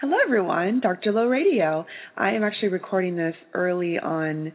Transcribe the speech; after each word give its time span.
Hello, 0.00 0.16
everyone. 0.24 0.80
Dr. 0.80 1.12
Low 1.12 1.26
Radio. 1.26 1.86
I 2.16 2.32
am 2.32 2.42
actually 2.42 2.70
recording 2.70 3.16
this 3.16 3.34
early 3.54 3.98
on 4.00 4.52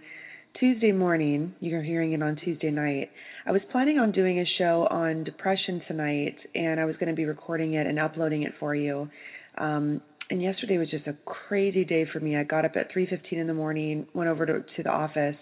Tuesday 0.59 0.91
morning. 0.91 1.55
You're 1.61 1.81
hearing 1.83 2.11
it 2.11 2.21
on 2.21 2.35
Tuesday 2.43 2.69
night. 2.69 3.09
I 3.45 3.53
was 3.53 3.61
planning 3.71 3.97
on 3.97 4.11
doing 4.11 4.39
a 4.39 4.45
show 4.57 4.87
on 4.91 5.23
depression 5.23 5.81
tonight, 5.87 6.35
and 6.53 6.81
I 6.81 6.85
was 6.85 6.97
going 6.97 7.09
to 7.09 7.15
be 7.15 7.23
recording 7.23 7.75
it 7.75 7.87
and 7.87 7.97
uploading 7.97 8.43
it 8.43 8.53
for 8.59 8.75
you. 8.75 9.09
Um, 9.57 10.01
and 10.29 10.41
yesterday 10.41 10.77
was 10.77 10.89
just 10.89 11.07
a 11.07 11.15
crazy 11.25 11.85
day 11.85 12.05
for 12.11 12.19
me. 12.19 12.35
I 12.35 12.43
got 12.43 12.65
up 12.65 12.75
at 12.75 12.91
3:15 12.91 13.39
in 13.39 13.47
the 13.47 13.53
morning, 13.53 14.05
went 14.13 14.29
over 14.29 14.45
to, 14.45 14.65
to 14.75 14.83
the 14.83 14.89
office, 14.89 15.37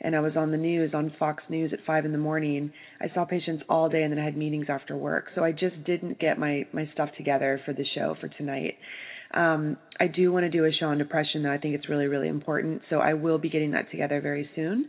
and 0.00 0.16
I 0.16 0.20
was 0.20 0.36
on 0.36 0.52
the 0.52 0.56
news 0.56 0.94
on 0.94 1.12
Fox 1.18 1.42
News 1.50 1.74
at 1.74 1.80
five 1.86 2.06
in 2.06 2.12
the 2.12 2.18
morning. 2.18 2.72
I 2.98 3.12
saw 3.12 3.26
patients 3.26 3.62
all 3.68 3.90
day, 3.90 4.02
and 4.02 4.10
then 4.10 4.18
I 4.18 4.24
had 4.24 4.38
meetings 4.38 4.66
after 4.70 4.96
work. 4.96 5.26
So 5.34 5.44
I 5.44 5.52
just 5.52 5.84
didn't 5.84 6.18
get 6.18 6.38
my 6.38 6.66
my 6.72 6.88
stuff 6.94 7.10
together 7.18 7.60
for 7.66 7.74
the 7.74 7.84
show 7.94 8.16
for 8.20 8.28
tonight. 8.28 8.78
Um, 9.32 9.76
I 9.98 10.06
do 10.06 10.32
want 10.32 10.44
to 10.44 10.50
do 10.50 10.64
a 10.64 10.70
show 10.72 10.86
on 10.86 10.98
depression, 10.98 11.42
though. 11.42 11.52
I 11.52 11.58
think 11.58 11.74
it's 11.74 11.88
really 11.88 12.06
really 12.06 12.28
important. 12.28 12.82
So 12.90 12.96
I 12.96 13.14
will 13.14 13.38
be 13.38 13.48
getting 13.48 13.72
that 13.72 13.90
together 13.90 14.20
very 14.20 14.48
soon. 14.54 14.88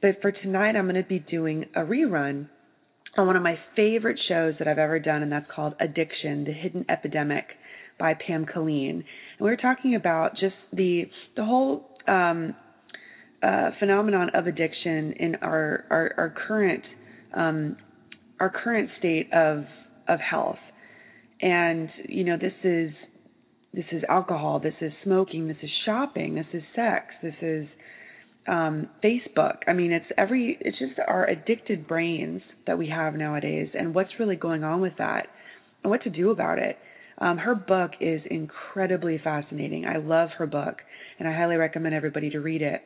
But 0.00 0.20
for 0.22 0.30
tonight, 0.30 0.76
I'm 0.76 0.84
going 0.84 1.02
to 1.02 1.08
be 1.08 1.18
doing 1.18 1.66
a 1.74 1.80
rerun 1.80 2.48
on 3.16 3.26
one 3.26 3.36
of 3.36 3.42
my 3.42 3.58
favorite 3.74 4.18
shows 4.28 4.54
that 4.58 4.68
I've 4.68 4.78
ever 4.78 5.00
done, 5.00 5.22
and 5.22 5.32
that's 5.32 5.50
called 5.54 5.74
Addiction: 5.80 6.44
The 6.44 6.52
Hidden 6.52 6.86
Epidemic 6.88 7.44
by 7.98 8.14
Pam 8.14 8.46
Killeen. 8.46 8.90
And 8.90 9.04
we 9.40 9.50
were 9.50 9.56
talking 9.56 9.94
about 9.94 10.32
just 10.32 10.54
the 10.72 11.04
the 11.36 11.44
whole 11.44 11.90
um, 12.06 12.54
uh, 13.42 13.70
phenomenon 13.78 14.30
of 14.34 14.46
addiction 14.46 15.12
in 15.18 15.36
our 15.42 15.84
our, 15.90 16.12
our 16.16 16.34
current 16.46 16.84
um, 17.36 17.76
our 18.40 18.50
current 18.50 18.90
state 18.98 19.32
of 19.32 19.64
of 20.08 20.20
health. 20.20 20.58
And 21.40 21.88
you 22.08 22.24
know, 22.24 22.36
this 22.36 22.52
is 22.64 22.90
this 23.72 23.84
is 23.92 24.02
alcohol, 24.08 24.60
this 24.60 24.74
is 24.80 24.92
smoking, 25.04 25.48
this 25.48 25.56
is 25.62 25.70
shopping, 25.84 26.34
this 26.34 26.46
is 26.52 26.62
sex, 26.74 27.06
this 27.22 27.34
is 27.42 27.66
um, 28.48 28.88
Facebook. 29.04 29.58
I 29.66 29.74
mean, 29.74 29.92
it's 29.92 30.06
every 30.16 30.56
it's 30.60 30.78
just 30.78 30.98
our 31.06 31.28
addicted 31.28 31.86
brains 31.86 32.40
that 32.66 32.78
we 32.78 32.88
have 32.88 33.14
nowadays, 33.14 33.68
and 33.74 33.94
what's 33.94 34.10
really 34.18 34.36
going 34.36 34.64
on 34.64 34.80
with 34.80 34.94
that, 34.98 35.26
and 35.82 35.90
what 35.90 36.02
to 36.04 36.10
do 36.10 36.30
about 36.30 36.58
it. 36.58 36.78
Um, 37.20 37.36
her 37.36 37.54
book 37.54 37.92
is 38.00 38.22
incredibly 38.30 39.20
fascinating. 39.22 39.84
I 39.84 39.98
love 39.98 40.30
her 40.38 40.46
book, 40.46 40.76
and 41.18 41.28
I 41.28 41.36
highly 41.36 41.56
recommend 41.56 41.94
everybody 41.94 42.30
to 42.30 42.38
read 42.38 42.62
it 42.62 42.80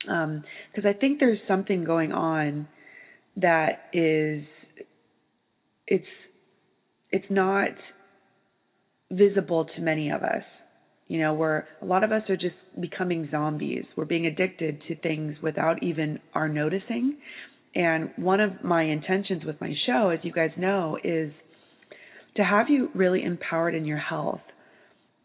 because 0.00 0.84
um, 0.84 0.86
I 0.86 0.92
think 0.94 1.20
there's 1.20 1.38
something 1.46 1.84
going 1.84 2.12
on 2.12 2.66
that 3.36 3.90
is 3.92 4.44
it's 5.86 6.06
it's 7.10 7.26
not 7.28 7.68
visible 9.10 9.66
to 9.76 9.80
many 9.80 10.10
of 10.10 10.22
us. 10.22 10.42
You 11.08 11.20
know, 11.20 11.34
where 11.34 11.66
a 11.82 11.84
lot 11.84 12.04
of 12.04 12.12
us 12.12 12.22
are 12.28 12.36
just 12.36 12.54
becoming 12.80 13.28
zombies. 13.32 13.84
We're 13.96 14.04
being 14.04 14.26
addicted 14.26 14.80
to 14.86 14.94
things 14.94 15.36
without 15.42 15.82
even 15.82 16.20
our 16.34 16.48
noticing. 16.48 17.16
And 17.74 18.10
one 18.16 18.40
of 18.40 18.62
my 18.62 18.84
intentions 18.84 19.44
with 19.44 19.60
my 19.60 19.74
show, 19.86 20.10
as 20.10 20.20
you 20.22 20.32
guys 20.32 20.50
know, 20.56 20.98
is 21.02 21.32
to 22.36 22.44
have 22.44 22.68
you 22.68 22.90
really 22.94 23.24
empowered 23.24 23.74
in 23.74 23.84
your 23.84 23.98
health 23.98 24.40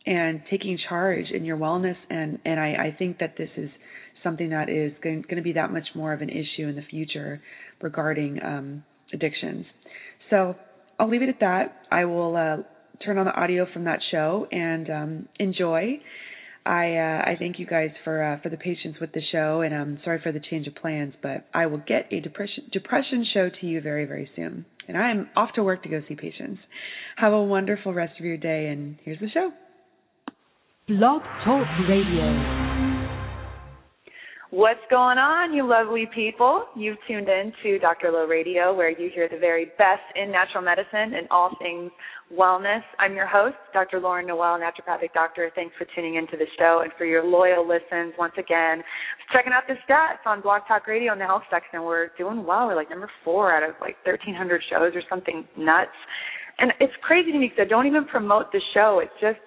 and 0.07 0.41
taking 0.49 0.77
charge 0.89 1.25
in 1.31 1.45
your 1.45 1.57
wellness 1.57 1.97
and 2.09 2.39
and 2.45 2.59
I, 2.59 2.87
I 2.87 2.95
think 2.97 3.19
that 3.19 3.35
this 3.37 3.49
is 3.57 3.69
something 4.23 4.49
that 4.49 4.69
is 4.69 4.91
going, 5.03 5.21
going 5.21 5.37
to 5.37 5.43
be 5.43 5.53
that 5.53 5.71
much 5.71 5.87
more 5.93 6.11
of 6.11 6.21
an 6.21 6.29
issue 6.29 6.67
in 6.67 6.75
the 6.75 6.81
future 6.89 7.41
regarding 7.81 8.39
um, 8.43 8.83
addictions. 9.13 9.65
So 10.29 10.55
I'll 10.99 11.09
leave 11.09 11.21
it 11.21 11.29
at 11.29 11.39
that. 11.41 11.83
I 11.91 12.05
will 12.05 12.35
uh, 12.35 12.63
turn 13.03 13.17
on 13.17 13.25
the 13.25 13.33
audio 13.33 13.65
from 13.71 13.85
that 13.85 13.99
show 14.11 14.47
and 14.51 14.89
um, 14.89 15.29
enjoy. 15.39 15.99
I 16.65 16.95
uh, 16.95 17.29
I 17.29 17.35
thank 17.37 17.59
you 17.59 17.67
guys 17.67 17.91
for 18.03 18.23
uh, 18.23 18.41
for 18.41 18.49
the 18.49 18.57
patience 18.57 18.95
with 18.99 19.11
the 19.11 19.21
show, 19.31 19.61
and 19.61 19.73
I'm 19.73 19.99
sorry 20.03 20.19
for 20.23 20.31
the 20.31 20.39
change 20.39 20.67
of 20.67 20.75
plans, 20.75 21.13
but 21.21 21.45
I 21.53 21.67
will 21.67 21.81
get 21.85 22.11
a 22.11 22.19
depression 22.19 22.63
depression 22.71 23.25
show 23.33 23.49
to 23.61 23.67
you 23.67 23.81
very 23.81 24.05
very 24.05 24.29
soon. 24.35 24.65
And 24.87 24.97
I 24.97 25.11
am 25.11 25.29
off 25.35 25.49
to 25.55 25.63
work 25.63 25.83
to 25.83 25.89
go 25.89 26.01
see 26.07 26.15
patients. 26.15 26.59
Have 27.17 27.33
a 27.33 27.43
wonderful 27.43 27.93
rest 27.93 28.13
of 28.19 28.25
your 28.25 28.37
day, 28.37 28.67
and 28.67 28.97
here's 29.03 29.19
the 29.19 29.29
show. 29.29 29.51
Blog 30.87 31.21
Talk 31.43 31.67
Radio. 31.87 32.64
What's 34.51 34.85
going 34.91 35.17
on, 35.17 35.53
you 35.53 35.67
lovely 35.67 36.05
people? 36.13 36.65
You've 36.77 37.01
tuned 37.07 37.27
in 37.27 37.51
to 37.63 37.79
Dr. 37.79 38.11
Low 38.11 38.25
Radio, 38.29 38.75
where 38.75 38.91
you 38.91 39.09
hear 39.09 39.27
the 39.27 39.39
very 39.39 39.65
best 39.81 40.05
in 40.13 40.31
natural 40.31 40.63
medicine 40.63 41.17
and 41.17 41.27
all 41.31 41.49
things 41.57 41.89
wellness. 42.31 42.85
I'm 42.99 43.15
your 43.15 43.25
host, 43.25 43.55
Dr. 43.73 43.99
Lauren 43.99 44.27
Noel, 44.27 44.59
naturopathic 44.61 45.13
doctor. 45.15 45.49
Thanks 45.55 45.73
for 45.79 45.87
tuning 45.95 46.15
into 46.15 46.37
the 46.37 46.45
show 46.59 46.81
and 46.83 46.93
for 46.95 47.05
your 47.05 47.25
loyal 47.25 47.67
listens. 47.67 48.13
Once 48.19 48.33
again, 48.37 48.83
checking 49.33 49.51
out 49.51 49.63
the 49.67 49.81
stats 49.81 50.21
on 50.27 50.41
Blog 50.41 50.61
Talk 50.67 50.85
Radio 50.85 51.13
in 51.13 51.17
the 51.17 51.25
health 51.25 51.43
section. 51.49 51.81
We're 51.81 52.09
doing 52.15 52.45
well. 52.45 52.67
We're 52.67 52.75
like 52.75 52.91
number 52.91 53.09
four 53.23 53.51
out 53.51 53.67
of 53.67 53.73
like 53.81 53.97
1,300 54.05 54.61
shows 54.69 54.93
or 54.93 55.01
something 55.09 55.47
nuts. 55.57 55.97
And 56.59 56.71
it's 56.79 56.93
crazy 57.01 57.31
to 57.31 57.39
me 57.39 57.49
because 57.49 57.65
I 57.65 57.67
don't 57.67 57.87
even 57.87 58.05
promote 58.05 58.51
the 58.51 58.61
show. 58.75 59.01
It's 59.01 59.19
just 59.19 59.41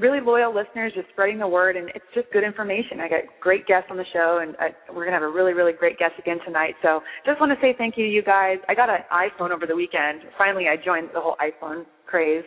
really 0.00 0.20
loyal 0.20 0.54
listeners 0.54 0.92
just 0.94 1.08
spreading 1.12 1.38
the 1.38 1.46
word 1.46 1.76
and 1.76 1.88
it's 1.94 2.04
just 2.14 2.30
good 2.32 2.44
information. 2.44 3.00
I 3.00 3.08
got 3.08 3.20
great 3.40 3.66
guests 3.66 3.88
on 3.90 3.96
the 3.96 4.08
show 4.12 4.40
and 4.42 4.56
I, 4.58 4.70
we're 4.88 5.04
going 5.04 5.14
to 5.14 5.20
have 5.20 5.28
a 5.28 5.30
really, 5.30 5.52
really 5.52 5.72
great 5.72 5.98
guest 5.98 6.14
again 6.18 6.38
tonight. 6.44 6.74
So 6.82 7.00
just 7.26 7.40
want 7.40 7.52
to 7.52 7.58
say 7.60 7.74
thank 7.76 7.96
you 7.96 8.04
you 8.04 8.22
guys. 8.22 8.58
I 8.68 8.74
got 8.74 8.88
an 8.88 9.04
iPhone 9.12 9.50
over 9.50 9.66
the 9.66 9.76
weekend. 9.76 10.22
Finally, 10.36 10.64
I 10.66 10.76
joined 10.82 11.10
the 11.14 11.20
whole 11.20 11.36
iPhone 11.38 11.84
craze. 12.06 12.44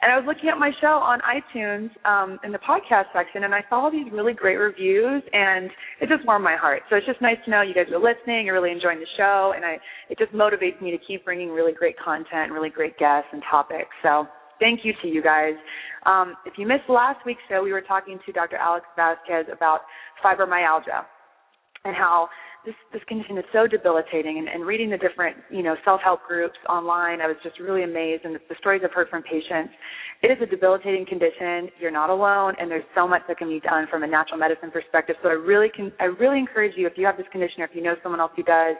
And 0.00 0.10
I 0.10 0.16
was 0.16 0.26
looking 0.26 0.48
at 0.48 0.58
my 0.58 0.72
show 0.80 0.98
on 0.98 1.20
iTunes 1.22 1.90
um, 2.02 2.40
in 2.42 2.50
the 2.50 2.58
podcast 2.58 3.12
section, 3.14 3.44
and 3.44 3.54
I 3.54 3.62
saw 3.70 3.84
all 3.84 3.90
these 3.90 4.10
really 4.10 4.32
great 4.32 4.56
reviews, 4.56 5.22
and 5.32 5.70
it 6.00 6.08
just 6.08 6.26
warmed 6.26 6.42
my 6.42 6.56
heart. 6.56 6.82
So 6.90 6.96
it's 6.96 7.06
just 7.06 7.22
nice 7.22 7.38
to 7.44 7.50
know 7.52 7.62
you 7.62 7.72
guys 7.72 7.86
are 7.94 8.02
listening, 8.02 8.46
you're 8.46 8.54
really 8.58 8.72
enjoying 8.72 8.98
the 8.98 9.12
show, 9.16 9.52
and 9.54 9.64
I 9.64 9.78
it 10.10 10.18
just 10.18 10.32
motivates 10.32 10.82
me 10.82 10.90
to 10.90 10.98
keep 11.06 11.24
bringing 11.24 11.50
really 11.50 11.72
great 11.72 11.94
content 12.02 12.50
and 12.50 12.52
really 12.52 12.70
great 12.70 12.98
guests 12.98 13.28
and 13.32 13.42
topics. 13.48 13.94
So 14.02 14.26
thank 14.62 14.84
you 14.84 14.92
to 15.02 15.08
you 15.08 15.22
guys. 15.22 15.54
Um, 16.06 16.34
if 16.46 16.54
you 16.56 16.66
missed 16.66 16.88
last 16.88 17.26
week's 17.26 17.42
show, 17.48 17.62
we 17.62 17.72
were 17.72 17.82
talking 17.82 18.18
to 18.24 18.32
Dr. 18.32 18.56
Alex 18.56 18.86
Vasquez 18.96 19.46
about 19.52 19.80
fibromyalgia 20.24 21.02
and 21.84 21.96
how 21.96 22.28
this 22.64 22.74
this 22.92 23.02
condition 23.08 23.36
is 23.38 23.44
so 23.52 23.66
debilitating 23.66 24.38
and, 24.38 24.46
and 24.46 24.64
reading 24.64 24.88
the 24.88 24.98
different 24.98 25.36
you 25.50 25.64
know 25.64 25.74
self 25.84 26.00
help 26.00 26.20
groups 26.28 26.54
online 26.68 27.20
i 27.20 27.26
was 27.26 27.34
just 27.42 27.58
really 27.58 27.82
amazed 27.82 28.24
and 28.24 28.36
the, 28.36 28.40
the 28.48 28.54
stories 28.60 28.80
i've 28.84 28.92
heard 28.92 29.08
from 29.08 29.20
patients 29.22 29.74
it 30.22 30.30
is 30.30 30.38
a 30.40 30.46
debilitating 30.46 31.04
condition 31.04 31.66
you're 31.80 31.90
not 31.90 32.08
alone 32.08 32.54
and 32.60 32.70
there's 32.70 32.86
so 32.94 33.08
much 33.08 33.22
that 33.26 33.36
can 33.36 33.48
be 33.48 33.58
done 33.58 33.86
from 33.90 34.04
a 34.04 34.06
natural 34.06 34.38
medicine 34.38 34.70
perspective 34.70 35.16
so 35.24 35.28
i 35.28 35.32
really 35.32 35.68
can 35.74 35.90
i 35.98 36.04
really 36.04 36.38
encourage 36.38 36.72
you 36.76 36.86
if 36.86 36.92
you 36.94 37.04
have 37.04 37.16
this 37.16 37.26
condition 37.32 37.62
or 37.62 37.64
if 37.64 37.74
you 37.74 37.82
know 37.82 37.94
someone 38.00 38.20
else 38.20 38.30
who 38.36 38.44
does 38.44 38.76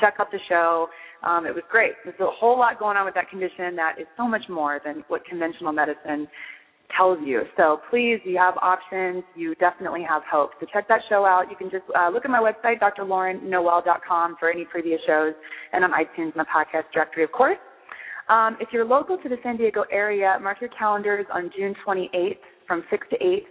check 0.00 0.14
out 0.18 0.30
the 0.32 0.40
show 0.48 0.88
um, 1.26 1.46
it 1.46 1.54
was 1.54 1.64
great 1.70 1.92
there's 2.04 2.18
a 2.20 2.30
whole 2.30 2.58
lot 2.58 2.78
going 2.78 2.96
on 2.96 3.04
with 3.04 3.14
that 3.14 3.28
condition 3.28 3.76
that 3.76 4.00
is 4.00 4.06
so 4.16 4.26
much 4.26 4.42
more 4.48 4.80
than 4.84 5.04
what 5.08 5.24
conventional 5.26 5.72
medicine 5.72 6.26
tells 6.96 7.18
you. 7.24 7.42
So 7.56 7.80
please, 7.90 8.18
you 8.24 8.38
have 8.38 8.54
options. 8.62 9.24
You 9.34 9.54
definitely 9.56 10.04
have 10.08 10.22
hope. 10.30 10.50
So 10.60 10.66
check 10.72 10.88
that 10.88 11.00
show 11.08 11.24
out. 11.24 11.50
You 11.50 11.56
can 11.56 11.70
just 11.70 11.84
uh, 11.98 12.10
look 12.10 12.24
at 12.24 12.30
my 12.30 12.40
website, 12.40 12.80
drlaurennoel.com, 12.80 14.36
for 14.38 14.50
any 14.50 14.64
previous 14.64 15.00
shows, 15.06 15.34
and 15.72 15.84
on 15.84 15.90
iTunes 15.90 16.32
and 16.32 16.40
the 16.40 16.46
podcast 16.46 16.84
directory, 16.92 17.24
of 17.24 17.32
course. 17.32 17.58
Um, 18.28 18.56
if 18.60 18.68
you're 18.72 18.84
local 18.84 19.16
to 19.18 19.28
the 19.28 19.36
San 19.42 19.56
Diego 19.56 19.84
area, 19.92 20.36
mark 20.42 20.60
your 20.60 20.70
calendars 20.70 21.26
on 21.32 21.50
June 21.56 21.74
28th 21.86 22.38
from 22.66 22.82
6 22.90 23.06
to 23.10 23.16
8 23.16 23.44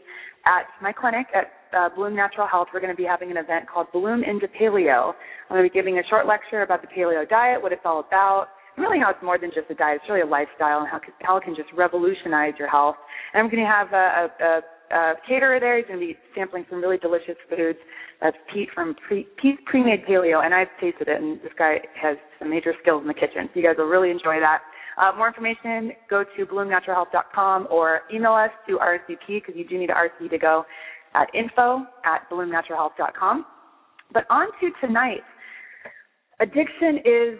at 0.46 0.66
my 0.82 0.92
clinic 0.92 1.28
at 1.34 1.65
uh, 1.76 1.90
Bloom 1.96 2.16
Natural 2.16 2.48
Health. 2.48 2.70
We're 2.74 2.80
going 2.80 2.94
to 2.94 2.98
be 2.98 3.06
having 3.06 3.32
an 3.32 3.38
event 3.38 3.66
called 3.68 3.88
Bloom 3.92 4.24
into 4.24 4.48
Paleo. 4.48 5.14
I'm 5.50 5.56
going 5.58 5.64
to 5.64 5.70
be 5.70 5.74
giving 5.74 6.00
a 6.00 6.04
short 6.10 6.26
lecture 6.28 6.64
about 6.64 6.82
the 6.82 6.88
paleo 6.88 7.28
diet, 7.28 7.62
what 7.62 7.72
it's 7.72 7.86
all 7.86 8.00
about, 8.00 8.48
and 8.76 8.84
really 8.84 9.00
how 9.00 9.12
it's 9.12 9.24
more 9.24 9.38
than 9.38 9.52
just 9.54 9.70
a 9.70 9.76
diet. 9.76 10.00
It's 10.02 10.10
really 10.10 10.22
a 10.22 10.26
lifestyle 10.26 10.80
and 10.80 10.88
how, 10.88 11.00
how 11.22 11.38
it 11.38 11.44
can 11.44 11.56
just 11.56 11.70
revolutionize 11.76 12.54
your 12.58 12.70
health. 12.70 12.96
And 13.34 13.44
I'm 13.44 13.50
going 13.52 13.64
to 13.64 13.70
have 13.70 13.92
a, 13.94 14.06
a, 14.06 14.26
a, 14.40 14.54
a 14.96 15.14
caterer 15.28 15.60
there. 15.60 15.78
He's 15.78 15.88
going 15.88 16.00
to 16.00 16.06
be 16.06 16.18
sampling 16.36 16.66
some 16.70 16.82
really 16.82 16.98
delicious 16.98 17.38
foods. 17.50 17.80
That's 18.22 18.38
Pete 18.54 18.70
from 18.74 18.96
Pre, 19.08 19.28
Pete 19.42 19.64
Pre-Made 19.66 20.06
Paleo, 20.08 20.44
and 20.44 20.54
I've 20.54 20.72
tasted 20.80 21.08
it, 21.08 21.22
and 21.22 21.40
this 21.42 21.52
guy 21.58 21.84
has 22.02 22.18
some 22.40 22.50
major 22.50 22.74
skills 22.82 23.02
in 23.02 23.08
the 23.08 23.14
kitchen. 23.14 23.52
So 23.54 23.60
you 23.60 23.64
guys 23.64 23.76
will 23.78 23.92
really 23.92 24.10
enjoy 24.10 24.40
that. 24.40 24.64
Uh, 24.98 25.12
more 25.18 25.28
information, 25.28 25.92
go 26.10 26.24
to 26.24 26.46
bloomnaturalhealth.com 26.46 27.68
or 27.70 28.02
email 28.14 28.32
us 28.32 28.52
to 28.68 28.78
RSVP 28.78 29.28
because 29.28 29.56
you 29.56 29.68
do 29.68 29.78
need 29.78 29.90
an 29.90 29.96
RSVP 29.96 30.30
to 30.30 30.38
go 30.38 30.66
at 31.16 31.34
info 31.34 31.86
at 32.06 32.30
bloomnaturalhealth.com. 32.32 33.46
But 34.14 34.26
on 34.30 34.48
to 34.62 34.70
tonight. 34.86 35.24
Addiction 36.40 37.00
is 37.06 37.40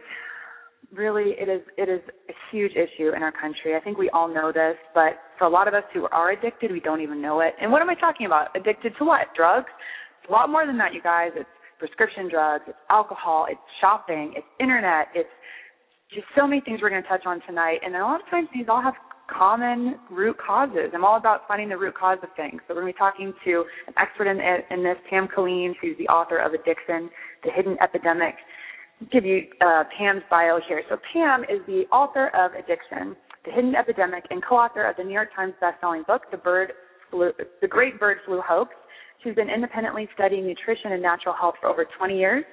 really 0.94 1.36
it 1.38 1.50
is 1.50 1.62
it 1.78 1.90
is 1.90 2.02
a 2.30 2.34
huge 2.52 2.72
issue 2.72 3.12
in 3.16 3.22
our 3.22 3.32
country. 3.32 3.76
I 3.76 3.82
think 3.82 3.98
we 3.98 4.10
all 4.12 4.34
know 4.34 4.52
this, 4.52 4.76
but 4.94 5.20
for 5.38 5.46
a 5.46 5.50
lot 5.50 5.68
of 5.68 5.74
us 5.74 5.84
who 5.94 6.08
are 6.12 6.32
addicted, 6.32 6.72
we 6.72 6.80
don't 6.80 7.02
even 7.02 7.22
know 7.22 7.42
it. 7.42 7.54
And 7.62 7.72
what 7.72 7.82
am 7.82 7.90
I 7.90 7.96
talking 7.96 8.26
about? 8.26 8.56
Addicted 8.56 8.94
to 9.00 9.06
what? 9.06 9.28
Drugs? 9.36 9.70
It's 10.22 10.30
a 10.30 10.32
lot 10.32 10.50
more 10.50 10.66
than 10.66 10.78
that, 10.78 10.94
you 10.94 11.02
guys. 11.02 11.32
It's 11.36 11.50
prescription 11.78 12.30
drugs, 12.30 12.64
it's 12.68 12.78
alcohol, 12.90 13.48
it's 13.50 13.60
shopping, 13.82 14.34
it's 14.36 14.48
internet, 14.60 15.08
it's 15.14 15.30
just 16.14 16.26
so 16.38 16.48
many 16.48 16.62
things 16.62 16.80
we're 16.82 16.90
going 16.90 17.04
to 17.04 17.10
touch 17.10 17.26
on 17.26 17.42
tonight. 17.46 17.80
And 17.84 17.96
a 17.96 18.00
lot 18.00 18.22
of 18.22 18.30
times 18.30 18.48
these 18.54 18.66
all 18.70 18.82
have 18.82 18.94
common 19.28 19.96
root 20.12 20.38
causes. 20.38 20.92
I'm 20.94 21.04
all 21.04 21.18
about 21.18 21.48
finding 21.48 21.70
the 21.70 21.78
root 21.78 21.96
cause 21.96 22.18
of 22.24 22.30
things. 22.36 22.62
So 22.68 22.76
we're 22.76 22.82
going 22.82 22.94
to 22.94 22.98
be 22.98 23.00
talking 23.00 23.34
to 23.46 23.64
an 23.88 23.94
expert 23.98 24.28
in, 24.28 24.40
in 24.72 24.84
this, 24.84 24.98
Pam 25.10 25.28
Killeen, 25.28 25.74
who's 25.82 25.98
the 25.98 26.08
author 26.08 26.38
of 26.38 26.54
Addiction, 26.54 27.10
The 27.44 27.52
Hidden 27.56 27.78
Epidemic. 27.82 28.36
I'll 29.02 29.08
give 29.12 29.26
you 29.26 29.44
uh, 29.62 29.84
Pam's 29.98 30.24
bio 30.30 30.60
here. 30.68 30.82
So 30.90 30.98
Pam 31.14 31.44
is 31.44 31.66
the 31.68 31.84
author 31.92 32.30
of 32.36 32.52
Addiction, 32.54 33.16
The 33.46 33.52
Hidden 33.52 33.76
Epidemic, 33.76 34.26
and 34.30 34.44
co-author 34.44 34.88
of 34.88 34.96
the 34.98 35.04
New 35.04 35.14
York 35.14 35.30
Times 35.36 35.54
best-selling 35.60 36.04
book, 36.08 36.24
The 36.32 36.38
Bird 36.38 36.74
The 37.12 37.68
Great 37.68 38.00
Bird 38.00 38.18
Flu 38.26 38.42
Hoax. 38.46 38.72
She's 39.24 39.36
been 39.36 39.50
independently 39.50 40.08
studying 40.14 40.46
nutrition 40.46 40.92
and 40.92 41.02
natural 41.02 41.34
health 41.40 41.56
for 41.60 41.68
over 41.68 41.86
20 41.98 42.18
years. 42.18 42.44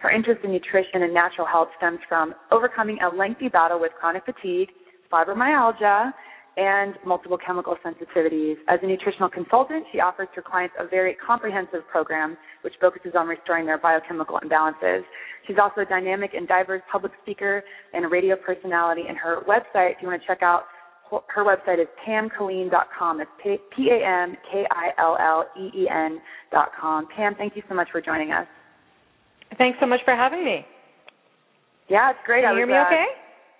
Her 0.00 0.10
interest 0.10 0.40
in 0.44 0.52
nutrition 0.52 1.02
and 1.02 1.12
natural 1.12 1.46
health 1.46 1.68
stems 1.78 1.98
from 2.08 2.34
overcoming 2.52 2.98
a 3.00 3.14
lengthy 3.14 3.48
battle 3.48 3.80
with 3.80 3.92
chronic 3.98 4.24
fatigue, 4.24 4.68
fibromyalgia, 5.12 6.12
and 6.56 6.94
multiple 7.04 7.36
chemical 7.36 7.76
sensitivities. 7.84 8.56
As 8.68 8.80
a 8.82 8.86
nutritional 8.86 9.28
consultant, 9.28 9.84
she 9.92 10.00
offers 10.00 10.28
her 10.34 10.42
clients 10.42 10.74
a 10.78 10.86
very 10.88 11.14
comprehensive 11.14 11.86
program 11.90 12.36
which 12.62 12.72
focuses 12.80 13.12
on 13.16 13.28
restoring 13.28 13.66
their 13.66 13.78
biochemical 13.78 14.40
imbalances. 14.42 15.02
She's 15.46 15.56
also 15.60 15.82
a 15.82 15.84
dynamic 15.84 16.30
and 16.34 16.48
diverse 16.48 16.82
public 16.90 17.12
speaker 17.22 17.62
and 17.92 18.04
a 18.04 18.08
radio 18.08 18.36
personality, 18.36 19.02
and 19.08 19.18
her 19.18 19.42
website, 19.46 19.92
if 19.92 19.96
you 20.00 20.08
want 20.08 20.20
to 20.20 20.26
check 20.26 20.42
out 20.42 20.64
her 21.28 21.44
website 21.44 21.80
is 21.80 21.86
pamkilleen.com. 22.06 23.20
It's 23.20 23.30
P 23.76 23.90
A 23.90 24.04
M 24.04 24.36
K 24.50 24.64
I 24.70 24.88
L 24.98 25.16
L 25.20 25.46
E 25.56 25.82
E 25.82 25.88
N.com. 25.88 27.06
Pam, 27.14 27.34
thank 27.36 27.54
you 27.54 27.62
so 27.68 27.74
much 27.74 27.88
for 27.92 28.00
joining 28.00 28.32
us. 28.32 28.46
Thanks 29.56 29.78
so 29.80 29.86
much 29.86 30.00
for 30.04 30.16
having 30.16 30.44
me. 30.44 30.66
Yeah, 31.88 32.10
it's 32.10 32.18
great. 32.26 32.42
Can 32.42 32.54
you 32.54 32.58
hear 32.58 32.66
me 32.66 32.74
uh, 32.74 32.86
okay? 32.86 33.04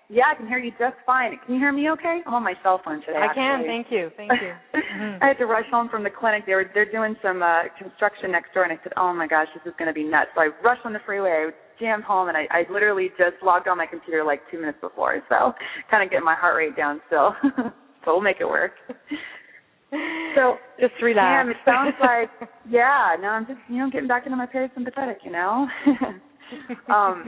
Yeah, 0.09 0.31
I 0.31 0.35
can 0.35 0.47
hear 0.47 0.57
you 0.57 0.71
just 0.79 0.95
fine. 1.05 1.37
Can 1.45 1.55
you 1.55 1.59
hear 1.59 1.73
me 1.73 1.89
okay? 1.91 2.23
I'm 2.25 2.33
on 2.33 2.43
my 2.43 2.53
cell 2.63 2.79
phone 2.83 3.01
today. 3.01 3.19
I 3.19 3.25
actually. 3.27 3.43
can. 3.43 3.63
Thank 3.67 3.87
you. 3.91 4.11
Thank 4.15 4.31
you. 4.41 4.53
Mm-hmm. 4.87 5.21
I 5.21 5.27
had 5.27 5.37
to 5.37 5.45
rush 5.45 5.65
home 5.69 5.89
from 5.89 6.03
the 6.03 6.09
clinic. 6.09 6.45
They 6.47 6.55
were 6.55 6.65
they're 6.73 6.89
doing 6.89 7.15
some 7.21 7.43
uh 7.43 7.69
construction 7.77 8.31
next 8.31 8.53
door, 8.53 8.63
and 8.63 8.71
I 8.71 8.81
said, 8.81 8.93
"Oh 8.95 9.13
my 9.13 9.27
gosh, 9.27 9.47
this 9.53 9.61
is 9.69 9.75
going 9.77 9.89
to 9.89 9.93
be 9.93 10.03
nuts." 10.03 10.31
So 10.33 10.41
I 10.41 10.49
rushed 10.63 10.85
on 10.85 10.93
the 10.93 11.03
freeway. 11.05 11.29
I 11.29 11.49
jammed 11.79 12.03
home, 12.03 12.29
and 12.29 12.37
I, 12.37 12.47
I 12.49 12.63
literally 12.71 13.09
just 13.17 13.35
logged 13.43 13.67
on 13.67 13.77
my 13.77 13.85
computer 13.85 14.23
like 14.23 14.41
two 14.49 14.59
minutes 14.59 14.79
before. 14.81 15.21
So 15.29 15.53
kind 15.91 16.01
of 16.03 16.09
getting 16.09 16.25
my 16.25 16.35
heart 16.35 16.55
rate 16.55 16.75
down 16.75 17.01
still. 17.07 17.35
but 17.43 18.07
we'll 18.07 18.21
make 18.21 18.37
it 18.39 18.47
work. 18.47 18.71
So 20.35 20.57
just 20.79 20.93
relax. 21.01 21.45
Pam, 21.45 21.49
it 21.49 21.57
sounds 21.65 21.95
like 21.99 22.49
yeah. 22.67 23.15
No, 23.19 23.27
I'm 23.27 23.45
just 23.45 23.59
you 23.69 23.77
know 23.77 23.89
getting 23.91 24.07
back 24.07 24.25
into 24.25 24.37
my 24.37 24.47
parasympathetic. 24.47 25.17
You 25.25 25.31
know. 25.31 25.67
um, 26.93 27.25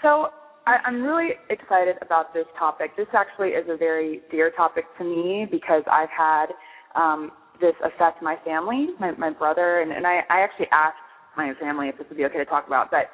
so 0.00 0.28
I, 0.66 0.76
I'm 0.86 1.02
really 1.02 1.30
excited 1.50 1.96
about 2.00 2.32
this 2.32 2.46
topic. 2.58 2.96
This 2.96 3.06
actually 3.12 3.50
is 3.50 3.66
a 3.68 3.76
very 3.76 4.20
dear 4.30 4.50
topic 4.50 4.84
to 4.98 5.04
me 5.04 5.46
because 5.50 5.82
I've 5.90 6.08
had 6.08 6.46
um, 6.94 7.30
this 7.60 7.74
affect 7.84 8.22
my 8.22 8.36
family, 8.44 8.88
my, 8.98 9.12
my 9.12 9.30
brother, 9.30 9.80
and, 9.80 9.92
and 9.92 10.06
I, 10.06 10.20
I 10.30 10.40
actually 10.40 10.68
asked 10.72 10.96
my 11.36 11.52
family 11.60 11.88
if 11.88 11.98
this 11.98 12.06
would 12.08 12.16
be 12.16 12.24
okay 12.24 12.38
to 12.38 12.44
talk 12.44 12.66
about. 12.66 12.90
But 12.90 13.10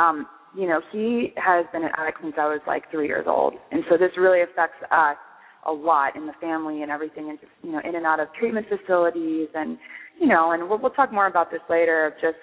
um, 0.00 0.26
you 0.56 0.66
know, 0.66 0.80
he 0.92 1.32
has 1.36 1.64
been 1.72 1.84
an 1.84 1.90
addict 1.96 2.18
since 2.22 2.34
I 2.36 2.46
was 2.46 2.60
like 2.66 2.90
three 2.90 3.06
years 3.06 3.26
old, 3.28 3.54
and 3.70 3.82
so 3.88 3.96
this 3.96 4.10
really 4.18 4.42
affects 4.42 4.82
us 4.90 5.16
a 5.66 5.72
lot 5.72 6.16
in 6.16 6.26
the 6.26 6.32
family 6.40 6.82
and 6.82 6.90
everything, 6.90 7.30
and 7.30 7.38
just 7.40 7.52
you 7.62 7.72
know, 7.72 7.80
in 7.86 7.94
and 7.94 8.04
out 8.04 8.20
of 8.20 8.28
treatment 8.38 8.66
facilities, 8.68 9.48
and 9.54 9.78
you 10.20 10.26
know, 10.26 10.52
and 10.52 10.68
we'll, 10.68 10.78
we'll 10.78 10.90
talk 10.90 11.12
more 11.12 11.26
about 11.26 11.50
this 11.50 11.60
later 11.70 12.06
of 12.06 12.12
just 12.20 12.36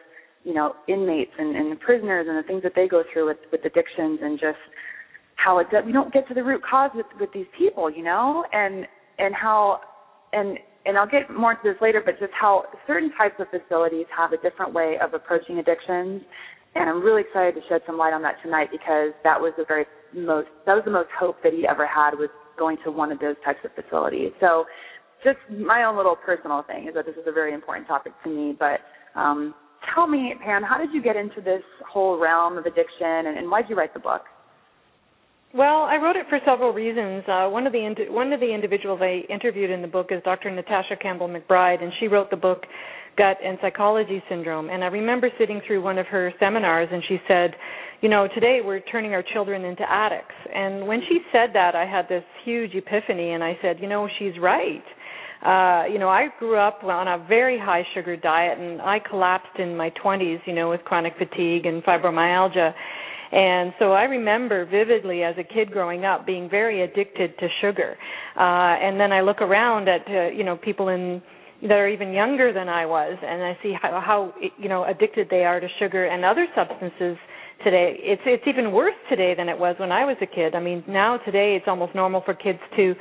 you 0.48 0.54
know 0.54 0.74
inmates 0.88 1.36
and, 1.38 1.56
and 1.56 1.78
prisoners 1.82 2.26
and 2.30 2.40
the 2.40 2.48
things 2.48 2.64
that 2.64 2.72
they 2.74 2.88
go 2.88 3.04
through 3.12 3.28
with 3.28 3.38
with 3.52 3.62
addictions 3.66 4.20
and 4.24 4.40
just 4.40 4.64
how 5.36 5.60
it 5.60 5.68
does, 5.70 5.84
we 5.86 5.92
don't 5.92 6.12
get 6.12 6.28
to 6.30 6.34
the 6.34 6.44
root 6.44 6.62
cause 6.64 6.90
with 6.96 7.06
with 7.20 7.30
these 7.34 7.46
people 7.58 7.92
you 7.92 8.04
know? 8.04 8.46
And 8.54 8.88
and 9.20 9.36
how 9.36 9.82
and 10.32 10.58
and 10.86 10.98
I'll 10.98 11.06
get 11.08 11.30
more 11.30 11.52
into 11.52 11.64
this 11.66 11.82
later 11.82 12.02
but 12.04 12.18
just 12.18 12.32
how 12.32 12.64
certain 12.88 13.12
types 13.18 13.36
of 13.40 13.48
facilities 13.52 14.08
have 14.16 14.32
a 14.32 14.38
different 14.38 14.74
way 14.74 14.96
of 15.04 15.14
approaching 15.14 15.60
addictions. 15.60 16.24
And 16.76 16.90
I'm 16.90 17.02
really 17.04 17.24
excited 17.28 17.56
to 17.56 17.62
shed 17.68 17.82
some 17.86 17.98
light 17.98 18.14
on 18.14 18.22
that 18.22 18.36
tonight 18.42 18.70
because 18.72 19.12
that 19.24 19.40
was 19.40 19.52
the 19.58 19.66
very 19.68 19.86
most 20.16 20.48
that 20.66 20.74
was 20.74 20.84
the 20.86 20.96
most 20.96 21.10
hope 21.20 21.44
that 21.44 21.52
he 21.52 21.68
ever 21.68 21.86
had 21.86 22.12
was 22.12 22.30
going 22.58 22.78
to 22.86 22.92
one 22.92 23.12
of 23.12 23.20
those 23.20 23.36
types 23.44 23.60
of 23.66 23.72
facilities. 23.76 24.32
So 24.40 24.66
just 25.24 25.38
my 25.50 25.84
own 25.84 25.98
little 25.98 26.16
personal 26.16 26.64
thing 26.64 26.88
is 26.88 26.94
that 26.94 27.06
this 27.06 27.16
is 27.16 27.28
a 27.28 27.32
very 27.32 27.54
important 27.54 27.88
topic 27.88 28.14
to 28.24 28.30
me 28.30 28.56
but 28.58 28.80
um 29.20 29.54
tell 29.94 30.08
me, 30.08 30.34
Pam, 30.44 30.64
how 30.64 30.78
did 30.78 30.94
you 30.94 31.02
get 31.02 31.16
into 31.16 31.42
this 31.42 31.64
whole 31.88 32.20
realm 32.20 32.58
of 32.58 32.66
addiction, 32.66 33.28
and, 33.28 33.38
and 33.38 33.50
why 33.50 33.62
did 33.62 33.70
you 33.70 33.76
write 33.76 33.94
the 33.94 34.00
book? 34.00 34.22
Well, 35.54 35.84
I 35.84 35.96
wrote 35.96 36.18
it 36.18 36.26
for 36.30 36.40
several 36.46 36.74
reasons. 36.74 37.24
Uh, 37.28 37.48
one 37.48 37.66
of 37.66 37.74
the 37.74 37.86
indi- 37.86 38.10
one 38.10 38.34
of 38.34 38.40
the 38.40 38.54
individuals 38.54 39.00
I 39.02 39.24
interviewed 39.32 39.70
in 39.70 39.82
the 39.82 39.88
book 39.88 40.08
is 40.12 40.22
Dr. 40.24 40.52
Natasha 40.52 40.98
Campbell 41.02 41.30
McBride, 41.30 41.82
and 41.82 41.92
she 42.00 42.08
wrote 42.08 42.30
the 42.30 42.38
book 42.38 42.64
Gut 43.18 43.38
and 43.44 43.58
Psychology 43.62 44.22
Syndrome. 44.30 44.70
And 44.70 44.84
I 44.84 44.88
remember 44.88 45.30
sitting 45.40 45.62
through 45.66 45.82
one 45.82 45.98
of 45.98 46.06
her 46.08 46.34
seminars, 46.40 46.90
and 46.92 47.02
she 47.08 47.18
said, 47.28 47.56
"You 48.02 48.10
know, 48.10 48.28
today 48.28 48.60
we're 48.64 48.82
turning 48.82 49.14
our 49.14 49.24
children 49.24 49.64
into 49.64 49.90
addicts." 49.90 50.36
And 50.54 50.86
when 50.86 51.02
she 51.08 51.20
said 51.32 51.54
that, 51.54 51.76
I 51.76 51.86
had 51.86 52.10
this 52.10 52.26
huge 52.44 52.76
epiphany, 52.76 53.32
and 53.32 53.42
I 53.44 53.58
said, 53.62 53.80
"You 53.80 53.88
know, 53.88 54.08
she's 54.20 54.38
right." 54.38 54.84
Uh 55.46 55.84
you 55.92 56.00
know 56.00 56.10
i 56.10 56.28
grew 56.40 56.58
up 56.58 56.84
on 56.84 57.08
a 57.08 57.26
very 57.28 57.60
high 57.60 57.84
sugar 57.94 58.16
diet 58.16 58.58
and 58.58 58.82
i 58.82 58.98
collapsed 59.00 59.60
in 59.60 59.76
my 59.76 59.92
20s 60.04 60.40
you 60.46 60.54
know 60.54 60.70
with 60.70 60.82
chronic 60.82 61.14
fatigue 61.18 61.66
and 61.66 61.84
fibromyalgia. 61.84 62.74
And 63.32 63.74
so 63.78 63.92
i 63.92 64.04
remember 64.04 64.66
vividly 64.66 65.24
as 65.24 65.36
a 65.38 65.44
kid 65.44 65.72
growing 65.72 66.06
up 66.06 66.26
being 66.26 66.50
very 66.50 66.82
addicted 66.82 67.38
to 67.40 67.48
sugar. 67.62 67.98
Uh 68.36 68.76
and 68.86 69.00
then 69.00 69.12
i 69.12 69.22
look 69.22 69.42
around 69.42 69.88
at 69.90 70.02
uh, 70.08 70.30
you 70.30 70.44
know 70.44 70.56
people 70.58 70.88
in 70.90 71.22
that 71.62 71.72
are 71.72 71.88
even 71.90 72.14
younger 72.14 72.54
than 72.54 72.70
i 72.70 72.86
was 72.86 73.18
and 73.22 73.44
i 73.44 73.58
see 73.64 73.74
how 73.82 74.00
how 74.00 74.34
you 74.58 74.70
know 74.70 74.86
addicted 74.86 75.28
they 75.30 75.44
are 75.44 75.60
to 75.60 75.68
sugar 75.80 76.06
and 76.06 76.24
other 76.24 76.46
substances 76.56 77.18
today. 77.64 77.96
It's 78.00 78.22
it's 78.26 78.44
even 78.48 78.72
worse 78.72 78.96
today 79.10 79.34
than 79.36 79.50
it 79.50 79.58
was 79.58 79.76
when 79.80 79.92
I 79.92 80.06
was 80.06 80.18
a 80.22 80.26
kid. 80.26 80.56
I 80.56 80.60
mean, 80.60 80.84
now 80.88 81.18
today 81.18 81.56
it's 81.56 81.68
almost 81.68 81.96
normal 81.96 82.22
for 82.26 82.34
kids 82.34 82.60
to, 82.76 82.94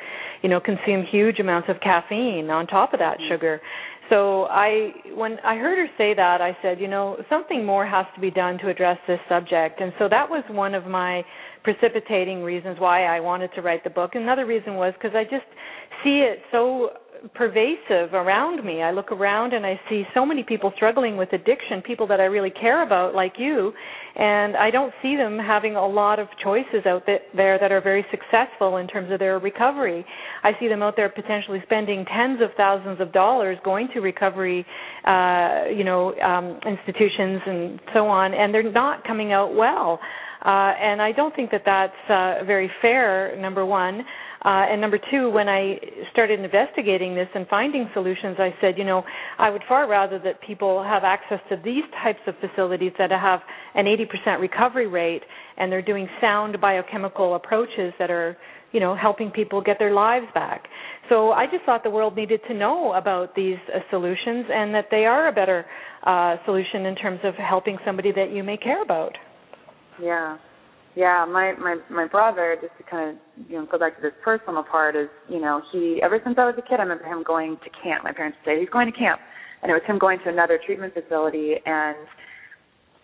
you 0.43 0.49
know, 0.49 0.61
consume 0.61 1.05
huge 1.11 1.39
amounts 1.39 1.69
of 1.69 1.77
caffeine 1.81 2.51
on 2.51 2.67
top 2.67 2.93
of 2.93 3.01
that 3.01 3.19
mm-hmm. 3.19 3.35
sugar. 3.35 3.61
So 4.09 4.45
I 4.45 4.93
when 5.15 5.39
I 5.45 5.57
heard 5.57 5.79
her 5.79 5.89
say 5.99 6.15
that, 6.15 6.41
I 6.41 6.57
said, 6.63 6.81
you 6.81 6.89
know, 6.89 7.17
something 7.29 7.65
more 7.65 7.87
has 7.87 8.07
to 8.15 8.21
be 8.21 8.31
done 8.31 8.59
to 8.59 8.69
address 8.69 8.99
this 9.09 9.19
subject. 9.29 9.81
And 9.81 9.93
so 9.99 10.09
that 10.09 10.29
was 10.29 10.45
one 10.49 10.75
of 10.75 10.87
my 10.87 11.23
precipitating 11.65 12.43
reasons 12.43 12.79
why 12.79 13.05
I 13.05 13.21
wanted 13.21 13.51
to 13.57 13.63
write 13.63 13.83
the 13.83 13.91
book. 13.91 14.13
Another 14.15 14.47
reason 14.47 14.75
was 14.75 14.95
because 14.95 15.17
I 15.17 15.25
just 15.25 15.47
see 16.05 16.23
it 16.23 16.39
so 16.53 16.91
pervasive 17.35 18.15
around 18.15 18.65
me. 18.65 18.83
I 18.83 18.91
look 18.91 19.13
around 19.13 19.53
and 19.53 19.65
I 19.67 19.81
see 19.89 20.05
so 20.15 20.25
many 20.25 20.43
people 20.43 20.73
struggling 20.77 21.17
with 21.17 21.33
addiction, 21.33 21.83
people 21.85 22.07
that 22.09 22.21
I 22.21 22.25
really 22.25 22.51
care 22.51 22.83
about, 22.85 23.15
like 23.15 23.35
you, 23.39 23.73
and 24.17 24.57
I 24.57 24.71
don't 24.71 24.93
see 25.03 25.17
them 25.17 25.39
having 25.39 25.77
a 25.77 25.87
lot 25.87 26.19
of 26.19 26.29
choices 26.43 26.87
out 26.87 27.03
there 27.07 27.59
that 27.59 27.71
are 27.73 27.81
very 27.81 28.05
successful 28.11 28.79
in 28.79 28.87
terms 28.87 29.11
of 29.13 29.19
their 29.19 29.39
recovery. 29.39 30.05
I 30.43 30.53
see 30.59 30.69
them 30.69 30.83
out 30.83 30.95
there 30.97 31.09
potentially 31.09 31.61
spending 31.65 32.05
tens 32.05 32.41
of 32.41 32.51
thousands 32.57 33.01
of 33.01 33.13
dollars 33.13 33.59
going 33.65 33.89
to 33.95 34.01
recovery, 34.01 34.65
uh, 35.05 35.65
you 35.77 35.85
know, 35.85 36.15
um, 36.21 36.59
institutions 36.67 37.41
and 37.47 37.81
so 37.93 38.07
on, 38.07 38.35
and 38.35 38.55
they're 38.55 38.73
not 38.73 39.05
coming 39.05 39.33
out 39.33 39.55
well. 39.55 40.01
Uh, 40.45 40.73
and 40.81 41.03
I 41.03 41.13
don't 41.13 41.35
think 41.35 41.51
that 41.51 41.63
that's 41.65 41.93
uh, 42.11 42.45
very 42.45 42.71
fair. 42.81 43.37
Number 43.41 43.67
one. 43.67 44.03
Uh, 44.45 44.69
and 44.71 44.81
number 44.81 44.99
two, 45.11 45.31
when 45.31 45.49
I 45.49 45.79
started 46.13 46.41
investigating 46.41 47.15
this 47.15 47.29
and 47.35 47.47
finding 47.49 47.89
solutions, 47.95 48.37
I 48.39 48.55
said, 48.61 48.79
you 48.79 48.85
know, 48.85 49.03
I 49.39 49.51
would 49.51 49.63
far 49.69 49.89
rather 49.89 50.19
that 50.21 50.41
people 50.43 50.83
have 50.83 51.05
access 51.05 51.41
to 51.49 51.57
these 51.65 51.85
types 52.03 52.21
of 52.27 52.35
facilities 52.41 52.93
that 52.99 53.11
have 53.11 53.41
an 53.75 53.87
80% 53.87 54.41
recovery 54.41 54.87
rate 54.87 55.23
and 55.57 55.73
they're 55.73 55.83
doing 55.83 56.09
sound 56.21 56.61
biochemical 56.61 57.35
approaches 57.35 57.93
that 57.99 58.11
are, 58.11 58.37
you 58.73 58.81
know, 58.81 58.95
helping 58.95 59.31
people 59.31 59.63
get 59.63 59.79
their 59.79 59.95
lives 59.95 60.27
back. 60.35 60.65
So 61.09 61.33
I 61.33 61.47
just 61.47 61.65
thought 61.65 61.83
the 61.83 61.91
world 61.91 62.17
needed 62.17 62.41
to 62.49 62.55
know 62.55 62.93
about 62.93 63.35
these 63.35 63.57
uh, 63.75 63.79
solutions 63.91 64.47
and 64.53 64.75
that 64.75 64.87
they 64.91 65.07
are 65.07 65.29
a 65.29 65.33
better 65.33 65.65
uh, 66.05 66.37
solution 66.45 66.87
in 66.87 66.95
terms 66.95 67.21
of 67.25 67.35
helping 67.35 67.79
somebody 67.85 68.13
that 68.13 68.31
you 68.33 68.43
may 68.43 68.57
care 68.57 68.83
about. 68.83 69.17
Yeah. 70.03 70.37
Yeah, 70.97 71.27
my 71.29 71.53
my 71.61 71.77
my 71.91 72.07
brother, 72.09 72.57
just 72.59 72.73
to 72.79 72.91
kind 72.91 73.11
of 73.11 73.51
you 73.51 73.57
know 73.59 73.69
go 73.71 73.79
back 73.79 73.97
to 73.97 74.03
this 74.03 74.17
personal 74.25 74.65
part, 74.65 74.97
is 74.97 75.09
you 75.29 75.39
know 75.39 75.61
he 75.71 76.01
ever 76.03 76.19
since 76.25 76.37
I 76.39 76.47
was 76.47 76.55
a 76.57 76.63
kid, 76.63 76.81
I 76.81 76.89
remember 76.89 77.05
him 77.05 77.23
going 77.23 77.59
to 77.63 77.71
camp. 77.85 78.03
My 78.03 78.13
parents 78.13 78.39
would 78.41 78.51
say 78.51 78.59
he's 78.59 78.71
going 78.71 78.91
to 78.91 78.99
camp, 78.99 79.21
and 79.63 79.71
it 79.71 79.75
was 79.75 79.83
him 79.87 79.99
going 79.99 80.19
to 80.25 80.31
another 80.31 80.59
treatment 80.65 80.95
facility 80.95 81.57
and 81.67 82.09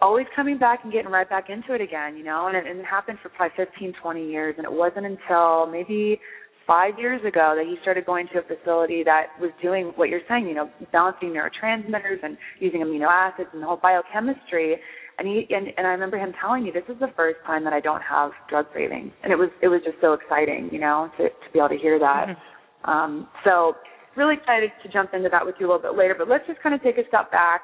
always 0.00 0.26
coming 0.34 0.58
back 0.58 0.80
and 0.84 0.92
getting 0.92 1.10
right 1.12 1.28
back 1.28 1.50
into 1.50 1.74
it 1.74 1.82
again, 1.82 2.16
you 2.16 2.24
know. 2.24 2.48
And 2.48 2.56
it, 2.56 2.66
and 2.66 2.80
it 2.80 2.86
happened 2.86 3.18
for 3.22 3.28
probably 3.28 3.54
15, 3.56 3.92
20 4.02 4.26
years, 4.26 4.54
and 4.56 4.64
it 4.64 4.72
wasn't 4.72 5.04
until 5.04 5.66
maybe 5.66 6.18
five 6.66 6.98
years 6.98 7.20
ago 7.26 7.54
that 7.56 7.66
he 7.66 7.76
started 7.82 8.06
going 8.06 8.26
to 8.32 8.38
a 8.38 8.42
facility 8.42 9.02
that 9.04 9.26
was 9.38 9.50
doing 9.60 9.92
what 9.96 10.08
you're 10.08 10.24
saying, 10.28 10.46
you 10.46 10.54
know, 10.54 10.70
balancing 10.92 11.28
neurotransmitters 11.28 12.22
and 12.22 12.38
using 12.58 12.80
amino 12.80 13.06
acids 13.06 13.50
and 13.52 13.62
the 13.62 13.66
whole 13.66 13.76
biochemistry. 13.76 14.76
And 15.18 15.28
he 15.28 15.46
and, 15.54 15.68
and 15.76 15.86
I 15.86 15.90
remember 15.90 16.18
him 16.18 16.32
telling 16.40 16.64
me 16.64 16.70
this 16.72 16.88
is 16.88 16.98
the 16.98 17.12
first 17.16 17.38
time 17.46 17.64
that 17.64 17.72
I 17.72 17.80
don't 17.80 18.02
have 18.02 18.32
drug 18.48 18.70
cravings, 18.72 19.12
and 19.22 19.32
it 19.32 19.36
was 19.36 19.50
it 19.62 19.68
was 19.68 19.80
just 19.84 19.96
so 20.00 20.14
exciting, 20.14 20.70
you 20.72 20.80
know, 20.80 21.10
to 21.18 21.24
to 21.28 21.46
be 21.52 21.58
able 21.58 21.68
to 21.70 21.78
hear 21.78 21.98
that. 21.98 22.28
Mm-hmm. 22.28 22.90
Um, 22.90 23.28
so 23.44 23.74
really 24.16 24.34
excited 24.34 24.70
to 24.82 24.88
jump 24.88 25.14
into 25.14 25.28
that 25.30 25.44
with 25.44 25.56
you 25.60 25.66
a 25.66 25.68
little 25.72 25.82
bit 25.82 25.96
later, 25.96 26.14
but 26.16 26.28
let's 26.28 26.46
just 26.46 26.60
kind 26.62 26.74
of 26.74 26.82
take 26.82 26.98
a 26.98 27.06
step 27.08 27.30
back. 27.30 27.62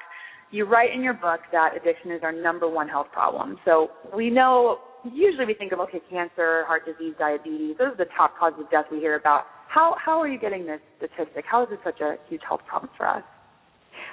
You 0.51 0.65
write 0.65 0.93
in 0.93 1.03
your 1.03 1.13
book 1.13 1.41
that 1.51 1.77
addiction 1.77 2.11
is 2.11 2.21
our 2.23 2.31
number 2.31 2.67
one 2.67 2.87
health 2.87 3.07
problem. 3.11 3.57
So 3.65 3.89
we 4.15 4.29
know 4.29 4.79
usually 5.03 5.45
we 5.45 5.53
think 5.53 5.71
of 5.71 5.79
okay, 5.81 6.01
cancer, 6.09 6.63
heart 6.65 6.85
disease, 6.85 7.13
diabetes. 7.19 7.75
Those 7.77 7.93
are 7.93 7.97
the 7.97 8.11
top 8.17 8.37
causes 8.37 8.59
of 8.61 8.71
death 8.71 8.85
we 8.91 8.99
hear 8.99 9.15
about. 9.15 9.45
How 9.67 9.95
how 10.03 10.19
are 10.19 10.27
you 10.27 10.39
getting 10.39 10.65
this 10.65 10.81
statistic? 10.97 11.45
How 11.49 11.63
is 11.63 11.69
it 11.71 11.79
such 11.83 12.01
a 12.01 12.15
huge 12.27 12.41
health 12.47 12.61
problem 12.67 12.89
for 12.97 13.07
us? 13.07 13.23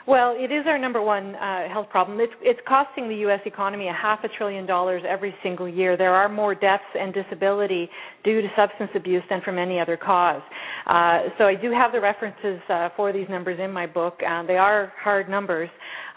Well, 0.06 0.36
it 0.38 0.52
is 0.52 0.66
our 0.68 0.78
number 0.78 1.02
one 1.02 1.34
uh, 1.34 1.68
health 1.68 1.88
problem. 1.90 2.20
It's, 2.20 2.32
it's 2.40 2.60
costing 2.68 3.08
the 3.08 3.16
U.S. 3.26 3.40
economy 3.44 3.88
a 3.88 3.92
half 3.92 4.22
a 4.22 4.28
trillion 4.28 4.64
dollars 4.64 5.02
every 5.08 5.34
single 5.42 5.68
year. 5.68 5.96
There 5.96 6.14
are 6.14 6.28
more 6.28 6.54
deaths 6.54 6.84
and 6.94 7.12
disability 7.12 7.90
due 8.22 8.40
to 8.40 8.46
substance 8.56 8.90
abuse 8.94 9.24
than 9.28 9.40
from 9.44 9.58
any 9.58 9.80
other 9.80 9.96
cause. 9.96 10.42
Uh, 10.86 11.22
so 11.38 11.44
I 11.44 11.56
do 11.60 11.72
have 11.72 11.90
the 11.90 12.00
references 12.00 12.60
uh, 12.68 12.90
for 12.96 13.12
these 13.12 13.26
numbers 13.28 13.58
in 13.60 13.72
my 13.72 13.84
book. 13.84 14.20
Uh, 14.24 14.44
they 14.46 14.56
are 14.56 14.92
hard 15.02 15.28
numbers. 15.28 15.68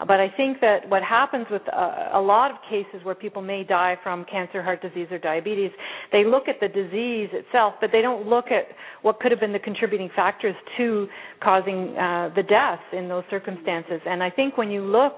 But 0.06 0.18
I 0.18 0.28
think 0.34 0.60
that 0.60 0.88
what 0.88 1.02
happens 1.02 1.46
with 1.50 1.62
a, 1.68 2.10
a 2.14 2.20
lot 2.20 2.50
of 2.50 2.56
cases 2.70 3.04
where 3.04 3.14
people 3.14 3.42
may 3.42 3.64
die 3.64 3.96
from 4.02 4.24
cancer, 4.24 4.62
heart 4.62 4.80
disease, 4.80 5.08
or 5.10 5.18
diabetes, 5.18 5.70
they 6.10 6.24
look 6.24 6.48
at 6.48 6.56
the 6.60 6.68
disease 6.68 7.28
itself, 7.32 7.74
but 7.80 7.90
they 7.92 8.00
don't 8.00 8.26
look 8.26 8.46
at 8.46 8.68
what 9.02 9.20
could 9.20 9.30
have 9.30 9.40
been 9.40 9.52
the 9.52 9.58
contributing 9.58 10.08
factors 10.16 10.54
to 10.78 11.06
causing 11.42 11.96
uh, 11.96 12.30
the 12.34 12.42
death 12.42 12.80
in 12.92 13.08
those 13.08 13.24
circumstances. 13.30 14.00
And 14.06 14.22
I 14.22 14.30
think 14.30 14.56
when 14.56 14.70
you 14.70 14.82
look 14.82 15.16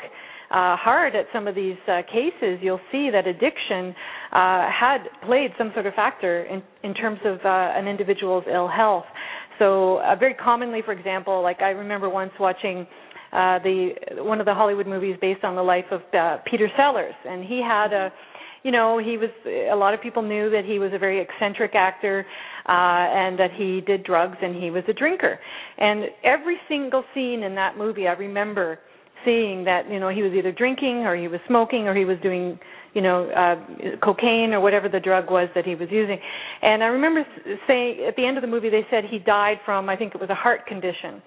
uh, 0.50 0.76
hard 0.76 1.14
at 1.14 1.26
some 1.32 1.46
of 1.46 1.54
these 1.54 1.76
uh, 1.88 2.02
cases, 2.12 2.58
you'll 2.60 2.80
see 2.90 3.08
that 3.10 3.26
addiction 3.26 3.94
uh, 4.32 4.68
had 4.68 4.98
played 5.24 5.50
some 5.56 5.70
sort 5.74 5.86
of 5.86 5.94
factor 5.94 6.44
in, 6.44 6.62
in 6.82 6.94
terms 6.94 7.20
of 7.24 7.38
uh, 7.44 7.48
an 7.48 7.86
individual's 7.86 8.44
ill 8.52 8.68
health. 8.68 9.04
So, 9.58 9.98
uh, 9.98 10.16
very 10.16 10.34
commonly, 10.34 10.82
for 10.84 10.92
example, 10.92 11.42
like 11.42 11.62
I 11.62 11.70
remember 11.70 12.10
once 12.10 12.32
watching 12.40 12.86
uh, 13.32 13.58
the 13.60 13.90
one 14.18 14.40
of 14.40 14.46
the 14.46 14.54
Hollywood 14.54 14.86
movies 14.86 15.16
based 15.20 15.42
on 15.42 15.56
the 15.56 15.62
life 15.62 15.86
of 15.90 16.02
uh, 16.12 16.38
Peter 16.50 16.68
Sellers, 16.76 17.14
and 17.24 17.44
he 17.44 17.62
had 17.66 17.92
a 17.92 18.12
you 18.62 18.70
know 18.70 18.98
he 18.98 19.16
was 19.16 19.30
a 19.46 19.74
lot 19.74 19.94
of 19.94 20.00
people 20.00 20.22
knew 20.22 20.50
that 20.50 20.64
he 20.64 20.78
was 20.78 20.92
a 20.94 20.98
very 20.98 21.20
eccentric 21.20 21.74
actor 21.74 22.26
uh 22.66 22.70
and 22.70 23.38
that 23.38 23.50
he 23.56 23.80
did 23.80 24.04
drugs 24.04 24.36
and 24.42 24.54
he 24.62 24.70
was 24.70 24.84
a 24.88 24.92
drinker. 24.92 25.38
And 25.78 26.04
every 26.22 26.56
single 26.68 27.04
scene 27.14 27.42
in 27.42 27.54
that 27.56 27.76
movie 27.76 28.06
i 28.06 28.12
remember 28.12 28.78
seeing 29.24 29.64
that 29.64 29.90
you 29.90 29.98
know 29.98 30.08
he 30.08 30.22
was 30.22 30.32
either 30.32 30.52
drinking 30.52 31.06
or 31.06 31.16
he 31.16 31.28
was 31.28 31.40
smoking 31.48 31.88
or 31.88 31.94
he 31.94 32.04
was 32.04 32.18
doing 32.22 32.58
you 32.94 33.00
know 33.00 33.30
uh 33.30 33.96
cocaine 34.04 34.52
or 34.52 34.60
whatever 34.60 34.88
the 34.88 35.00
drug 35.00 35.30
was 35.30 35.48
that 35.54 35.64
he 35.64 35.74
was 35.74 35.88
using. 35.90 36.18
And 36.62 36.84
i 36.84 36.86
remember 36.86 37.24
saying 37.66 38.04
at 38.06 38.14
the 38.16 38.26
end 38.26 38.36
of 38.36 38.42
the 38.42 38.48
movie 38.48 38.70
they 38.70 38.86
said 38.90 39.04
he 39.10 39.18
died 39.18 39.56
from 39.64 39.88
i 39.88 39.96
think 39.96 40.14
it 40.14 40.20
was 40.20 40.30
a 40.30 40.34
heart 40.34 40.66
condition 40.66 41.22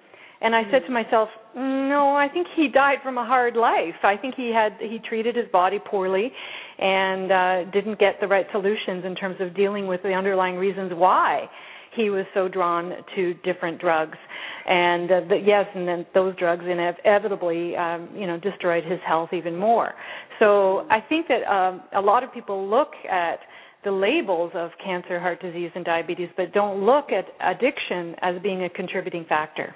and 0.45 0.55
I 0.55 0.61
said 0.69 0.83
to 0.85 0.91
myself, 0.91 1.27
no, 1.55 2.15
I 2.15 2.27
think 2.31 2.45
he 2.55 2.67
died 2.67 2.99
from 3.01 3.17
a 3.17 3.25
hard 3.25 3.55
life. 3.55 3.95
I 4.03 4.15
think 4.15 4.35
he 4.35 4.53
had 4.53 4.73
he 4.79 4.99
treated 4.99 5.35
his 5.35 5.47
body 5.51 5.79
poorly 5.83 6.31
and 6.77 7.31
uh 7.31 7.71
didn't 7.71 7.97
get 7.97 8.17
the 8.21 8.27
right 8.27 8.45
solutions 8.51 9.03
in 9.05 9.15
terms 9.15 9.37
of 9.39 9.55
dealing 9.55 9.87
with 9.87 10.03
the 10.03 10.09
underlying 10.13 10.55
reasons 10.55 10.91
why 10.93 11.49
he 11.95 12.11
was 12.11 12.25
so 12.35 12.47
drawn 12.47 12.93
to 13.15 13.33
different 13.35 13.79
drugs. 13.79 14.17
And 14.67 15.09
uh, 15.11 15.21
the, 15.29 15.37
yes 15.43 15.65
and 15.73 15.87
then 15.87 16.05
those 16.13 16.35
drugs 16.35 16.63
inevitably 16.63 17.75
um 17.75 18.09
you 18.15 18.27
know 18.27 18.37
destroyed 18.39 18.83
his 18.83 18.99
health 19.07 19.29
even 19.33 19.55
more. 19.57 19.93
So 20.37 20.85
i 20.91 20.99
think 21.09 21.27
that 21.27 21.41
um 21.51 21.81
a 21.95 22.01
lot 22.01 22.23
of 22.23 22.31
people 22.31 22.69
look 22.69 22.91
at 23.11 23.39
the 23.83 23.91
labels 23.91 24.51
of 24.53 24.69
cancer 24.83 25.19
heart 25.19 25.41
disease 25.41 25.71
and 25.73 25.83
diabetes 25.83 26.29
but 26.37 26.53
don't 26.53 26.85
look 26.85 27.05
at 27.09 27.25
addiction 27.41 28.15
as 28.21 28.39
being 28.43 28.63
a 28.65 28.69
contributing 28.69 29.25
factor 29.27 29.73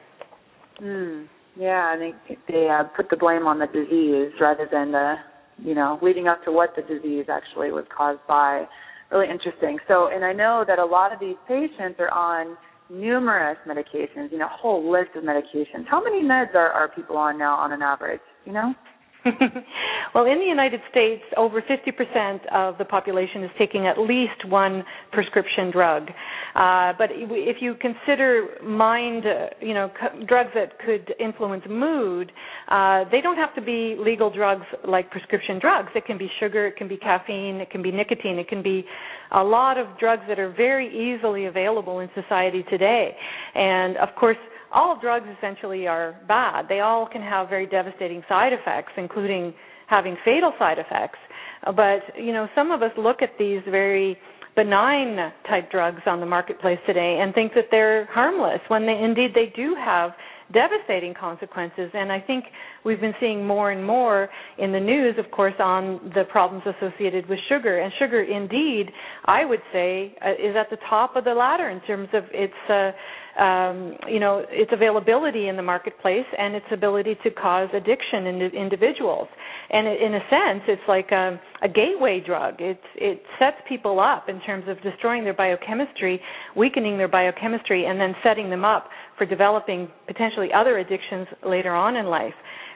Mm, 0.81 1.27
yeah, 1.57 1.93
and 1.93 2.01
they 2.01 2.37
they 2.47 2.69
uh, 2.69 2.83
put 2.95 3.09
the 3.09 3.17
blame 3.17 3.47
on 3.47 3.59
the 3.59 3.67
disease 3.67 4.31
rather 4.39 4.67
than 4.71 4.91
the 4.91 5.15
you 5.57 5.75
know 5.75 5.99
leading 6.01 6.27
up 6.27 6.43
to 6.45 6.51
what 6.51 6.75
the 6.75 6.81
disease 6.81 7.25
actually 7.29 7.71
was 7.71 7.85
caused 7.95 8.21
by. 8.27 8.65
Really 9.11 9.29
interesting. 9.29 9.79
So, 9.87 10.09
and 10.13 10.23
I 10.23 10.33
know 10.33 10.63
that 10.67 10.77
a 10.77 10.85
lot 10.85 11.11
of 11.11 11.19
these 11.19 11.35
patients 11.47 11.99
are 11.99 12.11
on 12.11 12.55
numerous 12.89 13.57
medications, 13.67 14.31
you 14.31 14.37
know, 14.37 14.45
a 14.45 14.57
whole 14.57 14.91
list 14.91 15.09
of 15.15 15.23
medications. 15.23 15.87
How 15.89 16.03
many 16.03 16.23
meds 16.23 16.53
are, 16.55 16.69
are 16.71 16.89
people 16.89 17.17
on 17.17 17.37
now 17.37 17.55
on 17.55 17.71
an 17.71 17.81
average? 17.81 18.21
You 18.45 18.53
know? 18.53 18.73
well, 20.15 20.25
in 20.25 20.39
the 20.39 20.45
United 20.47 20.79
States, 20.89 21.23
over 21.35 21.61
50% 21.61 22.39
of 22.53 22.77
the 22.77 22.85
population 22.85 23.43
is 23.43 23.51
taking 23.57 23.85
at 23.85 23.99
least 23.99 24.47
one 24.47 24.83
prescription 25.11 25.71
drug. 25.71 26.09
Uh, 26.55 26.93
but 26.97 27.09
if 27.11 27.57
you 27.59 27.75
consider 27.81 28.47
mind, 28.63 29.25
uh, 29.25 29.47
you 29.61 29.73
know, 29.73 29.91
c- 29.99 30.25
drugs 30.25 30.51
that 30.55 30.79
could 30.79 31.13
influence 31.19 31.63
mood, 31.69 32.31
uh, 32.69 33.03
they 33.11 33.19
don't 33.21 33.35
have 33.35 33.53
to 33.55 33.61
be 33.61 33.95
legal 33.99 34.31
drugs 34.33 34.65
like 34.87 35.11
prescription 35.11 35.59
drugs. 35.59 35.89
It 35.95 36.05
can 36.05 36.17
be 36.17 36.29
sugar, 36.39 36.67
it 36.67 36.77
can 36.77 36.87
be 36.87 36.97
caffeine, 36.97 37.57
it 37.57 37.69
can 37.69 37.81
be 37.81 37.91
nicotine, 37.91 38.39
it 38.39 38.47
can 38.47 38.63
be 38.63 38.85
a 39.31 39.43
lot 39.43 39.77
of 39.77 39.87
drugs 39.99 40.23
that 40.29 40.39
are 40.39 40.51
very 40.51 40.87
easily 40.87 41.45
available 41.45 41.99
in 41.99 42.09
society 42.15 42.63
today. 42.69 43.15
And 43.53 43.97
of 43.97 44.09
course, 44.17 44.37
all 44.73 44.99
drugs 44.99 45.25
essentially 45.37 45.87
are 45.87 46.15
bad. 46.27 46.65
They 46.69 46.79
all 46.79 47.07
can 47.11 47.21
have 47.21 47.49
very 47.49 47.65
devastating 47.67 48.23
side 48.29 48.53
effects, 48.53 48.93
including 48.97 49.53
having 49.87 50.17
fatal 50.23 50.53
side 50.59 50.77
effects. 50.79 51.19
But, 51.65 52.17
you 52.17 52.31
know, 52.31 52.47
some 52.55 52.71
of 52.71 52.81
us 52.81 52.91
look 52.97 53.21
at 53.21 53.31
these 53.37 53.61
very 53.69 54.17
benign 54.55 55.31
type 55.47 55.71
drugs 55.71 56.01
on 56.05 56.19
the 56.19 56.25
marketplace 56.25 56.79
today 56.85 57.19
and 57.21 57.33
think 57.33 57.53
that 57.53 57.65
they're 57.71 58.05
harmless 58.07 58.59
when 58.67 58.85
they 58.85 58.97
indeed 59.01 59.31
they 59.33 59.51
do 59.55 59.75
have 59.75 60.11
devastating 60.51 61.13
consequences. 61.13 61.91
And 61.93 62.11
I 62.11 62.19
think 62.19 62.45
we've 62.83 62.99
been 62.99 63.13
seeing 63.19 63.45
more 63.45 63.71
and 63.71 63.85
more 63.85 64.29
in 64.57 64.71
the 64.71 64.79
news, 64.79 65.15
of 65.23 65.29
course, 65.31 65.53
on 65.59 66.11
the 66.15 66.23
problems 66.31 66.63
associated 66.65 67.29
with 67.29 67.39
sugar. 67.47 67.79
And 67.79 67.93
sugar, 67.99 68.23
indeed, 68.23 68.87
I 69.25 69.45
would 69.45 69.61
say, 69.71 70.15
uh, 70.25 70.31
is 70.31 70.55
at 70.59 70.69
the 70.69 70.77
top 70.89 71.15
of 71.15 71.23
the 71.23 71.33
ladder 71.33 71.69
in 71.69 71.81
terms 71.81 72.09
of 72.13 72.23
its. 72.33 72.53
Uh, 72.69 72.91
um, 73.37 73.95
you 74.07 74.19
know 74.19 74.43
its 74.49 74.71
availability 74.73 75.47
in 75.47 75.55
the 75.55 75.63
marketplace 75.63 76.25
and 76.37 76.55
its 76.55 76.65
ability 76.71 77.15
to 77.23 77.31
cause 77.31 77.69
addiction 77.73 78.27
in 78.27 78.41
individuals. 78.55 79.27
And 79.71 79.87
in 79.87 80.15
a 80.15 80.19
sense, 80.29 80.63
it's 80.67 80.81
like 80.87 81.11
a, 81.11 81.39
a 81.61 81.69
gateway 81.69 82.23
drug. 82.25 82.55
It's, 82.59 82.79
it 82.95 83.21
sets 83.37 83.57
people 83.67 83.99
up 83.99 84.27
in 84.27 84.41
terms 84.41 84.65
of 84.67 84.81
destroying 84.81 85.23
their 85.23 85.35
biochemistry, 85.35 86.19
weakening 86.55 86.97
their 86.97 87.07
biochemistry, 87.07 87.85
and 87.85 87.99
then 87.99 88.15
setting 88.23 88.49
them 88.49 88.65
up 88.65 88.89
for 89.17 89.25
developing 89.25 89.87
potentially 90.07 90.49
other 90.55 90.79
addictions 90.79 91.27
later 91.45 91.75
on 91.75 91.97
in 91.97 92.07
life. 92.07 92.33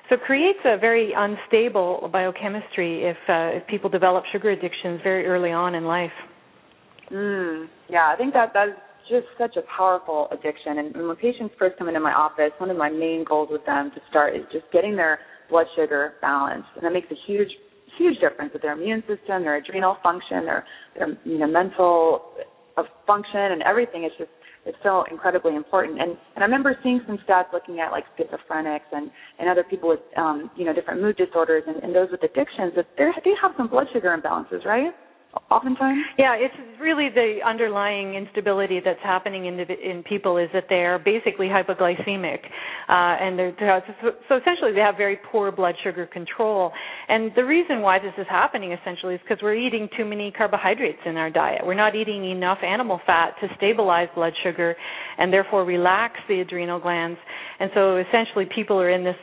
So 0.10 0.16
it 0.16 0.22
creates 0.22 0.60
a 0.66 0.78
very 0.78 1.14
unstable 1.16 2.10
biochemistry 2.12 3.06
if, 3.06 3.18
uh, 3.28 3.58
if 3.58 3.68
people 3.68 3.90
develop 3.90 4.26
sugar 4.32 4.52
addictions 4.52 5.00
very 5.02 5.26
early 5.26 5.52
on 5.52 5.74
in 5.74 5.86
life. 5.86 6.12
Mm, 7.12 7.68
yeah, 7.90 8.12
I 8.14 8.18
think 8.18 8.34
that 8.34 8.52
that's 8.54 8.72
just 9.10 9.28
such 9.38 9.56
a 9.58 9.64
powerful 9.76 10.28
addiction. 10.32 10.80
And 10.80 11.08
when 11.08 11.16
patients 11.18 11.54
first 11.58 11.78
come 11.78 11.88
into 11.88 12.00
my 12.00 12.14
office, 12.14 12.52
one 12.58 12.70
of 12.70 12.78
my 12.78 12.90
main 12.90 13.26
goals 13.28 13.50
with 13.52 13.66
them 13.66 13.92
to 13.96 14.02
start 14.10 14.36
is 14.36 14.44
just 14.52 14.66
getting 14.72 14.96
their 14.96 15.20
blood 15.50 15.68
sugar 15.76 16.14
balanced, 16.22 16.70
and 16.76 16.84
that 16.86 16.94
makes 16.94 17.08
a 17.12 17.20
huge, 17.28 17.50
huge 17.98 18.20
difference 18.20 18.54
with 18.54 18.62
their 18.62 18.74
immune 18.74 19.02
system, 19.02 19.44
their 19.44 19.58
adrenal 19.58 19.98
function, 20.02 20.46
their, 20.46 20.66
their 20.98 21.08
you 21.26 21.38
know 21.38 21.48
mental 21.48 22.34
uh, 22.78 22.84
function, 23.06 23.54
and 23.54 23.62
everything. 23.64 24.04
It's 24.04 24.16
just 24.18 24.32
it's 24.66 24.78
so 24.82 25.04
incredibly 25.12 25.56
important. 25.56 26.02
And 26.02 26.12
and 26.36 26.44
I 26.44 26.46
remember 26.46 26.76
seeing 26.84 27.02
some 27.06 27.20
stats 27.28 27.52
looking 27.52 27.80
at 27.80 27.92
like 27.92 28.06
schizophrenics 28.18 28.88
and 28.92 29.12
and 29.40 29.50
other 29.50 29.64
people 29.64 29.90
with 29.90 30.00
um 30.18 30.50
you 30.56 30.66
know 30.66 30.74
different 30.74 31.02
mood 31.02 31.18
disorders 31.18 31.64
and, 31.68 31.84
and 31.84 31.94
those 31.94 32.10
with 32.12 32.24
addictions 32.24 32.74
that 32.76 32.88
they 32.98 33.10
they 33.26 33.34
have 33.42 33.52
some 33.58 33.68
blood 33.68 33.88
sugar 33.94 34.16
imbalances, 34.16 34.66
right? 34.66 34.94
Oftentimes? 35.50 36.04
Yeah, 36.18 36.36
it's 36.36 36.56
really 36.80 37.10
the 37.14 37.40
underlying 37.46 38.16
instability 38.16 38.80
that's 38.84 39.02
happening 39.04 39.46
in 39.46 39.58
the, 39.58 39.64
in 39.64 40.04
people 40.04 40.38
is 40.38 40.50
that 40.54 40.66
they 40.70 40.84
are 40.86 41.00
basically 41.00 41.48
hypoglycemic, 41.48 42.40
uh, 42.90 43.24
and 43.24 43.38
they're 43.38 43.54
so 44.30 44.38
essentially 44.38 44.74
they 44.74 44.82
have 44.82 44.98
very 44.98 45.20
poor 45.32 45.52
blood 45.52 45.76
sugar 45.84 46.06
control. 46.06 46.72
And 47.08 47.32
the 47.36 47.46
reason 47.46 47.82
why 47.82 48.00
this 48.00 48.14
is 48.18 48.26
happening 48.30 48.72
essentially 48.74 49.16
is 49.16 49.22
because 49.28 49.42
we're 49.42 49.56
eating 49.56 49.90
too 49.98 50.06
many 50.06 50.32
carbohydrates 50.32 51.00
in 51.06 51.18
our 51.18 51.30
diet. 51.30 51.62
We're 51.66 51.74
not 51.74 51.96
eating 51.96 52.30
enough 52.30 52.60
animal 52.64 53.00
fat 53.06 53.36
to 53.42 53.48
stabilize 53.58 54.08
blood 54.16 54.34
sugar, 54.44 54.76
and 55.18 55.32
therefore 55.32 55.66
relax 55.66 56.16
the 56.28 56.42
adrenal 56.42 56.80
glands. 56.80 57.20
And 57.60 57.70
so 57.74 57.98
essentially 57.98 58.46
people 58.54 58.80
are 58.80 58.90
in 58.90 59.04
this 59.04 59.16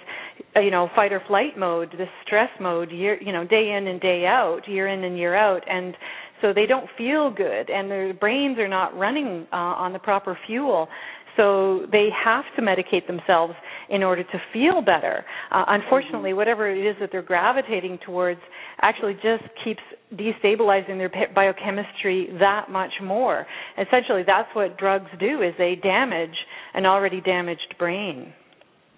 you 0.56 0.70
know 0.70 0.88
fight 0.94 1.12
or 1.12 1.22
flight 1.26 1.58
mode 1.58 1.90
this 1.98 2.08
stress 2.26 2.50
mode 2.60 2.90
year 2.90 3.20
you 3.22 3.32
know 3.32 3.44
day 3.44 3.74
in 3.76 3.86
and 3.86 4.00
day 4.00 4.24
out 4.26 4.60
year 4.66 4.88
in 4.88 5.04
and 5.04 5.18
year 5.18 5.34
out 5.34 5.62
and 5.68 5.94
so 6.40 6.52
they 6.52 6.66
don't 6.66 6.88
feel 6.96 7.30
good 7.30 7.70
and 7.70 7.90
their 7.90 8.14
brains 8.14 8.58
are 8.58 8.68
not 8.68 8.96
running 8.96 9.46
uh, 9.52 9.56
on 9.56 9.92
the 9.92 9.98
proper 9.98 10.38
fuel. 10.46 10.88
So 11.36 11.86
they 11.92 12.08
have 12.24 12.44
to 12.56 12.62
medicate 12.62 13.06
themselves 13.06 13.54
in 13.88 14.02
order 14.02 14.24
to 14.24 14.42
feel 14.52 14.82
better. 14.82 15.24
Uh, 15.50 15.64
unfortunately 15.68 16.32
whatever 16.32 16.70
it 16.70 16.84
is 16.84 16.96
that 17.00 17.10
they're 17.12 17.22
gravitating 17.22 17.98
towards 18.04 18.40
actually 18.82 19.14
just 19.14 19.44
keeps 19.64 19.80
destabilizing 20.14 20.98
their 20.98 21.10
biochemistry 21.34 22.28
that 22.40 22.70
much 22.70 22.92
more. 23.02 23.46
Essentially 23.78 24.22
that's 24.26 24.48
what 24.54 24.76
drugs 24.76 25.10
do 25.18 25.42
is 25.42 25.54
they 25.56 25.76
damage 25.76 26.34
an 26.74 26.84
already 26.84 27.20
damaged 27.20 27.74
brain. 27.78 28.32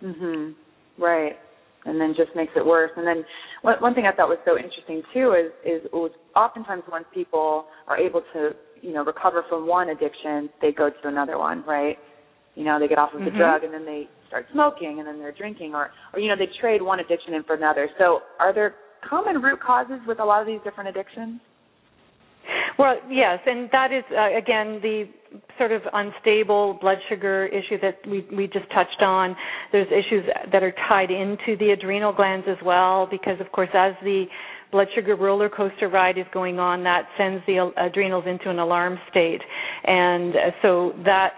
Mhm 0.03 0.55
Right. 0.99 1.33
And 1.85 2.01
then 2.01 2.15
just 2.17 2.31
makes 2.37 2.53
it 2.55 2.65
worse. 2.65 2.91
And 2.97 3.07
then 3.07 3.25
one, 3.63 3.77
one 3.81 3.95
thing 3.95 4.05
I 4.07 4.15
thought 4.15 4.29
was 4.29 4.39
so 4.45 4.57
interesting 4.57 5.03
too 5.13 5.35
is 5.35 5.51
is 5.67 5.91
oftentimes 6.37 6.85
once 6.91 7.07
people 7.13 7.67
are 7.89 7.99
able 7.99 8.23
to 8.35 8.51
you 8.81 8.93
know 8.93 9.05
recover 9.05 9.45
from 9.49 9.67
one 9.67 9.89
addiction, 9.89 10.49
they 10.61 10.71
go 10.71 10.91
to 10.91 11.09
another 11.09 11.39
one, 11.39 11.65
right? 11.67 11.97
You 12.55 12.65
know, 12.65 12.79
they 12.79 12.87
get 12.87 12.99
off 12.99 13.15
of 13.15 13.21
the 13.21 13.27
mm-hmm. 13.27 13.39
drug 13.39 13.65
and 13.65 13.75
then 13.75 13.85
they 13.85 14.09
start 14.29 14.47
smoking 14.53 14.97
and 14.99 15.09
then 15.09 15.19
they're 15.19 15.33
drinking 15.33 15.75
or 15.75 15.91
or 16.13 16.21
you 16.21 16.29
know 16.29 16.37
they 16.37 16.49
trade 16.61 16.83
one 16.83 17.01
addiction 17.01 17.35
in 17.35 17.43
for 17.45 17.57
another. 17.57 17.89
So 17.99 18.21
are 18.39 18.55
there 18.55 18.77
common 19.09 19.43
root 19.43 19.61
causes 19.61 19.99
with 20.07 20.21
a 20.21 20.25
lot 20.25 20.41
of 20.41 20.47
these 20.47 20.61
different 20.63 20.89
addictions? 20.89 21.41
Well, 22.79 22.97
yes, 23.11 23.39
and 23.47 23.69
that 23.73 23.93
is 23.93 24.05
uh, 24.11 24.37
again 24.37 24.81
the 24.83 25.05
sort 25.59 25.73
of 25.73 25.83
unstable 25.93 26.79
blood 26.81 26.99
sugar 27.09 27.47
issue 27.47 27.79
that 27.81 27.99
we 28.09 28.27
we 28.35 28.47
just 28.47 28.71
touched 28.73 29.03
on. 29.03 29.37
There's 29.71 29.89
issues 29.89 30.25
that 30.53 30.63
are 30.63 30.75
tied 30.89 31.11
into 31.11 31.57
the 31.59 31.71
adrenal 31.71 32.13
glands 32.13 32.47
as 32.49 32.59
well, 32.65 33.07
because 33.11 33.41
of 33.41 33.51
course, 33.53 33.71
as 33.75 33.95
the 34.03 34.27
blood 34.71 34.89
sugar 34.95 35.17
roller 35.17 35.49
coaster 35.51 35.89
ride 35.89 36.17
is 36.17 36.25
going 36.33 36.59
on, 36.59 36.83
that 36.85 37.07
sends 37.19 37.43
the 37.47 37.71
adrenals 37.77 38.25
into 38.27 38.49
an 38.49 38.59
alarm 38.59 38.99
state, 39.11 39.41
and 39.85 40.35
uh, 40.35 40.39
so 40.63 40.93
that 41.05 41.33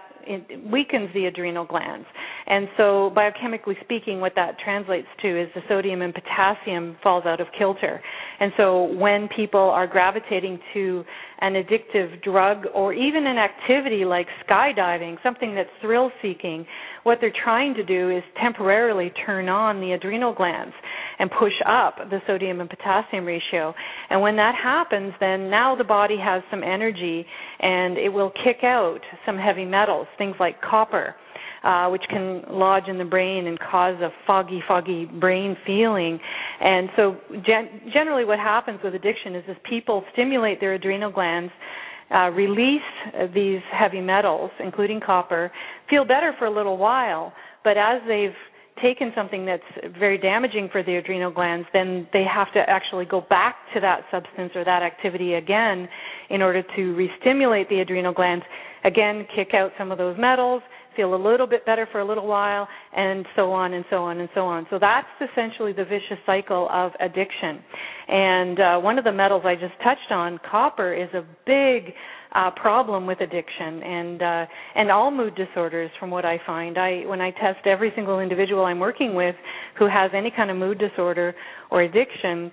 weakens 0.71 1.09
the 1.13 1.25
adrenal 1.25 1.65
glands. 1.65 2.05
And 2.47 2.67
so, 2.77 3.11
biochemically 3.15 3.79
speaking, 3.83 4.19
what 4.19 4.33
that 4.35 4.57
translates 4.63 5.07
to 5.21 5.41
is 5.41 5.49
the 5.55 5.61
sodium 5.67 6.01
and 6.01 6.13
potassium 6.13 6.97
falls 7.01 7.25
out 7.25 7.41
of 7.41 7.47
kilter. 7.57 8.01
And 8.39 8.51
so, 8.57 8.83
when 8.83 9.27
people 9.35 9.59
are 9.59 9.87
gravitating 9.87 10.59
to 10.73 11.03
an 11.39 11.53
addictive 11.53 12.23
drug 12.23 12.65
or 12.73 12.93
even 12.93 13.27
an 13.27 13.37
activity 13.37 14.05
like 14.05 14.27
skydiving, 14.47 15.17
something 15.23 15.55
that's 15.55 15.69
thrill 15.81 16.11
seeking, 16.21 16.65
what 17.03 17.19
they're 17.21 17.33
trying 17.43 17.73
to 17.75 17.83
do 17.83 18.09
is 18.09 18.23
temporarily 18.41 19.11
turn 19.25 19.49
on 19.49 19.79
the 19.79 19.91
adrenal 19.91 20.33
glands 20.33 20.73
and 21.19 21.29
push 21.37 21.53
up 21.67 21.97
the 22.09 22.19
sodium 22.27 22.61
and 22.61 22.69
potassium 22.69 23.25
ratio. 23.25 23.73
And 24.09 24.21
when 24.21 24.35
that 24.37 24.55
happens, 24.61 25.13
then 25.19 25.49
now 25.49 25.75
the 25.75 25.83
body 25.83 26.17
has 26.21 26.41
some 26.49 26.63
energy 26.63 27.25
and 27.59 27.97
it 27.97 28.09
will 28.09 28.31
kick 28.43 28.63
out 28.63 28.99
some 29.25 29.37
heavy 29.37 29.65
metals, 29.65 30.07
things 30.17 30.35
like 30.39 30.61
copper. 30.61 31.15
Uh, 31.65 31.89
which 31.89 32.03
can 32.11 32.43
lodge 32.47 32.83
in 32.87 32.99
the 32.99 33.03
brain 33.03 33.47
and 33.47 33.57
cause 33.59 33.95
a 33.99 34.09
foggy, 34.27 34.61
foggy 34.67 35.05
brain 35.19 35.57
feeling. 35.65 36.19
And 36.61 36.89
so, 36.95 37.15
gen- 37.43 37.89
generally, 37.91 38.23
what 38.23 38.37
happens 38.37 38.81
with 38.83 38.93
addiction 38.93 39.33
is 39.33 39.43
as 39.49 39.55
people 39.67 40.03
stimulate 40.13 40.59
their 40.59 40.75
adrenal 40.75 41.11
glands, 41.11 41.51
uh, 42.13 42.29
release 42.29 42.83
these 43.33 43.61
heavy 43.71 43.99
metals, 43.99 44.51
including 44.59 45.01
copper, 45.03 45.51
feel 45.89 46.05
better 46.05 46.35
for 46.37 46.45
a 46.45 46.51
little 46.51 46.77
while, 46.77 47.33
but 47.63 47.77
as 47.77 47.99
they've 48.07 48.37
taken 48.79 49.11
something 49.15 49.43
that's 49.43 49.95
very 49.97 50.19
damaging 50.19 50.69
for 50.71 50.83
the 50.83 50.97
adrenal 50.97 51.31
glands, 51.31 51.67
then 51.73 52.07
they 52.13 52.25
have 52.31 52.53
to 52.53 52.59
actually 52.69 53.05
go 53.05 53.21
back 53.27 53.55
to 53.73 53.79
that 53.79 54.01
substance 54.11 54.51
or 54.53 54.63
that 54.63 54.83
activity 54.83 55.33
again 55.33 55.89
in 56.29 56.43
order 56.43 56.61
to 56.75 56.93
re-stimulate 56.93 57.69
the 57.69 57.79
adrenal 57.79 58.13
glands, 58.13 58.45
again 58.83 59.25
kick 59.35 59.55
out 59.55 59.71
some 59.79 59.91
of 59.91 59.97
those 59.97 60.15
metals, 60.19 60.61
feel 60.95 61.13
a 61.15 61.21
little 61.21 61.47
bit 61.47 61.65
better 61.65 61.87
for 61.91 61.99
a 61.99 62.05
little 62.05 62.27
while, 62.27 62.67
and 62.95 63.25
so 63.35 63.51
on 63.51 63.73
and 63.73 63.85
so 63.89 63.97
on 63.97 64.19
and 64.19 64.29
so 64.33 64.41
on. 64.41 64.65
So 64.69 64.79
that's 64.79 65.07
essentially 65.31 65.73
the 65.73 65.85
vicious 65.85 66.19
cycle 66.25 66.67
of 66.71 66.91
addiction. 66.99 67.63
And 68.07 68.59
uh, 68.59 68.77
one 68.79 68.97
of 68.97 69.03
the 69.03 69.11
metals 69.11 69.43
I 69.45 69.55
just 69.55 69.73
touched 69.83 70.11
on, 70.11 70.39
copper, 70.49 70.93
is 70.93 71.09
a 71.13 71.25
big 71.45 71.93
uh, 72.35 72.51
problem 72.51 73.07
with 73.07 73.21
addiction 73.21 73.81
and 73.81 74.21
uh, 74.21 74.45
and 74.75 74.91
all 74.91 75.09
mood 75.09 75.35
disorders. 75.35 75.89
From 75.99 76.11
what 76.11 76.25
I 76.25 76.39
find, 76.45 76.77
I 76.77 77.03
when 77.05 77.21
I 77.21 77.31
test 77.31 77.65
every 77.65 77.91
single 77.95 78.19
individual 78.19 78.65
I'm 78.65 78.79
working 78.79 79.15
with 79.15 79.35
who 79.79 79.87
has 79.87 80.11
any 80.13 80.31
kind 80.35 80.51
of 80.51 80.57
mood 80.57 80.77
disorder 80.77 81.33
or 81.71 81.81
addiction, 81.83 82.51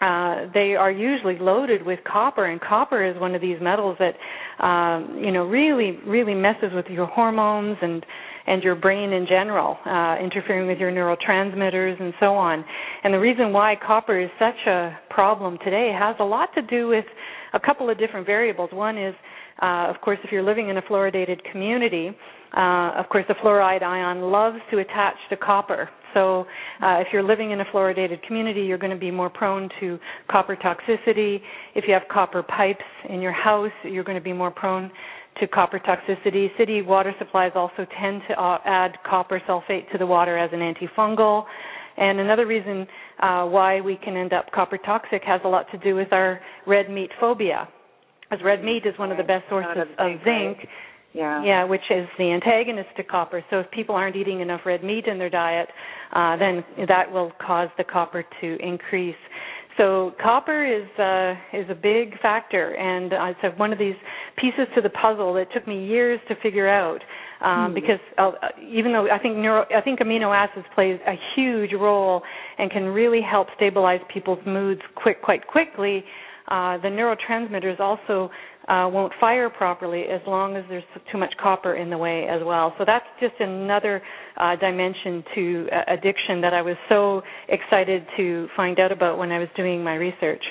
uh, 0.00 0.46
they 0.54 0.74
are 0.76 0.90
usually 0.90 1.38
loaded 1.38 1.84
with 1.84 1.98
copper, 2.10 2.46
and 2.46 2.60
copper 2.60 3.04
is 3.04 3.20
one 3.20 3.34
of 3.34 3.40
these 3.40 3.58
metals 3.60 3.98
that 3.98 4.64
um, 4.64 5.18
you 5.22 5.30
know 5.30 5.44
really 5.44 5.98
really 6.06 6.34
messes 6.34 6.70
with 6.74 6.86
your 6.86 7.06
hormones 7.06 7.76
and 7.82 8.04
and 8.46 8.62
your 8.62 8.74
brain 8.74 9.12
in 9.12 9.26
general, 9.26 9.76
uh, 9.86 10.16
interfering 10.22 10.66
with 10.66 10.78
your 10.78 10.90
neurotransmitters 10.90 12.00
and 12.00 12.12
so 12.18 12.34
on. 12.34 12.64
And 13.04 13.12
the 13.12 13.18
reason 13.18 13.52
why 13.52 13.74
copper 13.86 14.18
is 14.20 14.30
such 14.38 14.66
a 14.66 14.98
problem 15.10 15.58
today 15.62 15.92
has 15.96 16.16
a 16.18 16.24
lot 16.24 16.48
to 16.54 16.62
do 16.62 16.88
with 16.88 17.04
a 17.52 17.60
couple 17.60 17.90
of 17.90 17.98
different 17.98 18.26
variables. 18.26 18.70
One 18.72 18.98
is, 18.98 19.14
uh, 19.62 19.86
of 19.88 20.00
course, 20.00 20.18
if 20.24 20.32
you're 20.32 20.42
living 20.42 20.68
in 20.68 20.78
a 20.78 20.82
fluoridated 20.82 21.38
community, 21.52 22.10
uh, 22.56 22.92
of 22.96 23.08
course, 23.08 23.24
the 23.28 23.34
fluoride 23.34 23.82
ion 23.82 24.32
loves 24.32 24.58
to 24.70 24.78
attach 24.78 25.14
to 25.28 25.36
copper. 25.36 25.88
So, 26.14 26.46
uh, 26.82 27.00
if 27.00 27.08
you're 27.12 27.22
living 27.22 27.50
in 27.50 27.60
a 27.60 27.64
fluoridated 27.66 28.22
community, 28.22 28.62
you're 28.62 28.78
going 28.78 28.92
to 28.92 28.98
be 28.98 29.10
more 29.10 29.30
prone 29.30 29.68
to 29.80 29.98
copper 30.30 30.56
toxicity. 30.56 31.40
If 31.74 31.84
you 31.86 31.94
have 31.94 32.02
copper 32.10 32.42
pipes 32.42 32.84
in 33.08 33.20
your 33.20 33.32
house, 33.32 33.72
you're 33.84 34.04
going 34.04 34.18
to 34.18 34.24
be 34.24 34.32
more 34.32 34.50
prone 34.50 34.90
to 35.40 35.46
copper 35.46 35.78
toxicity. 35.80 36.48
City 36.58 36.82
water 36.82 37.14
supplies 37.18 37.52
also 37.54 37.86
tend 38.00 38.22
to 38.28 38.40
uh, 38.40 38.58
add 38.64 38.92
copper 39.08 39.40
sulfate 39.48 39.90
to 39.92 39.98
the 39.98 40.06
water 40.06 40.36
as 40.36 40.50
an 40.52 40.60
antifungal. 40.60 41.44
And 41.96 42.18
another 42.20 42.46
reason 42.46 42.86
uh, 43.20 43.44
why 43.46 43.80
we 43.80 43.96
can 43.96 44.16
end 44.16 44.32
up 44.32 44.50
copper 44.52 44.78
toxic 44.78 45.22
has 45.24 45.40
a 45.44 45.48
lot 45.48 45.66
to 45.72 45.78
do 45.78 45.94
with 45.94 46.12
our 46.12 46.40
red 46.66 46.90
meat 46.90 47.10
phobia. 47.20 47.68
As 48.30 48.38
red 48.44 48.62
meat 48.62 48.86
is 48.86 48.96
one 48.98 49.10
of 49.10 49.16
the 49.16 49.24
best 49.24 49.44
sources 49.48 49.88
of, 49.98 50.10
zinc. 50.24 50.58
Right? 50.58 50.68
Yeah. 51.12 51.44
Yeah, 51.44 51.64
which 51.64 51.82
is 51.90 52.06
the 52.18 52.30
antagonist 52.30 52.90
to 52.96 53.02
copper. 53.02 53.44
So 53.50 53.60
if 53.60 53.70
people 53.72 53.96
aren't 53.96 54.14
eating 54.14 54.40
enough 54.40 54.60
red 54.64 54.84
meat 54.84 55.06
in 55.06 55.18
their 55.18 55.30
diet, 55.30 55.68
uh, 56.12 56.36
then 56.36 56.64
that 56.86 57.10
will 57.10 57.32
cause 57.44 57.68
the 57.78 57.84
copper 57.84 58.24
to 58.40 58.56
increase. 58.60 59.16
So 59.76 60.12
copper 60.22 60.64
is 60.64 60.86
uh, 60.98 61.58
is 61.58 61.66
a 61.70 61.74
big 61.74 62.18
factor, 62.20 62.74
and 62.74 63.12
uh, 63.12 63.32
it's 63.42 63.58
one 63.58 63.72
of 63.72 63.78
these 63.78 63.94
pieces 64.36 64.66
to 64.74 64.82
the 64.82 64.90
puzzle 64.90 65.32
that 65.34 65.46
took 65.54 65.66
me 65.66 65.86
years 65.86 66.20
to 66.28 66.34
figure 66.42 66.68
out 66.68 67.00
um, 67.40 67.70
mm. 67.70 67.74
because 67.74 68.00
uh, 68.18 68.32
even 68.60 68.92
though 68.92 69.08
I 69.10 69.18
think 69.18 69.36
neuro, 69.36 69.64
I 69.74 69.80
think 69.80 70.00
amino 70.00 70.34
acids 70.34 70.66
plays 70.74 71.00
a 71.06 71.14
huge 71.34 71.70
role 71.72 72.22
and 72.58 72.70
can 72.70 72.84
really 72.84 73.20
help 73.22 73.48
stabilize 73.56 74.00
people's 74.12 74.44
moods 74.46 74.82
quick, 74.96 75.22
quite 75.22 75.46
quickly. 75.46 76.04
Uh, 76.48 76.78
the 76.78 76.88
neurotransmitters 76.88 77.78
also 77.78 78.30
uh, 78.70 78.88
won't 78.88 79.12
fire 79.18 79.50
properly 79.50 80.04
as 80.04 80.20
long 80.26 80.56
as 80.56 80.64
there's 80.68 80.84
too 81.10 81.18
much 81.18 81.34
copper 81.42 81.74
in 81.74 81.90
the 81.90 81.98
way 81.98 82.26
as 82.30 82.40
well. 82.44 82.72
So 82.78 82.84
that's 82.86 83.04
just 83.18 83.34
another 83.40 84.00
uh, 84.36 84.54
dimension 84.56 85.24
to 85.34 85.68
uh, 85.72 85.92
addiction 85.94 86.40
that 86.42 86.54
I 86.54 86.62
was 86.62 86.76
so 86.88 87.22
excited 87.48 88.06
to 88.16 88.46
find 88.56 88.78
out 88.78 88.92
about 88.92 89.18
when 89.18 89.32
I 89.32 89.40
was 89.40 89.48
doing 89.56 89.82
my 89.82 89.96
research. 89.96 90.42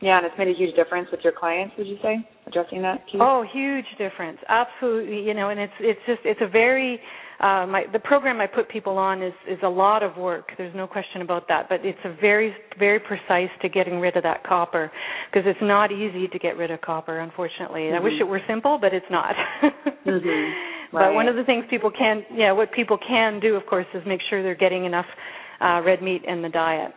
Yeah, 0.00 0.18
and 0.18 0.26
it's 0.26 0.34
made 0.36 0.48
a 0.48 0.58
huge 0.58 0.74
difference 0.74 1.08
with 1.10 1.20
your 1.22 1.32
clients. 1.32 1.74
Would 1.78 1.86
you 1.86 1.96
say 2.02 2.16
addressing 2.46 2.82
that? 2.82 3.06
Key? 3.10 3.18
Oh, 3.20 3.44
huge 3.50 3.86
difference. 3.96 4.38
Absolutely. 4.48 5.20
You 5.20 5.32
know, 5.32 5.48
and 5.48 5.58
it's 5.58 5.72
it's 5.80 6.00
just 6.06 6.20
it's 6.24 6.40
a 6.42 6.48
very 6.48 7.00
uh, 7.40 7.66
my 7.66 7.84
the 7.92 7.98
program 7.98 8.40
I 8.40 8.46
put 8.46 8.68
people 8.68 8.96
on 8.96 9.22
is 9.22 9.34
is 9.48 9.58
a 9.62 9.68
lot 9.68 10.02
of 10.02 10.16
work. 10.16 10.48
There's 10.56 10.74
no 10.74 10.86
question 10.86 11.20
about 11.20 11.48
that. 11.48 11.68
But 11.68 11.84
it's 11.84 11.98
a 12.04 12.14
very 12.20 12.54
very 12.78 12.98
precise 12.98 13.50
to 13.62 13.68
getting 13.68 14.00
rid 14.00 14.16
of 14.16 14.22
that 14.22 14.44
copper 14.44 14.90
because 15.30 15.46
it's 15.46 15.60
not 15.62 15.92
easy 15.92 16.28
to 16.28 16.38
get 16.38 16.56
rid 16.56 16.70
of 16.70 16.80
copper. 16.80 17.20
Unfortunately, 17.20 17.82
mm-hmm. 17.82 17.96
I 17.96 18.00
wish 18.00 18.14
mm-hmm. 18.14 18.22
it 18.22 18.28
were 18.28 18.40
simple, 18.48 18.78
but 18.80 18.94
it's 18.94 19.06
not. 19.10 19.34
mm-hmm. 20.06 20.52
But 20.92 21.12
one 21.12 21.28
of 21.28 21.36
the 21.36 21.44
things 21.44 21.64
people 21.68 21.90
can 21.90 22.24
yeah 22.32 22.52
what 22.52 22.72
people 22.72 22.98
can 23.06 23.38
do 23.40 23.54
of 23.54 23.66
course 23.66 23.86
is 23.92 24.02
make 24.06 24.20
sure 24.30 24.42
they're 24.42 24.54
getting 24.54 24.86
enough 24.86 25.06
uh, 25.60 25.82
red 25.84 26.02
meat 26.02 26.22
in 26.26 26.42
the 26.42 26.48
diet. 26.48 26.92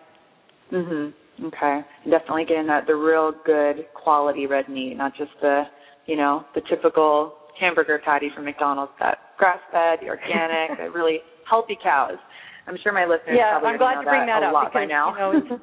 Mhm. 0.72 1.14
Okay, 1.46 1.82
definitely 2.10 2.46
getting 2.46 2.68
that 2.68 2.86
the 2.86 2.96
real 2.96 3.32
good 3.46 3.88
quality 3.94 4.46
red 4.46 4.68
meat, 4.70 4.96
not 4.96 5.16
just 5.18 5.32
the 5.42 5.64
you 6.06 6.16
know 6.16 6.46
the 6.56 6.62
typical 6.70 7.34
hamburger 7.60 8.00
patty 8.04 8.30
from 8.34 8.46
McDonald's. 8.46 8.92
That 9.00 9.18
grass 9.40 9.60
fed, 9.72 10.06
organic, 10.06 10.78
really 10.94 11.24
healthy 11.50 11.78
cows. 11.82 12.20
I'm 12.68 12.78
sure 12.84 12.94
my 12.94 13.10
listeners 13.10 13.34
yeah, 13.34 13.58
probably 13.58 13.70
I'm 13.70 13.78
glad 13.82 13.96
know 13.96 14.04
to 14.04 14.10
bring 14.12 14.28
that, 14.28 14.46
that, 14.46 14.46
a 14.46 14.48
up 14.48 14.54
lot 14.54 14.70
because 14.70 14.86
by 14.86 14.86
now. 14.86 15.34
you 15.34 15.50
know, 15.50 15.60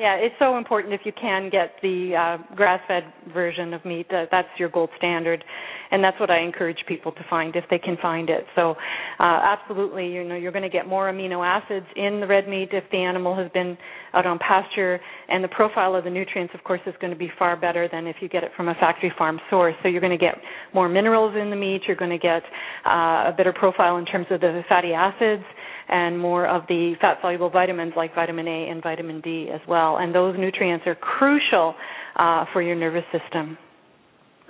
yeah, 0.00 0.16
it's 0.16 0.34
so 0.38 0.56
important 0.56 0.94
if 0.94 1.02
you 1.04 1.12
can 1.12 1.50
get 1.50 1.72
the 1.82 2.16
uh, 2.16 2.54
grass-fed 2.56 3.04
version 3.34 3.74
of 3.74 3.84
meat. 3.84 4.06
Uh, 4.10 4.24
that's 4.30 4.48
your 4.58 4.70
gold 4.70 4.88
standard, 4.96 5.44
and 5.90 6.02
that's 6.02 6.18
what 6.18 6.30
I 6.30 6.40
encourage 6.40 6.78
people 6.88 7.12
to 7.12 7.20
find 7.28 7.54
if 7.54 7.64
they 7.68 7.78
can 7.78 7.98
find 8.00 8.30
it. 8.30 8.46
So, 8.56 8.70
uh, 8.70 9.40
absolutely, 9.44 10.06
you 10.06 10.24
know, 10.24 10.36
you're 10.36 10.52
going 10.52 10.62
to 10.62 10.70
get 10.70 10.88
more 10.88 11.12
amino 11.12 11.46
acids 11.46 11.84
in 11.96 12.18
the 12.18 12.26
red 12.26 12.48
meat 12.48 12.70
if 12.72 12.84
the 12.90 12.96
animal 12.96 13.36
has 13.36 13.52
been 13.52 13.76
out 14.14 14.24
on 14.24 14.38
pasture, 14.38 14.98
and 15.28 15.44
the 15.44 15.48
profile 15.48 15.94
of 15.94 16.04
the 16.04 16.10
nutrients, 16.10 16.54
of 16.54 16.64
course, 16.64 16.80
is 16.86 16.94
going 17.02 17.12
to 17.12 17.18
be 17.18 17.30
far 17.38 17.54
better 17.54 17.86
than 17.92 18.06
if 18.06 18.16
you 18.20 18.28
get 18.30 18.42
it 18.42 18.52
from 18.56 18.68
a 18.68 18.74
factory 18.80 19.12
farm 19.18 19.38
source. 19.50 19.74
So 19.82 19.88
you're 19.88 20.00
going 20.00 20.18
to 20.18 20.24
get 20.24 20.36
more 20.72 20.88
minerals 20.88 21.36
in 21.38 21.50
the 21.50 21.56
meat. 21.56 21.82
You're 21.86 21.96
going 21.96 22.10
to 22.10 22.18
get 22.18 22.42
uh, 22.86 23.28
a 23.28 23.34
better 23.36 23.52
profile 23.52 23.98
in 23.98 24.06
terms 24.06 24.28
of 24.30 24.40
the 24.40 24.62
fatty 24.66 24.94
acids 24.94 25.44
and 25.90 26.18
more 26.18 26.46
of 26.46 26.62
the 26.68 26.94
fat 27.00 27.18
soluble 27.20 27.50
vitamins 27.50 27.92
like 27.96 28.14
vitamin 28.14 28.46
A 28.46 28.68
and 28.70 28.82
vitamin 28.82 29.20
D 29.20 29.48
as 29.52 29.60
well. 29.68 29.98
And 29.98 30.14
those 30.14 30.36
nutrients 30.38 30.86
are 30.86 30.94
crucial 30.94 31.74
uh, 32.16 32.44
for 32.52 32.62
your 32.62 32.76
nervous 32.76 33.04
system. 33.12 33.58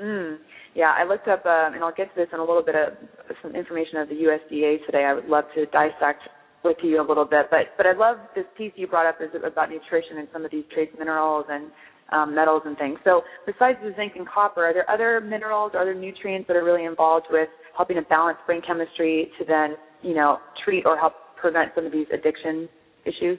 Mm. 0.00 0.36
Yeah, 0.74 0.94
I 0.96 1.04
looked 1.04 1.26
up, 1.26 1.44
um, 1.46 1.74
and 1.74 1.82
I'll 1.82 1.94
get 1.94 2.14
to 2.14 2.16
this 2.16 2.28
in 2.32 2.38
a 2.38 2.44
little 2.44 2.62
bit 2.62 2.76
of 2.76 2.94
some 3.42 3.56
information 3.56 3.98
of 3.98 4.08
the 4.08 4.14
USDA 4.14 4.86
today. 4.86 5.04
I 5.04 5.14
would 5.14 5.26
love 5.26 5.44
to 5.56 5.66
dissect 5.66 6.22
with 6.62 6.76
you 6.82 7.00
a 7.00 7.06
little 7.06 7.24
bit, 7.24 7.46
but 7.50 7.72
but 7.76 7.86
I 7.86 7.92
love 7.92 8.18
this 8.34 8.44
piece 8.56 8.72
you 8.76 8.86
brought 8.86 9.06
up 9.06 9.16
is 9.20 9.30
about 9.34 9.70
nutrition 9.70 10.18
and 10.18 10.28
some 10.32 10.44
of 10.44 10.50
these 10.50 10.64
trace 10.72 10.90
minerals 10.98 11.46
and 11.48 11.70
um, 12.12 12.34
metals 12.34 12.62
and 12.66 12.76
things. 12.76 12.98
So 13.02 13.22
besides 13.46 13.78
the 13.82 13.92
zinc 13.96 14.12
and 14.16 14.28
copper, 14.28 14.64
are 14.64 14.74
there 14.74 14.88
other 14.90 15.20
minerals, 15.20 15.72
or 15.74 15.80
other 15.80 15.94
nutrients 15.94 16.46
that 16.48 16.56
are 16.56 16.64
really 16.64 16.84
involved 16.84 17.26
with 17.30 17.48
helping 17.76 17.96
to 17.96 18.02
balance 18.02 18.38
brain 18.46 18.60
chemistry 18.66 19.30
to 19.38 19.44
then 19.44 19.76
you 20.02 20.14
know 20.14 20.38
treat 20.64 20.84
or 20.86 20.98
help 20.98 21.14
prevent 21.40 21.72
some 21.74 21.86
of 21.86 21.92
these 21.92 22.06
addiction 22.12 22.68
issues? 23.04 23.38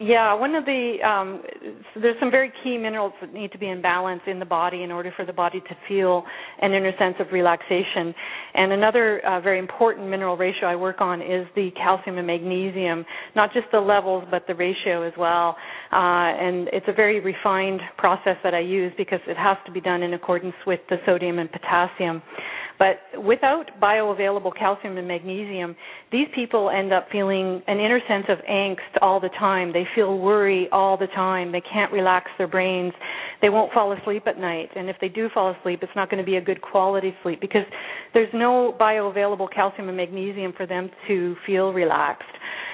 Yeah, 0.00 0.34
one 0.34 0.54
of 0.54 0.64
the 0.64 0.98
um, 1.04 1.42
so 1.92 2.00
there's 2.00 2.14
some 2.20 2.30
very 2.30 2.52
key 2.62 2.78
minerals 2.78 3.14
that 3.20 3.34
need 3.34 3.50
to 3.50 3.58
be 3.58 3.66
in 3.66 3.82
balance 3.82 4.20
in 4.28 4.38
the 4.38 4.44
body 4.44 4.84
in 4.84 4.92
order 4.92 5.12
for 5.16 5.26
the 5.26 5.32
body 5.32 5.58
to 5.58 5.76
feel 5.88 6.22
an 6.62 6.72
inner 6.72 6.92
sense 7.00 7.16
of 7.18 7.32
relaxation. 7.32 8.14
And 8.54 8.70
another 8.70 9.20
uh, 9.26 9.40
very 9.40 9.58
important 9.58 10.08
mineral 10.08 10.36
ratio 10.36 10.68
I 10.68 10.76
work 10.76 11.00
on 11.00 11.20
is 11.20 11.48
the 11.56 11.70
calcium 11.72 12.16
and 12.16 12.28
magnesium, 12.28 13.04
not 13.34 13.52
just 13.52 13.66
the 13.72 13.80
levels 13.80 14.22
but 14.30 14.44
the 14.46 14.54
ratio 14.54 15.02
as 15.02 15.14
well. 15.18 15.56
Uh, 15.92 16.30
and 16.30 16.68
it's 16.72 16.86
a 16.86 16.92
very 16.92 17.18
refined 17.18 17.80
process 17.96 18.36
that 18.44 18.54
I 18.54 18.60
use 18.60 18.92
because 18.96 19.20
it 19.26 19.36
has 19.36 19.56
to 19.66 19.72
be 19.72 19.80
done 19.80 20.04
in 20.04 20.14
accordance 20.14 20.54
with 20.64 20.78
the 20.90 20.98
sodium 21.06 21.40
and 21.40 21.50
potassium. 21.50 22.22
But 22.78 23.24
without 23.24 23.66
bioavailable 23.82 24.56
calcium 24.56 24.96
and 24.98 25.08
magnesium, 25.08 25.74
these 26.12 26.28
people 26.34 26.70
end 26.70 26.92
up 26.92 27.08
feeling 27.10 27.60
an 27.66 27.80
inner 27.80 28.00
sense 28.06 28.26
of 28.28 28.38
angst 28.48 29.02
all 29.02 29.20
the 29.20 29.30
time. 29.30 29.72
They 29.72 29.84
feel 29.96 30.18
worry 30.18 30.68
all 30.70 30.96
the 30.96 31.08
time. 31.08 31.50
They 31.50 31.60
can't 31.60 31.92
relax 31.92 32.30
their 32.38 32.46
brains. 32.46 32.92
They 33.42 33.48
won't 33.48 33.72
fall 33.72 33.92
asleep 33.92 34.24
at 34.26 34.38
night. 34.38 34.70
And 34.76 34.88
if 34.88 34.96
they 35.00 35.08
do 35.08 35.28
fall 35.34 35.54
asleep, 35.58 35.80
it's 35.82 35.92
not 35.96 36.08
going 36.08 36.22
to 36.22 36.26
be 36.26 36.36
a 36.36 36.40
good 36.40 36.62
quality 36.62 37.12
sleep 37.22 37.40
because 37.40 37.64
there's 38.14 38.32
no 38.32 38.76
bioavailable 38.80 39.52
calcium 39.52 39.88
and 39.88 39.96
magnesium 39.96 40.52
for 40.56 40.66
them 40.66 40.88
to 41.08 41.34
feel 41.46 41.72
relaxed. 41.72 42.24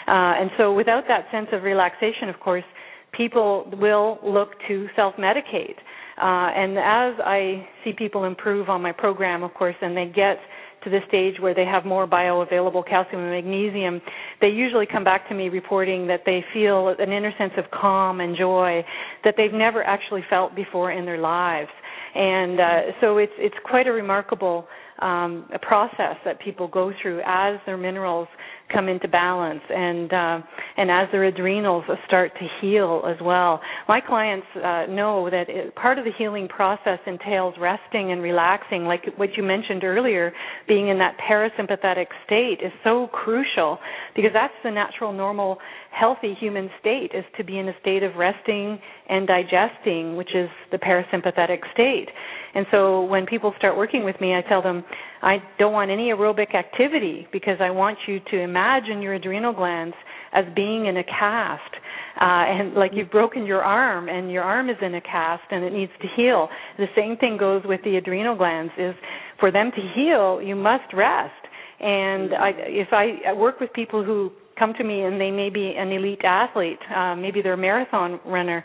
Uh, 0.06 0.36
and 0.36 0.50
so 0.58 0.74
without 0.74 1.04
that 1.08 1.26
sense 1.32 1.48
of 1.52 1.62
relaxation, 1.62 2.28
of 2.28 2.38
course, 2.40 2.64
people 3.12 3.70
will 3.80 4.18
look 4.22 4.50
to 4.68 4.86
self-medicate. 4.96 5.76
Uh, 6.16 6.48
and 6.54 6.78
as 6.78 7.20
I 7.24 7.66
see 7.82 7.92
people 7.96 8.24
improve 8.24 8.68
on 8.68 8.82
my 8.82 8.92
program, 8.92 9.42
of 9.42 9.52
course, 9.54 9.74
and 9.80 9.96
they 9.96 10.06
get 10.06 10.38
to 10.84 10.90
the 10.90 11.00
stage 11.08 11.40
where 11.40 11.54
they 11.54 11.64
have 11.64 11.84
more 11.84 12.06
bioavailable 12.06 12.86
calcium 12.88 13.22
and 13.22 13.30
magnesium, 13.30 14.00
they 14.40 14.48
usually 14.48 14.86
come 14.86 15.02
back 15.02 15.28
to 15.28 15.34
me 15.34 15.48
reporting 15.48 16.06
that 16.06 16.20
they 16.26 16.44
feel 16.52 16.88
an 16.98 17.10
inner 17.10 17.32
sense 17.38 17.52
of 17.56 17.64
calm 17.70 18.20
and 18.20 18.36
joy 18.36 18.84
that 19.24 19.34
they've 19.36 19.52
never 19.52 19.82
actually 19.82 20.22
felt 20.30 20.54
before 20.54 20.92
in 20.92 21.04
their 21.04 21.18
lives. 21.18 21.70
And 22.14 22.60
uh, 22.60 22.80
so 23.00 23.18
it's 23.18 23.32
it's 23.38 23.56
quite 23.64 23.88
a 23.88 23.92
remarkable 23.92 24.68
um, 25.00 25.48
process 25.62 26.16
that 26.24 26.40
people 26.40 26.68
go 26.68 26.92
through 27.02 27.20
as 27.26 27.58
their 27.66 27.76
minerals 27.76 28.28
come 28.72 28.88
into 28.88 29.08
balance 29.08 29.62
and 29.70 30.12
uh, 30.12 30.40
and 30.76 30.90
as 30.90 31.08
their 31.12 31.24
adrenals 31.24 31.84
start 32.06 32.32
to 32.38 32.46
heal 32.60 33.02
as 33.06 33.16
well. 33.22 33.60
My 33.88 34.00
clients 34.00 34.46
uh, 34.56 34.86
know 34.88 35.28
that 35.30 35.48
it, 35.48 35.74
part 35.76 35.98
of 35.98 36.04
the 36.04 36.10
healing 36.16 36.48
process 36.48 36.98
entails 37.06 37.54
resting 37.60 38.12
and 38.12 38.22
relaxing, 38.22 38.84
like 38.84 39.02
what 39.16 39.30
you 39.36 39.42
mentioned 39.42 39.84
earlier, 39.84 40.32
being 40.66 40.88
in 40.88 40.98
that 40.98 41.16
parasympathetic 41.18 42.06
state 42.26 42.58
is 42.64 42.72
so 42.82 43.08
crucial 43.12 43.78
because 44.16 44.30
that's 44.32 44.54
the 44.64 44.70
natural, 44.70 45.12
normal, 45.12 45.58
healthy 45.94 46.34
human 46.38 46.68
state 46.80 47.12
is 47.14 47.24
to 47.36 47.44
be 47.44 47.58
in 47.58 47.68
a 47.68 47.72
state 47.80 48.02
of 48.02 48.16
resting 48.16 48.78
and 49.08 49.26
digesting, 49.26 50.16
which 50.16 50.34
is 50.34 50.48
the 50.72 50.78
parasympathetic 50.78 51.60
state. 51.72 52.08
And 52.54 52.66
so 52.70 53.04
when 53.04 53.26
people 53.26 53.52
start 53.58 53.76
working 53.76 54.04
with 54.04 54.20
me, 54.20 54.34
I 54.34 54.42
tell 54.48 54.62
them 54.62 54.84
I 55.22 55.38
don't 55.58 55.72
want 55.72 55.90
any 55.90 56.10
aerobic 56.10 56.54
activity 56.54 57.26
because 57.32 57.58
I 57.60 57.70
want 57.70 57.98
you 58.06 58.18
to 58.30 58.38
imagine 58.38 59.02
your 59.02 59.14
adrenal 59.14 59.52
glands 59.52 59.94
as 60.32 60.44
being 60.54 60.86
in 60.86 60.96
a 60.96 61.04
cast. 61.04 61.74
Uh, 62.20 62.24
and 62.24 62.74
like 62.74 62.92
you've 62.94 63.10
broken 63.10 63.44
your 63.44 63.62
arm 63.62 64.08
and 64.08 64.30
your 64.30 64.42
arm 64.42 64.70
is 64.70 64.76
in 64.82 64.94
a 64.94 65.00
cast 65.00 65.42
and 65.50 65.64
it 65.64 65.72
needs 65.72 65.92
to 66.00 66.08
heal. 66.16 66.48
The 66.78 66.86
same 66.96 67.16
thing 67.16 67.36
goes 67.38 67.62
with 67.64 67.80
the 67.84 67.96
adrenal 67.96 68.36
glands 68.36 68.72
is 68.78 68.94
for 69.40 69.50
them 69.50 69.70
to 69.74 69.80
heal, 69.94 70.40
you 70.42 70.56
must 70.56 70.92
rest. 70.92 71.32
And 71.80 72.34
I, 72.34 72.50
if 72.56 72.88
I 72.92 73.32
work 73.32 73.60
with 73.60 73.72
people 73.72 74.04
who 74.04 74.30
come 74.58 74.74
to 74.78 74.84
me 74.84 75.02
and 75.02 75.20
they 75.20 75.30
may 75.30 75.50
be 75.50 75.74
an 75.76 75.90
elite 75.92 76.24
athlete, 76.24 76.78
uh, 76.94 77.14
maybe 77.14 77.42
they're 77.42 77.54
a 77.54 77.58
marathon 77.58 78.20
runner 78.24 78.64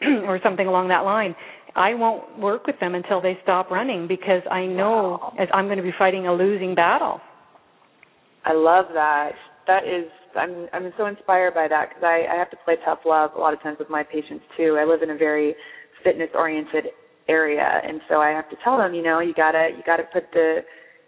or 0.26 0.40
something 0.42 0.66
along 0.66 0.88
that 0.88 1.00
line, 1.00 1.34
I 1.74 1.94
won't 1.94 2.38
work 2.38 2.66
with 2.66 2.78
them 2.80 2.94
until 2.94 3.20
they 3.20 3.38
stop 3.42 3.70
running 3.70 4.08
because 4.08 4.42
I 4.50 4.66
know 4.66 5.18
wow. 5.20 5.46
I'm 5.52 5.66
going 5.66 5.76
to 5.76 5.82
be 5.82 5.92
fighting 5.98 6.26
a 6.26 6.32
losing 6.34 6.74
battle. 6.74 7.20
I 8.44 8.52
love 8.52 8.86
that. 8.94 9.32
That 9.66 9.84
is, 9.84 10.10
I'm 10.34 10.66
I'm 10.72 10.92
so 10.96 11.06
inspired 11.06 11.54
by 11.54 11.68
that 11.68 11.90
because 11.90 12.02
I 12.02 12.24
I 12.32 12.38
have 12.38 12.50
to 12.50 12.56
play 12.64 12.76
tough 12.84 13.00
love 13.04 13.32
a 13.36 13.38
lot 13.38 13.52
of 13.52 13.62
times 13.62 13.76
with 13.78 13.90
my 13.90 14.02
patients 14.02 14.44
too. 14.56 14.78
I 14.80 14.84
live 14.84 15.02
in 15.02 15.10
a 15.10 15.16
very 15.16 15.54
fitness 16.02 16.30
oriented 16.34 16.86
area, 17.28 17.80
and 17.84 18.00
so 18.08 18.16
I 18.16 18.30
have 18.30 18.48
to 18.50 18.56
tell 18.64 18.78
them, 18.78 18.94
you 18.94 19.02
know, 19.02 19.20
you 19.20 19.34
gotta 19.34 19.68
you 19.76 19.82
gotta 19.84 20.04
put 20.12 20.24
the 20.32 20.60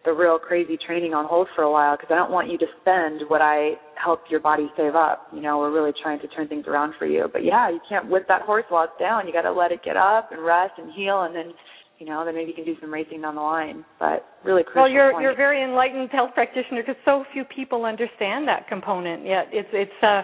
the 0.04 0.12
real 0.12 0.38
crazy 0.38 0.78
training 0.86 1.12
on 1.12 1.26
hold 1.26 1.48
for 1.54 1.62
a 1.62 1.70
while 1.70 1.96
because 1.96 2.08
I 2.10 2.16
don't 2.16 2.30
want 2.30 2.50
you 2.50 2.56
to 2.58 2.66
spend 2.80 3.22
what 3.28 3.42
I 3.42 3.74
help 4.02 4.22
your 4.30 4.40
body 4.40 4.68
save 4.76 4.94
up. 4.94 5.28
You 5.32 5.42
know, 5.42 5.58
we're 5.58 5.72
really 5.72 5.92
trying 6.02 6.20
to 6.20 6.28
turn 6.28 6.48
things 6.48 6.64
around 6.66 6.94
for 6.98 7.06
you. 7.06 7.28
But 7.32 7.44
yeah, 7.44 7.68
you 7.70 7.80
can't 7.88 8.08
whip 8.08 8.24
that 8.28 8.42
horse 8.42 8.64
while 8.70 8.84
it's 8.84 8.98
down. 8.98 9.26
You 9.26 9.32
got 9.32 9.42
to 9.42 9.52
let 9.52 9.72
it 9.72 9.84
get 9.84 9.96
up 9.96 10.32
and 10.32 10.42
rest 10.44 10.72
and 10.78 10.92
heal, 10.92 11.22
and 11.22 11.34
then 11.34 11.52
you 12.00 12.06
know, 12.06 12.24
then 12.24 12.34
maybe 12.34 12.48
you 12.48 12.54
can 12.54 12.64
do 12.64 12.74
some 12.80 12.92
racing 12.92 13.20
down 13.20 13.34
the 13.34 13.42
line. 13.42 13.84
But 13.98 14.24
really 14.42 14.62
crucial. 14.62 14.82
Well, 14.82 14.90
you're 14.90 15.12
point. 15.12 15.22
you're 15.22 15.32
a 15.32 15.36
very 15.36 15.62
enlightened 15.62 16.08
health 16.10 16.30
practitioner 16.32 16.80
because 16.80 16.96
so 17.04 17.24
few 17.32 17.44
people 17.44 17.84
understand 17.84 18.48
that 18.48 18.66
component. 18.68 19.26
Yet 19.26 19.48
it's 19.52 19.68
it's 19.72 20.00
uh 20.02 20.22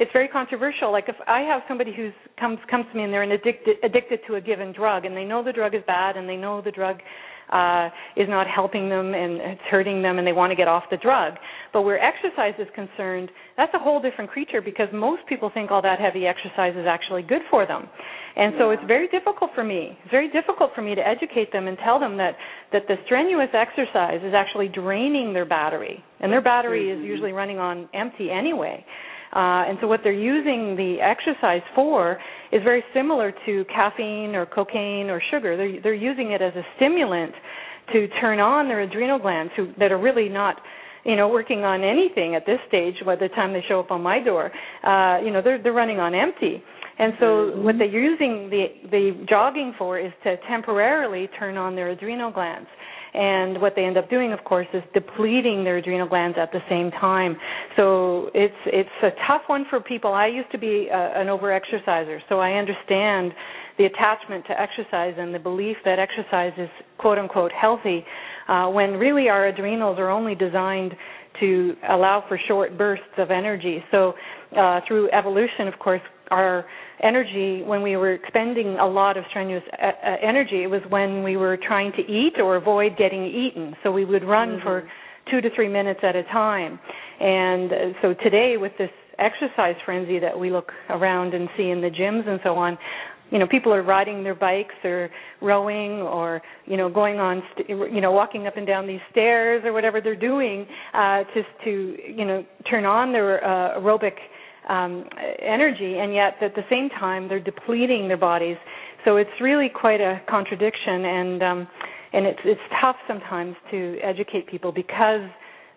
it's 0.00 0.10
very 0.12 0.28
controversial. 0.28 0.90
Like 0.90 1.04
if 1.08 1.16
I 1.26 1.40
have 1.40 1.60
somebody 1.68 1.92
who's 1.94 2.14
comes 2.40 2.58
comes 2.70 2.86
to 2.90 2.96
me 2.96 3.04
and 3.04 3.12
they're 3.12 3.30
addicted 3.30 3.76
addicted 3.84 4.20
to 4.26 4.36
a 4.36 4.40
given 4.40 4.72
drug 4.72 5.04
and 5.04 5.14
they 5.14 5.24
know 5.24 5.44
the 5.44 5.52
drug 5.52 5.74
is 5.74 5.82
bad 5.86 6.16
and 6.16 6.26
they 6.26 6.36
know 6.36 6.62
the 6.62 6.70
drug 6.70 6.96
uh, 7.52 7.88
is 8.16 8.28
not 8.28 8.46
helping 8.46 8.88
them 8.88 9.14
and 9.14 9.40
it's 9.40 9.60
hurting 9.70 10.02
them 10.02 10.18
and 10.18 10.26
they 10.26 10.32
want 10.32 10.50
to 10.50 10.56
get 10.56 10.68
off 10.68 10.84
the 10.90 10.96
drug. 10.96 11.34
But 11.72 11.82
where 11.82 11.98
exercise 12.02 12.54
is 12.58 12.68
concerned, 12.74 13.30
that's 13.56 13.72
a 13.74 13.78
whole 13.78 14.00
different 14.00 14.30
creature 14.30 14.60
because 14.60 14.88
most 14.92 15.22
people 15.28 15.50
think 15.52 15.70
all 15.70 15.82
that 15.82 15.98
heavy 16.00 16.26
exercise 16.26 16.74
is 16.76 16.86
actually 16.88 17.22
good 17.22 17.42
for 17.50 17.66
them. 17.66 17.88
And 18.36 18.54
so 18.58 18.70
it's 18.70 18.82
very 18.86 19.08
difficult 19.08 19.50
for 19.54 19.64
me. 19.64 19.98
It's 20.02 20.10
very 20.12 20.30
difficult 20.30 20.70
for 20.74 20.82
me 20.82 20.94
to 20.94 21.06
educate 21.06 21.52
them 21.52 21.66
and 21.66 21.76
tell 21.84 21.98
them 21.98 22.16
that 22.18 22.36
that 22.72 22.82
the 22.86 22.94
strenuous 23.04 23.48
exercise 23.52 24.20
is 24.22 24.32
actually 24.34 24.68
draining 24.68 25.32
their 25.32 25.44
battery, 25.44 26.04
and 26.20 26.30
their 26.30 26.42
battery 26.42 26.90
is 26.90 27.02
usually 27.02 27.32
running 27.32 27.58
on 27.58 27.88
empty 27.94 28.30
anyway. 28.30 28.84
Uh, 29.34 29.68
and 29.68 29.78
so 29.80 29.86
what 29.86 30.00
they're 30.02 30.12
using 30.12 30.74
the 30.76 30.96
exercise 31.02 31.62
for 31.74 32.18
is 32.52 32.62
very 32.62 32.82
similar 32.94 33.32
to 33.46 33.64
caffeine 33.66 34.34
or 34.34 34.46
cocaine 34.46 35.10
or 35.10 35.20
sugar. 35.30 35.56
They're, 35.56 35.80
they're 35.82 35.94
using 35.94 36.32
it 36.32 36.40
as 36.40 36.54
a 36.54 36.62
stimulant 36.76 37.34
to 37.92 38.08
turn 38.20 38.40
on 38.40 38.68
their 38.68 38.80
adrenal 38.80 39.18
glands 39.18 39.52
who, 39.56 39.72
that 39.78 39.92
are 39.92 39.98
really 40.00 40.28
not 40.28 40.60
you 41.04 41.16
know 41.16 41.28
working 41.28 41.64
on 41.64 41.84
anything 41.84 42.34
at 42.34 42.44
this 42.44 42.58
stage 42.68 42.94
by 43.04 43.16
the 43.16 43.28
time 43.28 43.52
they 43.52 43.62
show 43.68 43.80
up 43.80 43.90
on 43.90 44.02
my 44.02 44.22
door 44.22 44.50
uh 44.84 45.18
you 45.24 45.30
know 45.32 45.40
they're 45.42 45.62
they're 45.62 45.72
running 45.72 45.98
on 45.98 46.14
empty 46.14 46.62
and 46.98 47.12
so 47.20 47.24
mm-hmm. 47.24 47.64
what 47.64 47.76
they're 47.78 47.86
using 47.86 48.50
the 48.50 48.66
the 48.90 49.26
jogging 49.28 49.74
for 49.78 49.98
is 49.98 50.12
to 50.24 50.36
temporarily 50.48 51.28
turn 51.38 51.56
on 51.56 51.74
their 51.74 51.90
adrenal 51.90 52.30
glands 52.30 52.68
And 53.14 53.60
what 53.60 53.74
they 53.74 53.84
end 53.84 53.96
up 53.96 54.10
doing, 54.10 54.32
of 54.32 54.44
course, 54.44 54.66
is 54.74 54.82
depleting 54.94 55.64
their 55.64 55.78
adrenal 55.78 56.08
glands 56.08 56.36
at 56.40 56.52
the 56.52 56.60
same 56.68 56.90
time. 56.90 57.36
So 57.76 58.30
it's 58.34 58.54
it's 58.66 58.88
a 59.02 59.10
tough 59.26 59.42
one 59.46 59.64
for 59.70 59.80
people. 59.80 60.12
I 60.12 60.26
used 60.26 60.50
to 60.52 60.58
be 60.58 60.88
a, 60.92 61.20
an 61.20 61.28
overexerciser, 61.28 62.18
so 62.28 62.38
I 62.38 62.52
understand 62.52 63.32
the 63.78 63.84
attachment 63.84 64.44
to 64.46 64.60
exercise 64.60 65.14
and 65.16 65.34
the 65.34 65.38
belief 65.38 65.76
that 65.84 65.98
exercise 65.98 66.52
is 66.58 66.68
quote 66.98 67.18
unquote 67.18 67.52
healthy, 67.52 68.04
uh, 68.48 68.68
when 68.68 68.92
really 68.92 69.28
our 69.28 69.46
adrenals 69.46 69.98
are 69.98 70.10
only 70.10 70.34
designed 70.34 70.94
to 71.40 71.74
allow 71.88 72.24
for 72.28 72.38
short 72.48 72.76
bursts 72.76 73.04
of 73.16 73.30
energy. 73.30 73.82
So 73.90 74.14
uh, 74.56 74.80
through 74.88 75.10
evolution, 75.10 75.68
of 75.68 75.78
course, 75.78 76.00
our 76.30 76.64
energy 77.02 77.62
when 77.62 77.82
we 77.82 77.96
were 77.96 78.12
expending 78.12 78.76
a 78.78 78.86
lot 78.86 79.16
of 79.16 79.24
strenuous 79.30 79.62
uh, 79.72 79.86
uh, 79.86 80.16
energy 80.22 80.62
it 80.62 80.70
was 80.70 80.82
when 80.88 81.22
we 81.22 81.36
were 81.36 81.56
trying 81.56 81.92
to 81.92 82.02
eat 82.02 82.34
or 82.42 82.56
avoid 82.56 82.96
getting 82.96 83.24
eaten 83.24 83.74
so 83.82 83.90
we 83.90 84.04
would 84.04 84.24
run 84.24 84.56
mm-hmm. 84.56 84.62
for 84.62 84.88
2 85.30 85.40
to 85.40 85.48
3 85.54 85.68
minutes 85.68 86.00
at 86.02 86.16
a 86.16 86.22
time 86.24 86.78
and 87.20 87.72
uh, 87.72 87.76
so 88.02 88.14
today 88.22 88.56
with 88.56 88.72
this 88.78 88.90
exercise 89.18 89.74
frenzy 89.84 90.18
that 90.18 90.38
we 90.38 90.50
look 90.50 90.72
around 90.90 91.34
and 91.34 91.48
see 91.56 91.70
in 91.70 91.80
the 91.80 91.90
gyms 91.90 92.26
and 92.28 92.40
so 92.42 92.54
on 92.54 92.78
you 93.30 93.38
know 93.38 93.46
people 93.46 93.72
are 93.72 93.82
riding 93.82 94.22
their 94.22 94.34
bikes 94.34 94.74
or 94.84 95.10
rowing 95.40 96.00
or 96.00 96.40
you 96.66 96.76
know 96.76 96.88
going 96.88 97.18
on 97.18 97.42
st- 97.52 97.68
you 97.68 98.00
know 98.00 98.12
walking 98.12 98.46
up 98.46 98.56
and 98.56 98.66
down 98.66 98.86
these 98.86 99.00
stairs 99.10 99.62
or 99.64 99.72
whatever 99.72 100.00
they're 100.00 100.16
doing 100.16 100.66
uh 100.94 101.22
just 101.34 101.48
to 101.64 101.96
you 102.06 102.24
know 102.24 102.44
turn 102.70 102.84
on 102.84 103.12
their 103.12 103.44
uh, 103.44 103.78
aerobic 103.78 104.14
um 104.68 105.04
energy 105.40 105.98
and 105.98 106.14
yet 106.14 106.34
at 106.42 106.54
the 106.54 106.64
same 106.70 106.88
time 107.00 107.28
they're 107.28 107.40
depleting 107.40 108.08
their 108.08 108.16
bodies 108.16 108.56
so 109.04 109.16
it's 109.16 109.30
really 109.40 109.68
quite 109.68 110.00
a 110.00 110.20
contradiction 110.28 111.04
and 111.04 111.42
um 111.42 111.68
and 112.12 112.26
it's 112.26 112.40
it's 112.44 112.60
tough 112.80 112.96
sometimes 113.06 113.54
to 113.70 113.98
educate 114.02 114.46
people 114.46 114.72
because 114.72 115.28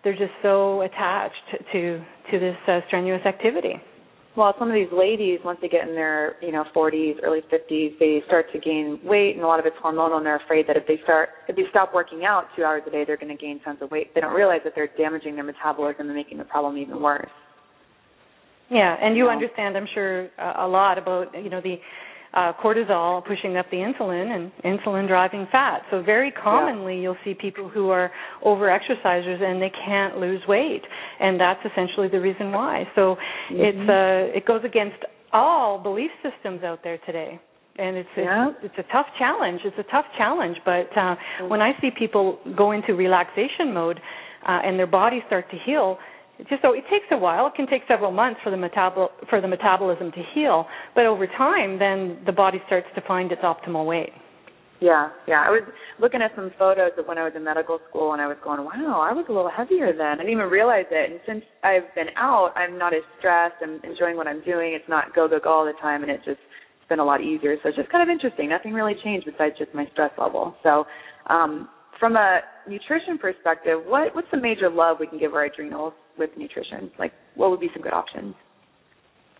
they're 0.04 0.12
just 0.16 0.32
so 0.42 0.82
attached 0.82 1.34
to 1.72 2.04
to 2.30 2.38
this 2.38 2.56
uh, 2.68 2.80
strenuous 2.88 3.24
activity 3.26 3.80
well, 4.34 4.54
some 4.58 4.68
of 4.68 4.74
these 4.74 4.88
ladies, 4.90 5.40
once 5.44 5.58
they 5.60 5.68
get 5.68 5.86
in 5.86 5.94
their, 5.94 6.36
you 6.40 6.52
know, 6.52 6.64
40s, 6.74 7.16
early 7.22 7.40
50s, 7.52 7.98
they 7.98 8.22
start 8.26 8.46
to 8.54 8.58
gain 8.58 8.98
weight, 9.04 9.34
and 9.34 9.44
a 9.44 9.46
lot 9.46 9.60
of 9.60 9.66
it's 9.66 9.76
hormonal, 9.84 10.16
and 10.16 10.24
they're 10.24 10.40
afraid 10.42 10.66
that 10.68 10.76
if 10.76 10.86
they 10.86 10.98
start, 11.04 11.28
if 11.48 11.56
they 11.56 11.64
stop 11.68 11.92
working 11.92 12.24
out 12.24 12.46
two 12.56 12.64
hours 12.64 12.82
a 12.86 12.90
day, 12.90 13.04
they're 13.06 13.18
going 13.18 13.36
to 13.36 13.40
gain 13.40 13.60
tons 13.60 13.80
of 13.82 13.90
weight. 13.90 14.14
They 14.14 14.22
don't 14.22 14.32
realize 14.34 14.60
that 14.64 14.72
they're 14.74 14.88
damaging 14.96 15.34
their 15.34 15.44
metabolism 15.44 16.06
and 16.06 16.14
making 16.16 16.38
the 16.38 16.44
problem 16.44 16.78
even 16.78 17.02
worse. 17.02 17.28
Yeah, 18.72 18.96
and 19.00 19.16
you 19.16 19.28
understand, 19.28 19.76
I'm 19.76 19.88
sure, 19.92 20.28
uh, 20.38 20.54
a 20.64 20.68
lot 20.68 20.96
about, 20.96 21.26
you 21.34 21.50
know, 21.50 21.60
the 21.60 21.76
uh, 22.34 22.52
cortisol 22.62 23.24
pushing 23.26 23.56
up 23.58 23.66
the 23.70 23.76
insulin 23.76 24.34
and 24.34 24.50
insulin 24.64 25.06
driving 25.06 25.46
fat. 25.52 25.82
So 25.90 26.02
very 26.02 26.30
commonly 26.30 26.96
yeah. 26.96 27.02
you'll 27.02 27.16
see 27.24 27.34
people 27.34 27.68
who 27.68 27.90
are 27.90 28.10
over 28.42 28.68
exercisers 28.68 29.42
and 29.42 29.60
they 29.60 29.70
can't 29.84 30.16
lose 30.18 30.40
weight, 30.48 30.82
and 31.20 31.38
that's 31.38 31.60
essentially 31.70 32.08
the 32.08 32.20
reason 32.20 32.52
why. 32.52 32.84
So 32.94 33.16
mm-hmm. 33.50 33.56
it's 33.60 33.90
uh, 33.90 34.38
it 34.38 34.46
goes 34.46 34.62
against 34.64 34.96
all 35.32 35.78
belief 35.78 36.10
systems 36.22 36.62
out 36.62 36.80
there 36.82 36.98
today. 37.04 37.38
And 37.76 37.96
it's 37.96 38.08
yeah. 38.16 38.50
it's, 38.50 38.58
it's 38.78 38.88
a 38.88 38.92
tough 38.92 39.06
challenge. 39.18 39.60
It's 39.64 39.78
a 39.78 39.90
tough 39.90 40.04
challenge, 40.16 40.56
but 40.64 40.88
uh, 40.96 41.00
mm-hmm. 41.00 41.48
when 41.48 41.60
I 41.60 41.72
see 41.80 41.90
people 41.98 42.38
go 42.56 42.72
into 42.72 42.94
relaxation 42.94 43.72
mode 43.72 43.98
uh, 44.46 44.60
and 44.64 44.78
their 44.78 44.86
bodies 44.86 45.22
start 45.26 45.50
to 45.50 45.56
heal, 45.64 45.98
just 46.48 46.62
so 46.62 46.72
it 46.72 46.84
takes 46.90 47.06
a 47.10 47.18
while. 47.18 47.46
It 47.46 47.54
can 47.54 47.66
take 47.66 47.82
several 47.88 48.12
months 48.12 48.40
for 48.42 48.50
the 48.50 48.56
metabol 48.56 49.08
for 49.28 49.40
the 49.40 49.48
metabolism 49.48 50.10
to 50.12 50.22
heal, 50.34 50.66
but 50.94 51.06
over 51.06 51.26
time, 51.26 51.78
then 51.78 52.18
the 52.26 52.32
body 52.32 52.58
starts 52.66 52.86
to 52.94 53.00
find 53.02 53.32
its 53.32 53.42
optimal 53.42 53.86
weight. 53.86 54.10
Yeah, 54.82 55.10
yeah. 55.28 55.46
I 55.46 55.50
was 55.50 55.62
looking 56.00 56.22
at 56.22 56.34
some 56.34 56.50
photos 56.58 56.90
of 56.98 57.06
when 57.06 57.16
I 57.16 57.22
was 57.22 57.32
in 57.36 57.44
medical 57.44 57.78
school, 57.88 58.14
and 58.14 58.20
I 58.20 58.26
was 58.26 58.36
going, 58.42 58.64
"Wow, 58.64 58.98
I 58.98 59.12
was 59.12 59.26
a 59.28 59.32
little 59.32 59.48
heavier 59.48 59.92
then." 59.92 60.18
I 60.18 60.26
didn't 60.26 60.32
even 60.32 60.50
realize 60.50 60.86
it. 60.90 61.10
And 61.10 61.20
since 61.24 61.44
I've 61.62 61.86
been 61.94 62.10
out, 62.16 62.50
I'm 62.56 62.78
not 62.78 62.92
as 62.92 63.06
stressed. 63.18 63.62
I'm 63.62 63.78
enjoying 63.84 64.16
what 64.16 64.26
I'm 64.26 64.42
doing. 64.42 64.74
It's 64.74 64.88
not 64.88 65.14
go 65.14 65.28
go 65.28 65.38
go 65.38 65.50
all 65.50 65.64
the 65.64 65.78
time, 65.80 66.02
and 66.02 66.10
it 66.10 66.18
just 66.24 66.40
it's 66.40 66.88
been 66.88 66.98
a 66.98 67.04
lot 67.04 67.22
easier. 67.22 67.54
So 67.62 67.68
it's 67.68 67.78
just 67.78 67.90
kind 67.90 68.02
of 68.02 68.10
interesting. 68.10 68.48
Nothing 68.48 68.72
really 68.72 68.96
changed 69.04 69.24
besides 69.24 69.56
just 69.56 69.72
my 69.72 69.86
stress 69.92 70.10
level. 70.18 70.56
So, 70.64 70.84
um, 71.28 71.68
from 72.00 72.16
a 72.16 72.40
nutrition 72.68 73.18
perspective, 73.18 73.80
what 73.86 74.14
what's 74.14 74.28
the 74.30 74.40
major 74.40 74.70
love 74.70 74.98
we 75.00 75.06
can 75.06 75.18
give 75.18 75.34
our 75.34 75.44
adrenals 75.44 75.94
with 76.18 76.30
nutrition? 76.36 76.90
Like, 76.98 77.12
what 77.34 77.50
would 77.50 77.60
be 77.60 77.68
some 77.74 77.82
good 77.82 77.92
options? 77.92 78.34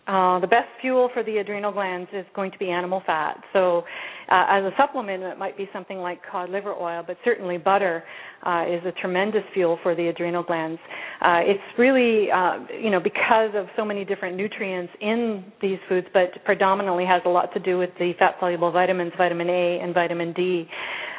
Uh, 0.05 0.37
the 0.39 0.47
best 0.47 0.67
fuel 0.81 1.09
for 1.13 1.23
the 1.23 1.37
adrenal 1.37 1.71
glands 1.71 2.09
is 2.11 2.25
going 2.35 2.51
to 2.51 2.57
be 2.57 2.69
animal 2.69 3.01
fat. 3.05 3.41
So, 3.53 3.83
uh, 4.29 4.45
as 4.49 4.63
a 4.65 4.71
supplement, 4.77 5.23
it 5.23 5.37
might 5.37 5.55
be 5.55 5.69
something 5.71 5.97
like 5.97 6.19
cod 6.29 6.49
liver 6.49 6.73
oil, 6.73 7.05
but 7.07 7.15
certainly 7.23 7.57
butter 7.57 8.03
uh, 8.45 8.65
is 8.67 8.81
a 8.85 8.91
tremendous 8.99 9.43
fuel 9.53 9.79
for 9.81 9.95
the 9.95 10.07
adrenal 10.07 10.43
glands. 10.43 10.81
Uh, 11.21 11.39
it's 11.43 11.79
really, 11.79 12.29
uh, 12.29 12.57
you 12.81 12.89
know, 12.89 12.99
because 12.99 13.51
of 13.55 13.67
so 13.77 13.85
many 13.85 14.03
different 14.03 14.35
nutrients 14.35 14.91
in 14.99 15.45
these 15.61 15.79
foods, 15.87 16.07
but 16.13 16.31
predominantly 16.43 17.05
has 17.05 17.21
a 17.25 17.29
lot 17.29 17.53
to 17.53 17.59
do 17.61 17.77
with 17.77 17.91
the 17.97 18.11
fat 18.19 18.35
soluble 18.41 18.73
vitamins, 18.73 19.13
vitamin 19.17 19.49
A 19.49 19.79
and 19.81 19.93
vitamin 19.93 20.33
D. 20.33 20.67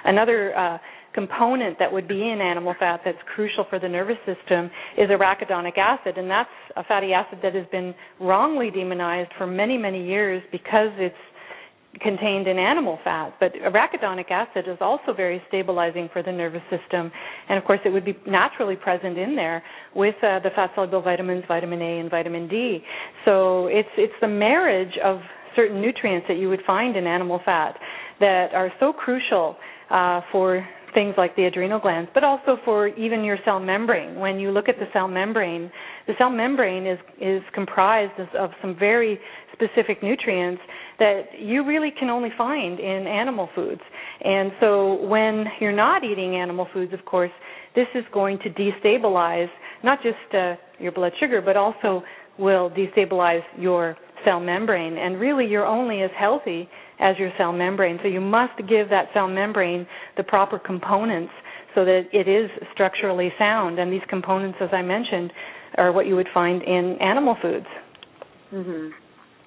Another 0.05 0.55
uh, 0.55 0.79
component 1.14 1.79
that 1.79 1.92
would 1.92 2.09
be 2.09 2.29
in 2.29 2.40
animal 2.40 2.74
fat 2.79 3.00
that's 3.05 3.18
crucial 3.35 3.64
for 3.70 3.79
the 3.79 3.88
nervous 3.88 4.18
system 4.27 4.70
is 4.98 5.09
arachidonic 5.09 5.79
acid, 5.79 6.18
and 6.18 6.31
that's 6.31 6.48
a 6.77 6.85
fatty 6.85 7.12
acid 7.12 7.38
that 7.42 7.55
has 7.55 7.66
been 7.70 7.94
wrongly 8.20 8.70
demonized 8.70 9.31
for 9.38 9.46
many, 9.46 9.79
many 9.79 10.05
years 10.05 10.42
because 10.50 10.90
it's 10.98 11.14
contained 12.00 12.48
in 12.48 12.59
animal 12.59 12.98
fat. 13.05 13.35
But 13.38 13.53
arachidonic 13.55 14.31
acid 14.31 14.64
is 14.68 14.79
also 14.81 15.12
very 15.16 15.40
stabilizing 15.48 16.09
for 16.12 16.22
the 16.22 16.33
nervous 16.33 16.62
system, 16.70 17.11
and 17.48 17.59
of 17.59 17.64
course, 17.64 17.81
it 17.85 17.90
would 17.90 18.05
be 18.05 18.16
naturally 18.27 18.77
present 18.77 19.16
in 19.16 19.37
there 19.37 19.62
with 19.94 20.16
uh, 20.16 20.40
the 20.40 20.50
fat 20.55 20.70
soluble 20.74 21.03
vitamins, 21.03 21.44
vitamin 21.46 21.81
A, 21.81 22.00
and 22.00 22.11
vitamin 22.11 22.48
D. 22.48 22.83
So 23.24 23.68
it's 23.68 23.88
it's 23.96 24.14
the 24.20 24.29
marriage 24.29 24.98
of 25.05 25.20
certain 25.55 25.81
nutrients 25.81 26.27
that 26.29 26.37
you 26.37 26.48
would 26.48 26.62
find 26.66 26.96
in 26.96 27.07
animal 27.07 27.40
fat 27.44 27.79
that 28.20 28.48
are 28.55 28.72
so 28.81 28.92
crucial 28.92 29.57
uh, 29.90 30.20
for 30.33 30.66
things 30.94 31.14
like 31.18 31.37
the 31.37 31.44
adrenal 31.44 31.80
glands, 31.80 32.11
but 32.14 32.24
also 32.24 32.57
for 32.64 32.88
even 32.88 33.24
your 33.24 33.37
cell 33.44 33.61
membrane. 33.61 34.18
When 34.18 34.38
you 34.38 34.50
look 34.50 34.68
at 34.68 34.76
the 34.78 34.87
cell 34.92 35.09
membrane, 35.09 35.70
the 36.07 36.14
cell 36.18 36.30
membrane 36.30 36.87
is 36.87 36.98
is 37.20 37.42
comprised 37.52 38.18
of, 38.38 38.50
some 38.61 38.76
very 38.78 39.18
specific 39.52 40.02
nutrients 40.02 40.62
that 40.98 41.22
you 41.38 41.64
really 41.66 41.92
can 41.98 42.09
only 42.09 42.30
find 42.38 42.78
in 42.78 43.07
animal 43.07 43.48
foods. 43.54 43.80
And 44.22 44.52
so 44.61 45.04
when 45.07 45.44
you're 45.61 45.72
not 45.72 46.04
eating 46.04 46.37
animal 46.37 46.68
foods, 46.72 46.92
of 46.92 47.04
course, 47.04 47.33
this 47.74 47.87
is 47.94 48.04
going 48.12 48.38
to 48.38 48.50
destabilize 48.50 49.48
not 49.83 49.98
just 50.02 50.35
uh, 50.35 50.54
your 50.78 50.92
blood 50.92 51.12
sugar, 51.20 51.42
but 51.42 51.57
also 51.57 52.02
will 52.38 52.70
destabilize 52.70 53.42
your 53.59 53.96
cell 54.24 54.40
membrane. 54.40 54.96
And 54.96 55.20
really, 55.20 55.46
you're 55.46 55.66
only 55.66 56.02
as 56.02 56.11
healthy 56.18 56.68
as 57.00 57.16
your 57.18 57.30
cell 57.38 57.52
membrane. 57.52 57.98
So 58.02 58.09
you 58.09 58.20
must 58.20 58.57
give 58.68 58.90
that 58.90 59.07
cell 59.12 59.28
membrane 59.28 59.87
the 60.16 60.22
proper 60.22 60.59
components 60.59 61.33
so 61.74 61.85
that 61.85 62.02
it 62.12 62.28
is 62.28 62.50
structurally 62.72 63.33
sound. 63.38 63.78
And 63.78 63.92
these 63.92 64.04
components, 64.09 64.59
as 64.61 64.70
I 64.72 64.83
mentioned, 64.83 65.33
are 65.76 65.92
what 65.92 66.07
you 66.07 66.14
would 66.16 66.28
find 66.33 66.62
in 66.62 66.96
animal 67.00 67.37
foods. 67.42 67.66
Mhm. 68.52 68.92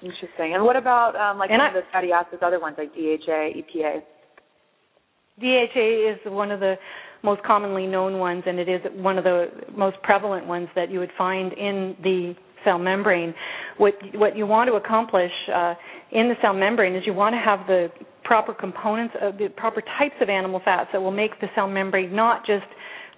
Interesting. 0.02 0.54
And 0.54 0.64
what 0.64 0.76
about 0.76 1.16
um, 1.16 1.38
like 1.38 1.50
and 1.50 1.58
some 1.58 1.74
I, 1.74 1.78
of 1.78 1.84
the 1.84 1.90
fatty 1.90 2.12
acids, 2.12 2.42
other 2.42 2.60
ones 2.60 2.76
like 2.78 2.94
DHA, 2.94 3.54
EPA? 3.56 4.02
DHA 5.40 6.12
is 6.12 6.18
one 6.26 6.50
of 6.52 6.60
the 6.60 6.76
most 7.22 7.42
commonly 7.42 7.86
known 7.86 8.18
ones, 8.18 8.44
and 8.46 8.58
it 8.60 8.68
is 8.68 8.80
one 8.94 9.18
of 9.18 9.24
the 9.24 9.46
most 9.76 9.96
prevalent 10.02 10.46
ones 10.46 10.68
that 10.76 10.90
you 10.90 11.00
would 11.00 11.10
find 11.18 11.52
in 11.52 11.96
the 12.02 12.34
cell 12.64 12.78
membrane. 12.78 13.34
What 13.78 13.94
what 14.14 14.36
you 14.36 14.46
want 14.46 14.68
to 14.68 14.74
accomplish 14.74 15.32
uh, 15.52 15.74
in 16.12 16.28
the 16.28 16.34
cell 16.40 16.54
membrane 16.54 16.94
is 16.94 17.02
you 17.06 17.14
want 17.14 17.34
to 17.34 17.38
have 17.38 17.66
the 17.66 17.88
proper 18.24 18.52
components 18.52 19.14
of 19.20 19.38
the 19.38 19.48
proper 19.56 19.80
types 19.98 20.14
of 20.20 20.28
animal 20.28 20.60
fats 20.64 20.90
that 20.92 21.00
will 21.00 21.10
make 21.10 21.38
the 21.40 21.48
cell 21.54 21.68
membrane 21.68 22.14
not 22.14 22.44
just 22.46 22.66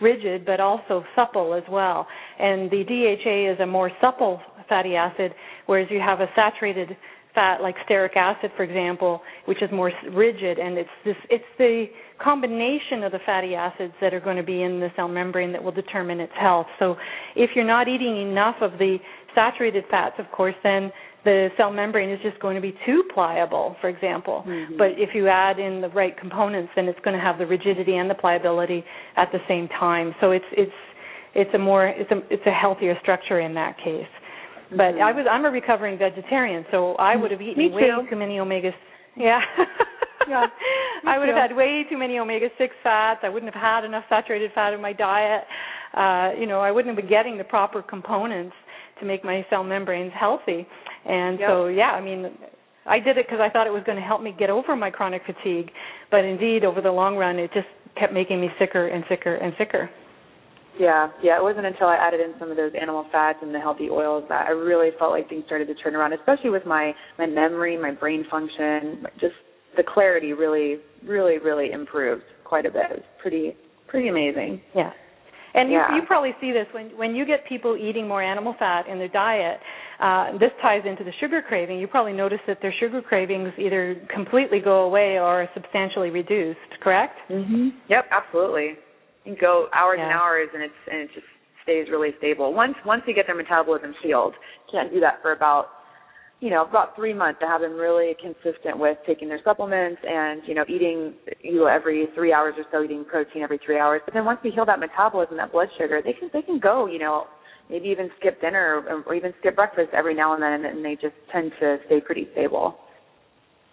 rigid 0.00 0.44
but 0.46 0.61
also 0.61 1.05
supple 1.14 1.55
as 1.55 1.64
well. 1.70 2.07
And 2.38 2.70
the 2.70 2.85
DHA 2.85 3.53
is 3.55 3.61
a 3.61 3.66
more 3.66 3.90
supple 4.00 4.40
fatty 4.68 4.94
acid, 4.94 5.35
whereas 5.66 5.88
you 5.90 6.00
have 6.00 6.20
a 6.20 6.26
saturated 6.35 6.96
fat 7.35 7.61
like 7.62 7.76
stearic 7.88 8.16
acid, 8.16 8.50
for 8.57 8.62
example, 8.64 9.20
which 9.44 9.62
is 9.62 9.70
more 9.72 9.92
rigid, 10.12 10.59
and 10.59 10.76
it's 10.79 10.90
this 11.05 11.16
it's 11.29 11.44
the 11.59 11.87
combination 12.22 13.03
of 13.05 13.12
the 13.12 13.18
fatty 13.24 13.55
acids 13.55 13.92
that 14.00 14.12
are 14.12 14.20
going 14.20 14.37
to 14.37 14.42
be 14.42 14.62
in 14.62 14.81
the 14.81 14.88
cell 14.96 15.09
membrane 15.09 15.53
that 15.53 15.62
will 15.62 15.72
determine 15.72 16.20
its 16.20 16.33
health. 16.38 16.66
So, 16.79 16.96
if 17.37 17.50
you're 17.55 17.66
not 17.66 17.88
eating 17.88 18.20
enough 18.31 18.57
of 18.61 18.72
the 18.79 18.98
saturated 19.35 19.85
fats, 19.90 20.16
of 20.18 20.26
course, 20.33 20.55
then 20.62 20.90
the 21.24 21.48
cell 21.56 21.70
membrane 21.70 22.11
is 22.11 22.18
just 22.22 22.40
going 22.40 22.54
to 22.54 22.62
be 22.62 22.74
too 22.87 23.04
pliable, 23.12 23.76
for 23.80 23.88
example. 23.88 24.44
Mm-hmm. 24.46 24.76
But 24.78 24.92
if 24.96 25.11
you 25.14 25.28
add 25.28 25.59
in 25.59 25.80
the 25.80 25.88
right 25.88 26.16
components, 26.18 26.72
then 26.76 26.87
it's 26.87 26.98
going 27.00 27.16
to 27.16 27.22
have 27.22 27.38
the 27.38 27.46
rigidity 27.46 27.96
and 27.96 28.09
the 28.09 28.14
pliability 28.14 28.85
at 29.16 29.28
the 29.33 29.38
same 29.48 29.68
time. 29.68 30.14
So 30.20 30.30
it's 30.30 30.44
it's 30.52 30.72
it's 31.35 31.50
a 31.54 31.59
more 31.59 31.87
it's 31.88 32.11
a 32.11 32.18
it's 32.30 32.46
a 32.46 32.50
healthier 32.50 32.96
structure 33.02 33.40
in 33.40 33.54
that 33.54 33.76
case. 33.76 34.06
Mm-hmm. 34.06 34.76
But 34.76 35.00
I 35.00 35.12
was 35.12 35.26
I'm 35.30 35.44
a 35.44 35.50
recovering 35.50 35.98
vegetarian, 35.98 36.64
so 36.70 36.94
I 36.94 37.16
would 37.16 37.30
have 37.30 37.42
eaten 37.42 37.72
way 37.72 37.90
too 38.09 38.16
many 38.16 38.37
omegas. 38.37 38.72
Yeah. 39.16 39.40
yeah. 40.28 40.46
I 41.06 41.18
would 41.18 41.28
have 41.28 41.37
had 41.37 41.56
way 41.56 41.85
too 41.90 41.98
many 41.98 42.18
omega 42.18 42.48
six 42.56 42.74
fats. 42.83 43.20
I 43.22 43.28
wouldn't 43.28 43.52
have 43.52 43.61
had 43.61 43.85
enough 43.85 44.04
saturated 44.09 44.52
fat 44.54 44.72
in 44.72 44.80
my 44.80 44.92
diet. 44.92 45.44
Uh, 45.92 46.38
you 46.38 46.46
know, 46.46 46.61
I 46.61 46.70
wouldn't 46.70 46.94
have 46.94 47.02
been 47.02 47.11
getting 47.11 47.37
the 47.37 47.44
proper 47.44 47.83
components 47.83 48.54
to 49.00 49.06
make 49.06 49.24
my 49.24 49.44
cell 49.50 49.64
membranes 49.64 50.12
healthy. 50.18 50.66
And 51.04 51.38
Yep. 51.38 51.48
so, 51.48 51.66
yeah, 51.66 51.92
I 51.92 52.00
mean, 52.00 52.30
I 52.86 52.98
did 52.98 53.18
it 53.18 53.26
because 53.26 53.40
I 53.40 53.50
thought 53.50 53.66
it 53.66 53.72
was 53.72 53.82
going 53.84 53.96
to 53.98 54.04
help 54.04 54.22
me 54.22 54.34
get 54.38 54.50
over 54.50 54.76
my 54.76 54.90
chronic 54.90 55.22
fatigue, 55.24 55.70
but 56.10 56.24
indeed, 56.24 56.64
over 56.64 56.80
the 56.80 56.92
long 56.92 57.16
run, 57.16 57.38
it 57.38 57.50
just 57.52 57.68
kept 57.96 58.12
making 58.12 58.40
me 58.40 58.48
sicker 58.58 58.86
and 58.88 59.04
sicker 59.08 59.34
and 59.34 59.52
sicker. 59.58 59.90
Yeah, 60.78 61.08
yeah. 61.22 61.36
It 61.36 61.42
wasn't 61.42 61.66
until 61.66 61.88
I 61.88 61.96
added 61.96 62.20
in 62.20 62.34
some 62.38 62.50
of 62.50 62.56
those 62.56 62.72
animal 62.80 63.04
fats 63.10 63.38
and 63.42 63.54
the 63.54 63.58
healthy 63.58 63.90
oils 63.90 64.24
that 64.28 64.46
I 64.46 64.50
really 64.52 64.90
felt 64.98 65.10
like 65.10 65.28
things 65.28 65.44
started 65.44 65.66
to 65.66 65.74
turn 65.74 65.94
around, 65.94 66.12
especially 66.12 66.50
with 66.50 66.64
my 66.64 66.94
my 67.18 67.26
memory, 67.26 67.76
my 67.76 67.90
brain 67.90 68.24
function, 68.30 69.04
just 69.20 69.34
the 69.76 69.82
clarity 69.82 70.32
really, 70.32 70.78
really, 71.04 71.38
really 71.38 71.72
improved 71.72 72.22
quite 72.44 72.66
a 72.66 72.70
bit. 72.70 72.84
It 72.90 72.96
was 72.98 73.06
pretty, 73.20 73.56
pretty 73.88 74.08
amazing. 74.08 74.60
Yeah. 74.74 74.90
And 75.54 75.70
you, 75.70 75.78
Yeah. 75.78 75.96
you 75.96 76.02
probably 76.06 76.34
see 76.40 76.52
this 76.52 76.66
when 76.72 76.90
when 76.96 77.14
you 77.14 77.24
get 77.26 77.44
people 77.46 77.76
eating 77.76 78.06
more 78.06 78.22
animal 78.22 78.54
fat 78.58 78.86
in 78.86 78.98
their 78.98 79.08
diet. 79.08 79.60
Uh, 79.98 80.38
this 80.38 80.52
ties 80.62 80.82
into 80.86 81.04
the 81.04 81.12
sugar 81.20 81.42
craving. 81.42 81.78
You 81.78 81.86
probably 81.86 82.12
notice 82.14 82.40
that 82.46 82.58
their 82.62 82.72
sugar 82.80 83.02
cravings 83.02 83.52
either 83.58 83.96
completely 84.14 84.60
go 84.60 84.84
away 84.84 85.18
or 85.18 85.42
are 85.42 85.48
substantially 85.54 86.10
reduced. 86.10 86.70
Correct? 86.80 87.16
Mm-hmm. 87.28 87.68
Yep, 87.88 88.04
absolutely. 88.10 88.78
You 89.24 89.34
can 89.34 89.36
go 89.40 89.66
hours 89.74 89.98
and 90.00 90.10
hours, 90.10 90.48
and 90.54 90.62
it's 90.62 90.80
and 90.90 91.00
it 91.02 91.10
just 91.14 91.26
stays 91.62 91.88
really 91.90 92.10
stable. 92.18 92.54
Once 92.54 92.74
once 92.86 93.02
you 93.06 93.14
get 93.14 93.26
their 93.26 93.36
metabolism 93.36 93.94
healed, 94.02 94.34
you 94.66 94.78
can't 94.78 94.92
do 94.92 95.00
that 95.00 95.20
for 95.20 95.32
about 95.32 95.66
you 96.40 96.50
know 96.50 96.64
about 96.64 96.96
three 96.96 97.12
months 97.14 97.38
to 97.40 97.46
have 97.46 97.61
them 97.61 97.74
really 97.74 98.14
consistent 98.20 98.79
with 98.79 98.96
taking 99.07 99.29
their 99.29 99.40
supplements 99.44 100.00
and 100.07 100.42
you 100.46 100.55
know 100.55 100.64
eating 100.68 101.14
you 101.42 101.57
know 101.57 101.66
every 101.66 102.07
three 102.14 102.33
hours 102.33 102.55
or 102.57 102.64
so 102.72 102.83
eating 102.83 103.05
protein 103.05 103.42
every 103.42 103.61
three 103.64 103.79
hours. 103.79 104.00
But 104.05 104.14
then 104.14 104.24
once 104.24 104.40
we 104.42 104.50
heal 104.50 104.64
that 104.66 104.81
metabolism, 104.81 105.37
that 105.37 105.53
blood 105.53 105.68
sugar, 105.79 106.00
they 106.03 106.12
can 106.14 106.31
they 106.33 106.42
can 106.42 106.59
go 106.59 106.87
you 106.87 106.98
know 106.98 107.24
maybe 107.68 107.88
even 107.88 108.11
skip 108.18 108.40
dinner 108.40 108.83
or, 108.88 109.03
or 109.07 109.14
even 109.14 109.33
skip 109.38 109.55
breakfast 109.55 109.90
every 109.92 110.14
now 110.14 110.35
and 110.35 110.42
then, 110.42 110.64
and 110.64 110.85
they 110.85 110.94
just 111.00 111.14
tend 111.31 111.53
to 111.61 111.76
stay 111.87 112.00
pretty 112.00 112.26
stable. 112.33 112.76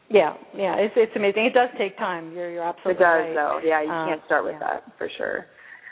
Yeah, 0.09 0.35
yeah. 0.55 0.75
It's 0.77 0.93
it's 0.95 1.11
amazing. 1.15 1.45
It 1.45 1.53
does 1.53 1.69
take 1.77 1.97
time. 1.97 2.33
You're 2.33 2.51
you're 2.51 2.63
absolutely 2.63 3.03
It 3.03 3.07
absolutely 3.07 3.35
does, 3.35 3.45
right. 3.45 3.61
though. 3.61 3.67
Yeah, 3.67 3.81
you 3.81 3.91
Uh, 3.91 4.05
can't 4.05 4.21
start 4.25 4.43
with 4.43 4.55
yeah. 4.59 4.67
that 4.67 4.83
for 4.97 5.09
sure. 5.17 5.47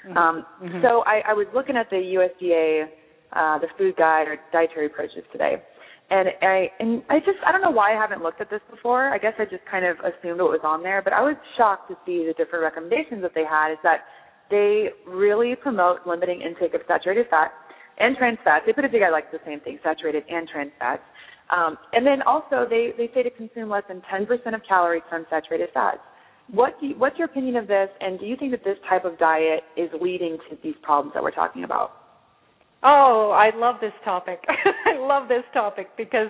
Mhm. 0.08 0.18
Um, 0.18 0.46
Mhm. 0.62 0.82
So 0.82 1.04
I, 1.08 1.22
I 1.28 1.34
was 1.34 1.48
looking 1.54 1.76
at 1.76 1.90
the 1.90 1.98
USDA, 1.98 2.88
uh, 3.34 3.58
the 3.60 3.68
food 3.78 3.96
guide 3.98 4.28
or 4.28 4.38
dietary 4.54 4.86
approaches 4.86 5.24
today, 5.32 5.62
and 6.10 6.30
I 6.42 6.70
and 6.80 7.02
I 7.10 7.20
just 7.20 7.40
I 7.46 7.52
don't 7.52 7.62
know 7.62 7.72
why 7.72 7.96
I 7.96 8.00
haven't 8.00 8.22
looked 8.22 8.42
at 8.42 8.50
this 8.50 8.62
before. 8.70 9.10
I 9.10 9.18
guess 9.18 9.34
I 9.40 9.46
just 9.46 9.66
kind 9.70 9.86
of 9.86 9.98
assumed 10.00 10.40
it 10.40 10.44
was 10.44 10.62
on 10.64 10.84
there, 10.84 11.02
but 11.02 11.14
I 11.14 11.22
was 11.22 11.36
shocked 11.58 11.90
to 11.90 11.98
see 12.06 12.26
the 12.26 12.34
different 12.38 12.64
recommendations 12.64 13.22
that 13.24 13.34
they 13.34 13.46
had. 13.46 13.72
Is 13.72 13.82
that 13.84 14.06
they 14.50 14.90
really 15.08 15.56
promote 15.56 16.06
limiting 16.06 16.42
intake 16.42 16.74
of 16.74 16.82
saturated 16.88 17.28
fat 17.30 17.52
and 17.98 18.16
trans 18.18 18.38
fats. 18.44 18.64
They 18.66 18.74
put 18.74 18.86
it 18.86 18.92
together 18.92 19.12
like 19.12 19.32
the 19.32 19.40
same 19.46 19.60
thing, 19.62 19.80
saturated 19.84 20.24
and 20.30 20.48
trans 20.48 20.72
fats. 20.78 21.02
Um, 21.50 21.78
and 21.94 22.06
then 22.06 22.22
also 22.22 22.66
they, 22.70 22.92
they 22.98 23.10
say 23.14 23.24
to 23.24 23.30
consume 23.30 23.70
less 23.70 23.84
than 23.88 24.02
10% 24.12 24.30
of 24.54 24.62
calories 24.68 25.04
from 25.10 25.26
saturated 25.30 25.70
fats. 25.74 26.00
What 26.52 26.80
do 26.80 26.88
you, 26.88 26.96
what's 26.98 27.18
your 27.18 27.26
opinion 27.26 27.56
of 27.56 27.68
this, 27.68 27.90
and 28.02 28.20
do 28.20 28.26
you 28.26 28.36
think 28.38 28.52
that 28.52 28.64
this 28.64 28.78
type 28.88 29.06
of 29.06 29.18
diet 29.18 29.64
is 29.78 29.90
leading 30.00 30.38
to 30.50 30.58
these 30.64 30.76
problems 30.84 31.14
that 31.16 31.24
we're 31.24 31.32
talking 31.32 31.64
about? 31.64 32.05
Oh, 32.88 33.32
I 33.36 33.50
love 33.58 33.78
this 33.82 33.94
topic. 34.04 34.40
I 34.86 35.00
love 35.00 35.28
this 35.28 35.44
topic 35.54 35.88
because 35.98 36.28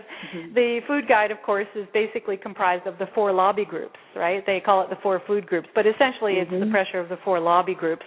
the 0.54 0.80
food 0.88 1.04
guide, 1.08 1.32
of 1.32 1.38
course, 1.46 1.68
is 1.76 1.86
basically 1.94 2.38
comprised 2.38 2.88
of 2.88 2.98
the 2.98 3.08
four 3.14 3.34
lobby 3.34 3.66
groups, 3.66 4.00
right? 4.16 4.42
They 4.46 4.62
call 4.66 4.82
it 4.82 4.90
the 4.90 4.96
four 5.04 5.22
food 5.28 5.46
groups, 5.46 5.68
but 5.76 5.86
essentially 5.86 6.36
it's 6.36 6.50
the 6.52 6.72
pressure 6.72 7.02
of 7.02 7.10
the 7.10 7.18
four 7.26 7.42
lobby 7.42 7.76
groups 7.76 8.06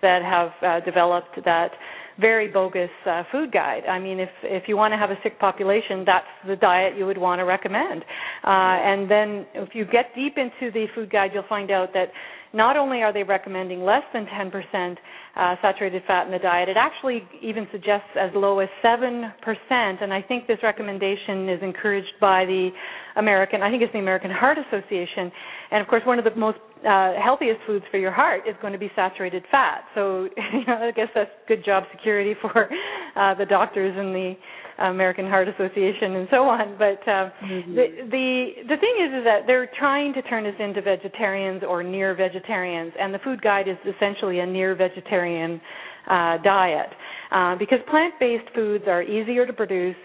that 0.00 0.22
have 0.22 0.50
uh, 0.64 0.84
developed 0.84 1.38
that 1.44 1.72
very 2.18 2.48
bogus 2.48 2.90
uh, 3.06 3.22
food 3.30 3.52
guide. 3.52 3.84
I 3.84 3.98
mean, 3.98 4.18
if 4.18 4.28
if 4.42 4.64
you 4.66 4.76
want 4.76 4.92
to 4.92 4.98
have 4.98 5.10
a 5.10 5.18
sick 5.22 5.38
population, 5.38 6.04
that's 6.06 6.26
the 6.46 6.56
diet 6.56 6.96
you 6.96 7.06
would 7.06 7.18
want 7.18 7.38
to 7.40 7.44
recommend. 7.44 8.02
Uh, 8.44 8.90
and 8.90 9.10
then 9.10 9.46
if 9.54 9.70
you 9.74 9.84
get 9.84 10.14
deep 10.14 10.36
into 10.36 10.72
the 10.72 10.86
food 10.94 11.10
guide, 11.10 11.30
you'll 11.34 11.48
find 11.48 11.70
out 11.70 11.92
that 11.94 12.08
not 12.52 12.76
only 12.76 13.02
are 13.02 13.12
they 13.12 13.22
recommending 13.22 13.82
less 13.84 14.02
than 14.12 14.26
10% 14.26 14.96
uh, 15.36 15.54
saturated 15.62 16.02
fat 16.06 16.26
in 16.26 16.32
the 16.32 16.38
diet, 16.38 16.68
it 16.68 16.76
actually 16.76 17.22
even 17.42 17.66
suggests 17.70 18.08
as 18.18 18.30
low 18.34 18.58
as 18.58 18.68
7%. 18.84 19.30
And 19.70 20.12
I 20.12 20.20
think 20.22 20.46
this 20.46 20.58
recommendation 20.62 21.48
is 21.48 21.60
encouraged 21.62 22.14
by 22.20 22.44
the 22.44 22.70
American, 23.16 23.62
I 23.62 23.70
think 23.70 23.82
it's 23.82 23.92
the 23.92 23.98
American 24.00 24.30
Heart 24.30 24.58
Association. 24.58 25.30
And 25.70 25.80
of 25.80 25.88
course, 25.88 26.02
one 26.04 26.18
of 26.18 26.24
the 26.24 26.34
most 26.34 26.58
uh, 26.86 27.12
healthiest 27.22 27.60
foods 27.66 27.84
for 27.90 27.98
your 27.98 28.12
heart 28.12 28.42
is 28.48 28.56
going 28.60 28.72
to 28.72 28.78
be 28.78 28.90
saturated 28.96 29.44
fat. 29.50 29.84
So 29.94 30.24
you 30.52 30.64
know, 30.66 30.88
I 30.88 30.90
guess 30.90 31.08
that's 31.14 31.30
good 31.46 31.64
job 31.64 31.84
security 31.92 32.34
for 32.40 32.68
uh, 33.16 33.34
the 33.34 33.46
doctors 33.46 33.94
and 33.96 34.14
the 34.14 34.34
American 34.80 35.26
Heart 35.26 35.48
Association 35.48 36.16
and 36.16 36.28
so 36.30 36.48
on. 36.48 36.76
But 36.78 37.00
uh, 37.08 37.30
the 37.74 37.86
the 38.10 38.46
the 38.68 38.76
thing 38.76 38.96
is, 39.04 39.18
is 39.18 39.24
that 39.24 39.40
they're 39.46 39.70
trying 39.78 40.14
to 40.14 40.22
turn 40.22 40.46
us 40.46 40.54
into 40.58 40.80
vegetarians 40.82 41.62
or 41.66 41.82
near 41.82 42.14
vegetarians, 42.14 42.92
and 42.98 43.12
the 43.12 43.18
food 43.20 43.42
guide 43.42 43.68
is 43.68 43.76
essentially 43.84 44.40
a 44.40 44.46
near 44.46 44.74
vegetarian 44.74 45.60
uh, 46.08 46.38
diet 46.42 46.90
uh, 47.30 47.56
because 47.56 47.78
plant-based 47.90 48.48
foods 48.54 48.84
are 48.86 49.02
easier 49.02 49.46
to 49.46 49.52
produce, 49.52 49.96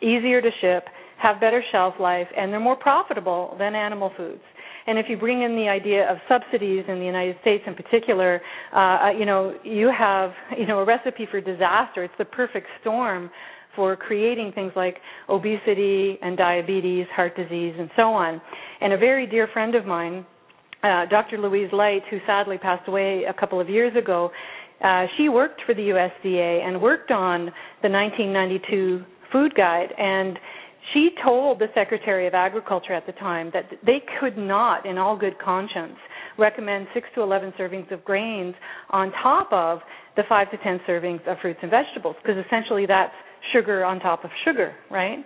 easier 0.00 0.40
to 0.40 0.50
ship, 0.60 0.84
have 1.18 1.40
better 1.40 1.62
shelf 1.72 1.94
life, 2.00 2.28
and 2.36 2.52
they're 2.52 2.60
more 2.60 2.76
profitable 2.76 3.56
than 3.58 3.74
animal 3.74 4.12
foods. 4.16 4.40
And 4.86 4.98
if 4.98 5.06
you 5.08 5.16
bring 5.16 5.42
in 5.42 5.56
the 5.56 5.68
idea 5.68 6.10
of 6.10 6.16
subsidies 6.28 6.84
in 6.88 6.98
the 6.98 7.04
United 7.04 7.36
States 7.42 7.62
in 7.66 7.74
particular, 7.74 8.40
uh, 8.74 9.10
you 9.16 9.26
know, 9.26 9.54
you 9.62 9.90
have, 9.96 10.30
you 10.58 10.66
know, 10.66 10.78
a 10.78 10.84
recipe 10.84 11.28
for 11.30 11.40
disaster. 11.40 12.02
It's 12.02 12.14
the 12.18 12.24
perfect 12.24 12.66
storm 12.80 13.30
for 13.76 13.96
creating 13.96 14.52
things 14.54 14.72
like 14.76 14.96
obesity 15.28 16.18
and 16.22 16.36
diabetes, 16.36 17.06
heart 17.14 17.36
disease, 17.36 17.74
and 17.78 17.90
so 17.96 18.02
on. 18.02 18.40
And 18.80 18.92
a 18.92 18.98
very 18.98 19.26
dear 19.26 19.48
friend 19.52 19.74
of 19.74 19.86
mine, 19.86 20.24
uh, 20.82 21.06
Dr. 21.06 21.38
Louise 21.38 21.70
Light, 21.72 22.02
who 22.10 22.18
sadly 22.26 22.58
passed 22.58 22.88
away 22.88 23.24
a 23.28 23.38
couple 23.38 23.60
of 23.60 23.68
years 23.68 23.94
ago, 23.96 24.30
uh, 24.82 25.06
she 25.16 25.28
worked 25.28 25.60
for 25.66 25.74
the 25.74 25.82
USDA 25.82 26.66
and 26.66 26.80
worked 26.80 27.10
on 27.10 27.46
the 27.82 27.88
1992 27.88 29.04
food 29.30 29.54
guide 29.54 29.92
and 29.98 30.38
she 30.94 31.10
told 31.22 31.58
the 31.58 31.68
Secretary 31.74 32.26
of 32.26 32.34
Agriculture 32.34 32.94
at 32.94 33.06
the 33.06 33.12
time 33.12 33.50
that 33.52 33.66
they 33.84 34.02
could 34.18 34.36
not, 34.36 34.86
in 34.86 34.98
all 34.98 35.16
good 35.16 35.38
conscience, 35.38 35.96
recommend 36.38 36.86
6 36.94 37.08
to 37.14 37.22
11 37.22 37.52
servings 37.58 37.90
of 37.92 38.04
grains 38.04 38.54
on 38.90 39.12
top 39.22 39.52
of 39.52 39.80
the 40.16 40.22
5 40.28 40.50
to 40.50 40.56
10 40.56 40.80
servings 40.88 41.26
of 41.30 41.36
fruits 41.42 41.60
and 41.62 41.70
vegetables, 41.70 42.16
because 42.22 42.42
essentially 42.44 42.86
that's 42.86 43.12
sugar 43.52 43.84
on 43.84 44.00
top 44.00 44.24
of 44.24 44.30
sugar, 44.44 44.74
right? 44.90 45.18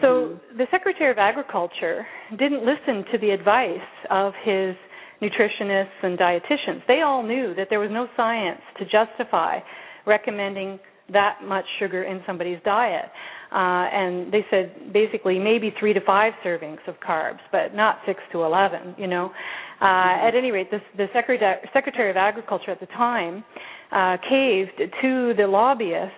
So 0.00 0.38
the 0.56 0.66
Secretary 0.70 1.10
of 1.10 1.18
Agriculture 1.18 2.06
didn't 2.38 2.64
listen 2.64 3.04
to 3.10 3.18
the 3.18 3.30
advice 3.30 3.78
of 4.08 4.32
his 4.44 4.76
nutritionists 5.20 6.00
and 6.02 6.16
dietitians. 6.16 6.82
They 6.86 7.00
all 7.04 7.24
knew 7.24 7.54
that 7.56 7.66
there 7.70 7.80
was 7.80 7.90
no 7.90 8.06
science 8.16 8.60
to 8.78 8.84
justify 8.84 9.58
recommending 10.06 10.78
that 11.12 11.38
much 11.44 11.64
sugar 11.80 12.04
in 12.04 12.22
somebody's 12.24 12.58
diet. 12.64 13.06
Uh, 13.52 13.90
and 13.90 14.32
they 14.32 14.46
said 14.48 14.92
basically 14.92 15.38
maybe 15.38 15.74
three 15.80 15.92
to 15.92 16.00
five 16.06 16.32
servings 16.44 16.78
of 16.86 16.94
carbs, 17.06 17.40
but 17.50 17.74
not 17.74 17.98
six 18.06 18.20
to 18.30 18.44
eleven. 18.44 18.94
You 18.96 19.08
know, 19.08 19.32
uh, 19.80 20.28
at 20.28 20.36
any 20.36 20.52
rate, 20.52 20.70
this, 20.70 20.80
the 20.96 21.06
Secretary, 21.12 21.56
Secretary 21.72 22.10
of 22.10 22.16
Agriculture 22.16 22.70
at 22.70 22.78
the 22.78 22.86
time 22.86 23.42
uh, 23.90 24.18
caved 24.28 24.78
to 25.02 25.34
the 25.36 25.46
lobbyists, 25.48 26.14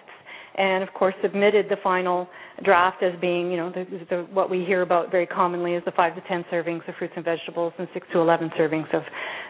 and 0.57 0.83
of 0.83 0.93
course 0.95 1.15
submitted 1.23 1.67
the 1.69 1.77
final 1.83 2.29
draft 2.65 3.03
as 3.03 3.13
being, 3.21 3.51
you 3.51 3.57
know, 3.57 3.71
the, 3.71 3.85
the, 4.11 4.17
what 4.33 4.51
we 4.51 4.65
hear 4.65 4.83
about 4.83 5.11
very 5.11 5.27
commonly 5.27 5.75
is 5.75 5.83
the 5.85 5.93
five 5.93 6.15
to 6.15 6.21
ten 6.29 6.45
servings 6.53 6.87
of 6.89 6.95
fruits 6.99 7.15
and 7.17 7.25
vegetables 7.25 7.73
and 7.79 7.89
six 7.95 8.07
to 8.13 8.19
eleven 8.21 8.51
servings 8.59 8.93
of 8.95 9.03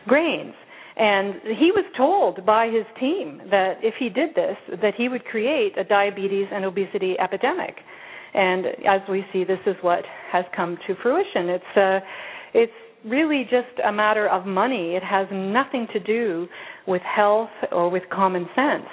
grains. 0.06 0.54
And 0.94 1.34
he 1.58 1.70
was 1.72 1.84
told 1.96 2.44
by 2.44 2.66
his 2.66 2.84
team 3.00 3.40
that 3.50 3.78
if 3.82 3.94
he 3.98 4.08
did 4.10 4.34
this, 4.34 4.56
that 4.82 4.94
he 4.96 5.08
would 5.08 5.24
create 5.24 5.78
a 5.78 5.84
diabetes 5.84 6.48
and 6.52 6.64
obesity 6.64 7.16
epidemic. 7.18 7.76
And 8.34 8.66
as 8.88 9.00
we 9.10 9.24
see, 9.32 9.44
this 9.44 9.58
is 9.66 9.74
what 9.80 10.04
has 10.30 10.44
come 10.54 10.76
to 10.86 10.94
fruition. 11.02 11.48
It's 11.48 11.76
uh, 11.76 12.00
it's 12.54 12.72
really 13.06 13.42
just 13.44 13.80
a 13.86 13.90
matter 13.90 14.28
of 14.28 14.46
money. 14.46 14.94
It 14.94 15.02
has 15.02 15.26
nothing 15.32 15.88
to 15.92 15.98
do 15.98 16.46
with 16.86 17.02
health 17.02 17.50
or 17.72 17.90
with 17.90 18.02
common 18.12 18.46
sense. 18.54 18.86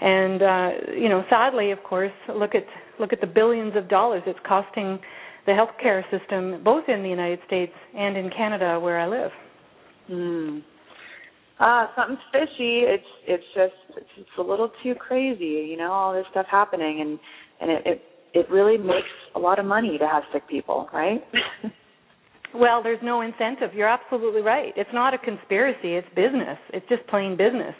And 0.00 0.42
uh, 0.42 0.68
you 0.96 1.08
know, 1.08 1.24
sadly, 1.30 1.70
of 1.70 1.82
course, 1.82 2.12
look 2.34 2.54
at 2.54 2.64
look 2.98 3.12
at 3.12 3.20
the 3.20 3.26
billions 3.26 3.74
of 3.76 3.88
dollars 3.88 4.22
it's 4.26 4.38
costing 4.46 4.98
the 5.46 5.52
healthcare 5.52 6.02
system, 6.10 6.62
both 6.64 6.84
in 6.88 7.02
the 7.02 7.08
United 7.08 7.38
States 7.46 7.72
and 7.96 8.16
in 8.16 8.30
Canada, 8.30 8.80
where 8.80 8.98
I 8.98 9.06
live. 9.06 9.30
Hmm. 10.08 10.58
Ah, 11.60 11.90
something's 11.96 12.18
fishy. 12.32 12.80
It's 12.80 13.04
it's 13.26 13.44
just 13.54 13.98
it's 13.98 14.08
just 14.16 14.38
a 14.38 14.42
little 14.42 14.70
too 14.82 14.94
crazy, 14.94 15.68
you 15.70 15.76
know, 15.76 15.92
all 15.92 16.12
this 16.12 16.26
stuff 16.30 16.46
happening 16.50 17.00
and 17.00 17.18
and 17.60 17.70
it 17.70 17.86
it, 17.86 18.02
it 18.40 18.50
really 18.50 18.76
makes 18.76 19.08
a 19.36 19.38
lot 19.38 19.58
of 19.58 19.66
money 19.66 19.96
to 19.98 20.06
have 20.08 20.24
sick 20.32 20.48
people, 20.48 20.88
right? 20.92 21.22
Well, 22.54 22.84
there's 22.84 23.00
no 23.02 23.20
incentive. 23.20 23.70
You're 23.74 23.88
absolutely 23.88 24.40
right. 24.40 24.72
It's 24.76 24.90
not 24.94 25.12
a 25.12 25.18
conspiracy, 25.18 25.94
it's 25.94 26.06
business. 26.14 26.56
It's 26.72 26.86
just 26.88 27.04
plain 27.08 27.36
business. 27.36 27.74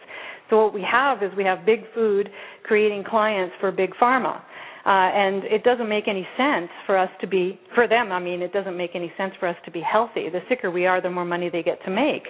So 0.50 0.62
what 0.64 0.74
we 0.74 0.84
have 0.90 1.22
is 1.22 1.30
we 1.36 1.44
have 1.44 1.64
big 1.66 1.80
food 1.94 2.28
creating 2.64 3.04
clients 3.04 3.54
for 3.60 3.70
big 3.72 3.90
pharma. 4.00 4.42
Uh, 4.86 4.90
and 4.90 5.44
it 5.44 5.64
doesn't 5.64 5.88
make 5.88 6.08
any 6.08 6.26
sense 6.36 6.68
for 6.84 6.98
us 6.98 7.08
to 7.22 7.26
be, 7.26 7.58
for 7.74 7.88
them, 7.88 8.12
I 8.12 8.18
mean, 8.18 8.42
it 8.42 8.52
doesn't 8.52 8.76
make 8.76 8.90
any 8.94 9.10
sense 9.16 9.32
for 9.40 9.48
us 9.48 9.56
to 9.64 9.70
be 9.70 9.80
healthy. 9.80 10.28
The 10.28 10.40
sicker 10.48 10.70
we 10.70 10.84
are, 10.84 11.00
the 11.00 11.08
more 11.08 11.24
money 11.24 11.48
they 11.50 11.62
get 11.62 11.82
to 11.84 11.90
make. 11.90 12.24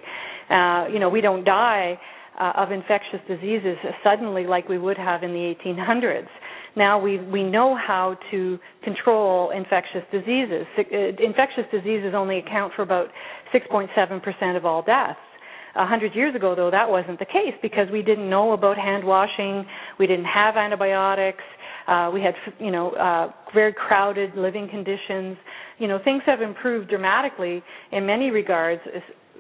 Uh, 0.49 0.87
you 0.93 1.01
know, 1.01 1.09
we 1.09 1.21
don't 1.21 1.45
die 1.45 1.99
uh, 2.41 2.53
of 2.57 2.71
infectious 2.71 3.21
diseases 3.29 3.77
suddenly 4.05 4.47
like 4.47 4.69
we 4.69 4.79
would 4.79 4.97
have 4.97 5.23
in 5.25 5.33
the 5.33 5.55
1800s. 5.65 6.29
Now 6.77 6.99
we 7.01 7.19
we 7.19 7.43
know 7.45 7.77
how 7.77 8.17
to 8.33 8.59
control 8.83 9.51
infectious 9.51 10.03
diseases. 10.11 10.67
Uh, 10.79 10.83
infectious 11.25 11.65
diseases 11.71 12.15
only 12.17 12.39
account 12.39 12.73
for 12.75 12.83
about 12.83 13.09
6.7% 13.55 14.57
of 14.57 14.65
all 14.65 14.83
deaths. 14.83 15.19
A 15.77 15.87
hundred 15.87 16.15
years 16.15 16.35
ago, 16.35 16.55
though, 16.55 16.71
that 16.71 16.89
wasn't 16.89 17.19
the 17.19 17.25
case 17.27 17.55
because 17.61 17.89
we 17.91 18.03
didn't 18.03 18.31
know 18.31 18.53
about 18.53 18.77
hand 18.77 19.05
washing, 19.05 19.65
we 19.99 20.07
didn't 20.07 20.27
have 20.27 20.57
antibiotics, 20.57 21.43
uh, 21.89 22.11
we 22.13 22.23
had, 22.23 22.35
you 22.59 22.71
know, 22.71 22.93
uh, 22.93 23.33
very 23.53 23.73
crowded 23.73 24.35
living 24.37 24.69
conditions. 24.69 25.37
You 25.79 25.89
know, 25.89 25.99
things 26.03 26.23
have 26.27 26.41
improved 26.41 26.89
dramatically 26.89 27.63
in 27.93 28.07
many 28.07 28.31
regards 28.31 28.81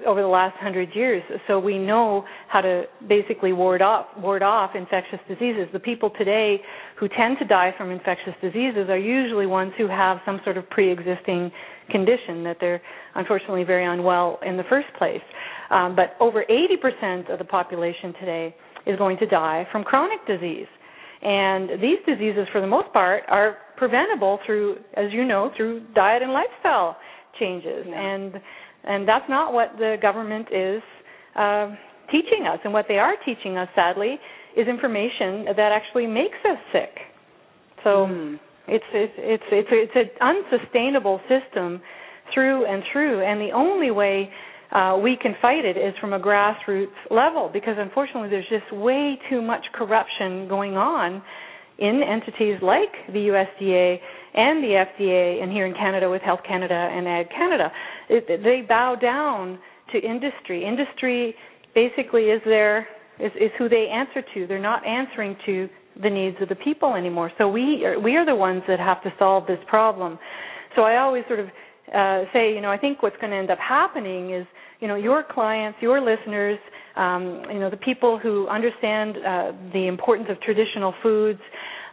over 0.06 0.20
the 0.20 0.28
last 0.28 0.56
hundred 0.58 0.94
years. 0.94 1.22
So 1.46 1.58
we 1.58 1.78
know 1.78 2.24
how 2.48 2.60
to 2.60 2.84
basically 3.08 3.52
ward 3.52 3.82
off 3.82 4.06
ward 4.18 4.42
off 4.42 4.72
infectious 4.74 5.20
diseases. 5.28 5.68
The 5.72 5.78
people 5.78 6.10
today 6.18 6.60
who 6.98 7.08
tend 7.08 7.38
to 7.38 7.44
die 7.44 7.72
from 7.76 7.90
infectious 7.90 8.34
diseases 8.42 8.88
are 8.88 8.98
usually 8.98 9.46
ones 9.46 9.72
who 9.78 9.88
have 9.88 10.18
some 10.26 10.40
sort 10.44 10.56
of 10.56 10.68
pre-existing 10.70 11.50
condition 11.90 12.44
that 12.44 12.56
they're 12.60 12.82
unfortunately 13.14 13.64
very 13.64 13.84
unwell 13.86 14.38
in 14.44 14.56
the 14.56 14.64
first 14.68 14.88
place. 14.98 15.22
Um, 15.70 15.96
but 15.96 16.16
over 16.20 16.44
80% 16.48 17.32
of 17.32 17.38
the 17.38 17.44
population 17.44 18.14
today 18.20 18.54
is 18.86 18.96
going 18.98 19.18
to 19.18 19.26
die 19.26 19.66
from 19.72 19.84
chronic 19.84 20.26
disease. 20.26 20.66
And 21.22 21.70
these 21.80 21.98
diseases, 22.06 22.46
for 22.52 22.60
the 22.60 22.66
most 22.66 22.92
part, 22.92 23.22
are 23.28 23.56
preventable 23.76 24.38
through, 24.44 24.76
as 24.94 25.06
you 25.10 25.24
know, 25.24 25.50
through 25.56 25.86
diet 25.94 26.22
and 26.22 26.32
lifestyle 26.32 26.96
changes. 27.40 27.86
Yeah. 27.88 28.00
And 28.00 28.34
and 28.86 29.08
that's 29.08 29.28
not 29.28 29.52
what 29.52 29.72
the 29.78 29.96
government 30.00 30.48
is 30.52 30.82
uh, 31.36 31.74
teaching 32.10 32.46
us. 32.46 32.58
And 32.64 32.72
what 32.72 32.86
they 32.88 32.98
are 32.98 33.14
teaching 33.24 33.56
us, 33.56 33.68
sadly, 33.74 34.18
is 34.56 34.68
information 34.68 35.46
that 35.56 35.72
actually 35.72 36.06
makes 36.06 36.38
us 36.44 36.58
sick. 36.72 36.94
So 37.82 38.06
mm. 38.06 38.38
it's 38.68 38.84
it's 38.92 39.12
it's 39.18 39.44
it's 39.50 39.68
it's 39.70 40.10
an 40.20 40.44
unsustainable 40.52 41.20
system 41.28 41.80
through 42.32 42.66
and 42.66 42.82
through. 42.92 43.22
And 43.22 43.40
the 43.40 43.50
only 43.54 43.90
way 43.90 44.30
uh, 44.72 44.98
we 45.02 45.16
can 45.20 45.34
fight 45.40 45.64
it 45.64 45.76
is 45.76 45.94
from 46.00 46.12
a 46.12 46.20
grassroots 46.20 46.96
level 47.10 47.50
because 47.52 47.76
unfortunately 47.78 48.28
there's 48.28 48.48
just 48.48 48.72
way 48.72 49.18
too 49.30 49.42
much 49.42 49.64
corruption 49.74 50.48
going 50.48 50.76
on 50.76 51.22
in 51.78 52.02
entities 52.02 52.58
like 52.62 52.92
the 53.08 53.18
USDA 53.34 53.98
and 54.34 54.62
the 54.62 54.84
FDA, 54.84 55.42
and 55.42 55.52
here 55.52 55.66
in 55.66 55.74
Canada 55.74 56.10
with 56.10 56.22
Health 56.22 56.40
Canada 56.46 56.74
and 56.74 57.06
Ag 57.06 57.30
Canada. 57.30 57.70
It, 58.08 58.42
they 58.42 58.62
bow 58.66 58.96
down 58.96 59.58
to 59.92 59.98
industry. 59.98 60.64
Industry 60.64 61.34
basically 61.74 62.24
is 62.24 62.40
their 62.44 62.86
is, 63.20 63.32
is 63.36 63.50
who 63.58 63.68
they 63.68 63.86
answer 63.92 64.22
to. 64.34 64.46
They're 64.46 64.58
not 64.60 64.86
answering 64.86 65.36
to 65.46 65.68
the 66.02 66.10
needs 66.10 66.36
of 66.40 66.48
the 66.48 66.56
people 66.56 66.94
anymore. 66.94 67.30
So 67.38 67.48
we 67.48 67.84
are, 67.84 67.98
we 68.00 68.16
are 68.16 68.26
the 68.26 68.34
ones 68.34 68.62
that 68.66 68.80
have 68.80 69.02
to 69.04 69.12
solve 69.18 69.46
this 69.46 69.58
problem. 69.68 70.18
So 70.74 70.82
I 70.82 70.98
always 70.98 71.22
sort 71.28 71.40
of 71.40 71.46
uh, 71.94 72.24
say, 72.32 72.52
you 72.52 72.60
know, 72.60 72.70
I 72.70 72.78
think 72.78 73.02
what's 73.02 73.16
going 73.18 73.30
to 73.30 73.36
end 73.36 73.50
up 73.50 73.58
happening 73.58 74.32
is, 74.32 74.46
you 74.80 74.88
know, 74.88 74.96
your 74.96 75.22
clients, 75.28 75.78
your 75.80 76.00
listeners, 76.00 76.58
um, 76.96 77.42
you 77.50 77.60
know, 77.60 77.70
the 77.70 77.76
people 77.76 78.18
who 78.18 78.48
understand 78.48 79.16
uh, 79.16 79.52
the 79.72 79.86
importance 79.86 80.28
of 80.30 80.40
traditional 80.40 80.94
foods, 81.02 81.40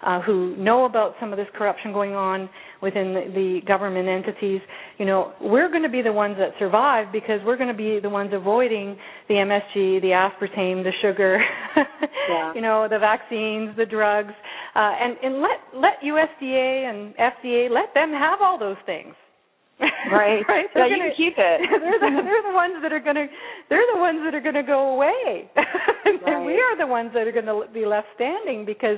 uh, 0.04 0.22
who 0.22 0.56
know 0.58 0.86
about 0.86 1.14
some 1.20 1.32
of 1.32 1.38
this 1.38 1.48
corruption 1.56 1.94
going 1.94 2.14
on 2.16 2.50
within 2.82 3.14
the, 3.14 3.32
the 3.34 3.60
government 3.68 4.08
entities, 4.08 4.62
you 4.98 5.06
know, 5.06 5.34
we're 5.40 5.70
going 5.70 5.84
to 5.84 5.90
be 5.90 6.02
the 6.02 6.12
ones 6.12 6.36
that 6.40 6.52
survive 6.60 7.12
because 7.12 7.40
we're 7.46 7.58
going 7.58 7.70
to 7.70 7.78
be 7.78 8.00
the 8.00 8.10
ones 8.10 8.32
avoiding 8.34 8.98
the 9.28 9.36
MSG, 9.36 10.02
the 10.02 10.12
aspartame, 10.14 10.84
the 10.84 10.92
sugar, 11.02 11.40
yeah. 12.30 12.54
you 12.54 12.62
know, 12.62 12.88
the 12.90 13.00
vaccines, 13.00 13.76
the 13.78 13.86
drugs, 13.86 14.34
uh, 14.76 14.94
and 15.00 15.18
and 15.24 15.42
let 15.42 15.60
let 15.76 15.94
USDA 16.04 16.90
and 16.90 17.14
FDA 17.16 17.70
let 17.70 17.94
them 17.94 18.12
have 18.12 18.40
all 18.42 18.58
those 18.58 18.78
things. 18.86 19.14
Right. 20.12 20.44
right. 20.48 20.66
yeah, 20.76 20.86
you 20.88 20.98
can 20.98 21.12
keep 21.18 21.34
it. 21.38 21.62
they're 21.82 22.00
the 22.00 22.22
they're 22.22 22.44
the 22.44 22.54
ones 22.54 22.76
that 22.84 22.92
are 22.92 23.00
gonna 23.00 23.26
they're 23.70 23.86
the 23.94 24.00
ones 24.00 24.20
that 24.26 24.36
are 24.36 24.42
gonna 24.42 24.66
go 24.66 24.94
away. 24.94 25.50
and 26.06 26.22
right. 26.22 26.46
we 26.46 26.54
are 26.54 26.78
the 26.78 26.86
ones 26.86 27.12
that 27.14 27.26
are 27.28 27.32
gonna 27.32 27.62
be 27.74 27.86
left 27.86 28.08
standing 28.16 28.66
because 28.66 28.98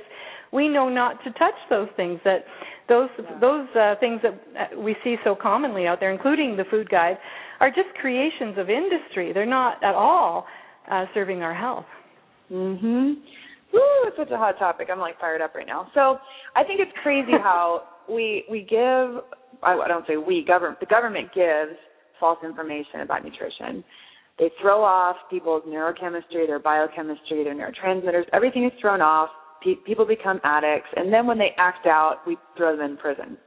we 0.51 0.67
know 0.67 0.89
not 0.89 1.23
to 1.23 1.31
touch 1.31 1.55
those 1.69 1.87
things 1.95 2.19
that 2.25 2.45
those 2.89 3.09
yeah. 3.17 3.39
those 3.39 3.67
uh, 3.75 3.95
things 3.99 4.21
that 4.23 4.33
uh, 4.33 4.79
we 4.79 4.95
see 5.03 5.15
so 5.23 5.35
commonly 5.35 5.87
out 5.87 5.99
there, 5.99 6.11
including 6.11 6.57
the 6.57 6.65
food 6.69 6.89
guide, 6.89 7.17
are 7.59 7.69
just 7.69 7.89
creations 7.99 8.57
of 8.57 8.69
industry. 8.69 9.31
They're 9.33 9.45
not 9.45 9.83
at 9.83 9.95
all 9.95 10.45
uh, 10.91 11.05
serving 11.13 11.41
our 11.41 11.53
health. 11.53 11.85
Mhm. 12.51 13.15
Woo, 13.73 13.79
it's 14.05 14.17
such 14.17 14.29
a 14.31 14.37
hot 14.37 14.59
topic. 14.59 14.89
I'm 14.91 14.99
like 14.99 15.19
fired 15.19 15.41
up 15.41 15.55
right 15.55 15.65
now. 15.65 15.87
So 15.93 16.19
I 16.55 16.63
think 16.63 16.79
it's 16.79 16.91
crazy 17.01 17.31
how 17.41 17.83
we 18.09 18.45
we 18.49 18.61
give 18.61 19.23
I 19.63 19.87
don't 19.87 20.05
say 20.07 20.17
we 20.17 20.43
government 20.45 20.79
the 20.79 20.85
government 20.85 21.29
gives 21.33 21.77
false 22.19 22.39
information 22.43 23.01
about 23.01 23.23
nutrition. 23.23 23.83
They 24.39 24.49
throw 24.61 24.83
off 24.83 25.15
people's 25.29 25.63
neurochemistry, 25.67 26.47
their 26.47 26.59
biochemistry, 26.59 27.43
their 27.43 27.53
neurotransmitters. 27.53 28.23
Everything 28.33 28.65
is 28.65 28.71
thrown 28.81 29.01
off. 29.01 29.29
Pe- 29.63 29.81
people 29.85 30.05
become 30.05 30.39
addicts, 30.43 30.89
and 30.95 31.11
then 31.11 31.27
when 31.27 31.37
they 31.37 31.51
act 31.57 31.85
out, 31.85 32.17
we 32.27 32.37
throw 32.57 32.75
them 32.75 32.91
in 32.91 32.97
prison. 32.97 33.37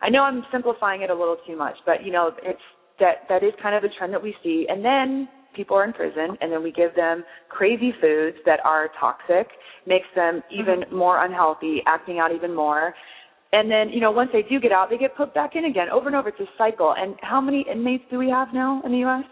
I 0.00 0.10
know 0.10 0.22
I'm 0.22 0.44
simplifying 0.52 1.02
it 1.02 1.10
a 1.10 1.14
little 1.14 1.36
too 1.46 1.56
much, 1.56 1.74
but 1.84 2.04
you 2.04 2.12
know 2.12 2.30
it's 2.42 2.60
that 3.00 3.28
that 3.28 3.42
is 3.42 3.52
kind 3.62 3.74
of 3.74 3.82
the 3.82 3.88
trend 3.98 4.12
that 4.12 4.22
we 4.22 4.34
see. 4.42 4.66
And 4.68 4.84
then 4.84 5.28
people 5.54 5.76
are 5.76 5.84
in 5.84 5.92
prison, 5.92 6.36
and 6.40 6.52
then 6.52 6.62
we 6.62 6.72
give 6.72 6.94
them 6.94 7.24
crazy 7.48 7.92
foods 8.00 8.36
that 8.44 8.60
are 8.64 8.90
toxic, 9.00 9.48
makes 9.86 10.06
them 10.14 10.42
even 10.50 10.80
mm-hmm. 10.80 10.96
more 10.96 11.24
unhealthy, 11.24 11.82
acting 11.86 12.18
out 12.18 12.34
even 12.34 12.54
more 12.54 12.94
and 13.52 13.70
then 13.70 13.88
you 13.90 14.00
know 14.00 14.10
once 14.10 14.30
they 14.32 14.42
do 14.42 14.60
get 14.60 14.72
out, 14.72 14.90
they 14.90 14.98
get 14.98 15.16
put 15.16 15.32
back 15.32 15.52
in 15.54 15.64
again 15.64 15.88
over 15.92 16.06
and 16.08 16.16
over. 16.16 16.28
It's 16.28 16.40
a 16.40 16.46
cycle. 16.58 16.94
And 16.96 17.14
how 17.22 17.40
many 17.40 17.64
inmates 17.70 18.04
do 18.10 18.18
we 18.18 18.28
have 18.28 18.48
now 18.52 18.82
in 18.84 18.92
the 18.92 18.98
U.S.? 18.98 19.24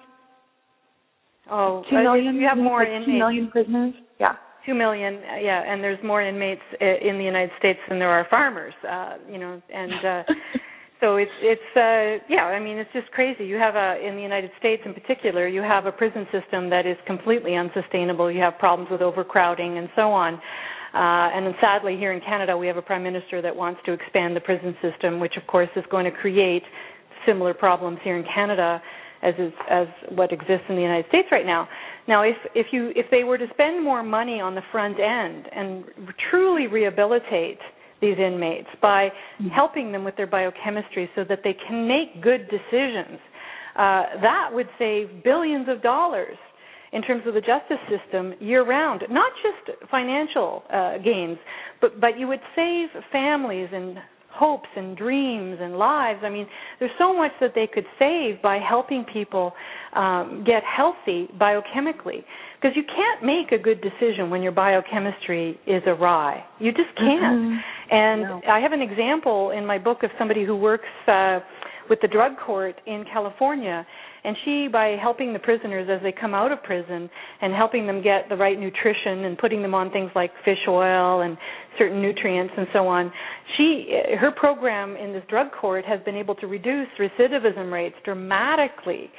Oh, 1.51 1.83
two 1.91 1.97
million. 1.97 2.37
You 2.37 2.47
have 2.49 2.57
more 2.57 2.81
like 2.81 2.89
inmates. 2.89 3.07
Two 3.07 3.19
million 3.19 3.51
prisoners. 3.51 3.95
Yeah. 4.21 4.35
Two 4.67 4.75
million, 4.75 5.21
yeah, 5.43 5.63
and 5.67 5.85
there's 5.85 6.03
more 6.03 6.23
inmates 6.23 6.63
in 6.81 7.19
the 7.19 7.25
United 7.25 7.51
States 7.59 7.79
than 7.89 7.99
there 7.99 8.09
are 8.09 8.27
farmers, 8.31 8.73
uh, 8.89 9.17
you 9.31 9.37
know, 9.39 9.61
and 9.69 9.93
uh, 9.93 10.23
so 11.01 11.17
it's 11.17 11.31
it's 11.43 11.71
uh, 11.77 12.25
yeah, 12.33 12.45
I 12.45 12.59
mean 12.61 12.79
it's 12.79 12.93
just 12.95 13.11
crazy. 13.11 13.45
You 13.45 13.57
have 13.57 13.75
a 13.75 14.01
in 14.01 14.17
the 14.17 14.23
United 14.23 14.51
States 14.59 14.83
in 14.87 14.95
particular, 14.95 15.47
you 15.47 15.61
have 15.61 15.85
a 15.85 15.93
prison 15.93 16.27
system 16.33 16.71
that 16.71 16.87
is 16.87 16.97
completely 17.07 17.57
unsustainable. 17.57 18.33
You 18.33 18.41
have 18.41 18.57
problems 18.59 18.91
with 18.91 19.03
overcrowding 19.03 19.77
and 19.77 19.91
so 19.95 20.11
on. 20.13 20.35
Uh, 20.95 21.35
and 21.35 21.45
then 21.45 21.55
sadly, 21.61 21.97
here 21.99 22.13
in 22.13 22.21
Canada, 22.21 22.57
we 22.57 22.67
have 22.67 22.79
a 22.79 22.83
prime 22.83 23.03
minister 23.03 23.43
that 23.43 23.55
wants 23.55 23.81
to 23.85 23.93
expand 23.93 24.35
the 24.35 24.41
prison 24.41 24.75
system, 24.81 25.21
which 25.21 25.35
of 25.37 25.47
course 25.47 25.69
is 25.77 25.85
going 25.91 26.07
to 26.07 26.11
create 26.13 26.63
similar 27.27 27.53
problems 27.53 27.99
here 28.03 28.17
in 28.17 28.25
Canada 28.33 28.81
as 29.23 29.35
is, 29.39 29.53
as 29.71 29.89
what 30.11 30.33
exists 30.33 30.65
in 30.69 30.77
the 30.77 30.83
United 30.83 31.07
States 31.09 31.29
right 31.33 31.47
now. 31.47 31.69
Now, 32.07 32.23
if 32.23 32.37
if 32.55 32.67
you 32.73 32.93
if 32.95 33.07
they 33.11 33.25
were 33.25 33.39
to 33.39 33.47
spend 33.55 33.83
more 33.83 34.03
money 34.03 34.41
on 34.41 34.55
the 34.55 34.63
front 34.71 34.99
end 35.01 35.47
and 35.53 35.85
truly 36.31 36.67
rehabilitate 36.67 37.59
these 38.01 38.19
inmates 38.19 38.69
by 38.83 39.09
mm-hmm. 39.09 39.49
helping 39.49 39.93
them 39.93 40.05
with 40.05 40.17
their 40.17 40.27
biochemistry 40.27 41.09
so 41.15 41.25
that 41.29 41.41
they 41.43 41.57
can 41.67 41.89
make 41.89 42.23
good 42.23 42.49
decisions, 42.51 43.19
uh, 43.77 44.03
that 44.21 44.51
would 44.53 44.69
save 44.79 45.25
billions 45.25 45.69
of 45.69 45.83
dollars 45.83 46.37
in 46.93 47.03
terms 47.03 47.23
of 47.27 47.35
the 47.35 47.41
justice 47.41 47.83
system 47.89 48.35
year 48.39 48.65
round, 48.65 49.03
not 49.11 49.33
just 49.43 49.79
financial 49.91 50.63
uh, 50.73 50.99
gains, 50.99 51.39
but 51.81 52.01
but 52.01 52.19
you 52.19 52.29
would 52.29 52.43
save 52.55 52.89
families 53.11 53.69
and 53.73 53.99
hopes 54.35 54.69
and 54.77 54.97
dreams 54.97 55.59
and 55.61 55.77
lives. 55.77 56.21
I 56.25 56.29
mean, 56.29 56.47
there's 56.79 56.91
so 56.99 57.17
much 57.17 57.33
that 57.41 57.53
they 57.55 57.69
could 57.73 57.87
save 57.99 58.43
by 58.43 58.59
helping 58.59 59.05
people 59.13 59.53
um, 59.95 60.45
get 60.45 60.63
healthy 60.65 61.29
biochemically. 61.41 62.25
Because 62.61 62.77
you 62.77 62.83
can't 62.83 63.23
make 63.23 63.53
a 63.53 63.63
good 63.63 63.81
decision 63.81 64.31
when 64.31 64.43
your 64.43 64.53
biochemistry 64.53 65.59
is 65.67 65.83
awry. 65.87 66.45
You 66.59 66.73
just 66.73 66.95
can't. 66.97 67.41
Mm-hmm. 67.41 67.95
And 67.95 68.23
no. 68.23 68.41
I 68.51 68.61
have 68.61 68.73
an 68.73 68.81
example 68.81 69.51
in 69.51 69.65
my 69.65 69.79
book 69.79 70.03
of 70.03 70.11
somebody 70.19 70.45
who 70.45 70.57
works 70.57 70.89
uh, 71.07 71.41
with 71.89 72.01
the 72.03 72.09
drug 72.09 72.33
court 72.45 72.75
in 72.87 73.05
California 73.13 73.87
and 74.25 74.37
she, 74.45 74.69
by 74.73 74.97
helping 75.01 75.33
the 75.33 75.39
prisoners 75.39 75.89
as 75.91 76.03
they 76.03 76.13
come 76.13 76.35
out 76.35 76.51
of 76.51 76.63
prison 76.63 77.11
and 77.43 77.53
helping 77.53 77.87
them 77.87 78.03
get 78.03 78.29
the 78.31 78.37
right 78.37 78.59
nutrition 78.59 79.25
and 79.27 79.37
putting 79.37 79.61
them 79.61 79.75
on 79.75 79.91
things 79.91 80.11
like 80.15 80.31
fish 80.45 80.67
oil 80.67 81.21
and 81.21 81.37
certain 81.79 82.01
nutrients 82.01 82.55
and 82.57 82.67
so 82.73 82.87
on, 82.89 83.13
she 83.57 83.87
her 84.19 84.31
program 84.31 84.97
in 84.97 85.13
this 85.13 85.23
drug 85.29 85.49
court 85.53 85.85
has 85.85 86.01
been 86.05 86.17
able 86.17 86.35
to 86.37 86.47
reduce 86.47 86.89
recidivism 86.99 87.71
rates 87.71 87.97
dramatically 88.05 89.11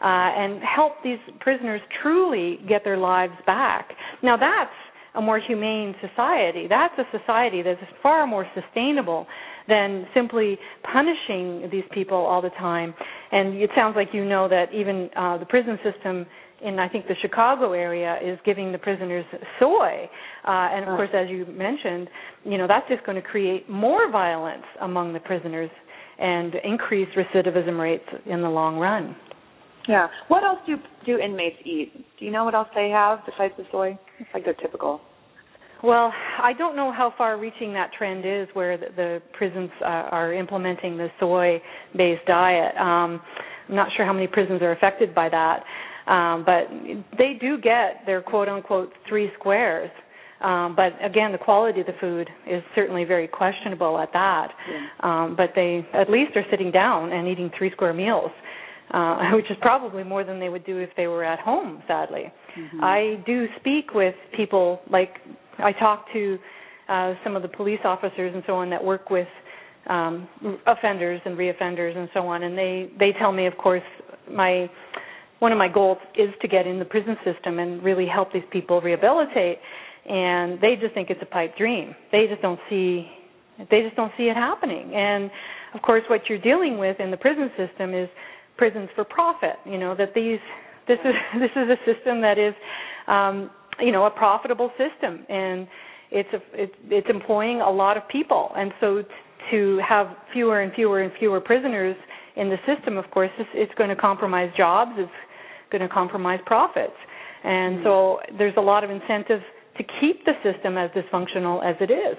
uh, 0.00 0.06
and 0.06 0.62
help 0.62 0.94
these 1.04 1.18
prisoners 1.40 1.80
truly 2.02 2.58
get 2.68 2.82
their 2.84 2.96
lives 2.96 3.34
back. 3.46 3.90
Now 4.22 4.36
that's 4.36 4.72
a 5.14 5.20
more 5.20 5.40
humane 5.40 5.94
society. 6.00 6.66
That's 6.68 6.94
a 6.98 7.18
society 7.18 7.62
that's 7.62 7.80
far 8.02 8.26
more 8.26 8.46
sustainable 8.54 9.26
than 9.68 10.06
simply 10.14 10.58
punishing 10.92 11.68
these 11.70 11.84
people 11.92 12.18
all 12.18 12.42
the 12.42 12.50
time. 12.50 12.94
And 13.32 13.56
it 13.56 13.70
sounds 13.74 13.96
like 13.96 14.08
you 14.12 14.24
know 14.24 14.48
that 14.48 14.66
even 14.74 15.10
uh, 15.16 15.38
the 15.38 15.46
prison 15.46 15.78
system 15.82 16.26
in 16.64 16.78
I 16.78 16.88
think 16.88 17.06
the 17.06 17.14
Chicago 17.20 17.72
area 17.72 18.18
is 18.24 18.38
giving 18.44 18.72
the 18.72 18.78
prisoners 18.78 19.24
soy, 19.58 20.08
uh, 20.46 20.72
and 20.72 20.88
of 20.88 20.96
course, 20.96 21.10
as 21.14 21.28
you 21.28 21.44
mentioned, 21.46 22.08
you 22.44 22.58
know 22.58 22.66
that's 22.66 22.88
just 22.88 23.04
going 23.04 23.20
to 23.20 23.26
create 23.26 23.68
more 23.68 24.10
violence 24.10 24.64
among 24.80 25.12
the 25.12 25.20
prisoners 25.20 25.70
and 26.18 26.54
increase 26.64 27.08
recidivism 27.16 27.78
rates 27.78 28.04
in 28.26 28.40
the 28.40 28.48
long 28.48 28.78
run. 28.78 29.16
Yeah. 29.88 30.08
What 30.28 30.42
else 30.44 30.58
do 30.66 30.76
do 31.04 31.18
inmates 31.18 31.56
eat? 31.64 31.92
Do 32.18 32.24
you 32.24 32.30
know 32.30 32.44
what 32.44 32.54
else 32.54 32.68
they 32.74 32.88
have 32.88 33.20
besides 33.26 33.52
the 33.58 33.64
soy? 33.70 33.98
It's 34.18 34.30
like 34.32 34.44
their 34.44 34.54
typical. 34.54 35.00
Well, 35.82 36.12
I 36.42 36.52
don't 36.56 36.76
know 36.76 36.92
how 36.92 37.12
far 37.16 37.38
reaching 37.38 37.72
that 37.74 37.90
trend 37.96 38.24
is 38.24 38.48
where 38.54 38.78
the, 38.78 38.86
the 38.96 39.22
prisons 39.32 39.70
uh, 39.82 39.84
are 39.84 40.32
implementing 40.32 40.96
the 40.96 41.08
soy 41.20 41.60
based 41.96 42.24
diet. 42.26 42.74
Um, 42.76 43.20
I'm 43.68 43.76
not 43.76 43.88
sure 43.96 44.06
how 44.06 44.12
many 44.12 44.26
prisons 44.26 44.62
are 44.62 44.72
affected 44.72 45.14
by 45.14 45.28
that. 45.28 45.64
Um, 46.06 46.44
but 46.44 46.68
they 47.16 47.38
do 47.40 47.58
get 47.58 48.02
their 48.06 48.20
quote 48.20 48.48
unquote 48.48 48.92
three 49.08 49.30
squares. 49.38 49.90
Um, 50.40 50.74
but 50.76 50.92
again, 51.02 51.32
the 51.32 51.38
quality 51.38 51.80
of 51.80 51.86
the 51.86 51.94
food 52.00 52.28
is 52.46 52.62
certainly 52.74 53.04
very 53.04 53.26
questionable 53.26 53.98
at 53.98 54.12
that. 54.12 54.48
Yeah. 54.70 54.86
Um, 55.00 55.36
but 55.36 55.50
they 55.54 55.86
at 55.94 56.10
least 56.10 56.36
are 56.36 56.44
sitting 56.50 56.70
down 56.70 57.12
and 57.12 57.26
eating 57.26 57.50
three 57.56 57.70
square 57.70 57.94
meals. 57.94 58.30
Uh, 58.90 59.30
which 59.32 59.50
is 59.50 59.56
probably 59.62 60.04
more 60.04 60.24
than 60.24 60.38
they 60.38 60.50
would 60.50 60.64
do 60.66 60.78
if 60.78 60.90
they 60.94 61.06
were 61.06 61.24
at 61.24 61.40
home, 61.40 61.82
sadly. 61.88 62.30
Mm-hmm. 62.56 62.84
I 62.84 63.22
do 63.26 63.46
speak 63.58 63.94
with 63.94 64.14
people 64.36 64.82
like 64.90 65.16
I 65.58 65.72
talk 65.72 66.06
to 66.12 66.38
uh, 66.88 67.14
some 67.24 67.36
of 67.36 67.42
the 67.42 67.48
police 67.48 67.80
officers 67.84 68.32
and 68.34 68.42
so 68.46 68.54
on 68.54 68.70
that 68.70 68.82
work 68.82 69.10
with 69.10 69.28
um, 69.88 70.28
offenders 70.66 71.20
and 71.24 71.36
reoffenders 71.36 71.96
and 71.96 72.08
so 72.14 72.20
on, 72.20 72.42
and 72.42 72.56
they 72.56 72.90
they 72.98 73.12
tell 73.18 73.32
me, 73.32 73.46
of 73.46 73.56
course, 73.56 73.82
my 74.30 74.68
one 75.40 75.52
of 75.52 75.58
my 75.58 75.68
goals 75.68 75.98
is 76.16 76.30
to 76.40 76.48
get 76.48 76.66
in 76.66 76.78
the 76.78 76.84
prison 76.84 77.16
system 77.24 77.58
and 77.58 77.82
really 77.82 78.06
help 78.06 78.32
these 78.32 78.48
people 78.50 78.80
rehabilitate. 78.80 79.58
And 80.08 80.60
they 80.60 80.74
just 80.80 80.94
think 80.94 81.10
it's 81.10 81.20
a 81.22 81.26
pipe 81.26 81.56
dream. 81.56 81.94
They 82.12 82.26
just 82.28 82.42
don't 82.42 82.60
see 82.68 83.06
they 83.70 83.82
just 83.82 83.96
don't 83.96 84.12
see 84.16 84.24
it 84.24 84.36
happening. 84.36 84.92
And 84.94 85.30
of 85.74 85.82
course, 85.82 86.02
what 86.08 86.22
you're 86.28 86.40
dealing 86.40 86.78
with 86.78 86.98
in 86.98 87.10
the 87.10 87.16
prison 87.16 87.50
system 87.56 87.94
is 87.94 88.08
prisons 88.56 88.88
for 88.94 89.04
profit. 89.04 89.56
You 89.64 89.78
know 89.78 89.94
that 89.96 90.14
these 90.14 90.40
this 90.88 90.98
is 91.04 91.14
this 91.40 91.50
is 91.56 91.68
a 91.68 91.78
system 91.84 92.20
that 92.20 92.38
is 92.38 92.54
um, 93.06 93.50
you 93.80 93.92
know 93.92 94.06
a 94.06 94.10
profitable 94.10 94.70
system. 94.78 95.24
And 95.28 95.66
it's 96.10 96.28
a, 96.32 96.38
it's 96.54 96.74
it's 96.90 97.06
employing 97.10 97.60
a 97.60 97.70
lot 97.70 97.96
of 97.96 98.08
people. 98.08 98.50
And 98.56 98.72
so 98.80 99.02
t- 99.02 99.08
to 99.50 99.80
have 99.86 100.06
fewer 100.32 100.60
and 100.60 100.72
fewer 100.72 101.02
and 101.02 101.12
fewer 101.18 101.40
prisoners 101.40 101.96
in 102.36 102.48
the 102.48 102.56
system 102.66 102.96
of 102.96 103.04
course 103.10 103.30
it's, 103.38 103.50
it's 103.52 103.72
going 103.76 103.90
to 103.90 103.96
compromise 103.96 104.50
jobs 104.56 104.92
it's 104.96 105.10
going 105.70 105.82
to 105.82 105.88
compromise 105.88 106.40
profits. 106.46 106.96
And 107.42 107.76
mm-hmm. 107.76 107.84
so 107.84 108.18
there's 108.38 108.54
a 108.56 108.60
lot 108.60 108.84
of 108.84 108.90
incentive 108.90 109.40
to 109.76 109.84
keep 110.00 110.24
the 110.24 110.32
system 110.42 110.78
as 110.78 110.90
dysfunctional 110.90 111.62
as 111.62 111.76
it 111.80 111.92
is. 111.92 112.16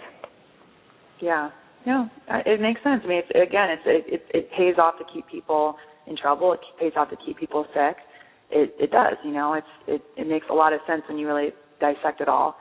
Yeah. 1.21 1.49
No 1.85 2.09
it 2.45 2.59
makes 2.61 2.81
sense. 2.83 3.01
I 3.03 3.07
mean 3.07 3.21
it's, 3.25 3.29
again 3.29 3.69
it's 3.69 3.83
it, 3.85 4.13
it 4.13 4.37
it 4.37 4.49
pays 4.51 4.75
off 4.77 4.95
to 4.99 5.05
keep 5.13 5.27
people 5.27 5.75
in 6.07 6.17
trouble. 6.17 6.53
It 6.53 6.59
pays 6.79 6.93
off 6.95 7.09
to 7.09 7.17
keep 7.25 7.37
people 7.37 7.65
sick 7.73 7.97
it 8.51 8.75
it 8.79 8.91
does. 8.91 9.17
You 9.23 9.31
know, 9.31 9.53
it's 9.53 9.73
it 9.87 10.01
it 10.17 10.27
makes 10.27 10.45
a 10.49 10.53
lot 10.53 10.73
of 10.73 10.79
sense 10.87 11.03
when 11.07 11.17
you 11.17 11.27
really 11.27 11.49
dissect 11.79 12.21
it 12.21 12.27
all. 12.27 12.55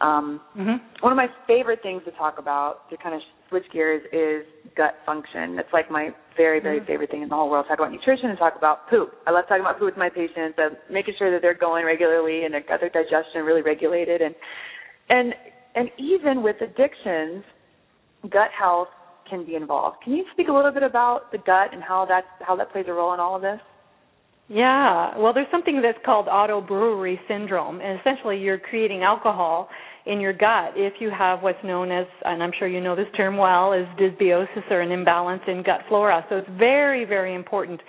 Um, 0.00 0.40
mm-hmm. 0.58 0.82
One 1.00 1.12
of 1.12 1.16
my 1.16 1.28
favorite 1.46 1.80
things 1.82 2.02
to 2.04 2.10
talk 2.12 2.38
about 2.38 2.90
to 2.90 2.96
kind 2.96 3.14
of 3.14 3.20
switch 3.48 3.64
gears 3.72 4.02
is 4.12 4.44
gut 4.76 4.94
function. 5.06 5.58
It's 5.58 5.72
like 5.72 5.90
my 5.90 6.10
very 6.36 6.60
very 6.60 6.78
mm-hmm. 6.78 6.86
favorite 6.86 7.10
thing 7.10 7.22
in 7.22 7.28
the 7.28 7.34
whole 7.34 7.50
world. 7.50 7.66
Talk 7.68 7.78
about 7.78 7.92
nutrition 7.92 8.30
and 8.30 8.38
talk 8.38 8.54
about 8.56 8.88
poop. 8.90 9.12
I 9.26 9.30
love 9.30 9.44
talking 9.48 9.62
about 9.62 9.78
poop 9.78 9.94
with 9.94 9.98
my 9.98 10.08
patients, 10.08 10.58
and 10.58 10.76
making 10.90 11.14
sure 11.18 11.30
that 11.30 11.42
they're 11.42 11.54
going 11.54 11.84
regularly 11.84 12.44
and 12.44 12.54
they've 12.54 12.66
got 12.66 12.80
their 12.80 12.90
digestion 12.90 13.42
really 13.44 13.62
regulated, 13.62 14.20
and 14.20 14.34
and 15.08 15.34
and 15.74 15.90
even 15.98 16.42
with 16.42 16.56
addictions, 16.60 17.44
gut 18.30 18.50
health 18.56 18.88
can 19.28 19.44
be 19.46 19.54
involved. 19.54 19.98
Can 20.04 20.12
you 20.12 20.24
speak 20.32 20.48
a 20.48 20.52
little 20.52 20.72
bit 20.72 20.82
about 20.82 21.32
the 21.32 21.38
gut 21.38 21.72
and 21.72 21.82
how 21.82 22.04
that 22.06 22.24
how 22.40 22.56
that 22.56 22.72
plays 22.72 22.86
a 22.88 22.92
role 22.92 23.14
in 23.14 23.20
all 23.20 23.36
of 23.36 23.42
this? 23.42 23.60
Yeah, 24.48 25.16
well, 25.16 25.32
there's 25.32 25.50
something 25.50 25.80
that's 25.80 25.98
called 26.04 26.28
auto 26.28 26.60
brewery 26.60 27.18
syndrome, 27.28 27.80
and 27.80 27.98
essentially 27.98 28.38
you're 28.38 28.58
creating 28.58 29.02
alcohol 29.02 29.68
in 30.04 30.20
your 30.20 30.34
gut 30.34 30.72
if 30.76 30.94
you 31.00 31.10
have 31.10 31.40
what's 31.42 31.62
known 31.64 31.90
as, 31.90 32.06
and 32.26 32.42
I'm 32.42 32.52
sure 32.58 32.68
you 32.68 32.82
know 32.82 32.94
this 32.94 33.06
term 33.16 33.38
well, 33.38 33.72
is 33.72 33.86
dysbiosis 33.98 34.70
or 34.70 34.82
an 34.82 34.92
imbalance 34.92 35.40
in 35.48 35.62
gut 35.62 35.80
flora. 35.88 36.26
So 36.28 36.36
it's 36.36 36.48
very, 36.58 37.06
very 37.06 37.34
important 37.34 37.80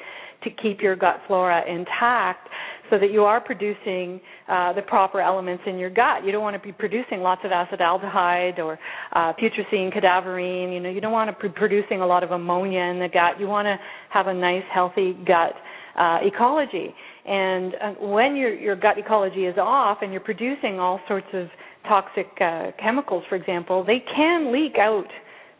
to 0.45 0.49
keep 0.61 0.79
your 0.79 0.95
gut 0.95 1.19
flora 1.27 1.61
intact 1.69 2.47
so 2.89 2.99
that 2.99 3.11
you 3.11 3.23
are 3.23 3.41
producing 3.41 4.21
uh, 4.47 4.71
the 4.73 4.81
proper 4.83 5.19
elements 5.19 5.63
in 5.65 5.77
your 5.77 5.89
gut. 5.89 6.23
You 6.23 6.31
don't 6.31 6.43
want 6.43 6.55
to 6.55 6.65
be 6.65 6.71
producing 6.71 7.19
lots 7.19 7.41
of 7.43 7.51
acetaldehyde 7.51 8.59
or 8.59 8.79
uh, 9.13 9.33
putrescine, 9.33 9.91
cadaverine. 9.93 10.73
You 10.73 10.79
know, 10.79 10.89
you 10.89 11.01
don't 11.01 11.11
want 11.11 11.35
to 11.35 11.47
be 11.49 11.53
producing 11.53 12.01
a 12.01 12.05
lot 12.07 12.23
of 12.23 12.31
ammonia 12.31 12.81
in 12.81 12.99
the 12.99 13.09
gut. 13.11 13.39
You 13.39 13.47
want 13.47 13.65
to 13.65 13.75
have 14.11 14.27
a 14.27 14.33
nice, 14.33 14.63
healthy 14.73 15.17
gut 15.25 15.53
uh, 15.97 16.19
ecology. 16.21 16.93
And 17.25 17.73
uh, 17.75 17.91
when 18.01 18.35
your 18.35 18.53
your 18.53 18.75
gut 18.75 18.97
ecology 18.97 19.45
is 19.45 19.57
off 19.57 19.99
and 20.01 20.11
you're 20.11 20.21
producing 20.21 20.79
all 20.79 20.99
sorts 21.07 21.27
of 21.33 21.47
toxic 21.87 22.27
uh, 22.41 22.71
chemicals, 22.81 23.23
for 23.29 23.35
example, 23.35 23.83
they 23.83 24.03
can 24.15 24.51
leak 24.51 24.75
out 24.79 25.07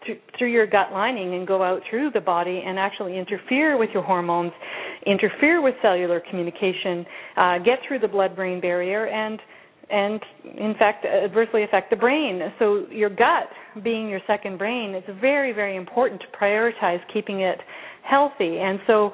through, 0.06 0.18
through 0.38 0.52
your 0.52 0.68
gut 0.68 0.92
lining 0.92 1.34
and 1.36 1.48
go 1.48 1.64
out 1.64 1.82
through 1.90 2.12
the 2.12 2.22
body 2.22 2.64
and 2.66 2.78
actually 2.78 3.18
interfere 3.18 3.78
with 3.78 3.90
your 3.94 4.04
hormones, 4.04 4.52
interfere 5.06 5.62
with 5.62 5.76
cellular 5.82 6.22
communication, 6.30 7.06
uh, 7.38 7.58
get 7.60 7.80
through 7.88 8.00
the 8.00 8.08
blood-brain 8.08 8.62
barrier, 8.62 9.08
and 9.08 9.40
and 9.88 10.20
in 10.58 10.74
fact 10.80 11.06
adversely 11.06 11.64
affect 11.64 11.92
the 11.92 11.96
brain. 11.96 12.42
So 12.58 12.88
your 12.90 13.10
gut 13.10 13.50
being 13.84 14.10
your 14.10 14.20
second 14.26 14.58
brain, 14.58 14.96
it's 14.96 15.08
very 15.22 15.52
very 15.52 15.76
important 15.76 16.22
to 16.22 16.28
prioritize 16.38 17.00
keeping 17.14 17.42
it 17.42 17.60
healthy. 18.10 18.58
And 18.60 18.80
so 18.88 19.06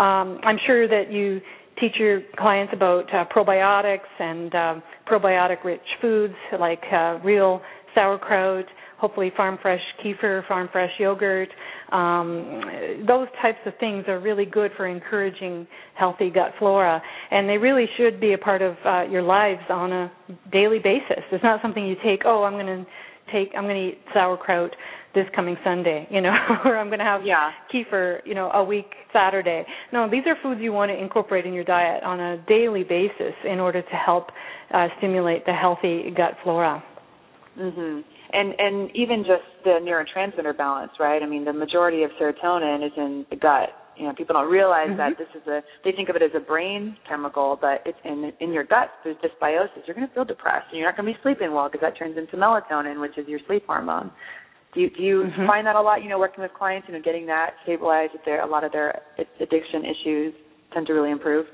um, 0.00 0.40
I'm 0.42 0.58
sure 0.66 0.88
that 0.88 1.12
you 1.12 1.40
teach 1.80 1.92
your 1.98 2.22
clients 2.36 2.72
about 2.74 3.04
uh, 3.14 3.24
probiotics 3.34 4.08
and 4.18 4.54
um, 4.54 4.82
probiotic 5.10 5.64
rich 5.64 5.80
foods 6.00 6.34
like 6.58 6.82
uh, 6.92 7.18
real 7.24 7.60
sauerkraut, 7.94 8.64
hopefully 8.98 9.32
farm 9.36 9.58
fresh 9.62 9.80
kefir, 10.04 10.46
farm 10.48 10.68
fresh 10.72 10.90
yogurt. 10.98 11.48
Um, 11.92 12.60
those 13.06 13.28
types 13.40 13.58
of 13.66 13.72
things 13.80 14.04
are 14.08 14.20
really 14.20 14.44
good 14.44 14.72
for 14.76 14.86
encouraging 14.86 15.66
healthy 15.94 16.30
gut 16.30 16.52
flora, 16.58 17.00
and 17.30 17.48
they 17.48 17.56
really 17.56 17.86
should 17.96 18.20
be 18.20 18.32
a 18.34 18.38
part 18.38 18.60
of 18.62 18.74
uh, 18.84 19.02
your 19.02 19.22
lives 19.22 19.62
on 19.70 19.92
a 19.92 20.12
daily 20.52 20.78
basis. 20.78 21.24
It's 21.32 21.44
not 21.44 21.62
something 21.62 21.84
you 21.86 21.96
take. 22.04 22.22
Oh, 22.24 22.42
I'm 22.44 22.54
going 22.54 22.66
to 22.66 22.86
take. 23.32 23.52
I'm 23.56 23.64
going 23.64 23.76
to 23.76 23.88
eat 23.92 23.98
sauerkraut 24.12 24.74
this 25.14 25.26
coming 25.34 25.56
Sunday, 25.64 26.06
you 26.10 26.20
know, 26.20 26.34
or 26.64 26.76
I'm 26.76 26.88
going 26.88 26.98
to 26.98 27.04
have 27.04 27.22
yeah. 27.24 27.50
kefir, 27.72 28.18
you 28.24 28.34
know, 28.34 28.50
a 28.50 28.62
week 28.62 28.90
Saturday. 29.12 29.64
No, 29.92 30.08
these 30.10 30.22
are 30.26 30.36
foods 30.42 30.60
you 30.62 30.72
want 30.72 30.90
to 30.90 31.00
incorporate 31.00 31.46
in 31.46 31.52
your 31.52 31.64
diet 31.64 32.02
on 32.02 32.20
a 32.20 32.44
daily 32.46 32.84
basis 32.84 33.34
in 33.44 33.58
order 33.58 33.82
to 33.82 33.96
help 34.04 34.28
uh, 34.72 34.88
stimulate 34.98 35.46
the 35.46 35.52
healthy 35.52 36.12
gut 36.16 36.34
flora. 36.42 36.82
Mhm. 37.58 38.04
And 38.30 38.54
and 38.58 38.90
even 38.94 39.24
just 39.24 39.42
the 39.64 39.80
neurotransmitter 39.82 40.56
balance, 40.56 40.92
right? 41.00 41.22
I 41.22 41.26
mean, 41.26 41.44
the 41.44 41.52
majority 41.52 42.02
of 42.02 42.10
serotonin 42.20 42.86
is 42.86 42.92
in 42.96 43.26
the 43.30 43.36
gut. 43.36 43.70
You 43.96 44.06
know, 44.06 44.14
people 44.14 44.34
don't 44.34 44.48
realize 44.48 44.88
mm-hmm. 44.88 44.98
that 44.98 45.18
this 45.18 45.28
is 45.34 45.44
a 45.48 45.62
they 45.82 45.90
think 45.90 46.08
of 46.08 46.14
it 46.14 46.22
as 46.22 46.30
a 46.36 46.40
brain 46.40 46.96
chemical, 47.08 47.58
but 47.60 47.82
it's 47.84 47.98
in 48.04 48.32
in 48.38 48.52
your 48.52 48.64
gut. 48.64 48.90
There's 49.02 49.16
dysbiosis. 49.16 49.86
You're 49.86 49.96
going 49.96 50.06
to 50.06 50.14
feel 50.14 50.26
depressed, 50.26 50.66
and 50.70 50.78
you're 50.78 50.86
not 50.86 50.96
going 50.96 51.12
to 51.12 51.18
be 51.18 51.22
sleeping 51.22 51.52
well 51.52 51.68
because 51.68 51.80
that 51.80 51.98
turns 51.98 52.16
into 52.16 52.36
melatonin, 52.36 53.00
which 53.00 53.18
is 53.18 53.26
your 53.26 53.40
sleep 53.46 53.64
hormone. 53.66 54.12
Do 54.74 54.80
you, 54.80 54.90
do 54.90 55.02
you 55.02 55.24
mm-hmm. 55.24 55.46
find 55.46 55.66
that 55.66 55.76
a 55.76 55.80
lot? 55.80 56.02
You 56.02 56.08
know, 56.08 56.18
working 56.18 56.42
with 56.42 56.52
clients, 56.52 56.88
you 56.88 56.94
know, 56.94 57.02
getting 57.02 57.26
that 57.26 57.54
stabilized, 57.62 58.12
if 58.14 58.20
there 58.24 58.42
a 58.42 58.46
lot 58.46 58.64
of 58.64 58.72
their 58.72 59.02
addiction 59.40 59.84
issues 59.84 60.34
tend 60.72 60.86
to 60.86 60.92
really 60.92 61.10
improve. 61.10 61.46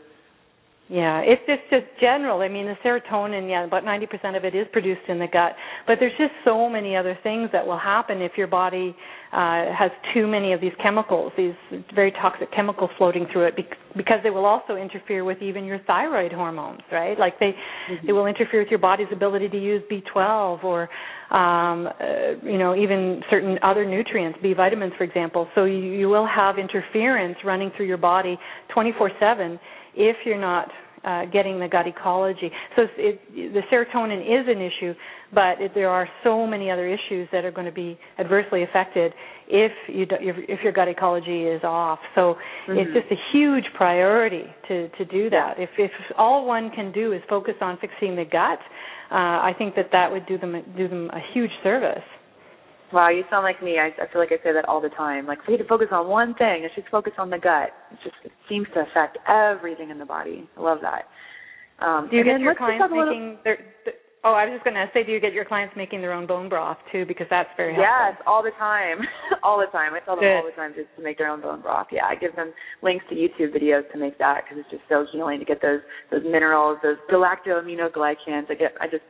Yeah, 0.88 1.20
it's 1.24 1.40
just 1.46 1.62
just 1.70 1.86
general. 1.98 2.42
I 2.42 2.48
mean, 2.48 2.66
the 2.66 2.76
serotonin, 2.84 3.48
yeah, 3.48 3.64
about 3.64 3.84
90% 3.84 4.36
of 4.36 4.44
it 4.44 4.54
is 4.54 4.66
produced 4.70 5.08
in 5.08 5.18
the 5.18 5.26
gut, 5.26 5.52
but 5.86 5.96
there's 5.98 6.12
just 6.18 6.32
so 6.44 6.68
many 6.68 6.94
other 6.94 7.18
things 7.22 7.48
that 7.54 7.66
will 7.66 7.78
happen 7.78 8.20
if 8.20 8.32
your 8.36 8.48
body 8.48 8.94
uh, 9.32 9.72
has 9.72 9.90
too 10.12 10.26
many 10.26 10.52
of 10.52 10.60
these 10.60 10.74
chemicals, 10.82 11.32
these 11.38 11.54
very 11.94 12.12
toxic 12.12 12.52
chemicals 12.52 12.90
floating 12.98 13.26
through 13.32 13.46
it, 13.46 13.54
because 13.96 14.18
they 14.22 14.28
will 14.28 14.44
also 14.44 14.76
interfere 14.76 15.24
with 15.24 15.40
even 15.40 15.64
your 15.64 15.78
thyroid 15.86 16.32
hormones, 16.32 16.82
right? 16.92 17.18
Like 17.18 17.40
they 17.40 17.54
mm-hmm. 17.90 18.06
they 18.06 18.12
will 18.12 18.26
interfere 18.26 18.60
with 18.60 18.68
your 18.68 18.78
body's 18.78 19.08
ability 19.10 19.48
to 19.48 19.58
use 19.58 19.82
B12 19.90 20.64
or 20.64 20.82
um, 21.30 21.86
uh, 21.86 22.46
you 22.46 22.58
know 22.58 22.76
even 22.76 23.22
certain 23.30 23.58
other 23.62 23.86
nutrients, 23.86 24.38
B 24.42 24.52
vitamins, 24.52 24.92
for 24.98 25.04
example. 25.04 25.48
So 25.54 25.64
you, 25.64 25.78
you 25.78 26.10
will 26.10 26.26
have 26.26 26.58
interference 26.58 27.38
running 27.42 27.72
through 27.74 27.86
your 27.86 27.96
body 27.96 28.38
24/7 28.76 29.58
if 29.96 30.16
you're 30.24 30.40
not 30.40 30.68
uh, 31.04 31.26
getting 31.26 31.60
the 31.60 31.68
gut 31.68 31.86
ecology. 31.86 32.50
So 32.76 32.82
it, 32.96 33.20
the 33.34 33.60
serotonin 33.70 34.20
is 34.22 34.48
an 34.48 34.60
issue, 34.60 34.94
but 35.34 35.60
it, 35.60 35.72
there 35.74 35.90
are 35.90 36.08
so 36.22 36.46
many 36.46 36.70
other 36.70 36.88
issues 36.88 37.28
that 37.30 37.44
are 37.44 37.50
going 37.50 37.66
to 37.66 37.72
be 37.72 37.98
adversely 38.18 38.62
affected 38.62 39.12
if 39.46 39.72
you 39.88 40.06
do, 40.06 40.16
if 40.20 40.60
your 40.62 40.72
gut 40.72 40.88
ecology 40.88 41.42
is 41.42 41.62
off. 41.62 41.98
So 42.14 42.36
mm-hmm. 42.68 42.78
it's 42.78 42.90
just 42.94 43.12
a 43.12 43.36
huge 43.36 43.64
priority 43.76 44.44
to 44.68 44.88
to 44.88 45.04
do 45.04 45.28
that. 45.30 45.54
If 45.58 45.70
if 45.78 45.90
all 46.16 46.46
one 46.46 46.70
can 46.70 46.90
do 46.92 47.12
is 47.12 47.20
focus 47.28 47.54
on 47.60 47.76
fixing 47.80 48.16
the 48.16 48.24
gut, 48.24 48.58
uh, 49.10 49.14
I 49.44 49.52
think 49.58 49.74
that 49.76 49.90
that 49.92 50.10
would 50.10 50.26
do 50.26 50.38
them 50.38 50.62
do 50.76 50.88
them 50.88 51.10
a 51.10 51.20
huge 51.34 51.52
service. 51.62 52.04
Wow, 52.94 53.10
you 53.10 53.24
sound 53.28 53.42
like 53.42 53.60
me. 53.60 53.76
I, 53.82 53.90
I 54.00 54.06
feel 54.12 54.22
like 54.22 54.30
I 54.30 54.38
say 54.44 54.54
that 54.54 54.68
all 54.68 54.80
the 54.80 54.88
time. 54.90 55.26
Like, 55.26 55.44
we 55.48 55.54
need 55.54 55.62
to 55.62 55.68
focus 55.68 55.88
on 55.90 56.06
one 56.06 56.32
thing. 56.34 56.62
Let's 56.62 56.76
just 56.76 56.88
focus 56.90 57.12
on 57.18 57.28
the 57.28 57.38
gut. 57.38 57.74
It 57.90 57.98
just 58.04 58.14
it 58.22 58.30
seems 58.48 58.68
to 58.74 58.86
affect 58.86 59.18
everything 59.26 59.90
in 59.90 59.98
the 59.98 60.06
body. 60.06 60.48
I 60.56 60.60
love 60.60 60.78
that. 60.82 61.10
Um, 61.84 62.06
do 62.08 62.16
you 62.16 62.22
get 62.22 62.38
your 62.38 62.54
clients 62.54 62.86
making 62.86 63.38
their, 63.42 63.58
their? 63.84 63.94
Oh, 64.22 64.32
I 64.32 64.46
was 64.46 64.54
just 64.54 64.64
going 64.64 64.78
to 64.78 64.86
say, 64.94 65.02
do 65.02 65.10
you 65.10 65.20
get 65.20 65.34
your 65.34 65.44
clients 65.44 65.74
making 65.76 66.00
their 66.00 66.14
own 66.14 66.26
bone 66.26 66.48
broth 66.48 66.78
too? 66.92 67.04
Because 67.04 67.26
that's 67.28 67.50
very 67.58 67.74
helpful. 67.74 67.90
Yes, 67.90 68.14
all 68.30 68.42
the 68.46 68.54
time, 68.56 69.02
all 69.42 69.58
the 69.58 69.68
time. 69.74 69.92
I 69.92 70.00
tell 70.00 70.14
them 70.14 70.24
Good. 70.24 70.38
all 70.38 70.46
the 70.46 70.54
time 70.54 70.72
just 70.72 70.88
to 70.96 71.02
make 71.02 71.18
their 71.18 71.28
own 71.28 71.42
bone 71.42 71.60
broth. 71.60 71.88
Yeah, 71.90 72.06
I 72.06 72.14
give 72.14 72.34
them 72.36 72.54
links 72.80 73.04
to 73.10 73.18
YouTube 73.18 73.52
videos 73.52 73.84
to 73.90 73.98
make 73.98 74.16
that 74.22 74.46
because 74.46 74.62
it's 74.62 74.70
just 74.70 74.86
so 74.88 75.04
healing 75.10 75.40
to 75.40 75.44
get 75.44 75.60
those 75.60 75.82
those 76.14 76.22
minerals, 76.22 76.78
those 76.80 76.96
galactoaminoglycans. 77.10 78.48
I 78.48 78.54
get, 78.54 78.72
I 78.80 78.86
just 78.86 79.04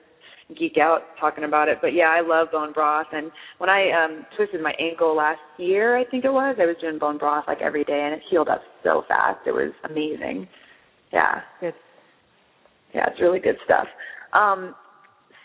geek 0.58 0.76
out 0.78 1.02
talking 1.18 1.44
about 1.44 1.68
it. 1.68 1.78
But 1.80 1.94
yeah, 1.94 2.14
I 2.16 2.20
love 2.20 2.48
bone 2.52 2.72
broth. 2.72 3.06
And 3.12 3.30
when 3.58 3.70
I 3.70 3.90
um 3.90 4.26
twisted 4.36 4.60
my 4.60 4.74
ankle 4.78 5.16
last 5.16 5.40
year, 5.58 5.96
I 5.96 6.04
think 6.04 6.24
it 6.24 6.32
was, 6.32 6.56
I 6.60 6.66
was 6.66 6.76
doing 6.80 6.98
bone 6.98 7.18
broth 7.18 7.44
like 7.46 7.62
every 7.62 7.84
day, 7.84 8.02
and 8.04 8.14
it 8.14 8.20
healed 8.30 8.48
up 8.48 8.62
so 8.82 9.04
fast. 9.08 9.40
It 9.46 9.52
was 9.52 9.72
amazing. 9.88 10.48
Yeah. 11.12 11.40
Good. 11.60 11.74
Yeah, 12.94 13.06
it's 13.10 13.20
really 13.20 13.40
good 13.40 13.56
stuff. 13.64 13.86
Um, 14.32 14.74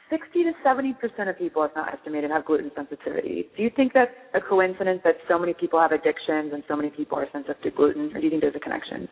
60 0.10 0.44
to 0.44 0.52
70 0.64 0.94
percent 0.94 1.30
of 1.30 1.38
people, 1.38 1.64
if 1.64 1.72
not 1.76 1.94
estimated, 1.94 2.32
have 2.32 2.46
gluten 2.46 2.72
sensitivity. 2.76 3.48
Do 3.56 3.64
you 3.64 3.70
think 3.76 3.94
that's 3.94 4.12
a 4.34 4.42
coincidence 4.42 5.02
that 5.04 5.16
so 5.28 5.38
many 5.38 5.54
people 5.54 5.80
have 5.80 5.92
addictions 5.92 6.52
and 6.54 6.64
so 6.68 6.76
many 6.76 6.90
people 6.90 7.18
are 7.18 7.28
sensitive 7.32 7.62
to 7.62 7.72
gluten, 7.72 8.12
or 8.14 8.20
do 8.20 8.26
you 8.26 8.30
think 8.30 8.42
there's 8.42 8.56
a 8.56 8.60
connection? 8.60 9.08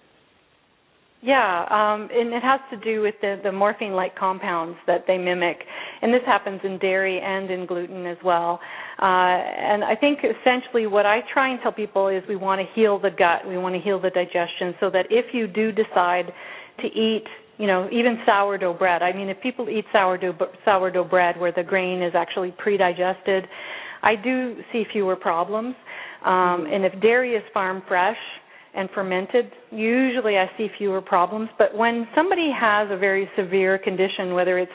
Yeah, 1.19 1.65
um, 1.71 2.09
and 2.13 2.31
it 2.31 2.43
has 2.43 2.59
to 2.69 2.77
do 2.77 3.01
with 3.01 3.15
the, 3.21 3.39
the 3.43 3.51
morphine-like 3.51 4.15
compounds 4.15 4.77
that 4.85 5.05
they 5.07 5.17
mimic, 5.17 5.57
and 6.03 6.13
this 6.13 6.21
happens 6.27 6.61
in 6.63 6.77
dairy 6.77 7.19
and 7.19 7.49
in 7.49 7.65
gluten 7.65 8.05
as 8.05 8.17
well. 8.23 8.59
Uh, 9.01 9.05
and 9.05 9.83
I 9.83 9.95
think 9.95 10.19
essentially 10.19 10.85
what 10.85 11.07
I 11.07 11.21
try 11.33 11.49
and 11.49 11.59
tell 11.63 11.71
people 11.71 12.07
is 12.07 12.21
we 12.29 12.35
want 12.35 12.61
to 12.61 12.67
heal 12.79 12.99
the 12.99 13.09
gut, 13.09 13.47
we 13.47 13.57
want 13.57 13.73
to 13.73 13.81
heal 13.81 13.99
the 13.99 14.11
digestion, 14.11 14.75
so 14.79 14.91
that 14.91 15.07
if 15.09 15.33
you 15.33 15.47
do 15.47 15.71
decide 15.71 16.31
to 16.81 16.87
eat, 16.87 17.25
you 17.57 17.65
know, 17.65 17.89
even 17.91 18.19
sourdough 18.23 18.75
bread. 18.75 19.01
I 19.01 19.11
mean, 19.11 19.29
if 19.29 19.41
people 19.41 19.67
eat 19.69 19.85
sourdough 19.91 20.37
sourdough 20.63 21.05
bread 21.05 21.39
where 21.39 21.51
the 21.51 21.63
grain 21.63 22.03
is 22.03 22.13
actually 22.15 22.53
pre-digested, 22.59 23.45
I 24.03 24.15
do 24.15 24.57
see 24.71 24.83
fewer 24.93 25.15
problems. 25.15 25.75
Um, 26.23 26.67
and 26.71 26.85
if 26.85 26.99
dairy 27.01 27.33
is 27.33 27.43
farm 27.55 27.81
fresh 27.87 28.17
and 28.75 28.89
fermented, 28.93 29.51
usually 29.71 30.37
I 30.37 30.49
see 30.57 30.67
fewer 30.77 31.01
problems. 31.01 31.49
But 31.57 31.75
when 31.75 32.07
somebody 32.15 32.51
has 32.57 32.89
a 32.91 32.97
very 32.97 33.29
severe 33.35 33.77
condition, 33.77 34.33
whether 34.33 34.59
it's 34.59 34.71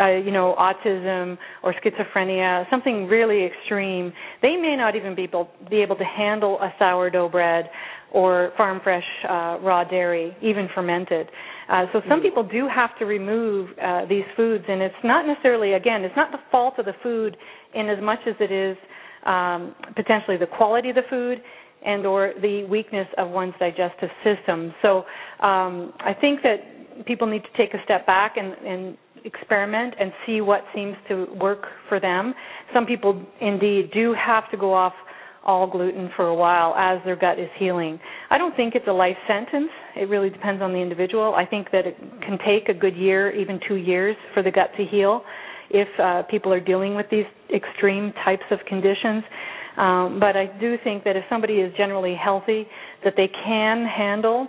uh, 0.00 0.16
you 0.16 0.30
know, 0.30 0.54
autism 0.58 1.36
or 1.62 1.74
schizophrenia, 1.74 2.68
something 2.70 3.06
really 3.06 3.44
extreme, 3.44 4.12
they 4.42 4.56
may 4.56 4.76
not 4.76 4.96
even 4.96 5.14
be 5.14 5.24
able, 5.24 5.48
be 5.68 5.82
able 5.82 5.96
to 5.96 6.04
handle 6.04 6.58
a 6.60 6.72
sourdough 6.78 7.28
bread 7.28 7.68
or 8.12 8.52
farm 8.56 8.80
fresh 8.82 9.04
uh, 9.28 9.58
raw 9.60 9.84
dairy, 9.84 10.34
even 10.40 10.68
fermented. 10.74 11.28
Uh, 11.68 11.84
so 11.92 12.00
some 12.08 12.18
mm-hmm. 12.18 12.22
people 12.22 12.42
do 12.44 12.68
have 12.72 12.96
to 12.98 13.04
remove 13.04 13.68
uh, 13.82 14.06
these 14.08 14.24
foods, 14.36 14.64
and 14.68 14.80
it's 14.80 14.94
not 15.02 15.26
necessarily, 15.26 15.72
again, 15.72 16.02
it's 16.02 16.16
not 16.16 16.30
the 16.30 16.38
fault 16.50 16.74
of 16.78 16.84
the 16.84 16.94
food 17.02 17.36
in 17.74 17.88
as 17.88 17.98
much 18.02 18.20
as 18.26 18.34
it 18.40 18.52
is 18.52 18.76
um, 19.26 19.74
potentially 19.96 20.36
the 20.36 20.46
quality 20.46 20.90
of 20.90 20.94
the 20.94 21.02
food 21.10 21.38
and 21.84 22.06
or 22.06 22.32
the 22.40 22.64
weakness 22.64 23.06
of 23.18 23.30
one's 23.30 23.54
digestive 23.58 24.10
system. 24.22 24.74
So 24.82 24.98
um, 25.44 25.92
I 26.00 26.12
think 26.18 26.40
that 26.42 27.04
people 27.06 27.26
need 27.26 27.42
to 27.42 27.56
take 27.56 27.74
a 27.74 27.82
step 27.84 28.06
back 28.06 28.36
and, 28.36 28.52
and 28.66 28.98
experiment 29.24 29.94
and 29.98 30.12
see 30.26 30.40
what 30.40 30.62
seems 30.74 30.94
to 31.08 31.26
work 31.40 31.64
for 31.88 31.98
them. 31.98 32.34
Some 32.72 32.86
people 32.86 33.24
indeed 33.40 33.90
do 33.92 34.14
have 34.14 34.50
to 34.50 34.56
go 34.56 34.72
off 34.72 34.92
all 35.44 35.66
gluten 35.70 36.10
for 36.16 36.26
a 36.28 36.34
while 36.34 36.74
as 36.74 37.04
their 37.04 37.16
gut 37.16 37.38
is 37.38 37.50
healing. 37.58 38.00
I 38.30 38.38
don't 38.38 38.56
think 38.56 38.74
it's 38.74 38.86
a 38.88 38.92
life 38.92 39.16
sentence. 39.28 39.68
It 39.96 40.08
really 40.08 40.30
depends 40.30 40.62
on 40.62 40.72
the 40.72 40.78
individual. 40.78 41.34
I 41.34 41.44
think 41.44 41.70
that 41.70 41.86
it 41.86 41.96
can 42.22 42.38
take 42.46 42.68
a 42.68 42.74
good 42.78 42.96
year, 42.96 43.30
even 43.32 43.60
two 43.68 43.74
years, 43.74 44.16
for 44.32 44.42
the 44.42 44.50
gut 44.50 44.70
to 44.78 44.84
heal 44.84 45.22
if 45.70 45.88
uh, 46.00 46.22
people 46.30 46.52
are 46.52 46.60
dealing 46.60 46.94
with 46.94 47.06
these 47.10 47.24
extreme 47.54 48.12
types 48.24 48.44
of 48.50 48.58
conditions. 48.66 49.24
Um, 49.76 50.18
but 50.20 50.36
I 50.36 50.46
do 50.60 50.76
think 50.84 51.04
that 51.04 51.16
if 51.16 51.24
somebody 51.28 51.54
is 51.54 51.72
generally 51.76 52.14
healthy, 52.14 52.66
that 53.02 53.14
they 53.16 53.28
can 53.44 53.84
handle 53.84 54.48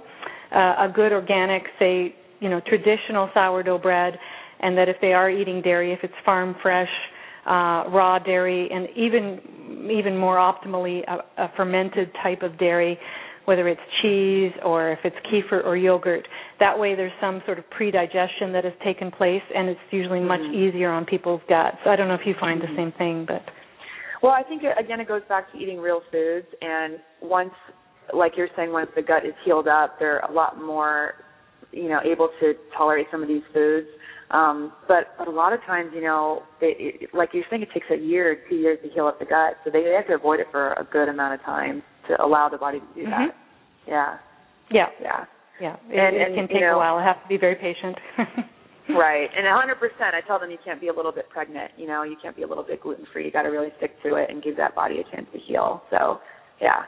uh, 0.54 0.88
a 0.88 0.92
good 0.94 1.12
organic, 1.12 1.64
say, 1.80 2.16
you 2.40 2.50
know, 2.50 2.62
traditional 2.68 3.30
sourdough 3.34 3.80
bread, 3.80 4.18
and 4.60 4.78
that 4.78 4.88
if 4.88 4.98
they 5.02 5.14
are 5.14 5.30
eating 5.30 5.62
dairy, 5.62 5.94
if 5.94 6.00
it's 6.04 6.14
farm 6.24 6.56
fresh, 6.62 6.90
uh, 7.46 7.90
raw 7.90 8.20
dairy, 8.20 8.70
and 8.72 8.88
even 8.96 9.90
even 9.92 10.18
more 10.18 10.38
optimally, 10.38 11.02
a, 11.08 11.44
a 11.44 11.52
fermented 11.56 12.12
type 12.24 12.42
of 12.42 12.58
dairy, 12.58 12.98
whether 13.46 13.68
it's 13.68 13.82
cheese 14.02 14.52
or 14.64 14.92
if 14.92 15.00
it's 15.04 15.16
kefir 15.32 15.64
or 15.64 15.78
yogurt. 15.78 16.28
That 16.60 16.78
way, 16.78 16.96
there's 16.96 17.12
some 17.22 17.42
sort 17.46 17.60
of 17.60 17.70
pre-digestion 17.70 18.52
that 18.54 18.64
has 18.64 18.74
taken 18.84 19.12
place, 19.12 19.44
and 19.56 19.70
it's 19.70 19.80
usually 19.92 20.22
much 20.22 20.40
mm-hmm. 20.40 20.76
easier 20.76 20.92
on 20.92 21.06
people's 21.06 21.42
guts. 21.48 21.78
I 21.86 21.96
don't 21.96 22.08
know 22.08 22.16
if 22.16 22.26
you 22.26 22.34
find 22.40 22.62
mm-hmm. 22.62 22.76
the 22.76 22.80
same 22.80 22.92
thing, 22.98 23.26
but 23.28 23.42
well, 24.26 24.34
I 24.34 24.42
think 24.42 24.64
again 24.64 25.00
it 25.00 25.08
goes 25.08 25.22
back 25.30 25.52
to 25.52 25.58
eating 25.60 25.78
real 25.78 26.02
foods, 26.12 26.48
and 26.60 26.98
once, 27.22 27.54
like 28.12 28.32
you're 28.36 28.50
saying, 28.56 28.72
once 28.72 28.90
the 28.96 29.04
gut 29.04 29.24
is 29.24 29.36
healed 29.46 29.68
up, 29.68 30.00
they're 30.00 30.18
a 30.22 30.32
lot 30.32 30.60
more, 30.60 31.14
you 31.72 31.90
know, 31.90 32.00
able 32.04 32.30
to 32.40 32.54
tolerate 32.76 33.06
some 33.12 33.22
of 33.22 33.28
these 33.28 33.44
foods. 33.54 33.86
Um, 34.32 34.74
but, 34.88 35.14
but 35.20 35.28
a 35.28 35.32
lot 35.32 35.54
of 35.54 35.60
times, 35.68 35.92
you 35.94 36.02
know, 36.02 36.42
it, 36.60 37.04
it, 37.04 37.10
like 37.14 37.30
you're 37.34 37.44
saying, 37.52 37.62
it 37.62 37.70
takes 37.72 37.86
a 37.92 37.96
year 37.96 38.32
or 38.32 38.36
two 38.50 38.56
years 38.56 38.80
to 38.82 38.90
heal 38.90 39.06
up 39.06 39.20
the 39.20 39.26
gut, 39.26 39.58
so 39.64 39.70
they, 39.70 39.84
they 39.84 39.94
have 39.96 40.08
to 40.08 40.16
avoid 40.16 40.40
it 40.40 40.48
for 40.50 40.74
a 40.74 40.88
good 40.92 41.08
amount 41.08 41.40
of 41.40 41.46
time 41.46 41.84
to 42.10 42.20
allow 42.20 42.50
the 42.50 42.58
body 42.58 42.80
to 42.80 42.86
do 42.96 43.02
mm-hmm. 43.02 43.28
that. 43.28 43.36
Yeah. 43.88 44.18
Yeah. 44.72 44.88
Yeah. 45.00 45.26
Yeah. 45.62 45.76
It, 45.88 46.00
and, 46.00 46.16
it 46.18 46.36
can 46.36 46.48
take 46.48 46.56
you 46.56 46.62
know, 46.62 46.76
a 46.76 46.78
while. 46.78 46.96
I 46.96 47.06
have 47.06 47.22
to 47.22 47.30
be 47.30 47.38
very 47.38 47.56
patient. 47.56 47.96
Right. 48.90 49.30
And 49.36 49.46
100%, 49.46 50.14
I 50.14 50.22
tell 50.28 50.40
them 50.40 50.52
you 50.52 50.58
can't 50.64 50.80
be 50.80 50.90
a 50.90 50.94
little 50.94 51.12
bit 51.12 51.30
pregnant. 51.30 51.72
You 51.78 51.88
know, 51.88 52.04
you 52.04 52.16
can't 52.22 52.36
be 52.36 52.44
a 52.44 52.48
little 52.48 52.64
bit 52.64 52.82
gluten 52.82 53.06
free. 53.12 53.26
You 53.26 53.32
got 53.32 53.44
to 53.44 53.50
really 53.50 53.70
stick 53.78 53.92
to 54.04 54.16
it 54.16 54.30
and 54.30 54.44
give 54.44 54.58
that 54.58 54.76
body 54.76 54.98
a 55.00 55.16
chance 55.16 55.28
to 55.34 55.40
heal. 55.40 55.82
So, 55.90 56.20
yeah. 56.62 56.84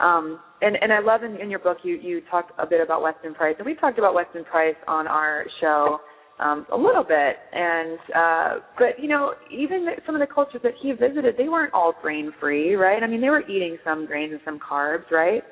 Um, 0.00 0.40
and, 0.62 0.76
and 0.80 0.92
I 0.92 1.00
love 1.00 1.22
in, 1.22 1.36
in 1.40 1.50
your 1.50 1.58
book 1.58 1.78
you, 1.84 1.96
you 1.96 2.22
talk 2.30 2.48
a 2.58 2.66
bit 2.66 2.80
about 2.80 3.02
Weston 3.02 3.34
Price. 3.34 3.54
And 3.58 3.66
we 3.66 3.74
talked 3.74 3.98
about 3.98 4.14
Weston 4.14 4.44
Price 4.44 4.76
on 4.88 5.06
our 5.06 5.44
show 5.60 5.98
um, 6.40 6.66
a 6.72 6.76
little 6.76 7.04
bit. 7.04 7.36
And, 7.52 7.98
uh, 8.16 8.64
but, 8.78 8.98
you 8.98 9.08
know, 9.08 9.34
even 9.50 9.86
some 10.06 10.14
of 10.14 10.26
the 10.26 10.32
cultures 10.32 10.62
that 10.62 10.72
he 10.82 10.92
visited, 10.92 11.34
they 11.36 11.48
weren't 11.48 11.74
all 11.74 11.92
grain 12.00 12.32
free, 12.40 12.74
right? 12.74 13.02
I 13.02 13.06
mean, 13.06 13.20
they 13.20 13.30
were 13.30 13.46
eating 13.46 13.76
some 13.84 14.06
grains 14.06 14.32
and 14.32 14.40
some 14.44 14.58
carbs, 14.58 15.10
right? 15.10 15.42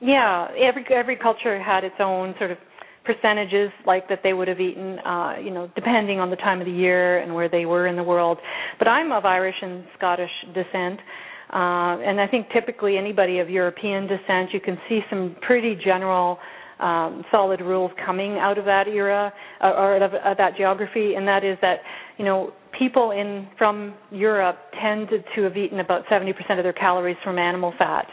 Yeah, 0.00 0.46
every 0.62 0.86
every 0.94 1.16
culture 1.16 1.60
had 1.60 1.82
its 1.82 1.96
own 1.98 2.34
sort 2.38 2.52
of 2.52 2.58
percentages 3.04 3.70
like 3.86 4.08
that 4.08 4.20
they 4.22 4.32
would 4.32 4.48
have 4.48 4.60
eaten 4.60 4.98
uh 5.00 5.34
you 5.42 5.50
know 5.50 5.70
depending 5.74 6.20
on 6.20 6.30
the 6.30 6.36
time 6.36 6.60
of 6.60 6.66
the 6.66 6.72
year 6.72 7.18
and 7.18 7.34
where 7.34 7.48
they 7.48 7.64
were 7.66 7.86
in 7.86 7.96
the 7.96 8.02
world. 8.02 8.38
But 8.78 8.88
i'm 8.88 9.12
of 9.12 9.24
irish 9.24 9.56
and 9.62 9.84
scottish 9.96 10.30
descent 10.54 11.00
uh 11.52 11.96
and 12.04 12.20
i 12.20 12.26
think 12.30 12.46
typically 12.52 12.96
anybody 12.98 13.38
of 13.38 13.48
european 13.48 14.06
descent 14.06 14.52
you 14.52 14.60
can 14.60 14.78
see 14.88 15.00
some 15.10 15.36
pretty 15.42 15.74
general 15.82 16.38
um 16.80 17.24
solid 17.30 17.60
rules 17.60 17.90
coming 18.04 18.38
out 18.38 18.58
of 18.58 18.64
that 18.64 18.86
era 18.86 19.32
uh, 19.62 19.66
or 19.68 19.96
of, 19.96 20.12
of 20.14 20.36
that 20.36 20.56
geography 20.56 21.14
and 21.14 21.26
that 21.26 21.44
is 21.44 21.56
that 21.62 21.78
you 22.18 22.24
know 22.24 22.52
people 22.78 23.10
in 23.12 23.48
from 23.56 23.94
europe 24.10 24.56
tended 24.80 25.24
to 25.34 25.42
have 25.42 25.56
eaten 25.56 25.80
about 25.80 26.04
70% 26.10 26.30
of 26.58 26.64
their 26.64 26.72
calories 26.72 27.16
from 27.24 27.38
animal 27.38 27.72
fat. 27.78 28.06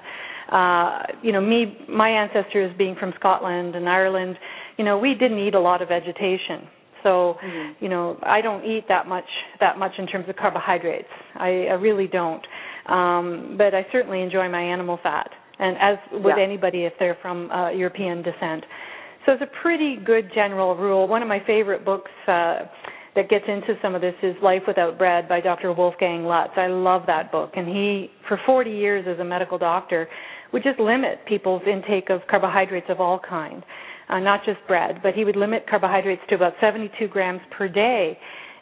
Uh 0.51 1.03
you 1.21 1.31
know 1.31 1.41
me 1.41 1.77
my 1.89 2.09
ancestors 2.09 2.71
being 2.77 2.95
from 2.99 3.13
Scotland 3.19 3.75
and 3.75 3.89
Ireland 3.89 4.38
you 4.78 4.84
know, 4.86 4.97
we 4.97 5.13
didn't 5.15 5.39
eat 5.39 5.55
a 5.55 5.59
lot 5.59 5.82
of 5.82 5.89
vegetation. 5.89 6.67
So, 7.03 7.38
Mhm. 7.43 7.76
you 7.82 7.89
know, 7.89 8.17
I 8.23 8.41
don't 8.41 8.63
eat 8.65 8.88
that 8.88 9.07
much 9.07 9.30
that 9.59 9.78
much 9.78 9.91
in 9.99 10.07
terms 10.07 10.28
of 10.28 10.36
carbohydrates. 10.36 11.07
I, 11.36 11.67
I 11.67 11.73
really 11.73 12.07
don't. 12.07 12.45
Um, 12.88 13.55
but 13.57 13.73
I 13.76 13.86
certainly 13.91 14.21
enjoy 14.21 14.49
my 14.49 14.61
animal 14.61 14.97
fat, 15.03 15.30
and 15.59 15.78
as 15.80 15.97
would 16.11 16.38
Yeah. 16.38 16.43
anybody 16.43 16.86
if 16.86 16.93
they're 16.99 17.15
from 17.21 17.51
uh, 17.51 17.69
European 17.69 18.21
descent. 18.21 18.65
So 19.26 19.32
it's 19.34 19.41
a 19.41 19.47
pretty 19.61 19.95
good 19.97 20.32
general 20.34 20.76
rule. 20.76 21.07
One 21.07 21.21
of 21.23 21.28
my 21.28 21.39
favorite 21.39 21.84
books 21.84 22.11
uh, 22.28 22.65
that 23.15 23.28
gets 23.30 23.47
into 23.47 23.76
some 23.82 23.95
of 23.95 24.01
this 24.01 24.13
is 24.21 24.36
Life 24.41 24.63
Without 24.67 24.97
Bread 24.97 25.28
by 25.28 25.41
Dr. 25.41 25.71
Wolfgang 25.73 26.26
Lutz. 26.26 26.53
I 26.57 26.67
love 26.67 27.05
that 27.07 27.32
book, 27.32 27.51
and 27.55 27.67
he, 27.67 28.11
for 28.28 28.38
40 28.45 28.69
years 28.71 29.07
as 29.07 29.17
a 29.19 29.23
medical 29.23 29.57
doctor, 29.57 30.07
would 30.51 30.61
just 30.63 30.80
limit 30.80 31.26
people's 31.26 31.63
intake 31.65 32.09
of 32.09 32.21
carbohydrates 32.28 32.89
of 32.89 32.99
all 33.01 33.17
kind, 33.19 33.63
uh, 34.10 34.20
not 34.20 34.41
just 34.45 34.60
bread, 34.68 34.99
but 35.01 35.14
he 35.14 35.26
would 35.26 35.36
limit 35.36 35.66
carbohydrates 35.70 36.22
to 36.30 36.36
about 36.36 36.53
72 36.62 37.08
grams 37.08 37.41
per 37.58 37.68
day. 37.68 38.18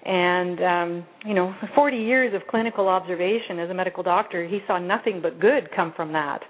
And 0.05 0.61
um, 0.61 1.07
you 1.25 1.33
know, 1.33 1.53
40 1.75 1.97
years 1.97 2.33
of 2.33 2.41
clinical 2.49 2.89
observation 2.89 3.59
as 3.59 3.69
a 3.69 3.73
medical 3.73 4.03
doctor, 4.03 4.45
he 4.45 4.59
saw 4.67 4.77
nothing 4.77 5.21
but 5.21 5.39
good 5.39 5.69
come 5.75 5.93
from 5.95 6.11
that. 6.13 6.41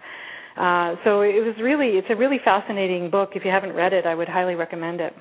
Uh, 0.58 0.96
so 1.04 1.22
it 1.22 1.42
was 1.44 1.56
really, 1.62 1.98
it's 1.98 2.08
a 2.10 2.16
really 2.16 2.38
fascinating 2.44 3.10
book. 3.10 3.32
If 3.36 3.44
you 3.44 3.52
haven't 3.52 3.74
read 3.74 3.94
it, 3.94 4.06
I 4.06 4.14
would 4.16 4.30
highly 4.30 4.56
recommend 4.56 5.02
it. 5.02 5.14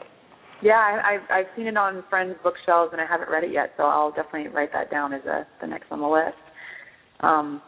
Yeah, 0.63 0.75
I, 0.75 1.15
I've 1.15 1.31
I've 1.31 1.47
seen 1.57 1.67
it 1.67 1.77
on 1.77 2.05
friends' 2.09 2.37
bookshelves 2.43 2.91
and 2.93 3.01
I 3.01 3.07
haven't 3.07 3.29
read 3.29 3.43
it 3.43 3.51
yet, 3.53 3.73
so 3.77 3.83
I'll 3.83 4.13
definitely 4.13 4.49
write 4.49 4.73
that 4.73 4.91
down 4.91 5.13
as 5.13 5.25
a 5.25 5.45
the 5.61 5.67
next 5.67 5.87
on 5.91 6.01
the 6.01 6.07
list. 6.07 6.39
Um, 7.21 7.61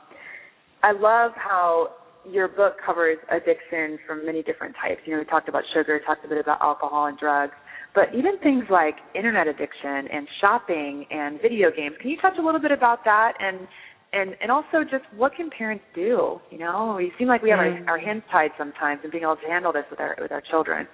I 0.84 0.92
love 0.92 1.32
how 1.34 1.88
your 2.30 2.48
book 2.48 2.74
covers 2.84 3.18
addiction 3.30 3.98
from 4.06 4.24
many 4.24 4.42
different 4.42 4.74
types. 4.80 5.00
You 5.04 5.12
know, 5.14 5.18
we 5.20 5.24
talked 5.26 5.48
about 5.48 5.62
sugar, 5.74 6.00
talked 6.06 6.24
a 6.24 6.28
bit 6.28 6.38
about 6.38 6.60
alcohol 6.60 7.06
and 7.06 7.18
drugs, 7.18 7.52
but 7.94 8.04
even 8.16 8.38
things 8.42 8.64
like 8.70 8.94
internet 9.14 9.46
addiction 9.46 10.08
and 10.12 10.26
shopping 10.40 11.06
and 11.10 11.40
video 11.40 11.70
games. 11.70 11.94
Can 12.00 12.10
you 12.10 12.16
touch 12.20 12.34
a 12.38 12.42
little 12.42 12.60
bit 12.60 12.72
about 12.72 13.04
that 13.04 13.32
and 13.38 13.66
and 14.12 14.34
and 14.40 14.50
also 14.50 14.82
just 14.82 15.04
what 15.16 15.34
can 15.36 15.50
parents 15.50 15.84
do? 15.94 16.38
You 16.50 16.58
know, 16.58 16.94
we 16.96 17.12
seem 17.18 17.28
like 17.28 17.42
we 17.42 17.50
have 17.50 17.58
Mm. 17.58 17.86
our, 17.86 17.94
our 17.94 17.98
hands 17.98 18.22
tied 18.30 18.50
sometimes 18.58 19.00
in 19.04 19.10
being 19.10 19.24
able 19.24 19.36
to 19.36 19.46
handle 19.48 19.72
this 19.72 19.84
with 19.90 20.00
our 20.00 20.16
with 20.20 20.32
our 20.32 20.42
children. 20.50 20.86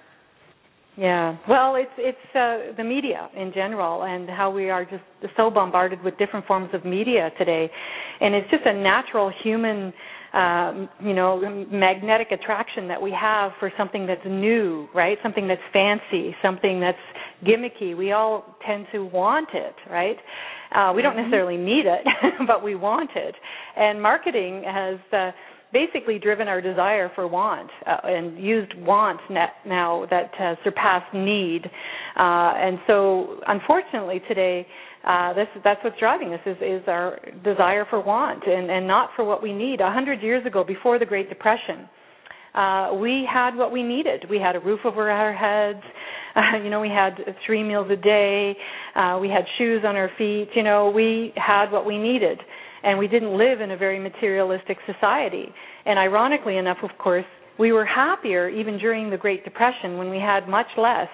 Yeah. 0.97 1.37
Well, 1.47 1.75
it's 1.75 1.91
it's 1.97 2.35
uh, 2.35 2.75
the 2.75 2.83
media 2.83 3.29
in 3.35 3.53
general 3.53 4.03
and 4.03 4.29
how 4.29 4.51
we 4.51 4.69
are 4.69 4.83
just 4.83 5.03
so 5.37 5.49
bombarded 5.49 6.03
with 6.03 6.17
different 6.17 6.45
forms 6.45 6.69
of 6.73 6.83
media 6.83 7.31
today, 7.37 7.69
and 8.19 8.35
it's 8.35 8.49
just 8.51 8.65
a 8.65 8.73
natural 8.73 9.31
human, 9.43 9.93
um, 10.33 10.89
you 11.03 11.13
know, 11.13 11.65
magnetic 11.71 12.31
attraction 12.31 12.87
that 12.87 13.01
we 13.01 13.11
have 13.19 13.51
for 13.59 13.71
something 13.77 14.07
that's 14.07 14.25
new, 14.25 14.87
right? 14.95 15.17
Something 15.21 15.47
that's 15.47 15.61
fancy, 15.73 16.35
something 16.41 16.79
that's 16.79 16.97
gimmicky. 17.45 17.97
We 17.97 18.13
all 18.13 18.45
tend 18.65 18.87
to 18.93 19.05
want 19.05 19.49
it, 19.53 19.75
right? 19.89 20.17
Uh, 20.73 20.93
we 20.95 21.01
don't 21.01 21.17
necessarily 21.17 21.57
need 21.57 21.85
it, 21.85 22.05
but 22.47 22.63
we 22.63 22.75
want 22.75 23.09
it, 23.15 23.35
and 23.75 24.01
marketing 24.01 24.63
has. 24.65 24.99
Uh, 25.11 25.31
basically 25.73 26.19
driven 26.19 26.47
our 26.49 26.61
desire 26.61 27.09
for 27.15 27.27
want 27.27 27.69
uh, 27.87 27.97
and 28.03 28.37
used 28.37 28.73
want 28.79 29.19
now 29.65 30.05
that 30.09 30.31
uh, 30.39 30.55
surpass 30.63 31.01
need. 31.13 31.61
Uh, 31.65 32.53
and 32.55 32.77
so, 32.87 33.39
unfortunately, 33.47 34.21
today, 34.27 34.67
uh, 35.07 35.33
this 35.33 35.47
that's 35.63 35.83
what's 35.83 35.99
driving 35.99 36.33
us 36.33 36.39
is, 36.45 36.57
is 36.61 36.83
our 36.87 37.19
desire 37.43 37.85
for 37.89 38.01
want 38.03 38.43
and, 38.45 38.69
and 38.69 38.87
not 38.87 39.09
for 39.15 39.25
what 39.25 39.41
we 39.41 39.53
need. 39.53 39.81
A 39.81 39.91
hundred 39.91 40.21
years 40.21 40.45
ago, 40.45 40.63
before 40.63 40.99
the 40.99 41.05
Great 41.05 41.29
Depression, 41.29 41.89
uh, 42.53 42.91
we 42.99 43.27
had 43.31 43.55
what 43.55 43.71
we 43.71 43.81
needed. 43.81 44.25
We 44.29 44.37
had 44.37 44.55
a 44.55 44.59
roof 44.59 44.81
over 44.85 45.09
our 45.09 45.33
heads. 45.33 45.83
Uh, 46.33 46.63
you 46.63 46.69
know, 46.69 46.79
we 46.79 46.87
had 46.87 47.11
three 47.45 47.61
meals 47.61 47.87
a 47.91 47.95
day. 47.97 48.55
Uh, 48.95 49.19
we 49.21 49.27
had 49.27 49.43
shoes 49.57 49.83
on 49.85 49.97
our 49.97 50.09
feet. 50.17 50.47
You 50.55 50.63
know, 50.63 50.89
we 50.89 51.33
had 51.35 51.69
what 51.71 51.85
we 51.85 51.97
needed 51.97 52.39
and 52.83 52.97
we 52.97 53.07
didn't 53.07 53.37
live 53.37 53.61
in 53.61 53.71
a 53.71 53.77
very 53.77 53.99
materialistic 53.99 54.77
society. 54.85 55.45
And 55.85 55.99
ironically 55.99 56.57
enough, 56.57 56.77
of 56.83 56.91
course, 56.97 57.25
we 57.59 57.71
were 57.71 57.85
happier 57.85 58.49
even 58.49 58.77
during 58.77 59.09
the 59.09 59.17
Great 59.17 59.43
Depression 59.43 59.97
when 59.97 60.09
we 60.09 60.17
had 60.17 60.47
much 60.47 60.67
less 60.77 61.09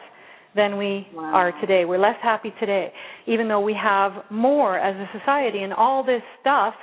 than 0.55 0.77
we 0.77 1.07
Wow. 1.13 1.33
are 1.33 1.51
today. 1.61 1.85
We're 1.85 1.97
less 1.99 2.19
happy 2.21 2.53
today, 2.59 2.91
even 3.25 3.47
though 3.47 3.61
we 3.61 3.73
have 3.73 4.13
more 4.29 4.77
as 4.77 4.95
a 4.95 5.09
society. 5.17 5.63
And 5.63 5.73
all 5.73 6.03
this 6.03 6.23
stuff 6.41 6.73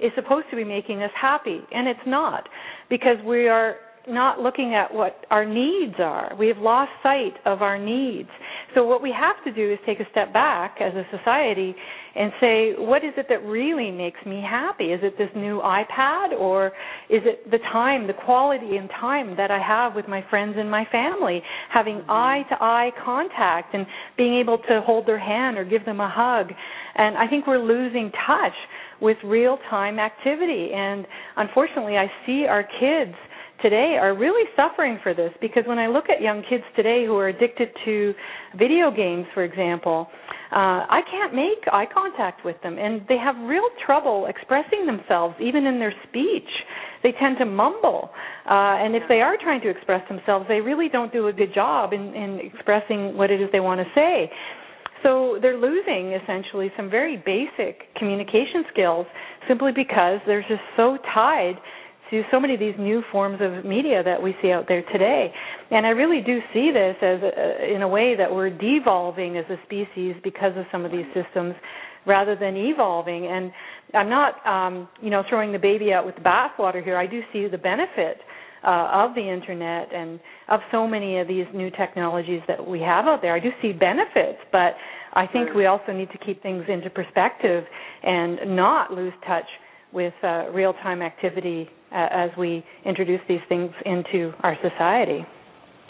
is 0.00 0.12
supposed 0.14 0.48
to 0.50 0.56
be 0.56 0.64
making 0.64 1.02
us 1.02 1.10
happy, 1.14 1.60
and 1.72 1.88
it's 1.88 2.06
not 2.06 2.48
because 2.88 3.16
we 3.24 3.48
are 3.48 3.76
not 4.06 4.38
looking 4.38 4.74
at 4.74 4.92
what 4.92 5.24
our 5.30 5.46
needs 5.46 5.94
are. 5.98 6.34
We 6.38 6.48
have 6.48 6.58
lost 6.58 6.90
sight 7.02 7.34
of 7.46 7.62
our 7.62 7.78
needs. 7.78 8.28
So 8.74 8.84
what 8.84 9.02
we 9.02 9.10
have 9.12 9.36
to 9.44 9.52
do 9.52 9.72
is 9.72 9.78
take 9.86 10.00
a 10.00 10.10
step 10.10 10.32
back 10.32 10.76
as 10.80 10.92
a 10.94 11.06
society 11.16 11.74
and 12.16 12.32
say, 12.40 12.72
what 12.78 13.04
is 13.04 13.12
it 13.16 13.26
that 13.28 13.44
really 13.44 13.90
makes 13.90 14.18
me 14.24 14.40
happy? 14.40 14.86
Is 14.86 15.00
it 15.02 15.18
this 15.18 15.30
new 15.34 15.60
iPad 15.60 16.32
or 16.38 16.68
is 17.10 17.22
it 17.24 17.50
the 17.50 17.58
time, 17.72 18.06
the 18.06 18.12
quality 18.12 18.76
and 18.76 18.88
time 19.00 19.36
that 19.36 19.50
I 19.50 19.58
have 19.58 19.94
with 19.94 20.06
my 20.08 20.24
friends 20.30 20.54
and 20.56 20.70
my 20.70 20.84
family, 20.92 21.42
having 21.72 22.02
eye 22.08 22.42
to 22.50 22.56
eye 22.60 22.90
contact 23.04 23.74
and 23.74 23.86
being 24.16 24.38
able 24.38 24.58
to 24.58 24.80
hold 24.84 25.06
their 25.06 25.18
hand 25.18 25.58
or 25.58 25.64
give 25.64 25.84
them 25.84 26.00
a 26.00 26.08
hug? 26.08 26.52
And 26.94 27.16
I 27.16 27.26
think 27.26 27.46
we're 27.46 27.58
losing 27.58 28.12
touch 28.26 28.54
with 29.00 29.16
real 29.24 29.58
time 29.68 29.98
activity. 29.98 30.70
And 30.74 31.06
unfortunately, 31.36 31.96
I 31.96 32.06
see 32.26 32.46
our 32.48 32.62
kids 32.62 33.16
today 33.64 33.96
are 33.98 34.14
really 34.14 34.44
suffering 34.54 34.98
for 35.02 35.14
this 35.14 35.32
because 35.40 35.62
when 35.66 35.78
I 35.78 35.86
look 35.86 36.04
at 36.14 36.20
young 36.20 36.44
kids 36.50 36.64
today 36.76 37.04
who 37.06 37.16
are 37.16 37.28
addicted 37.28 37.70
to 37.86 38.12
video 38.58 38.90
games, 38.94 39.24
for 39.32 39.42
example, 39.42 40.06
uh, 40.52 40.84
I 40.84 41.00
can't 41.10 41.34
make 41.34 41.64
eye 41.72 41.86
contact 41.92 42.44
with 42.44 42.56
them, 42.62 42.76
and 42.78 43.00
they 43.08 43.16
have 43.16 43.34
real 43.48 43.66
trouble 43.86 44.26
expressing 44.28 44.84
themselves, 44.84 45.34
even 45.40 45.64
in 45.64 45.78
their 45.78 45.94
speech. 46.06 46.48
They 47.02 47.12
tend 47.18 47.38
to 47.38 47.46
mumble, 47.46 48.10
uh, 48.44 48.84
and 48.84 48.94
if 48.94 49.02
they 49.08 49.22
are 49.22 49.36
trying 49.40 49.62
to 49.62 49.70
express 49.70 50.06
themselves, 50.08 50.44
they 50.46 50.60
really 50.60 50.90
don't 50.90 51.12
do 51.12 51.28
a 51.28 51.32
good 51.32 51.54
job 51.54 51.94
in, 51.94 52.12
in 52.14 52.40
expressing 52.40 53.16
what 53.16 53.30
it 53.30 53.40
is 53.40 53.48
they 53.50 53.60
want 53.60 53.80
to 53.80 53.86
say. 53.94 54.30
So 55.02 55.38
they're 55.40 55.58
losing 55.58 56.12
essentially 56.12 56.70
some 56.76 56.90
very 56.90 57.16
basic 57.16 57.94
communication 57.96 58.64
skills 58.72 59.06
simply 59.48 59.72
because 59.74 60.20
they're 60.26 60.42
just 60.42 60.62
so 60.76 60.98
tied 61.14 61.56
to 62.10 62.22
so 62.30 62.38
many 62.38 62.54
of 62.54 62.60
these 62.60 62.74
new 62.78 63.02
forms 63.10 63.38
of 63.40 63.64
media 63.64 64.02
that 64.02 64.22
we 64.22 64.34
see 64.42 64.50
out 64.50 64.66
there 64.68 64.82
today. 64.92 65.32
And 65.70 65.86
I 65.86 65.90
really 65.90 66.20
do 66.20 66.38
see 66.52 66.70
this 66.72 66.96
as 67.02 67.20
a, 67.22 67.74
in 67.74 67.82
a 67.82 67.88
way 67.88 68.14
that 68.16 68.32
we're 68.32 68.50
devolving 68.50 69.36
as 69.38 69.44
a 69.50 69.56
species 69.64 70.14
because 70.22 70.52
of 70.56 70.64
some 70.70 70.84
of 70.84 70.92
these 70.92 71.06
systems 71.14 71.54
rather 72.06 72.36
than 72.36 72.56
evolving. 72.56 73.26
And 73.26 73.52
I'm 73.94 74.10
not, 74.10 74.46
um, 74.46 74.88
you 75.00 75.10
know, 75.10 75.22
throwing 75.28 75.52
the 75.52 75.58
baby 75.58 75.92
out 75.92 76.04
with 76.04 76.16
the 76.16 76.20
bathwater 76.20 76.82
here. 76.82 76.96
I 76.96 77.06
do 77.06 77.20
see 77.32 77.48
the 77.48 77.58
benefit 77.58 78.18
uh, 78.66 78.88
of 78.92 79.14
the 79.14 79.20
internet 79.20 79.88
and 79.94 80.20
of 80.48 80.60
so 80.72 80.86
many 80.86 81.18
of 81.18 81.28
these 81.28 81.46
new 81.54 81.70
technologies 81.70 82.40
that 82.48 82.66
we 82.66 82.80
have 82.80 83.06
out 83.06 83.20
there. 83.22 83.34
I 83.34 83.40
do 83.40 83.50
see 83.60 83.72
benefits, 83.72 84.38
but 84.52 84.74
I 85.12 85.26
think 85.26 85.54
we 85.54 85.66
also 85.66 85.92
need 85.92 86.10
to 86.10 86.18
keep 86.18 86.42
things 86.42 86.64
into 86.68 86.90
perspective 86.90 87.64
and 88.02 88.56
not 88.56 88.92
lose 88.92 89.12
touch 89.26 89.46
with 89.92 90.14
uh, 90.24 90.50
real-time 90.50 91.02
activity 91.02 91.68
uh, 91.68 91.83
as 91.94 92.30
we 92.36 92.64
introduce 92.84 93.20
these 93.28 93.40
things 93.48 93.70
into 93.84 94.32
our 94.42 94.56
society. 94.62 95.24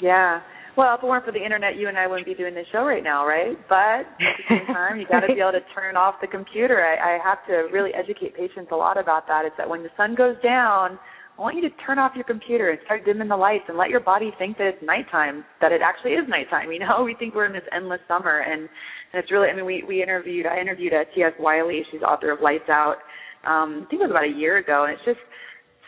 Yeah. 0.01 0.41
Well, 0.77 0.97
if 0.97 1.05
it 1.05 1.07
weren't 1.07 1.25
for 1.25 1.31
the 1.31 1.43
internet, 1.43 1.77
you 1.77 1.87
and 1.87 1.97
I 1.97 2.09
wouldn't 2.09 2.27
be 2.27 2.35
doing 2.35 2.55
this 2.55 2.67
show 2.73 2.85
right 2.85 3.03
now, 3.03 3.25
right? 3.25 3.57
But 3.69 4.11
at 4.11 4.35
the 4.37 4.45
same 4.49 4.67
time, 4.75 4.99
you 4.99 5.07
got 5.07 5.21
to 5.21 5.29
be 5.29 5.41
able 5.41 5.53
to 5.53 5.63
turn 5.73 5.97
off 5.97 6.17
the 6.21 6.27
computer. 6.27 6.83
I, 6.83 7.15
I 7.15 7.19
have 7.23 7.47
to 7.47 7.73
really 7.73 7.95
educate 7.95 8.37
patients 8.37 8.71
a 8.73 8.77
lot 8.77 8.99
about 8.99 9.29
that. 9.29 9.45
It's 9.45 9.55
that 9.57 9.69
when 9.69 9.85
the 9.85 9.95
sun 9.97 10.17
goes 10.17 10.35
down, 10.43 10.99
I 11.39 11.43
want 11.43 11.57
you 11.57 11.63
to 11.63 11.71
turn 11.87 11.99
off 11.99 12.13
your 12.15 12.25
computer 12.25 12.71
and 12.71 12.79
start 12.85 13.05
dimming 13.05 13.29
the 13.29 13.37
lights 13.37 13.65
and 13.69 13.79
let 13.79 13.91
your 13.91 14.01
body 14.01 14.31
think 14.39 14.59
that 14.59 14.67
it's 14.67 14.83
nighttime, 14.83 15.45
that 15.61 15.71
it 15.71 15.81
actually 15.83 16.13
is 16.13 16.27
nighttime. 16.29 16.71
You 16.71 16.81
know, 16.81 17.03
we 17.07 17.15
think 17.15 17.35
we're 17.35 17.47
in 17.47 17.53
this 17.53 17.67
endless 17.75 18.01
summer, 18.07 18.41
and, 18.41 18.63
and 18.63 19.23
it's 19.23 19.31
really. 19.31 19.49
I 19.49 19.55
mean, 19.55 19.67
we 19.67 19.85
we 19.87 20.03
interviewed. 20.03 20.47
I 20.47 20.61
interviewed 20.61 20.93
uh, 20.93 21.07
T.S. 21.15 21.33
Wiley. 21.39 21.83
She's 21.91 22.03
author 22.03 22.33
of 22.33 22.41
Lights 22.43 22.69
Out. 22.69 22.99
Um, 23.47 23.87
I 23.87 23.91
think 23.91 24.03
it 24.03 24.07
was 24.07 24.11
about 24.11 24.25
a 24.27 24.39
year 24.39 24.59
ago, 24.59 24.87
and 24.89 24.95
it's 24.95 25.05
just 25.05 25.23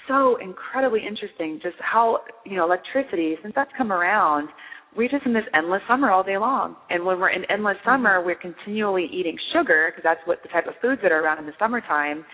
so 0.08 0.36
incredibly 0.40 1.00
interesting 1.06 1.60
just 1.62 1.76
how 1.80 2.20
you 2.44 2.56
know 2.56 2.64
electricity 2.64 3.34
since 3.42 3.54
that's 3.54 3.70
come 3.76 3.92
around 3.92 4.48
we're 4.96 5.08
just 5.08 5.26
in 5.26 5.34
this 5.34 5.44
endless 5.52 5.82
summer 5.86 6.10
all 6.10 6.24
day 6.24 6.38
long. 6.38 6.74
And 6.88 7.04
when 7.04 7.20
we're 7.20 7.30
in 7.30 7.44
endless 7.50 7.76
mm-hmm. 7.84 7.90
summer 7.90 8.24
we're 8.24 8.40
continually 8.40 9.06
eating 9.12 9.36
sugar 9.52 9.92
because 9.92 10.02
that's 10.02 10.20
what 10.24 10.42
the 10.42 10.48
type 10.48 10.66
of 10.66 10.74
foods 10.80 11.02
that 11.02 11.12
are 11.12 11.22
around 11.22 11.38
in 11.38 11.46
the 11.46 11.52
summertime 11.58 12.24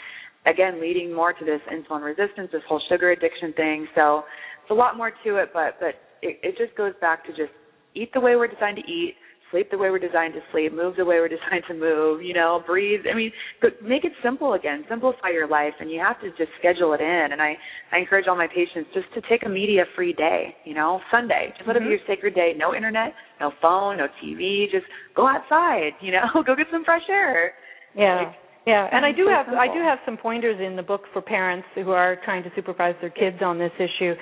again 0.47 0.81
leading 0.81 1.14
more 1.14 1.33
to 1.33 1.45
this 1.45 1.61
insulin 1.70 2.03
resistance 2.03 2.51
this 2.53 2.62
whole 2.68 2.81
sugar 2.89 3.11
addiction 3.11 3.53
thing. 3.55 3.87
So 3.95 4.23
it's 4.62 4.70
a 4.70 4.75
lot 4.75 4.97
more 4.97 5.11
to 5.11 5.37
it 5.37 5.51
but 5.53 5.77
but 5.81 5.99
it, 6.23 6.39
it 6.43 6.55
just 6.57 6.77
goes 6.77 6.93
back 7.01 7.25
to 7.27 7.31
just 7.31 7.53
eat 7.95 8.12
the 8.14 8.20
way 8.20 8.37
we're 8.37 8.49
designed 8.49 8.77
to 8.77 8.91
eat 8.91 9.14
sleep 9.53 9.71
the 9.71 9.79
way 9.79 9.91
we're 9.91 10.01
designed 10.01 10.35
to 10.35 10.41
sleep, 10.51 10.73
move 10.75 10.97
the 10.97 11.05
way 11.05 11.17
we're 11.21 11.29
designed 11.37 11.63
to 11.69 11.75
move, 11.75 12.23
you 12.23 12.35
know, 12.35 12.63
breathe. 12.67 13.01
I 13.11 13.15
mean, 13.15 13.31
but 13.61 13.81
make 13.83 14.05
it 14.05 14.13
simple 14.25 14.55
again. 14.55 14.85
Simplify 14.89 15.31
your 15.31 15.47
life 15.47 15.75
and 15.79 15.91
you 15.91 16.01
have 16.01 16.21
to 16.23 16.31
just 16.31 16.51
schedule 16.59 16.93
it 16.95 17.01
in. 17.01 17.29
And 17.31 17.41
I, 17.41 17.55
I 17.93 17.99
encourage 17.99 18.27
all 18.27 18.37
my 18.37 18.49
patients 18.49 18.91
just 18.93 19.07
to 19.15 19.21
take 19.29 19.47
a 19.47 19.49
media 19.49 19.85
free 19.95 20.13
day, 20.13 20.57
you 20.65 20.75
know, 20.75 21.01
Sunday. 21.13 21.55
Just 21.57 21.69
let 21.69 21.77
mm-hmm. 21.77 21.87
it 21.87 21.89
be 21.89 22.03
your 22.03 22.17
sacred 22.17 22.35
day. 22.35 22.53
No 22.57 22.75
internet, 22.75 23.13
no 23.41 23.53
phone, 23.63 23.99
no 23.99 24.09
TV. 24.25 24.65
Just 24.73 24.87
go 25.15 25.29
outside, 25.29 25.93
you 26.01 26.11
know, 26.11 26.27
go 26.47 26.57
get 26.57 26.67
some 26.73 26.85
fresh 26.85 27.07
air. 27.09 27.53
Yeah. 27.95 28.17
Like, 28.17 28.35
yeah, 28.67 28.89
and 28.93 29.05
I 29.05 29.11
do 29.11 29.27
have 29.27 29.49
I 29.49 29.67
do 29.67 29.81
have 29.81 29.99
some 30.05 30.17
pointers 30.17 30.61
in 30.65 30.77
the 30.77 30.83
book 30.83 31.03
for 31.13 31.21
parents 31.21 31.67
who 31.75 31.91
are 31.91 32.17
trying 32.25 32.45
to 32.45 32.51
supervise 32.55 32.95
their 33.01 33.11
kids 33.11 33.39
on 33.43 33.59
this 33.59 33.73
issue, 33.77 34.15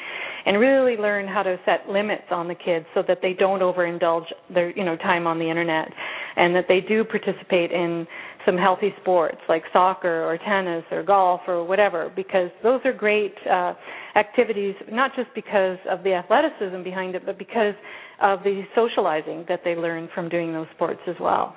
and 0.47 0.59
really 0.59 0.97
learn 0.97 1.29
how 1.29 1.43
to 1.43 1.59
set 1.67 1.89
limits 1.89 2.25
on 2.31 2.49
the 2.49 2.55
kids 2.55 2.87
so 2.95 3.03
that 3.07 3.19
they 3.21 3.35
don't 3.35 3.61
overindulge 3.61 4.25
their 4.53 4.71
you 4.71 4.85
know 4.85 4.97
time 4.97 5.27
on 5.27 5.39
the 5.39 5.49
internet, 5.49 5.89
and 6.37 6.55
that 6.55 6.65
they 6.69 6.81
do 6.81 7.05
participate 7.05 7.71
in 7.71 8.07
some 8.47 8.57
healthy 8.57 8.95
sports 9.03 9.37
like 9.49 9.63
soccer 9.75 10.25
or 10.25 10.39
tennis 10.39 10.85
or 10.91 11.03
golf 11.03 11.43
or 11.47 11.63
whatever 11.63 12.11
because 12.17 12.49
those 12.63 12.81
are 12.87 12.93
great 12.95 13.35
uh, 13.51 13.75
activities 14.17 14.75
not 14.91 15.11
just 15.15 15.29
because 15.35 15.77
of 15.91 16.03
the 16.05 16.15
athleticism 16.15 16.83
behind 16.83 17.15
it 17.15 17.27
but 17.27 17.39
because 17.39 17.75
of 18.23 18.43
the 18.43 18.63
socializing 18.75 19.45
that 19.49 19.61
they 19.65 19.75
learn 19.75 20.09
from 20.15 20.31
doing 20.31 20.53
those 20.55 20.67
sports 20.75 21.01
as 21.07 21.17
well. 21.21 21.55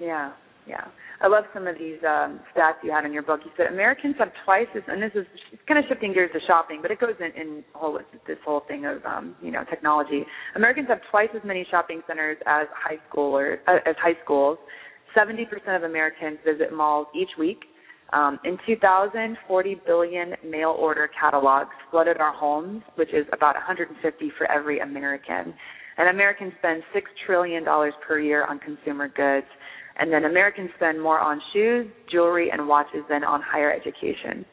Yeah, 0.00 0.32
yeah. 0.66 0.84
I 1.20 1.26
love 1.26 1.44
some 1.52 1.66
of 1.66 1.76
these 1.78 1.98
um, 2.06 2.40
stats 2.54 2.78
you 2.82 2.92
had 2.92 3.04
in 3.04 3.12
your 3.12 3.22
book. 3.22 3.40
You 3.44 3.50
said 3.56 3.66
Americans 3.66 4.14
have 4.18 4.30
twice 4.44 4.68
as, 4.76 4.82
and 4.86 5.02
this 5.02 5.10
is 5.14 5.26
kind 5.66 5.78
of 5.78 5.84
shifting 5.88 6.12
gears 6.12 6.30
to 6.32 6.40
shopping, 6.46 6.78
but 6.80 6.90
it 6.90 7.00
goes 7.00 7.14
in, 7.18 7.40
in 7.40 7.64
whole 7.72 7.98
this 8.26 8.38
whole 8.44 8.62
thing 8.68 8.86
of 8.86 9.04
um, 9.04 9.34
you 9.42 9.50
know 9.50 9.64
technology. 9.68 10.24
Americans 10.54 10.86
have 10.88 11.00
twice 11.10 11.28
as 11.34 11.42
many 11.44 11.66
shopping 11.70 12.02
centers 12.06 12.36
as 12.46 12.68
high 12.72 12.98
schoolers 13.10 13.56
uh, 13.66 13.78
as 13.84 13.96
high 14.00 14.16
schools. 14.24 14.58
Seventy 15.14 15.44
percent 15.44 15.76
of 15.76 15.82
Americans 15.82 16.38
visit 16.44 16.72
malls 16.72 17.08
each 17.14 17.30
week. 17.38 17.64
Um, 18.12 18.38
in 18.44 18.56
2000, 18.66 19.36
40 19.46 19.76
billion 19.86 20.32
mail 20.42 20.74
order 20.78 21.10
catalogs 21.20 21.74
flooded 21.90 22.16
our 22.16 22.32
homes, 22.32 22.82
which 22.94 23.10
is 23.10 23.26
about 23.34 23.54
150 23.54 24.32
for 24.38 24.50
every 24.50 24.78
American. 24.78 25.52
And 25.98 26.08
Americans 26.08 26.54
spend 26.58 26.82
six 26.94 27.10
trillion 27.26 27.64
dollars 27.64 27.92
per 28.06 28.18
year 28.18 28.46
on 28.46 28.60
consumer 28.60 29.08
goods. 29.08 29.46
And 29.98 30.12
then 30.12 30.24
Americans 30.24 30.70
spend 30.76 31.02
more 31.02 31.18
on 31.18 31.40
shoes, 31.52 31.86
jewelry, 32.10 32.50
and 32.50 32.68
watches 32.68 33.02
than 33.08 33.24
on 33.24 33.42
higher 33.42 33.72
education. 33.72 34.44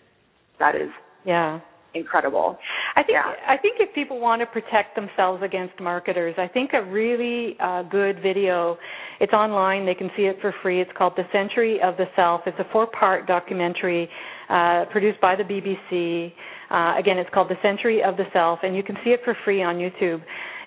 That 0.59 0.75
is 0.75 0.89
yeah 1.25 1.59
incredible. 1.95 2.57
I 2.95 3.03
think 3.03 3.15
yeah. 3.15 3.33
I 3.47 3.57
think 3.57 3.77
if 3.79 3.93
people 3.95 4.19
want 4.19 4.41
to 4.41 4.45
protect 4.45 4.95
themselves 4.95 5.41
against 5.43 5.79
marketers, 5.79 6.35
I 6.37 6.47
think 6.47 6.71
a 6.73 6.83
really 6.83 7.57
uh, 7.59 7.83
good 7.83 8.21
video. 8.21 8.77
It's 9.19 9.33
online. 9.33 9.85
They 9.85 9.95
can 9.95 10.09
see 10.15 10.23
it 10.23 10.37
for 10.41 10.53
free. 10.61 10.81
It's 10.81 10.91
called 10.97 11.13
The 11.15 11.23
Century 11.31 11.79
of 11.81 11.97
the 11.97 12.05
Self. 12.15 12.41
It's 12.45 12.59
a 12.59 12.65
four-part 12.71 13.27
documentary 13.27 14.09
uh, 14.49 14.85
produced 14.91 15.21
by 15.21 15.35
the 15.35 15.43
BBC. 15.43 16.33
Uh, 16.69 16.99
again, 16.99 17.17
it's 17.17 17.29
called 17.33 17.49
The 17.49 17.61
Century 17.61 18.01
of 18.03 18.17
the 18.17 18.25
Self, 18.33 18.59
and 18.63 18.75
you 18.75 18.83
can 18.83 18.95
see 19.03 19.11
it 19.11 19.21
for 19.23 19.35
free 19.45 19.63
on 19.63 19.75
YouTube. 19.75 20.21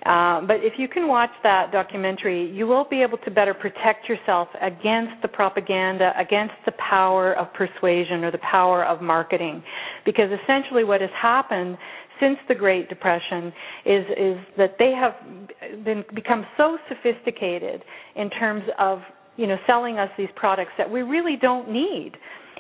Uh, 0.09 0.41
but 0.47 0.57
if 0.65 0.73
you 0.79 0.89
can 0.89 1.07
watch 1.07 1.31
that 1.43 1.71
documentary, 1.71 2.51
you 2.51 2.67
will 2.67 2.87
be 2.89 3.03
able 3.03 3.19
to 3.19 3.31
better 3.31 3.53
protect 3.53 4.09
yourself 4.09 4.49
against 4.63 5.13
the 5.21 5.29
propaganda, 5.29 6.13
against 6.19 6.55
the 6.65 6.73
power 6.91 7.35
of 7.35 7.47
persuasion 7.53 8.25
or 8.25 8.31
the 8.31 8.41
power 8.51 8.87
of 8.87 9.03
marketing. 9.03 9.63
Because 10.07 10.31
essentially 10.43 10.83
what 10.83 11.03
has 11.03 11.11
happened 11.21 11.77
since 12.21 12.39
the 12.49 12.55
Great 12.55 12.89
Depression 12.89 13.53
is 13.85 14.05
is 14.17 14.39
that 14.57 14.77
they 14.79 14.93
have 14.93 15.85
been 15.85 16.03
become 16.15 16.47
so 16.57 16.79
sophisticated 16.89 17.85
in 18.17 18.31
terms 18.31 18.63
of 18.79 19.01
you 19.37 19.47
know 19.47 19.57
selling 19.67 19.99
us 19.99 20.09
these 20.17 20.31
products 20.37 20.73
that 20.79 20.91
we 20.91 21.03
really 21.03 21.37
don't 21.41 21.71
need. 21.71 22.13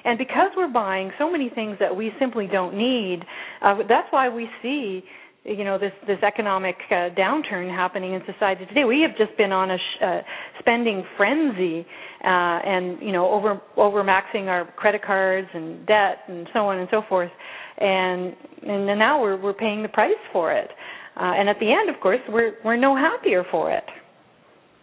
And 0.04 0.18
because 0.18 0.50
we're 0.54 0.72
buying 0.72 1.10
so 1.18 1.30
many 1.30 1.48
things 1.48 1.78
that 1.80 1.96
we 1.96 2.12
simply 2.20 2.46
don't 2.46 2.76
need, 2.76 3.20
uh, 3.62 3.78
that's 3.88 4.06
why 4.10 4.28
we 4.28 4.48
see 4.62 5.02
you 5.48 5.64
know 5.64 5.78
this 5.78 5.92
this 6.06 6.18
economic 6.22 6.76
uh, 6.90 7.10
downturn 7.18 7.74
happening 7.74 8.14
in 8.14 8.22
society 8.32 8.66
today. 8.66 8.84
We 8.84 9.00
have 9.02 9.16
just 9.16 9.36
been 9.38 9.52
on 9.52 9.70
a 9.70 9.78
sh- 9.78 10.02
uh, 10.02 10.20
spending 10.60 11.04
frenzy, 11.16 11.86
uh, 12.24 12.28
and 12.28 13.00
you 13.00 13.12
know 13.12 13.30
over 13.30 13.60
over 13.76 14.04
maxing 14.04 14.46
our 14.46 14.66
credit 14.76 15.02
cards 15.04 15.48
and 15.54 15.86
debt 15.86 16.18
and 16.28 16.46
so 16.52 16.60
on 16.60 16.78
and 16.78 16.88
so 16.90 17.02
forth, 17.08 17.30
and 17.78 18.34
and 18.66 18.86
now 18.98 19.20
we're 19.20 19.40
we're 19.40 19.54
paying 19.54 19.82
the 19.82 19.88
price 19.88 20.12
for 20.32 20.52
it. 20.52 20.70
Uh, 21.16 21.32
and 21.34 21.48
at 21.48 21.56
the 21.58 21.72
end, 21.72 21.94
of 21.94 22.00
course, 22.00 22.20
we're 22.28 22.54
we're 22.64 22.76
no 22.76 22.94
happier 22.94 23.44
for 23.50 23.72
it. 23.72 23.84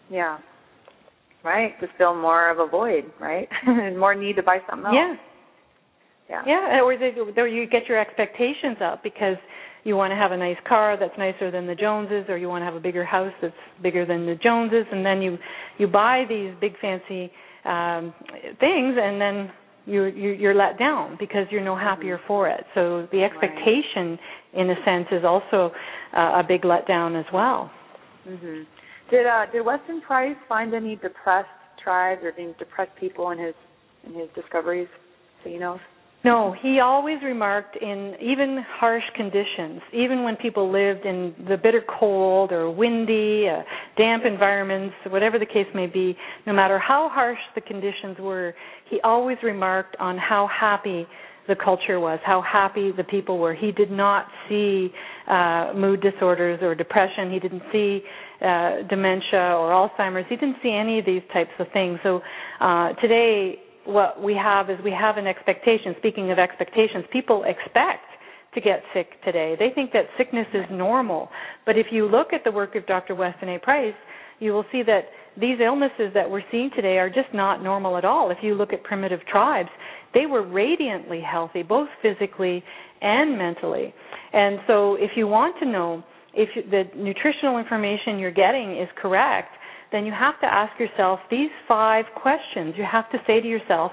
Yeah. 0.10 0.40
Right. 1.44 1.80
Just 1.80 1.94
feel 1.98 2.16
more 2.16 2.50
of 2.50 2.60
a 2.60 2.68
void, 2.68 3.06
right? 3.22 3.48
and 3.66 4.00
more 4.00 4.16
need 4.16 4.36
to 4.38 4.44
buy 4.44 4.60
something 4.70 4.88
else. 4.88 4.96
Yeah. 4.96 5.16
Yeah. 6.28 6.42
Yeah, 6.48 6.82
or, 6.82 6.98
they, 6.98 7.12
or 7.40 7.48
you 7.48 7.68
get 7.68 7.84
your 7.88 8.00
expectations 8.00 8.78
up 8.84 9.04
because 9.04 9.38
you 9.86 9.96
want 9.96 10.12
to 10.12 10.16
have 10.16 10.32
a 10.32 10.38
nice 10.38 10.58
car 10.68 10.98
that's 11.00 11.18
nicer 11.18 11.52
than 11.52 11.68
the 11.68 11.76
Joneses, 11.76 12.26
or 12.28 12.38
you 12.38 12.50
want 12.50 12.64
to 12.64 12.66
have 12.66 12.74
a 12.74 12.80
bigger 12.80 13.06
house 13.06 13.32
that's 13.42 13.54
bigger 13.82 14.06
than 14.06 14.26
the 14.26 14.36
Joneses, 14.36 14.86
and 14.92 15.06
then 15.06 15.22
you 15.22 15.38
you 15.78 15.88
buy 15.88 16.26
these 16.28 16.52
big 16.60 16.74
fancy 16.82 17.32
um, 17.64 18.14
things, 18.60 18.96
and 19.00 19.22
then 19.22 19.52
you, 19.86 20.06
you 20.06 20.32
you're 20.32 20.56
let 20.56 20.80
down 20.80 21.16
because 21.20 21.46
you're 21.52 21.64
no 21.64 21.78
happier 21.78 22.18
mm-hmm. 22.18 22.28
for 22.28 22.50
it. 22.50 22.66
So 22.74 23.08
the 23.12 23.24
expectation, 23.24 24.18
right. 24.54 24.62
in 24.62 24.70
a 24.72 24.76
sense, 24.84 25.08
is 25.12 25.24
also 25.24 25.72
uh, 26.18 26.42
a 26.42 26.44
big 26.46 26.64
letdown 26.64 27.18
as 27.18 27.26
well. 27.32 27.72
Mm-hmm. 28.28 28.64
Did 29.12 29.28
uh, 29.28 29.46
did 29.52 29.62
Weston 29.62 30.02
Price 30.02 30.36
find 30.50 30.74
any 30.74 30.96
depressed 30.96 31.48
tribes 31.82 32.22
or 32.24 32.34
any 32.40 32.56
depressed 32.58 32.92
people 33.00 33.30
in 33.30 33.38
his 33.38 33.54
in 34.04 34.16
his 34.16 34.30
discoveries? 34.36 34.90
So 35.44 35.50
you 35.52 35.60
know. 35.60 35.80
No, 36.26 36.56
he 36.60 36.80
always 36.80 37.20
remarked 37.24 37.78
in 37.80 38.16
even 38.20 38.66
harsh 38.68 39.04
conditions, 39.16 39.80
even 39.94 40.24
when 40.24 40.36
people 40.38 40.72
lived 40.72 41.06
in 41.06 41.36
the 41.48 41.56
bitter 41.56 41.84
cold 42.00 42.52
or 42.52 42.72
windy, 42.72 43.48
uh, 43.48 43.62
damp 43.96 44.24
environments, 44.26 44.96
whatever 45.12 45.38
the 45.38 45.46
case 45.46 45.68
may 45.76 45.86
be, 45.86 46.18
no 46.48 46.54
matter 46.54 46.80
how 46.80 47.12
harsh 47.14 47.38
the 47.54 47.62
conditions 47.62 48.18
were, 48.20 48.56
he 48.90 49.00
always 49.04 49.38
remarked 49.44 49.96
on 50.00 50.18
how 50.18 50.50
happy 50.60 51.06
the 51.48 51.56
culture 51.64 52.00
was, 52.00 52.18
how 52.26 52.42
happy 52.42 52.92
the 52.92 53.04
people 53.04 53.38
were. 53.38 53.54
He 53.54 53.72
did 53.72 53.92
not 53.92 54.26
see 54.50 54.90
uh, 55.28 55.74
mood 55.76 56.02
disorders 56.02 56.60
or 56.64 56.74
depression. 56.74 57.32
He 57.32 57.38
didn't 57.38 57.62
see 57.72 58.02
uh, 58.42 58.88
dementia 58.90 59.54
or 59.60 59.70
Alzheimer's. 59.70 60.26
He 60.28 60.38
didn't 60.38 60.58
see 60.64 60.72
any 60.72 60.98
of 60.98 61.06
these 61.06 61.22
types 61.32 61.52
of 61.60 61.68
things. 61.72 62.00
So 62.02 62.22
uh, 62.60 62.94
today, 62.94 63.60
what 63.86 64.22
we 64.22 64.36
have 64.36 64.70
is 64.70 64.78
we 64.84 64.92
have 64.92 65.18
an 65.18 65.28
expectation. 65.28 65.96
Speaking 66.00 66.32
of 66.32 66.40
expectations, 66.40 67.06
people 67.12 67.44
expect 67.44 68.06
to 68.54 68.62
get 68.62 68.82
sick 68.94 69.08
today. 69.24 69.56
They 69.60 69.70
think 69.74 69.92
that 69.92 70.06
sickness 70.18 70.48
is 70.54 70.66
normal. 70.72 71.30
But 71.66 71.78
if 71.78 71.88
you 71.92 72.08
look 72.08 72.34
at 72.34 72.44
the 72.44 72.52
work 72.52 72.76
of 72.76 72.86
Dr. 72.88 73.14
Weston 73.14 73.50
A. 73.50 73.60
Price, 73.60 73.94
you 74.40 74.52
will 74.52 74.66
see 74.72 74.82
that 74.84 75.06
these 75.40 75.58
illnesses 75.64 76.12
that 76.14 76.30
we're 76.30 76.44
seeing 76.52 76.70
today 76.76 76.98
are 76.98 77.10
just 77.10 77.34
not 77.34 77.62
normal 77.62 77.98
at 77.98 78.06
all. 78.06 78.32
If 78.32 78.38
you 78.42 78.56
look 78.56 78.72
at 78.74 78.84
primitive 78.84 79.20
tribes, 79.30 79.70
they 80.14 80.26
were 80.26 80.48
radiantly 80.48 81.22
healthy, 81.22 81.62
both 81.62 81.90
physically 82.02 82.64
and 83.02 83.38
mentally. 83.38 83.94
And 84.34 84.60
so 84.68 84.96
if 84.96 85.12
you 85.16 85.28
want 85.28 85.56
to 85.60 85.66
know 85.66 86.04
if 86.34 86.50
the 86.70 86.84
nutritional 86.98 87.58
information 87.58 88.20
you're 88.20 88.32
getting 88.32 88.78
is 88.80 88.90
correct, 89.02 89.50
then 89.96 90.06
you 90.06 90.12
have 90.12 90.40
to 90.42 90.46
ask 90.46 90.78
yourself 90.80 91.20
these 91.32 91.50
five 91.68 92.06
questions. 92.22 92.76
You 92.78 92.86
have 92.90 93.10
to 93.12 93.18
say 93.26 93.40
to 93.40 93.48
yourself, 93.48 93.92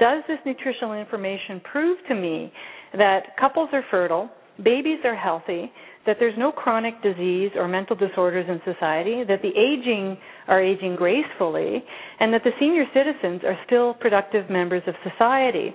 does 0.00 0.24
this 0.26 0.38
nutritional 0.44 0.94
information 0.94 1.60
prove 1.70 1.98
to 2.08 2.14
me 2.14 2.52
that 2.94 3.36
couples 3.38 3.68
are 3.72 3.84
fertile, 3.90 4.28
babies 4.62 4.98
are 5.04 5.14
healthy, 5.14 5.70
that 6.06 6.16
there's 6.18 6.36
no 6.36 6.52
chronic 6.52 7.00
disease 7.02 7.50
or 7.56 7.68
mental 7.68 7.96
disorders 7.96 8.46
in 8.48 8.60
society, 8.70 9.22
that 9.26 9.40
the 9.42 9.48
aging 9.56 10.18
are 10.48 10.62
aging 10.62 10.96
gracefully, 10.96 11.82
and 12.20 12.32
that 12.34 12.42
the 12.44 12.50
senior 12.60 12.84
citizens 12.92 13.40
are 13.44 13.56
still 13.66 13.94
productive 13.94 14.50
members 14.50 14.82
of 14.86 14.94
society. 15.08 15.74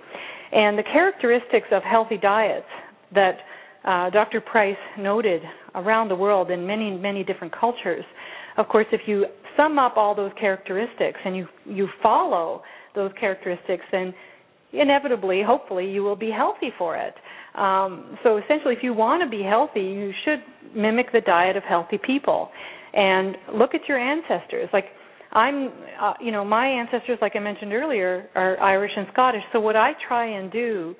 And 0.51 0.77
the 0.77 0.83
characteristics 0.83 1.67
of 1.71 1.83
healthy 1.83 2.17
diets 2.17 2.67
that 3.15 3.37
uh, 3.85 4.09
Dr. 4.09 4.41
Price 4.41 4.77
noted 4.97 5.41
around 5.73 6.09
the 6.09 6.15
world 6.15 6.51
in 6.51 6.67
many, 6.67 6.91
many 6.97 7.23
different 7.23 7.53
cultures. 7.57 8.03
Of 8.57 8.67
course, 8.67 8.87
if 8.91 9.01
you 9.07 9.25
sum 9.59 9.77
up 9.77 9.97
all 9.97 10.15
those 10.15 10.31
characteristics 10.39 11.19
and 11.25 11.35
you 11.35 11.45
you 11.65 11.87
follow 12.01 12.61
those 12.95 13.11
characteristics, 13.19 13.83
then 13.91 14.13
inevitably, 14.71 15.41
hopefully, 15.45 15.89
you 15.89 16.01
will 16.03 16.15
be 16.15 16.31
healthy 16.31 16.69
for 16.77 16.95
it. 16.95 17.13
Um, 17.55 18.17
so 18.23 18.37
essentially, 18.37 18.73
if 18.75 18.83
you 18.83 18.93
want 18.93 19.23
to 19.23 19.29
be 19.29 19.43
healthy, 19.43 19.81
you 19.81 20.11
should 20.23 20.39
mimic 20.75 21.11
the 21.11 21.21
diet 21.21 21.57
of 21.57 21.63
healthy 21.63 21.99
people, 22.03 22.49
and 22.93 23.35
look 23.53 23.71
at 23.73 23.81
your 23.87 23.99
ancestors. 23.99 24.69
Like 24.71 24.85
I'm, 25.33 25.69
uh, 26.01 26.13
you 26.21 26.31
know, 26.31 26.45
my 26.45 26.65
ancestors, 26.67 27.17
like 27.21 27.33
I 27.35 27.39
mentioned 27.39 27.73
earlier, 27.73 28.29
are 28.35 28.59
Irish 28.59 28.91
and 28.95 29.07
Scottish. 29.13 29.43
So 29.51 29.59
what 29.59 29.75
I 29.75 29.91
try 30.07 30.25
and 30.25 30.51
do 30.51 30.95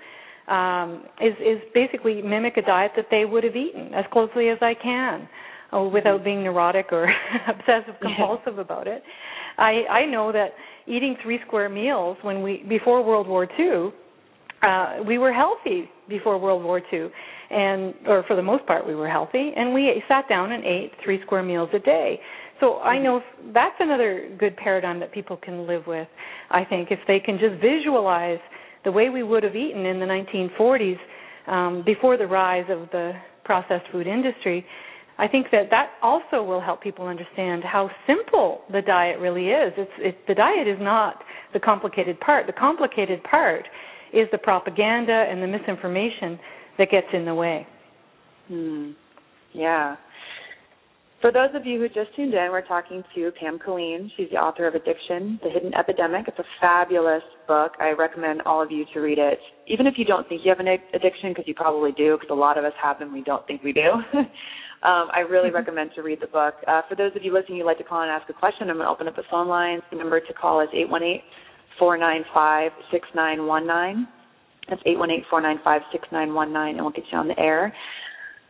um, 0.47 1.03
is 1.22 1.34
is 1.39 1.62
basically 1.74 2.22
mimic 2.22 2.57
a 2.57 2.62
diet 2.62 2.91
that 2.95 3.07
they 3.10 3.26
would 3.26 3.43
have 3.43 3.55
eaten 3.55 3.93
as 3.93 4.05
closely 4.12 4.49
as 4.49 4.57
I 4.62 4.74
can. 4.82 5.30
Uh, 5.74 5.82
without 5.84 6.24
being 6.24 6.43
neurotic 6.43 6.88
or 6.91 7.11
obsessive 7.47 7.95
compulsive 8.01 8.57
about 8.57 8.88
it. 8.88 9.03
I 9.57 9.84
I 9.89 10.05
know 10.05 10.32
that 10.32 10.49
eating 10.88 11.15
three 11.24 11.39
square 11.45 11.70
meals 11.70 12.17
when 12.22 12.41
we 12.41 12.63
before 12.67 13.03
World 13.03 13.28
War 13.28 13.47
II, 13.59 13.91
uh, 14.61 15.03
we 15.07 15.17
were 15.17 15.34
healthy 15.34 15.89
before 16.07 16.38
World 16.38 16.63
War 16.63 16.82
II, 16.91 17.07
and 17.49 17.93
or 18.07 18.24
for 18.28 18.36
the 18.36 18.43
most 18.43 18.65
part 18.65 18.88
we 18.88 18.95
were 18.95 19.09
healthy, 19.09 19.51
and 19.55 19.74
we 19.74 20.01
sat 20.07 20.28
down 20.28 20.51
and 20.51 20.63
ate 20.63 20.91
three 21.03 21.22
square 21.26 21.43
meals 21.43 21.70
a 21.74 21.80
day. 21.80 22.20
So 22.59 22.80
I 22.80 22.99
know 22.99 23.22
that's 23.53 23.76
another 23.80 24.30
good 24.38 24.57
paradigm 24.57 24.99
that 24.99 25.13
people 25.13 25.38
can 25.38 25.65
live 25.65 25.84
with. 25.88 26.07
I 26.51 26.65
think 26.65 26.89
if 26.91 26.99
they 27.07 27.20
can 27.20 27.38
just 27.39 27.61
visualize 27.61 28.39
the 28.84 28.91
way 28.91 29.09
we 29.09 29.24
would 29.24 29.43
have 29.43 29.55
eaten 29.55 29.86
in 29.86 29.99
the 29.99 30.05
1940s 30.05 30.97
um, 31.47 31.84
before 31.86 32.17
the 32.17 32.28
rise 32.28 32.65
of 32.70 32.89
the 32.91 33.13
processed 33.45 33.86
food 33.91 34.07
industry, 34.07 34.65
I 35.20 35.28
think 35.28 35.47
that 35.51 35.70
that 35.70 35.89
also 36.01 36.41
will 36.41 36.61
help 36.61 36.82
people 36.82 37.05
understand 37.05 37.61
how 37.63 37.89
simple 38.07 38.61
the 38.72 38.82
diet 38.82 39.20
really 39.20 39.47
is. 39.47 39.74
It's 39.78 39.91
it, 39.99 40.17
the 40.30 40.34
diet 40.34 40.65
is 40.65 40.78
not 40.80 41.22
the 41.53 41.59
complicated 41.59 42.17
part. 42.22 42.47
The 42.47 42.53
complicated 42.53 43.22
part 43.24 43.67
is 44.13 44.30
the 44.32 44.38
propaganda 44.38 45.26
and 45.30 45.43
the 45.43 45.47
misinformation 45.47 46.39
that 46.78 46.89
gets 46.89 47.07
in 47.13 47.26
the 47.26 47.36
way. 47.36 47.67
Hmm. 48.47 48.91
Yeah. 49.53 49.97
For 51.22 51.34
those 51.34 51.49
of 51.53 51.65
you 51.65 51.80
who 51.80 51.88
just 51.89 52.15
tuned 52.15 52.34
in, 52.34 52.47
we're 52.49 52.65
talking 52.65 53.03
to 53.13 53.32
Pam 53.38 53.59
Killeen. 53.59 54.09
She's 54.15 54.30
the 54.32 54.38
author 54.38 54.65
of 54.67 54.74
Addiction, 54.74 55.38
The 55.43 55.49
Hidden 55.49 55.74
Epidemic. 55.74 56.30
It's 56.30 56.39
a 56.39 56.45
fabulous 56.61 57.24
book. 57.45 57.74
I 57.82 57.91
recommend 57.91 58.43
all 58.43 58.63
of 58.63 58.72
you 58.72 58.86
to 58.93 59.01
read 59.01 59.17
it, 59.17 59.38
even 59.67 59.86
if 59.86 59.95
you 59.97 60.05
don't 60.05 60.30
think 60.30 60.43
you 60.45 60.49
have 60.49 60.65
an 60.65 60.70
addiction, 60.93 61.32
because 61.32 61.43
you 61.45 61.55
probably 61.55 61.91
do, 61.91 62.15
because 62.15 62.32
a 62.32 62.39
lot 62.39 62.57
of 62.57 62.63
us 62.63 62.72
have 62.82 62.99
them, 62.99 63.11
we 63.11 63.22
don't 63.22 63.45
think 63.47 63.63
we 63.63 63.74
do. 63.74 63.91
um, 64.82 65.09
I 65.13 65.19
really 65.27 65.47
mm-hmm. 65.47 65.57
recommend 65.57 65.91
to 65.95 66.01
read 66.01 66.19
the 66.21 66.27
book. 66.27 66.55
Uh, 66.67 66.82
for 66.88 66.95
those 66.95 67.11
of 67.15 67.23
you 67.23 67.34
listening, 67.34 67.57
you'd 67.57 67.65
like 67.65 67.80
to 67.80 67.84
call 67.84 68.01
and 68.01 68.11
ask 68.11 68.30
a 68.30 68.34
question, 68.34 68.69
I'm 68.69 68.77
going 68.77 68.88
to 68.88 68.91
open 68.91 69.07
up 69.07 69.15
the 69.15 69.27
phone 69.30 69.47
lines. 69.47 69.82
The 69.91 69.97
number 69.97 70.19
to 70.19 70.34
call 70.34 70.61
is 70.61 70.69
818 70.73 71.21
495 71.77 72.71
6919. 72.91 74.07
That's 74.69 74.82
818 74.86 75.25
495 75.30 75.82
6919, 75.91 76.77
and 76.77 76.84
we'll 76.86 76.93
get 76.93 77.05
you 77.11 77.17
on 77.17 77.27
the 77.27 77.39
air. 77.39 77.73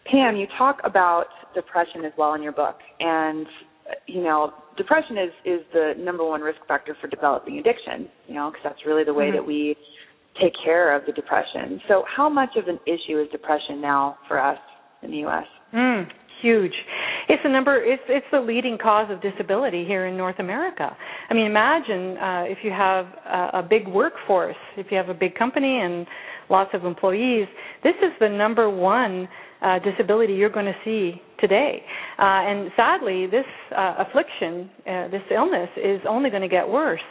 Pam, 0.05 0.35
you 0.35 0.47
talk 0.57 0.81
about 0.83 1.25
depression 1.53 2.05
as 2.05 2.13
well 2.17 2.33
in 2.33 2.43
your 2.43 2.51
book, 2.51 2.77
and 2.99 3.47
you 4.05 4.21
know, 4.21 4.53
depression 4.77 5.17
is 5.17 5.33
is 5.45 5.61
the 5.73 5.93
number 5.97 6.25
one 6.25 6.41
risk 6.41 6.59
factor 6.67 6.95
for 7.01 7.07
developing 7.07 7.57
addiction. 7.57 8.09
You 8.27 8.35
know, 8.35 8.49
because 8.49 8.63
that's 8.63 8.85
really 8.85 9.03
the 9.03 9.13
way 9.13 9.25
mm-hmm. 9.25 9.37
that 9.37 9.45
we 9.45 9.75
take 10.41 10.53
care 10.63 10.95
of 10.95 11.05
the 11.05 11.11
depression. 11.11 11.81
So, 11.87 12.03
how 12.05 12.29
much 12.29 12.55
of 12.55 12.67
an 12.67 12.79
issue 12.85 13.19
is 13.19 13.27
depression 13.31 13.81
now 13.81 14.17
for 14.27 14.39
us 14.39 14.59
in 15.03 15.11
the 15.11 15.17
U.S.? 15.17 15.45
Mm, 15.73 16.07
huge. 16.41 16.73
It's 17.27 17.41
the 17.43 17.49
number. 17.49 17.83
It's 17.83 18.03
it's 18.07 18.25
the 18.31 18.39
leading 18.39 18.77
cause 18.77 19.09
of 19.11 19.21
disability 19.21 19.85
here 19.85 20.07
in 20.07 20.17
North 20.17 20.39
America. 20.39 20.95
I 21.29 21.33
mean, 21.33 21.45
imagine 21.45 22.17
uh, 22.17 22.43
if 22.47 22.59
you 22.63 22.71
have 22.71 23.05
a, 23.05 23.59
a 23.59 23.67
big 23.67 23.87
workforce, 23.87 24.55
if 24.77 24.87
you 24.91 24.97
have 24.97 25.09
a 25.09 25.13
big 25.13 25.35
company 25.35 25.79
and 25.81 26.07
lots 26.49 26.71
of 26.73 26.85
employees. 26.85 27.47
This 27.83 27.95
is 28.01 28.11
the 28.19 28.29
number 28.29 28.69
one 28.69 29.27
uh, 29.61 29.79
disability 29.79 30.33
you're 30.33 30.49
going 30.49 30.65
to 30.65 30.75
see 30.83 31.21
today. 31.39 31.81
Uh, 32.17 32.23
and 32.23 32.71
sadly, 32.75 33.27
this 33.27 33.45
uh, 33.75 33.95
affliction, 33.99 34.69
uh, 34.87 35.07
this 35.09 35.21
illness, 35.33 35.69
is 35.77 36.01
only 36.07 36.29
going 36.29 36.41
to 36.41 36.47
get 36.49 36.67
worse. 36.67 37.01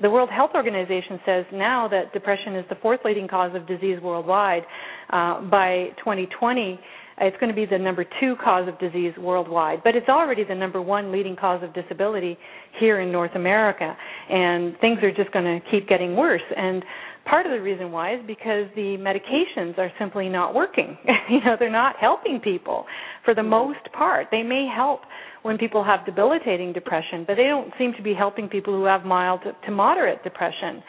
The 0.00 0.10
World 0.10 0.30
Health 0.30 0.50
Organization 0.54 1.20
says 1.26 1.44
now 1.52 1.88
that 1.88 2.12
depression 2.12 2.56
is 2.56 2.64
the 2.68 2.76
fourth 2.76 3.00
leading 3.04 3.26
cause 3.28 3.54
of 3.54 3.66
disease 3.66 3.98
worldwide. 4.02 4.62
Uh, 5.10 5.42
by 5.42 5.88
2020, 5.98 6.78
it's 7.20 7.36
going 7.38 7.48
to 7.48 7.56
be 7.56 7.66
the 7.66 7.78
number 7.78 8.04
two 8.20 8.36
cause 8.42 8.68
of 8.68 8.78
disease 8.78 9.12
worldwide, 9.18 9.82
but 9.82 9.94
it's 9.96 10.08
already 10.08 10.44
the 10.44 10.54
number 10.54 10.80
one 10.80 11.12
leading 11.12 11.36
cause 11.36 11.62
of 11.62 11.74
disability 11.74 12.38
here 12.78 13.00
in 13.00 13.10
North 13.10 13.32
America. 13.34 13.96
And 14.30 14.76
things 14.80 14.98
are 15.02 15.12
just 15.12 15.32
going 15.32 15.44
to 15.44 15.60
keep 15.70 15.88
getting 15.88 16.16
worse. 16.16 16.42
And 16.56 16.82
part 17.28 17.46
of 17.46 17.52
the 17.52 17.60
reason 17.60 17.92
why 17.92 18.14
is 18.14 18.20
because 18.26 18.66
the 18.74 18.96
medications 18.98 19.78
are 19.78 19.90
simply 19.98 20.28
not 20.28 20.54
working. 20.54 20.96
you 21.30 21.40
know, 21.44 21.56
they're 21.58 21.70
not 21.70 21.96
helping 22.00 22.40
people 22.40 22.86
for 23.24 23.34
the 23.34 23.40
mm-hmm. 23.40 23.50
most 23.50 23.92
part. 23.92 24.28
They 24.30 24.42
may 24.42 24.68
help 24.74 25.00
when 25.42 25.58
people 25.58 25.84
have 25.84 26.04
debilitating 26.04 26.72
depression, 26.72 27.24
but 27.26 27.36
they 27.36 27.44
don't 27.44 27.72
seem 27.78 27.92
to 27.96 28.02
be 28.02 28.14
helping 28.14 28.48
people 28.48 28.74
who 28.74 28.84
have 28.84 29.04
mild 29.04 29.40
to, 29.42 29.52
to 29.66 29.70
moderate 29.70 30.22
depression. 30.24 30.82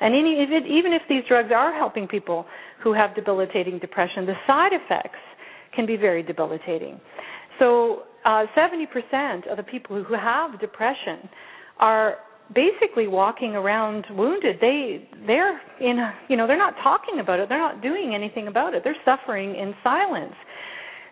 And 0.00 0.14
any, 0.14 0.42
even 0.42 0.92
if 0.92 1.02
these 1.08 1.22
drugs 1.28 1.50
are 1.54 1.72
helping 1.72 2.08
people 2.08 2.46
who 2.82 2.92
have 2.92 3.14
debilitating 3.14 3.78
depression, 3.78 4.26
the 4.26 4.34
side 4.46 4.72
effects 4.72 5.18
can 5.74 5.86
be 5.86 5.96
very 5.96 6.22
debilitating. 6.22 7.00
So, 7.58 8.02
uh, 8.24 8.46
70% 8.56 9.50
of 9.50 9.56
the 9.56 9.62
people 9.62 10.02
who 10.02 10.14
have 10.14 10.58
depression 10.60 11.28
are 11.78 12.16
basically 12.54 13.06
walking 13.06 13.54
around 13.54 14.04
wounded. 14.10 14.56
They 14.60 15.08
they're 15.26 15.60
in 15.80 15.98
a, 15.98 16.14
you 16.28 16.36
know 16.36 16.46
they're 16.46 16.58
not 16.58 16.74
talking 16.82 17.20
about 17.20 17.40
it. 17.40 17.48
They're 17.48 17.58
not 17.58 17.82
doing 17.82 18.12
anything 18.14 18.48
about 18.48 18.74
it. 18.74 18.82
They're 18.84 18.96
suffering 19.04 19.54
in 19.54 19.74
silence. 19.82 20.34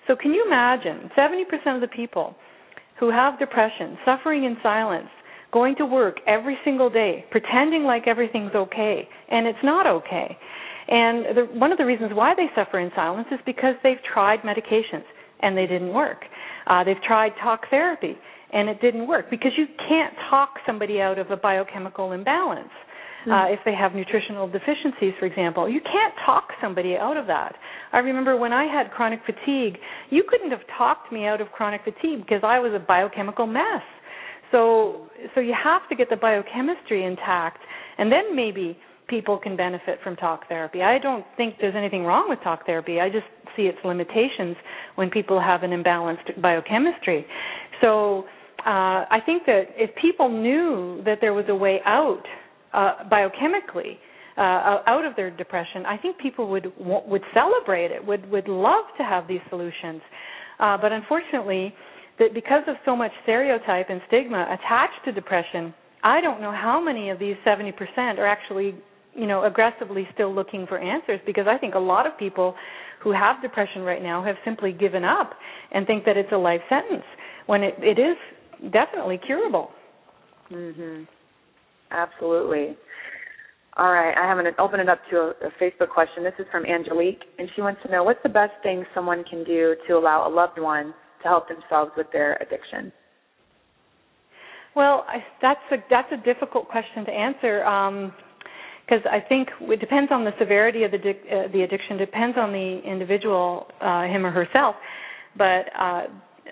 So 0.06 0.16
can 0.16 0.32
you 0.32 0.44
imagine 0.46 1.10
70% 1.16 1.74
of 1.74 1.80
the 1.80 1.88
people 1.88 2.34
who 2.98 3.10
have 3.10 3.38
depression 3.38 3.96
suffering 4.04 4.44
in 4.44 4.56
silence 4.62 5.08
going 5.52 5.76
to 5.76 5.86
work 5.86 6.16
every 6.26 6.56
single 6.64 6.90
day 6.90 7.24
pretending 7.30 7.84
like 7.84 8.06
everything's 8.06 8.54
okay 8.54 9.08
and 9.30 9.46
it's 9.46 9.58
not 9.62 9.86
okay 9.86 10.36
and 10.88 11.36
the, 11.36 11.44
one 11.58 11.72
of 11.72 11.78
the 11.78 11.86
reasons 11.86 12.10
why 12.14 12.34
they 12.34 12.46
suffer 12.54 12.78
in 12.78 12.90
silence 12.94 13.28
is 13.30 13.38
because 13.46 13.74
they've 13.82 14.02
tried 14.12 14.40
medications 14.40 15.04
and 15.40 15.56
they 15.56 15.66
didn't 15.66 15.92
work 15.92 16.24
uh, 16.66 16.84
they've 16.84 17.02
tried 17.06 17.32
talk 17.42 17.62
therapy 17.70 18.16
and 18.52 18.68
it 18.68 18.80
didn't 18.80 19.06
work 19.06 19.30
because 19.30 19.52
you 19.56 19.66
can't 19.88 20.14
talk 20.30 20.54
somebody 20.66 21.00
out 21.00 21.18
of 21.18 21.30
a 21.30 21.36
biochemical 21.36 22.12
imbalance. 22.12 22.68
Mm-hmm. 23.22 23.30
Uh, 23.30 23.46
if 23.52 23.60
they 23.64 23.74
have 23.74 23.94
nutritional 23.94 24.48
deficiencies, 24.48 25.14
for 25.18 25.26
example, 25.26 25.68
you 25.68 25.80
can't 25.80 26.14
talk 26.26 26.48
somebody 26.60 26.96
out 26.96 27.16
of 27.16 27.26
that. 27.28 27.54
I 27.92 27.98
remember 27.98 28.36
when 28.36 28.52
I 28.52 28.64
had 28.64 28.90
chronic 28.90 29.20
fatigue, 29.24 29.78
you 30.10 30.24
couldn't 30.28 30.50
have 30.50 30.60
talked 30.76 31.12
me 31.12 31.26
out 31.26 31.40
of 31.40 31.48
chronic 31.48 31.82
fatigue 31.84 32.20
because 32.20 32.42
I 32.42 32.58
was 32.58 32.72
a 32.74 32.84
biochemical 32.84 33.46
mess. 33.46 33.82
So, 34.50 35.06
so 35.34 35.40
you 35.40 35.54
have 35.62 35.82
to 35.88 35.96
get 35.96 36.10
the 36.10 36.16
biochemistry 36.16 37.04
intact, 37.04 37.58
and 37.96 38.12
then 38.12 38.36
maybe 38.36 38.76
people 39.08 39.38
can 39.38 39.56
benefit 39.56 39.98
from 40.02 40.16
talk 40.16 40.48
therapy. 40.48 40.82
I 40.82 40.98
don't 40.98 41.24
think 41.36 41.56
there's 41.60 41.74
anything 41.76 42.04
wrong 42.04 42.26
with 42.28 42.38
talk 42.42 42.66
therapy. 42.66 43.00
I 43.00 43.08
just 43.08 43.26
see 43.56 43.62
its 43.62 43.78
limitations 43.84 44.56
when 44.94 45.10
people 45.10 45.40
have 45.40 45.62
an 45.62 45.70
imbalanced 45.70 46.40
biochemistry. 46.40 47.26
So 47.80 48.24
uh, 48.60 49.04
I 49.10 49.18
think 49.24 49.44
that 49.46 49.64
if 49.76 49.90
people 49.96 50.28
knew 50.28 51.02
that 51.04 51.18
there 51.20 51.34
was 51.34 51.44
a 51.48 51.54
way 51.54 51.80
out 51.84 52.22
uh, 52.72 53.04
biochemically 53.10 53.98
uh, 54.38 54.82
out 54.86 55.04
of 55.04 55.14
their 55.16 55.30
depression, 55.30 55.84
I 55.84 55.98
think 55.98 56.18
people 56.18 56.48
would 56.48 56.72
would 56.78 57.22
celebrate 57.34 57.90
it, 57.90 58.04
would 58.04 58.30
would 58.30 58.48
love 58.48 58.84
to 58.98 59.04
have 59.04 59.28
these 59.28 59.40
solutions. 59.50 60.00
Uh, 60.58 60.78
but 60.80 60.92
unfortunately, 60.92 61.74
that 62.18 62.32
because 62.34 62.62
of 62.68 62.76
so 62.84 62.94
much 62.94 63.10
stereotype 63.24 63.90
and 63.90 64.00
stigma 64.06 64.46
attached 64.56 65.04
to 65.04 65.12
depression, 65.12 65.74
I 66.02 66.20
don't 66.20 66.40
know 66.40 66.52
how 66.52 66.80
many 66.80 67.10
of 67.10 67.18
these 67.18 67.36
70% 67.46 67.72
are 68.18 68.26
actually, 68.26 68.74
you 69.14 69.26
know, 69.26 69.44
aggressively 69.44 70.06
still 70.14 70.34
looking 70.34 70.66
for 70.66 70.78
answers 70.78 71.20
because 71.26 71.46
I 71.48 71.58
think 71.58 71.74
a 71.74 71.78
lot 71.78 72.06
of 72.06 72.16
people 72.18 72.54
who 73.02 73.12
have 73.12 73.42
depression 73.42 73.82
right 73.82 74.02
now 74.02 74.24
have 74.24 74.36
simply 74.44 74.72
given 74.72 75.04
up 75.04 75.32
and 75.72 75.86
think 75.86 76.04
that 76.04 76.16
it's 76.16 76.32
a 76.32 76.36
life 76.36 76.60
sentence 76.68 77.04
when 77.46 77.62
it, 77.62 77.74
it 77.78 77.98
is 77.98 78.16
definitely 78.72 79.18
curable. 79.18 79.70
Mhm. 80.50 81.06
Absolutely. 81.90 82.76
All 83.76 83.90
right, 83.90 84.14
I 84.16 84.26
have 84.28 84.38
an 84.38 84.46
open 84.58 84.80
it 84.80 84.88
up 84.88 84.98
to 85.10 85.16
a, 85.16 85.28
a 85.46 85.50
Facebook 85.60 85.88
question. 85.88 86.22
This 86.22 86.34
is 86.38 86.46
from 86.52 86.64
Angelique, 86.66 87.22
and 87.38 87.48
she 87.54 87.62
wants 87.62 87.80
to 87.84 87.90
know 87.90 88.04
what's 88.04 88.22
the 88.22 88.28
best 88.28 88.52
thing 88.62 88.84
someone 88.94 89.24
can 89.24 89.44
do 89.44 89.74
to 89.88 89.94
allow 89.94 90.28
a 90.28 90.30
loved 90.30 90.58
one 90.60 90.92
to 91.22 91.28
help 91.28 91.48
themselves 91.48 91.90
with 91.96 92.06
their 92.12 92.36
addiction. 92.42 92.92
Well, 94.76 95.04
I, 95.08 95.24
that's 95.40 95.60
a 95.70 95.76
that's 95.90 96.12
a 96.12 96.16
difficult 96.24 96.68
question 96.68 97.04
to 97.06 97.10
answer 97.10 97.64
because 98.92 99.06
I 99.10 99.26
think 99.26 99.48
it 99.62 99.80
depends 99.80 100.10
on 100.12 100.24
the 100.24 100.32
severity 100.38 100.84
of 100.84 100.90
the 100.90 100.98
uh, 100.98 101.52
the 101.52 101.62
addiction, 101.62 101.96
depends 101.96 102.36
on 102.36 102.52
the 102.52 102.80
individual, 102.84 103.66
uh, 103.80 104.02
him 104.04 104.26
or 104.26 104.30
herself. 104.30 104.74
But 105.36 105.66
uh, 105.78 106.02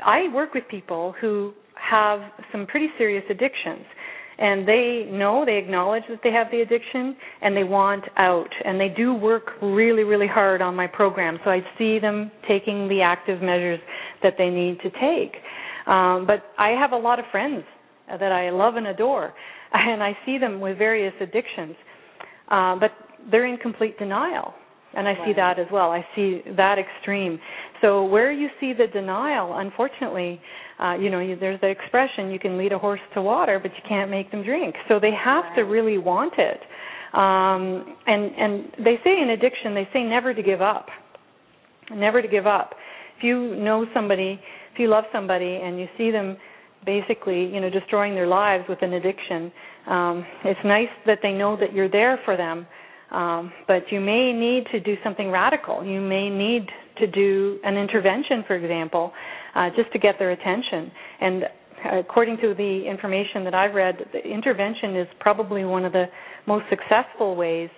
I 0.05 0.33
work 0.33 0.55
with 0.55 0.65
people 0.71 1.15
who 1.21 1.53
have 1.75 2.21
some 2.53 2.67
pretty 2.67 2.89
serious 2.99 3.25
addictions 3.31 3.85
and 4.39 4.67
they 4.67 5.07
know 5.11 5.45
they 5.45 5.57
acknowledge 5.59 6.03
that 6.09 6.21
they 6.23 6.31
have 6.31 6.47
the 6.51 6.61
addiction 6.61 7.15
and 7.43 7.55
they 7.57 7.65
want 7.65 8.05
out 8.17 8.49
and 8.65 8.81
they 8.81 8.89
do 8.89 9.13
work 9.15 9.51
really 9.63 10.03
really 10.03 10.27
hard 10.29 10.63
on 10.63 10.75
my 10.75 10.87
program. 10.87 11.39
So 11.45 11.51
i 11.51 11.61
see 11.79 11.99
them 11.99 12.31
taking 12.49 12.89
the 12.89 13.01
active 13.03 13.43
measures 13.43 13.81
that 14.23 14.35
they 14.39 14.49
need 14.49 14.79
to 14.81 14.91
take. 14.91 15.37
Um, 15.87 16.27
but 16.27 16.45
i 16.59 16.69
have 16.71 16.93
a 16.93 16.97
lot 16.97 17.19
of 17.19 17.25
friends 17.31 17.65
that 18.09 18.33
i 18.33 18.51
love 18.51 18.77
and 18.77 18.87
adore 18.87 19.33
and 19.73 20.03
i 20.03 20.17
see 20.27 20.37
them 20.39 20.61
with 20.61 20.79
various 20.79 21.15
addictions 21.21 21.77
uh, 22.51 22.77
but 22.77 22.91
they're 23.31 23.47
in 23.47 23.57
complete 23.59 23.99
denial 23.99 24.55
and 24.95 25.07
I 25.07 25.15
see 25.25 25.33
that 25.37 25.59
as 25.59 25.67
well. 25.73 25.91
I 25.93 26.05
see 26.17 26.43
that 26.57 26.77
extreme. 26.79 27.39
So 27.81 28.05
where 28.05 28.33
you 28.33 28.49
see 28.59 28.73
the 28.73 28.87
denial, 28.89 29.59
unfortunately, 29.59 30.41
uh, 30.83 30.95
you 30.95 31.11
know, 31.11 31.21
you, 31.21 31.37
there's 31.39 31.61
the 31.61 31.69
expression, 31.69 32.31
you 32.31 32.39
can 32.39 32.59
lead 32.59 32.73
a 32.73 32.79
horse 32.79 33.01
to 33.15 33.23
water, 33.23 33.61
but 33.63 33.71
you 33.73 33.83
can't 33.89 34.11
make 34.11 34.31
them 34.31 34.43
drink. 34.43 34.75
So 34.89 34.99
they 34.99 35.13
have 35.13 35.45
right. 35.45 35.57
to 35.57 35.63
really 35.63 35.99
want 35.99 36.35
it. 36.39 36.61
Um, 37.13 37.97
and 38.07 38.31
and 38.37 38.65
they 38.85 38.97
say 39.03 39.21
in 39.21 39.31
addiction, 39.31 39.75
they 39.75 39.89
say 39.93 40.05
never 40.05 40.33
to 40.33 40.43
give 40.43 40.61
up, 40.61 40.87
never 41.93 42.23
to 42.23 42.29
give 42.29 42.47
up. 42.47 42.71
If 43.19 43.25
you 43.25 43.57
know 43.57 43.85
somebody, 43.93 44.41
if 44.73 44.79
you 44.79 44.89
love 44.89 45.05
somebody, 45.13 45.59
and 45.63 45.79
you 45.79 45.87
see 45.99 46.13
them 46.13 46.37
basically, 46.87 47.47
you 47.47 47.61
know, 47.61 47.69
destroying 47.69 48.15
their 48.15 48.29
lives 48.29 48.65
with 48.69 48.79
an 48.83 48.93
addiction, 48.93 49.53
um, 49.91 50.25
it's 50.45 50.61
nice 50.65 50.89
that 51.07 51.19
they 51.23 51.33
know 51.33 51.57
that 51.57 51.73
you're 51.75 51.91
there 51.91 52.19
for 52.25 52.37
them. 52.37 52.67
Um, 53.11 53.53
but 53.67 53.83
you 53.91 54.01
may 54.01 54.33
need 54.33 54.67
to 54.71 54.79
do 54.79 54.95
something 55.03 55.31
radical. 55.31 55.85
You 55.85 56.01
may 56.01 56.31
need 56.31 56.69
to 56.99 57.09
do 57.09 57.59
an 57.65 57.77
intervention, 57.77 58.45
for 58.47 58.55
example, 58.55 59.13
uh, 59.57 59.71
just 59.77 59.93
to 59.93 59.99
get 59.99 60.15
their 60.21 60.31
attention. 60.31 60.93
And 61.21 61.43
according 61.99 62.37
to 62.39 62.55
the 62.55 62.85
information 62.89 63.43
that 63.45 63.55
I've 63.55 63.75
read, 63.75 63.97
the 64.13 64.21
intervention 64.21 64.97
is 64.97 65.09
probably 65.19 65.65
one 65.65 65.85
of 65.85 65.93
the 65.93 66.05
most 66.47 66.67
successful 66.71 67.35
ways 67.35 67.69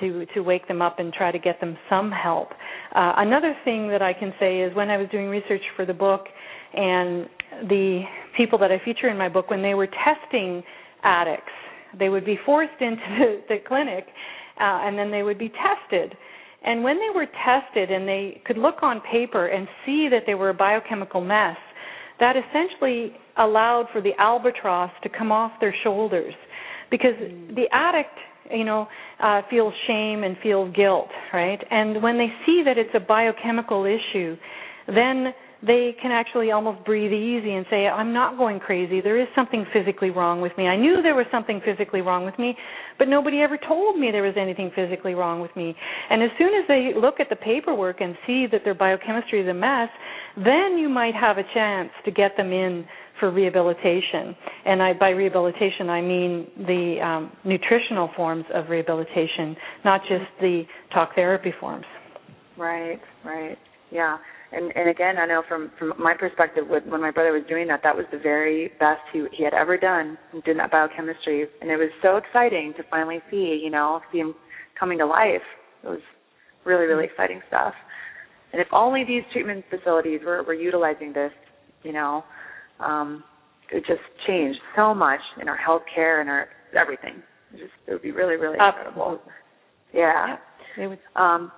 to 0.00 0.26
to 0.34 0.40
wake 0.40 0.66
them 0.66 0.82
up 0.82 0.98
and 0.98 1.12
try 1.12 1.30
to 1.30 1.38
get 1.38 1.60
them 1.60 1.78
some 1.88 2.10
help. 2.10 2.48
Uh, 2.94 3.12
another 3.18 3.54
thing 3.64 3.88
that 3.88 4.02
I 4.02 4.12
can 4.12 4.34
say 4.40 4.60
is 4.60 4.74
when 4.74 4.90
I 4.90 4.96
was 4.98 5.08
doing 5.10 5.28
research 5.28 5.62
for 5.76 5.86
the 5.86 5.94
book, 5.94 6.26
and 6.74 7.26
the 7.68 8.02
people 8.36 8.58
that 8.58 8.72
I 8.72 8.80
feature 8.84 9.08
in 9.08 9.16
my 9.16 9.28
book, 9.28 9.50
when 9.50 9.62
they 9.62 9.74
were 9.74 9.86
testing 9.86 10.62
addicts, 11.04 11.52
they 11.98 12.08
would 12.08 12.24
be 12.24 12.38
forced 12.44 12.80
into 12.80 13.02
the, 13.18 13.42
the 13.48 13.56
clinic, 13.66 14.06
uh, 14.60 14.86
and 14.86 14.98
then 14.98 15.10
they 15.10 15.22
would 15.22 15.38
be 15.38 15.50
tested. 15.50 16.16
And 16.64 16.82
when 16.82 16.96
they 16.96 17.14
were 17.14 17.26
tested 17.44 17.90
and 17.90 18.08
they 18.08 18.40
could 18.46 18.56
look 18.56 18.82
on 18.82 19.00
paper 19.12 19.46
and 19.48 19.68
see 19.84 20.08
that 20.10 20.22
they 20.26 20.34
were 20.34 20.48
a 20.50 20.54
biochemical 20.54 21.20
mess, 21.20 21.56
that 22.20 22.36
essentially 22.36 23.12
allowed 23.36 23.86
for 23.92 24.00
the 24.00 24.12
albatross 24.18 24.90
to 25.02 25.08
come 25.08 25.30
off 25.30 25.52
their 25.60 25.74
shoulders. 25.82 26.34
Because 26.90 27.14
the 27.18 27.64
addict 27.72 28.16
you 28.52 28.64
know 28.64 28.86
uh 29.22 29.40
feels 29.48 29.72
shame 29.86 30.22
and 30.22 30.36
feels 30.42 30.74
guilt 30.76 31.08
right? 31.32 31.58
And 31.70 32.02
when 32.02 32.18
they 32.18 32.28
see 32.44 32.62
that 32.66 32.76
it's 32.76 32.94
a 32.94 33.00
biochemical 33.00 33.86
issue 33.86 34.36
then 34.86 35.32
they 35.66 35.94
can 36.00 36.10
actually 36.10 36.50
almost 36.50 36.84
breathe 36.84 37.12
easy 37.12 37.52
and 37.52 37.64
say, 37.70 37.86
I'm 37.86 38.12
not 38.12 38.36
going 38.36 38.60
crazy. 38.60 39.00
There 39.00 39.20
is 39.20 39.28
something 39.34 39.64
physically 39.72 40.10
wrong 40.10 40.40
with 40.40 40.52
me. 40.58 40.66
I 40.66 40.76
knew 40.76 41.00
there 41.02 41.14
was 41.14 41.26
something 41.30 41.60
physically 41.64 42.02
wrong 42.02 42.24
with 42.24 42.38
me, 42.38 42.54
but 42.98 43.08
nobody 43.08 43.40
ever 43.40 43.58
told 43.66 43.98
me 43.98 44.10
there 44.12 44.22
was 44.22 44.34
anything 44.38 44.70
physically 44.74 45.14
wrong 45.14 45.40
with 45.40 45.54
me. 45.56 45.74
And 46.10 46.22
as 46.22 46.30
soon 46.38 46.48
as 46.54 46.68
they 46.68 46.92
look 46.94 47.18
at 47.18 47.28
the 47.30 47.36
paperwork 47.36 48.00
and 48.00 48.14
see 48.26 48.46
that 48.52 48.60
their 48.64 48.74
biochemistry 48.74 49.40
is 49.40 49.48
a 49.48 49.54
mess, 49.54 49.88
then 50.36 50.76
you 50.78 50.88
might 50.88 51.14
have 51.14 51.38
a 51.38 51.44
chance 51.54 51.90
to 52.04 52.10
get 52.10 52.36
them 52.36 52.52
in 52.52 52.84
for 53.18 53.30
rehabilitation. 53.30 54.36
And 54.66 54.82
I, 54.82 54.92
by 54.92 55.10
rehabilitation, 55.10 55.88
I 55.88 56.02
mean 56.02 56.46
the 56.58 56.96
um, 57.02 57.32
nutritional 57.44 58.10
forms 58.16 58.44
of 58.52 58.68
rehabilitation, 58.68 59.56
not 59.84 60.02
just 60.02 60.24
the 60.40 60.64
talk 60.92 61.14
therapy 61.14 61.54
forms. 61.58 61.86
Right, 62.58 63.00
right. 63.24 63.56
Yeah 63.90 64.18
and 64.54 64.72
and 64.76 64.88
again, 64.88 65.18
I 65.18 65.26
know 65.26 65.42
from 65.48 65.70
from 65.78 65.92
my 65.98 66.14
perspective, 66.18 66.64
with, 66.68 66.84
when 66.86 67.00
my 67.00 67.10
brother 67.10 67.32
was 67.32 67.42
doing 67.48 67.66
that, 67.68 67.80
that 67.82 67.96
was 67.96 68.06
the 68.12 68.18
very 68.18 68.70
best 68.78 69.00
he 69.12 69.24
he 69.32 69.44
had 69.44 69.54
ever 69.54 69.76
done 69.76 70.16
doing 70.44 70.58
that 70.58 70.70
biochemistry, 70.70 71.46
and 71.60 71.70
it 71.70 71.76
was 71.76 71.90
so 72.02 72.16
exciting 72.16 72.72
to 72.76 72.82
finally 72.90 73.18
see, 73.30 73.60
you 73.62 73.70
know, 73.70 74.00
see 74.12 74.18
him 74.18 74.34
coming 74.78 74.98
to 74.98 75.06
life. 75.06 75.42
It 75.82 75.88
was 75.88 76.00
really 76.64 76.86
really 76.86 77.04
exciting 77.04 77.40
stuff. 77.48 77.74
And 78.52 78.60
if 78.60 78.68
only 78.72 79.04
these 79.04 79.22
treatment 79.32 79.64
facilities 79.68 80.20
were 80.24 80.42
were 80.44 80.54
utilizing 80.54 81.12
this, 81.12 81.32
you 81.82 81.92
know, 81.92 82.24
um, 82.80 83.24
it 83.70 83.76
would 83.76 83.86
just 83.86 84.02
change 84.26 84.56
so 84.76 84.94
much 84.94 85.20
in 85.40 85.48
our 85.48 85.58
healthcare 85.58 86.20
and 86.20 86.30
our 86.30 86.48
everything. 86.78 87.22
It 87.52 87.58
just 87.58 87.72
it 87.86 87.92
would 87.92 88.02
be 88.02 88.12
really 88.12 88.36
really 88.36 88.58
incredible. 88.58 89.20
Yeah. 89.92 90.36
yeah. 90.76 90.84
It 90.84 90.88
would. 90.88 90.98
Um, 91.16 91.52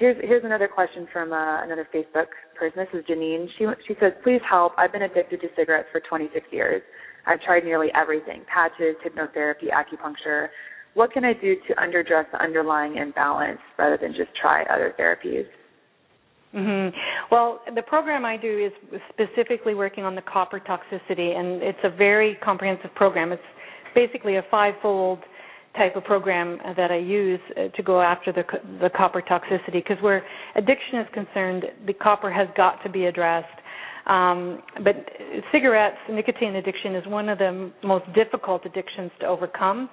Here's 0.00 0.16
here's 0.22 0.44
another 0.44 0.66
question 0.66 1.06
from 1.12 1.30
uh, 1.30 1.62
another 1.62 1.86
Facebook 1.94 2.32
person. 2.58 2.86
This 2.90 3.00
is 3.00 3.04
Janine. 3.04 3.46
She 3.58 3.66
she 3.86 3.94
says, 4.00 4.12
"Please 4.24 4.40
help. 4.48 4.72
I've 4.78 4.92
been 4.92 5.02
addicted 5.02 5.42
to 5.42 5.48
cigarettes 5.54 5.88
for 5.92 6.00
26 6.00 6.46
years. 6.50 6.80
I've 7.26 7.40
tried 7.42 7.64
nearly 7.64 7.88
everything: 7.94 8.40
patches, 8.52 8.96
hypnotherapy, 9.04 9.68
acupuncture. 9.68 10.48
What 10.94 11.12
can 11.12 11.26
I 11.26 11.34
do 11.34 11.54
to 11.68 11.74
underdress 11.74 12.24
the 12.32 12.42
underlying 12.42 12.96
imbalance 12.96 13.60
rather 13.78 13.98
than 14.00 14.12
just 14.12 14.30
try 14.40 14.62
other 14.72 14.94
therapies?" 14.98 15.44
Mm-hmm. 16.54 16.96
Well, 17.30 17.60
the 17.74 17.82
program 17.82 18.24
I 18.24 18.38
do 18.38 18.70
is 18.70 19.00
specifically 19.12 19.74
working 19.74 20.04
on 20.04 20.14
the 20.14 20.22
copper 20.22 20.60
toxicity, 20.60 21.36
and 21.38 21.62
it's 21.62 21.78
a 21.84 21.90
very 21.94 22.38
comprehensive 22.42 22.94
program. 22.94 23.32
It's 23.32 23.42
basically 23.94 24.36
a 24.36 24.42
five-fold 24.50 25.18
type 25.76 25.96
of 25.96 26.04
program 26.04 26.58
that 26.76 26.90
I 26.90 26.96
use 26.96 27.40
uh, 27.56 27.68
to 27.76 27.82
go 27.82 28.00
after 28.00 28.32
the 28.32 28.42
the 28.80 28.90
copper 28.96 29.22
toxicity 29.22 29.74
because 29.74 29.98
where 30.02 30.24
addiction 30.56 30.98
is 30.98 31.06
concerned, 31.12 31.64
the 31.86 31.92
copper 31.92 32.30
has 32.30 32.48
got 32.56 32.82
to 32.82 32.90
be 32.90 33.06
addressed. 33.06 33.46
Um, 34.06 34.62
but 34.82 34.96
cigarettes, 35.52 35.98
nicotine 36.10 36.56
addiction 36.56 36.96
is 36.96 37.06
one 37.06 37.28
of 37.28 37.38
the 37.38 37.70
most 37.84 38.06
difficult 38.14 38.66
addictions 38.66 39.10
to 39.20 39.26
overcome. 39.26 39.88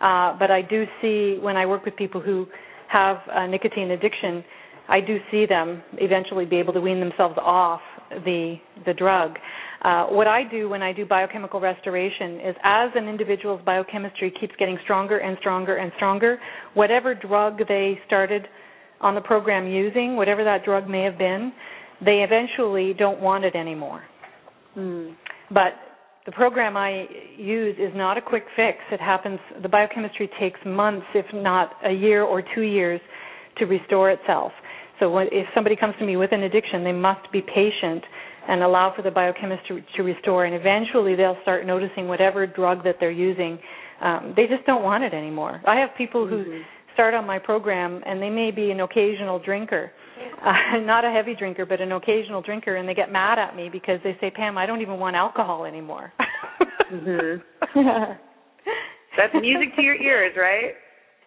Uh, 0.00 0.36
but 0.38 0.50
I 0.50 0.62
do 0.62 0.84
see 1.00 1.38
when 1.40 1.56
I 1.56 1.66
work 1.66 1.84
with 1.84 1.94
people 1.96 2.20
who 2.20 2.46
have 2.88 3.18
a 3.30 3.46
nicotine 3.46 3.90
addiction, 3.92 4.42
I 4.88 5.00
do 5.00 5.18
see 5.30 5.46
them 5.46 5.82
eventually 5.98 6.46
be 6.46 6.56
able 6.56 6.72
to 6.72 6.80
wean 6.80 6.98
themselves 6.98 7.36
off 7.40 7.82
the 8.24 8.56
the 8.86 8.94
drug. 8.94 9.36
Uh, 9.82 10.06
what 10.06 10.26
I 10.26 10.42
do 10.50 10.68
when 10.68 10.82
I 10.82 10.92
do 10.92 11.06
biochemical 11.06 11.58
restoration 11.58 12.40
is 12.40 12.56
as 12.62 12.90
an 12.94 13.08
individual's 13.08 13.62
biochemistry 13.64 14.32
keeps 14.38 14.52
getting 14.58 14.78
stronger 14.84 15.18
and 15.18 15.38
stronger 15.40 15.76
and 15.76 15.90
stronger, 15.96 16.38
whatever 16.74 17.14
drug 17.14 17.58
they 17.66 17.98
started 18.06 18.46
on 19.00 19.14
the 19.14 19.22
program 19.22 19.66
using, 19.66 20.16
whatever 20.16 20.44
that 20.44 20.64
drug 20.64 20.86
may 20.86 21.02
have 21.02 21.16
been, 21.16 21.52
they 22.04 22.22
eventually 22.22 22.92
don't 22.98 23.20
want 23.20 23.44
it 23.44 23.54
anymore. 23.54 24.02
Mm. 24.76 25.14
But 25.50 25.72
the 26.26 26.32
program 26.32 26.76
I 26.76 27.06
use 27.38 27.76
is 27.78 27.92
not 27.94 28.18
a 28.18 28.20
quick 28.20 28.44
fix. 28.54 28.78
It 28.92 29.00
happens, 29.00 29.38
the 29.62 29.68
biochemistry 29.68 30.28
takes 30.38 30.60
months, 30.66 31.06
if 31.14 31.26
not 31.32 31.72
a 31.84 31.92
year 31.92 32.22
or 32.22 32.42
two 32.54 32.62
years, 32.62 33.00
to 33.58 33.64
restore 33.64 34.10
itself. 34.10 34.52
So 35.00 35.10
when, 35.10 35.26
if 35.32 35.46
somebody 35.54 35.76
comes 35.76 35.94
to 35.98 36.06
me 36.06 36.16
with 36.16 36.32
an 36.32 36.42
addiction, 36.42 36.84
they 36.84 36.92
must 36.92 37.30
be 37.32 37.40
patient 37.40 38.04
and 38.48 38.62
allow 38.62 38.92
for 38.94 39.02
the 39.02 39.10
biochemistry 39.10 39.84
to 39.96 40.02
restore. 40.02 40.44
And 40.44 40.54
eventually, 40.54 41.16
they'll 41.16 41.38
start 41.42 41.66
noticing 41.66 42.06
whatever 42.06 42.46
drug 42.46 42.84
that 42.84 42.96
they're 43.00 43.10
using. 43.10 43.58
Um, 44.00 44.34
they 44.36 44.46
just 44.46 44.64
don't 44.66 44.82
want 44.82 45.04
it 45.04 45.14
anymore. 45.14 45.60
I 45.66 45.80
have 45.80 45.90
people 45.96 46.26
who 46.26 46.44
mm-hmm. 46.44 46.62
start 46.94 47.14
on 47.14 47.26
my 47.26 47.38
program, 47.38 48.02
and 48.06 48.20
they 48.20 48.30
may 48.30 48.50
be 48.50 48.70
an 48.70 48.80
occasional 48.80 49.38
drinker, 49.38 49.90
uh, 50.44 50.78
not 50.80 51.04
a 51.04 51.10
heavy 51.10 51.34
drinker, 51.34 51.66
but 51.66 51.80
an 51.80 51.92
occasional 51.92 52.42
drinker, 52.42 52.76
and 52.76 52.88
they 52.88 52.94
get 52.94 53.10
mad 53.12 53.38
at 53.38 53.56
me 53.56 53.68
because 53.70 54.00
they 54.04 54.16
say, 54.20 54.30
"Pam, 54.30 54.56
I 54.56 54.66
don't 54.66 54.80
even 54.80 54.98
want 54.98 55.16
alcohol 55.16 55.64
anymore." 55.64 56.12
mm-hmm. 56.92 57.80
That's 59.16 59.34
music 59.34 59.74
to 59.76 59.82
your 59.82 59.96
ears, 59.96 60.34
right? 60.38 60.74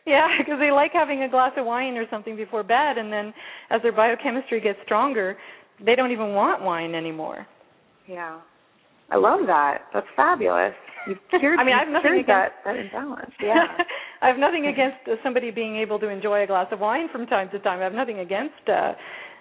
Yeah, 0.06 0.28
because 0.38 0.60
they 0.60 0.72
like 0.72 0.92
having 0.94 1.24
a 1.24 1.30
glass 1.30 1.52
of 1.58 1.66
wine 1.66 1.98
or 1.98 2.06
something 2.10 2.36
before 2.36 2.64
bed, 2.64 2.98
and 2.98 3.12
then 3.12 3.34
as 3.70 3.82
their 3.82 3.92
biochemistry 3.92 4.62
gets 4.62 4.80
stronger, 4.86 5.38
they 5.84 5.96
don't 5.96 6.12
even 6.12 6.34
want 6.34 6.62
wine 6.64 6.96
anymore. 6.96 7.46
Yeah. 8.08 8.40
I 9.12 9.18
love 9.18 9.42
that. 9.48 9.84
That's 9.94 10.08
fabulous. 10.16 10.74
You've 11.08 11.18
cured, 11.40 11.60
I 11.60 11.64
mean, 11.64 11.76
I 11.76 11.84
have 11.84 11.92
nothing 11.92 12.14
against 12.14 12.28
that, 12.28 12.52
that 12.66 12.76
imbalance. 12.76 13.32
Yeah. 13.42 13.66
I 14.22 14.28
have 14.28 14.38
nothing 14.38 14.68
against 14.68 14.98
somebody 15.24 15.52
being 15.52 15.76
able 15.78 16.00
to 16.00 16.08
enjoy 16.08 16.44
a 16.44 16.48
glass 16.48 16.68
of 16.72 16.80
wine 16.80 17.08
from 17.12 17.26
time 17.26 17.50
to 17.52 17.60
time. 17.60 17.80
I 17.80 17.84
have 17.84 17.94
nothing 17.94 18.20
against 18.20 18.56
uh, 18.68 18.94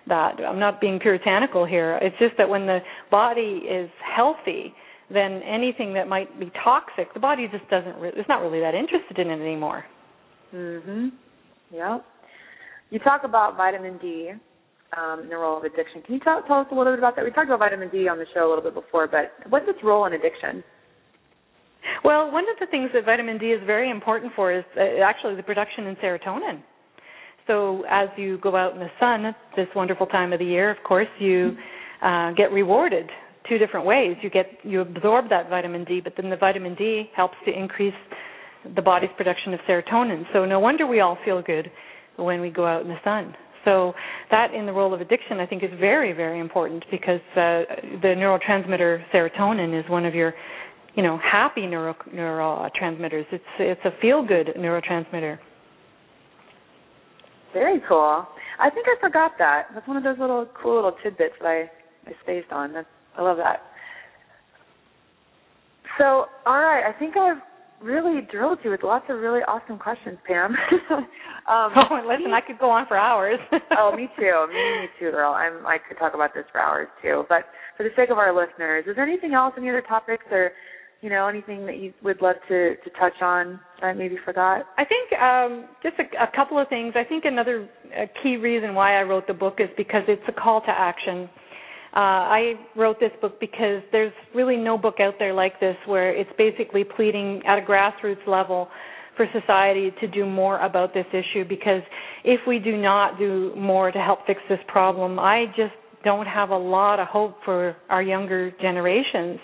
that. 0.09 0.41
I'm 0.41 0.59
not 0.59 0.81
being 0.81 0.99
puritanical 0.99 1.65
here. 1.65 1.99
It's 2.03 2.17
just 2.19 2.35
that 2.39 2.49
when 2.49 2.67
the 2.67 2.81
body 3.11 3.63
is 3.69 3.89
healthy, 4.17 4.75
then 5.09 5.41
anything 5.43 5.95
that 5.95 6.09
might 6.09 6.39
be 6.41 6.51
toxic, 6.65 7.15
the 7.15 7.21
body 7.21 7.47
just 7.53 7.69
doesn't. 7.71 7.97
Re- 7.97 8.13
it's 8.17 8.29
not 8.29 8.43
really 8.43 8.59
that 8.61 8.75
interested 8.75 9.21
in 9.21 9.29
it 9.29 9.41
anymore. 9.41 9.85
Mhm. 10.55 11.13
Yep. 11.71 12.05
You 12.91 12.99
talk 12.99 13.25
about 13.25 13.57
vitamin 13.57 13.99
D 13.99 14.33
um, 14.97 15.21
in 15.21 15.29
the 15.29 15.37
role 15.37 15.57
of 15.57 15.65
addiction. 15.65 16.03
Can 16.03 16.15
you 16.15 16.21
tell, 16.21 16.43
tell 16.43 16.61
us 16.61 16.67
a 16.71 16.75
little 16.75 16.93
bit 16.93 16.99
about 16.99 17.17
that? 17.17 17.25
We 17.25 17.31
talked 17.31 17.49
about 17.49 17.61
vitamin 17.61 17.89
D 17.89 18.09
on 18.09 18.19
the 18.19 18.27
show 18.35 18.47
a 18.47 18.49
little 18.49 18.63
bit 18.63 18.75
before, 18.75 19.09
but 19.09 19.33
what's 19.49 19.65
its 19.69 19.79
role 19.83 20.05
in 20.05 20.13
addiction? 20.13 20.63
Well, 22.05 22.31
one 22.31 22.45
of 22.45 22.57
the 22.61 22.67
things 22.67 22.91
that 22.95 23.05
vitamin 23.05 23.39
D 23.39 23.47
is 23.47 23.61
very 23.67 23.91
important 23.91 24.33
for 24.37 24.53
is 24.53 24.65
uh, 24.77 25.03
actually 25.03 25.37
the 25.37 25.43
production 25.43 25.87
in 25.87 25.97
serotonin. 25.97 26.63
So 27.47 27.85
as 27.91 28.09
you 28.17 28.39
go 28.39 28.55
out 28.55 28.75
in 28.75 28.81
the 28.81 28.91
sun, 29.01 29.35
this 29.57 29.67
wonderful 29.75 30.07
time 30.07 30.33
of 30.33 30.39
the 30.39 30.45
year, 30.45 30.71
of 30.71 30.77
course, 30.85 31.09
you 31.19 31.57
uh, 32.03 32.33
get 32.33 32.53
rewarded 32.53 33.09
two 33.49 33.59
different 33.59 33.85
ways. 33.85 34.17
You 34.23 34.31
get 34.31 34.47
you 34.63 34.81
absorb 34.81 35.29
that 35.31 35.49
vitamin 35.51 35.85
D, 35.85 36.01
but 36.01 36.13
then 36.17 36.31
the 36.31 36.37
vitamin 36.37 36.75
D 36.77 37.11
helps 37.17 37.35
to 37.47 37.53
increase 37.53 37.95
the 38.75 38.83
body's 38.83 39.11
production 39.17 39.55
of 39.55 39.61
serotonin. 39.69 40.25
So 40.33 40.45
no 40.45 40.61
wonder 40.61 40.87
we 40.87 41.01
all 41.01 41.19
feel 41.25 41.43
good 41.43 41.71
when 42.17 42.41
we 42.41 42.51
go 42.51 42.67
out 42.67 42.83
in 42.83 42.89
the 42.89 42.99
sun. 43.05 43.35
So 43.65 43.93
that 44.31 44.53
in 44.55 44.67
the 44.67 44.73
role 44.73 44.93
of 44.93 45.01
addiction, 45.01 45.39
I 45.39 45.47
think, 45.47 45.63
is 45.63 45.71
very, 45.79 46.13
very 46.13 46.41
important 46.41 46.85
because 46.91 47.21
uh, 47.33 47.63
the 48.03 48.15
neurotransmitter 48.17 49.05
serotonin 49.15 49.79
is 49.79 49.89
one 49.89 50.05
of 50.05 50.15
your, 50.15 50.35
you 50.95 51.03
know, 51.03 51.19
happy 51.19 51.67
neuro 51.67 51.95
neurotransmitters. 52.13 53.25
It's 53.31 53.45
it's 53.59 53.81
a 53.85 53.91
feel 54.01 54.27
good 54.27 54.49
neurotransmitter. 54.59 55.39
Very 57.53 57.81
cool. 57.89 58.27
I 58.59 58.71
think 58.71 58.87
I 58.89 59.01
forgot 59.01 59.33
that. 59.39 59.67
That's 59.75 59.87
one 59.87 59.97
of 59.97 60.03
those 60.03 60.19
little 60.19 60.47
cool 60.61 60.77
little 60.77 60.97
tidbits 61.03 61.35
that 61.41 61.47
I 61.47 61.71
I 62.07 62.13
spaced 62.23 62.51
on. 62.51 62.73
That's 62.73 62.89
I 63.17 63.23
love 63.23 63.37
that. 63.37 63.61
So, 65.99 66.27
all 66.47 66.59
right, 66.59 66.85
I 66.89 66.99
think 66.99 67.17
I've 67.17 67.43
really 67.83 68.21
drilled 68.31 68.59
you 68.65 68.71
with 68.71 68.83
lots 68.83 69.05
of 69.09 69.19
really 69.19 69.41
awesome 69.41 69.79
questions, 69.79 70.19
Pam. 70.27 70.53
um, 70.91 71.05
oh, 71.49 72.01
listen, 72.07 72.33
I 72.33 72.41
could 72.47 72.59
go 72.59 72.71
on 72.71 72.87
for 72.87 72.97
hours. 72.97 73.39
oh, 73.79 73.93
me 73.95 74.09
too. 74.19 74.47
Me, 74.49 74.81
me 74.81 74.87
too, 74.99 75.11
girl. 75.11 75.33
I'm. 75.33 75.67
I 75.67 75.79
could 75.79 75.99
talk 75.99 76.15
about 76.15 76.35
this 76.35 76.45
for 76.53 76.61
hours 76.61 76.89
too. 77.03 77.25
But 77.29 77.45
for 77.77 77.83
the 77.83 77.91
sake 77.97 78.11
of 78.11 78.19
our 78.19 78.35
listeners, 78.35 78.85
is 78.87 78.97
there 78.97 79.07
anything 79.07 79.35
else, 79.35 79.55
any 79.57 79.69
other 79.69 79.83
topics, 79.87 80.25
or 80.31 80.53
you 81.01 81.11
know, 81.11 81.27
anything 81.27 81.67
that 81.67 81.79
you 81.79 81.93
would 82.03 82.23
love 82.23 82.37
to 82.49 82.77
to 82.77 82.91
touch 82.99 83.21
on 83.21 83.61
that 83.81 83.89
I 83.89 83.93
maybe 83.93 84.17
forgot? 84.25 84.67
I 84.79 84.85
think 84.85 85.13
um, 85.21 85.69
just 85.83 85.97
a, 85.99 86.23
a 86.23 86.31
couple 86.35 86.59
of 86.59 86.69
things. 86.69 86.95
I 86.97 87.05
think 87.05 87.25
another 87.25 87.69
key 88.23 88.37
reason 88.37 88.75
why 88.75 88.99
I 88.99 89.03
wrote 89.03 89.27
the 89.27 89.35
book 89.35 89.57
is 89.59 89.69
because 89.77 90.03
it's 90.09 90.23
a 90.29 90.33
call 90.33 90.61
to 90.63 90.71
action. 90.71 91.29
Uh, 91.95 91.99
I 91.99 92.55
wrote 92.75 92.99
this 93.01 93.11
book 93.21 93.39
because 93.39 93.83
there's 93.93 94.13
really 94.35 94.57
no 94.57 94.79
book 94.79 94.97
out 94.99 95.15
there 95.19 95.35
like 95.35 95.61
this 95.61 95.77
where 95.87 96.15
it's 96.15 96.31
basically 96.39 96.85
pleading 96.85 97.43
at 97.47 97.59
a 97.59 97.61
grassroots 97.61 98.27
level 98.27 98.69
for 99.17 99.27
society 99.39 99.93
to 100.01 100.09
do 100.09 100.25
more 100.25 100.59
about 100.61 100.95
this 100.95 101.05
issue 101.13 101.45
because 101.47 101.83
if 102.25 102.41
we 102.47 102.59
do 102.59 102.79
not 102.79 103.19
do 103.19 103.55
more 103.57 103.91
to 103.91 103.99
help 103.99 104.21
fix 104.27 104.41
this 104.49 104.59
problem, 104.69 105.19
I 105.19 105.47
just 105.55 105.75
don't 106.03 106.27
have 106.27 106.49
a 106.49 106.57
lot 106.57 106.99
of 106.99 107.09
hope 107.09 107.37
for 107.45 107.77
our 107.91 108.03
younger 108.03 108.51
generations. 108.63 109.39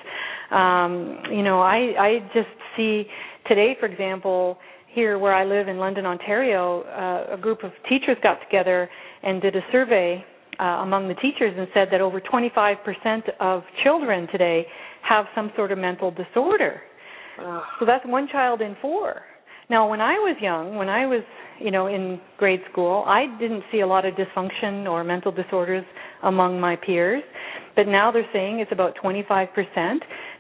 Um, 0.51 1.19
you 1.31 1.43
know, 1.43 1.61
I 1.61 1.93
I 1.99 2.19
just 2.33 2.49
see 2.79 3.05
today, 3.47 3.77
for 3.79 3.87
example, 3.87 4.59
here 4.95 5.19
where 5.19 5.35
I 5.35 5.45
live 5.45 5.69
in 5.69 5.77
London, 5.77 6.07
Ontario, 6.07 6.83
uh, 6.85 7.35
a 7.35 7.37
group 7.37 7.63
of 7.63 7.73
teachers 7.89 8.17
got 8.23 8.41
together 8.41 8.89
and 9.23 9.43
did 9.43 9.55
a 9.55 9.61
survey 9.71 10.25
uh, 10.59 10.83
among 10.83 11.09
the 11.09 11.15
teachers 11.15 11.55
and 11.57 11.69
said 11.75 11.89
that 11.93 12.01
over 12.01 12.21
25% 12.21 12.77
of 13.41 13.63
children 13.85 14.27
today 14.33 14.67
have 15.03 15.27
some 15.35 15.51
sort 15.57 15.73
of 15.73 15.79
mental 15.79 16.11
disorder. 16.11 16.81
Ugh. 17.41 17.63
So 17.81 17.87
that's 17.87 18.05
one 18.07 18.29
child 18.31 18.61
in 18.61 18.77
four. 18.83 19.23
Now, 19.71 19.89
when 19.89 20.01
I 20.01 20.15
was 20.15 20.37
young, 20.41 20.77
when 20.77 20.89
I 20.89 21.07
was, 21.07 21.23
you 21.61 21.71
know, 21.71 21.89
in 21.89 22.21
grade 22.39 22.61
school, 22.73 23.05
I 23.07 23.27
didn't 23.39 23.63
see 23.71 23.81
a 23.81 23.87
lot 23.87 24.07
of 24.07 24.15
dysfunction 24.15 24.87
or 24.89 25.05
mental 25.05 25.31
disorders 25.31 25.85
among 26.23 26.59
my 26.59 26.75
peers, 26.77 27.23
but 27.77 27.87
now 27.87 28.11
they're 28.11 28.27
saying 28.33 28.61
it's 28.61 28.73
about 28.73 28.95
25%. 29.03 29.49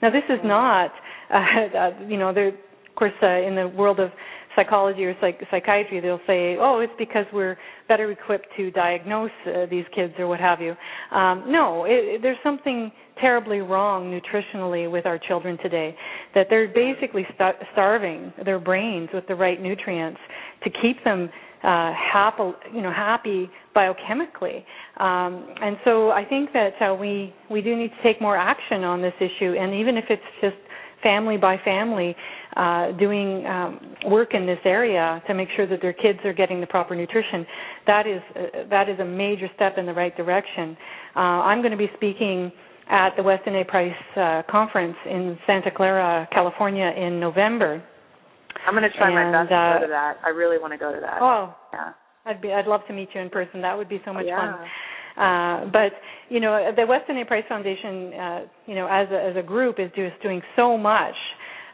Now, 0.01 0.11
this 0.11 0.23
is 0.31 0.39
not, 0.45 0.91
uh, 1.35 1.91
you 2.09 2.17
know, 2.17 2.33
there, 2.33 2.49
of 2.49 2.55
course, 2.97 3.13
uh, 3.23 3.27
in 3.27 3.55
the 3.55 3.69
world 3.69 4.01
of 4.01 4.11
psychology 4.59 5.05
or 5.05 5.15
psych- 5.21 5.41
psychiatry, 5.51 6.01
they'll 6.01 6.21
say, 6.27 6.57
"Oh, 6.59 6.81
it's 6.81 6.93
because 6.99 7.27
we're 7.33 7.57
better 7.87 8.11
equipped 8.11 8.49
to 8.57 8.71
diagnose 8.73 9.31
uh, 9.47 9.67
these 9.71 9.85
kids 9.95 10.15
or 10.19 10.27
what 10.27 10.41
have 10.41 10.61
you." 10.61 10.75
Um, 11.13 11.45
no, 11.47 11.85
it, 11.85 12.17
it, 12.17 12.23
there's 12.23 12.39
something 12.43 12.91
terribly 13.21 13.61
wrong 13.61 14.11
nutritionally 14.11 14.91
with 14.91 15.07
our 15.07 15.19
children 15.19 15.59
today. 15.63 15.95
That 16.35 16.47
they're 16.51 16.69
basically 16.69 17.27
st- 17.35 17.57
starving 17.73 18.33
their 18.45 18.59
brains 18.59 19.09
with 19.15 19.27
the 19.29 19.35
right 19.35 19.61
nutrients 19.61 20.21
to 20.65 20.71
keep 20.83 21.03
them 21.05 21.31
uh, 21.63 21.93
happy, 21.93 22.51
you 22.75 22.83
know, 22.83 22.93
happy 22.93 23.51
biochemically. 23.75 24.65
Um, 24.99 25.47
and 25.61 25.77
so 25.85 26.11
I 26.11 26.25
think 26.25 26.53
that 26.53 26.73
uh, 26.81 26.95
we 26.95 27.35
we 27.51 27.63
do 27.63 27.77
need 27.77 27.91
to 27.91 28.03
take 28.03 28.21
more 28.21 28.37
action 28.37 28.85
on 28.85 29.03
this 29.03 29.15
issue, 29.21 29.55
and 29.59 29.75
even 29.75 29.97
if 29.97 30.05
it's 30.11 30.23
just 30.41 30.57
family 31.03 31.37
by 31.37 31.57
family 31.65 32.15
uh, 32.57 32.93
doing 32.99 33.47
um, 33.47 33.95
work 34.07 34.35
in 34.35 34.47
this 34.47 34.59
area 34.65 35.23
to 35.27 35.35
make 35.35 35.49
sure 35.57 35.67
that 35.67 35.81
their 35.81 35.93
kids 35.93 36.19
are 36.25 36.33
getting 36.33 36.61
the 36.61 36.67
proper 36.67 36.95
nutrition. 36.97 37.47
That 37.87 38.07
is 38.07 38.21
uh, 38.35 38.41
that 38.71 38.89
is 38.89 38.99
a 39.01 39.05
major 39.05 39.49
step 39.55 39.75
in 39.79 39.87
the 39.87 39.95
right 39.95 40.17
direction. 40.17 40.77
Uh, 41.15 41.21
I'm 41.47 41.61
going 41.61 41.73
to 41.73 41.79
be 41.79 41.91
speaking 41.97 42.51
at 42.91 43.11
the 43.17 43.23
Weston 43.23 43.55
A. 43.57 43.65
Price 43.65 43.93
uh, 44.17 44.43
conference 44.51 44.97
in 45.07 45.39
Santa 45.47 45.71
Clara, 45.71 46.27
California, 46.33 46.91
in 46.97 47.21
November. 47.21 47.83
I'm 48.67 48.75
going 48.75 48.89
to 48.89 48.97
try 48.97 49.09
and, 49.09 49.15
my 49.15 49.45
best 49.45 49.51
to 49.51 49.79
go 49.81 49.87
to 49.87 49.91
that. 49.93 50.17
I 50.25 50.31
really 50.31 50.59
want 50.59 50.73
to 50.73 50.79
go 50.79 50.93
to 50.93 51.01
that. 51.01 51.19
Oh, 51.21 51.55
yeah. 51.73 51.93
I'd 52.27 52.41
be. 52.41 52.53
I'd 52.53 52.67
love 52.67 52.81
to 52.89 52.93
meet 52.93 53.09
you 53.15 53.21
in 53.21 53.31
person. 53.31 53.63
That 53.63 53.77
would 53.77 53.89
be 53.89 54.01
so 54.05 54.13
much 54.13 54.27
yeah. 54.27 54.59
fun. 54.59 54.69
Uh, 55.19 55.71
but 55.73 55.93
you 56.29 56.41
know, 56.41 56.71
the 56.77 56.87
Weston 56.87 57.19
A. 57.19 57.25
Price 57.25 57.45
Foundation, 57.49 58.13
uh, 58.15 58.41
you 58.67 58.75
know, 58.75 58.87
as 58.87 59.09
a, 59.11 59.31
as 59.31 59.37
a 59.37 59.43
group, 59.43 59.81
is 59.81 59.91
just 59.97 60.21
doing 60.23 60.43
so 60.55 60.77
much 60.77 61.15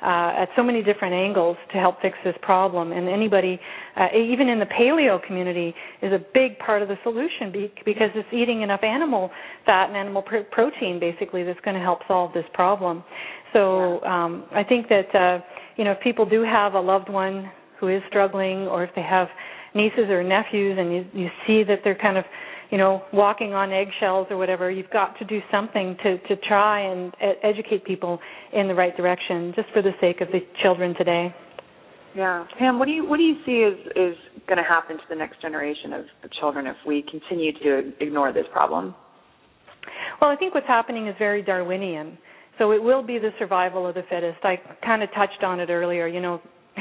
uh, 0.05 0.43
at 0.43 0.49
so 0.55 0.63
many 0.63 0.83
different 0.83 1.15
angles 1.15 1.57
to 1.73 1.79
help 1.79 2.01
fix 2.03 2.17
this 2.25 2.35
problem. 2.43 2.93
And 2.93 3.09
anybody, 3.09 3.59
uh, 3.97 4.09
even 4.15 4.49
in 4.49 4.59
the 4.59 4.67
paleo 4.67 5.23
community, 5.27 5.75
is 6.03 6.13
a 6.13 6.21
big 6.35 6.59
part 6.59 6.83
of 6.83 6.89
the 6.89 6.97
solution 7.03 7.51
be- 7.51 7.73
because 7.85 8.11
it's 8.15 8.29
eating 8.33 8.63
enough 8.63 8.83
animal 8.83 9.31
fat 9.65 9.89
and 9.89 9.97
animal 9.97 10.23
pr- 10.23 10.49
protein, 10.51 11.01
basically, 11.01 11.43
that's 11.43 11.61
going 11.61 11.77
to 11.77 11.83
help 11.83 12.01
solve 12.07 12.33
this 12.35 12.45
problem. 12.53 13.03
So 13.53 14.03
um, 14.03 14.45
I 14.53 14.63
think 14.63 14.89
that 14.89 15.15
uh, 15.15 15.41
you 15.77 15.85
know, 15.85 15.93
if 15.93 16.01
people 16.01 16.27
do 16.27 16.43
have 16.43 16.75
a 16.75 16.81
loved 16.81 17.09
one 17.09 17.51
who 17.81 17.89
is 17.89 18.03
struggling, 18.09 18.67
or 18.69 18.85
if 18.85 18.91
they 18.95 19.03
have 19.03 19.29
nieces 19.75 20.09
or 20.09 20.23
nephews, 20.23 20.77
and 20.79 20.93
you 20.93 21.05
you 21.13 21.29
see 21.47 21.65
that 21.65 21.81
they're 21.85 21.99
kind 21.99 22.17
of 22.17 22.25
you 22.71 22.79
know, 22.79 23.03
walking 23.13 23.55
on 23.55 23.73
eggshells 23.73 24.27
or 24.31 24.37
whatever. 24.37 24.69
You've 24.71 24.91
got 24.91 25.17
to 25.19 25.25
do 25.25 25.39
something 25.51 25.97
to 26.03 26.19
to 26.19 26.37
try 26.49 26.81
and 26.81 27.15
educate 27.43 27.85
people 27.85 28.19
in 28.53 28.69
the 28.69 28.75
right 28.75 28.97
direction, 28.97 29.53
just 29.55 29.69
for 29.73 29.81
the 29.81 29.93
sake 30.01 30.21
of 30.21 30.29
the 30.29 30.41
children 30.61 30.95
today. 30.97 31.33
Yeah, 32.17 32.45
Pam, 32.59 32.79
what 32.79 32.87
do 32.87 32.93
you 32.93 33.07
what 33.09 33.19
do 33.19 33.23
you 33.23 33.37
see 33.45 33.59
is 33.59 33.79
is 33.95 34.17
going 34.47 34.59
to 34.59 34.65
happen 34.65 34.97
to 34.97 35.03
the 35.09 35.15
next 35.15 35.41
generation 35.41 35.93
of, 35.93 36.05
of 36.23 36.33
children 36.41 36.67
if 36.67 36.77
we 36.87 37.05
continue 37.11 37.53
to 37.63 37.93
ignore 38.01 38.33
this 38.33 38.47
problem? 38.53 38.95
Well, 40.21 40.31
I 40.31 40.37
think 40.37 40.55
what's 40.55 40.67
happening 40.67 41.09
is 41.09 41.15
very 41.19 41.43
Darwinian. 41.43 42.19
So 42.59 42.73
it 42.73 42.83
will 42.83 43.03
be 43.03 43.19
the 43.19 43.31
survival 43.39 43.87
of 43.87 43.95
the 43.95 44.03
fittest. 44.09 44.39
I 44.45 44.57
kind 44.85 45.03
of 45.03 45.09
touched 45.15 45.43
on 45.43 45.61
it 45.61 45.71
earlier. 45.71 46.07
You 46.07 46.21
know, 46.21 46.41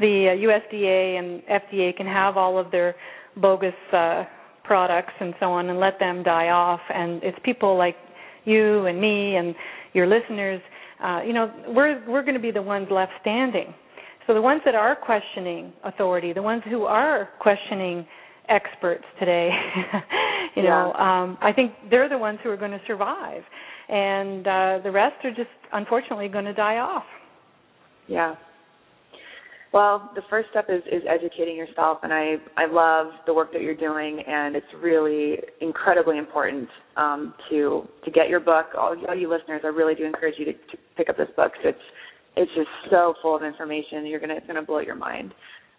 the 0.00 0.28
uh, 0.32 0.74
USDA 0.76 1.18
and 1.18 1.42
FDA 1.44 1.96
can 1.96 2.06
have 2.06 2.36
all 2.36 2.58
of 2.58 2.70
their 2.70 2.94
bogus 3.36 3.74
uh, 3.92 4.24
products 4.68 5.14
and 5.18 5.34
so 5.40 5.46
on 5.46 5.70
and 5.70 5.80
let 5.80 5.98
them 5.98 6.22
die 6.22 6.50
off 6.50 6.80
and 6.94 7.22
it's 7.24 7.38
people 7.42 7.76
like 7.76 7.96
you 8.44 8.84
and 8.86 9.00
me 9.00 9.36
and 9.36 9.54
your 9.94 10.06
listeners 10.06 10.60
uh, 11.02 11.22
you 11.26 11.32
know 11.32 11.50
we're 11.68 12.04
we're 12.06 12.22
going 12.22 12.34
to 12.34 12.40
be 12.40 12.50
the 12.50 12.62
ones 12.62 12.86
left 12.90 13.12
standing 13.20 13.74
so 14.26 14.34
the 14.34 14.42
ones 14.42 14.60
that 14.66 14.74
are 14.74 14.94
questioning 14.94 15.72
authority 15.84 16.34
the 16.34 16.42
ones 16.42 16.62
who 16.68 16.84
are 16.84 17.30
questioning 17.40 18.06
experts 18.50 19.04
today 19.18 19.48
you 20.54 20.62
yeah. 20.62 20.68
know 20.68 20.92
um 20.92 21.38
i 21.40 21.50
think 21.50 21.72
they're 21.90 22.08
the 22.08 22.18
ones 22.18 22.38
who 22.42 22.50
are 22.50 22.56
going 22.56 22.70
to 22.70 22.80
survive 22.86 23.42
and 23.88 24.46
uh 24.46 24.78
the 24.82 24.90
rest 24.90 25.16
are 25.24 25.30
just 25.30 25.48
unfortunately 25.72 26.28
going 26.28 26.44
to 26.44 26.54
die 26.54 26.78
off 26.78 27.04
yeah 28.06 28.34
well, 29.72 30.10
the 30.14 30.22
first 30.30 30.48
step 30.50 30.66
is, 30.70 30.82
is 30.90 31.02
educating 31.06 31.54
yourself, 31.54 31.98
and 32.02 32.12
I 32.12 32.36
I 32.56 32.66
love 32.70 33.12
the 33.26 33.34
work 33.34 33.52
that 33.52 33.60
you're 33.60 33.76
doing, 33.76 34.22
and 34.26 34.56
it's 34.56 34.66
really 34.80 35.36
incredibly 35.60 36.16
important 36.16 36.68
um, 36.96 37.34
to 37.50 37.86
to 38.04 38.10
get 38.10 38.30
your 38.30 38.40
book. 38.40 38.66
All, 38.78 38.96
all 39.06 39.14
you 39.14 39.28
listeners, 39.28 39.60
I 39.64 39.68
really 39.68 39.94
do 39.94 40.04
encourage 40.04 40.36
you 40.38 40.46
to, 40.46 40.52
to 40.52 40.78
pick 40.96 41.10
up 41.10 41.18
this 41.18 41.28
book. 41.36 41.52
It's 41.62 41.78
it's 42.36 42.50
just 42.54 42.68
so 42.90 43.14
full 43.20 43.36
of 43.36 43.42
information. 43.42 44.06
You're 44.06 44.20
gonna 44.20 44.36
it's 44.36 44.46
gonna 44.46 44.62
blow 44.62 44.78
your 44.78 44.94
mind. 44.94 45.34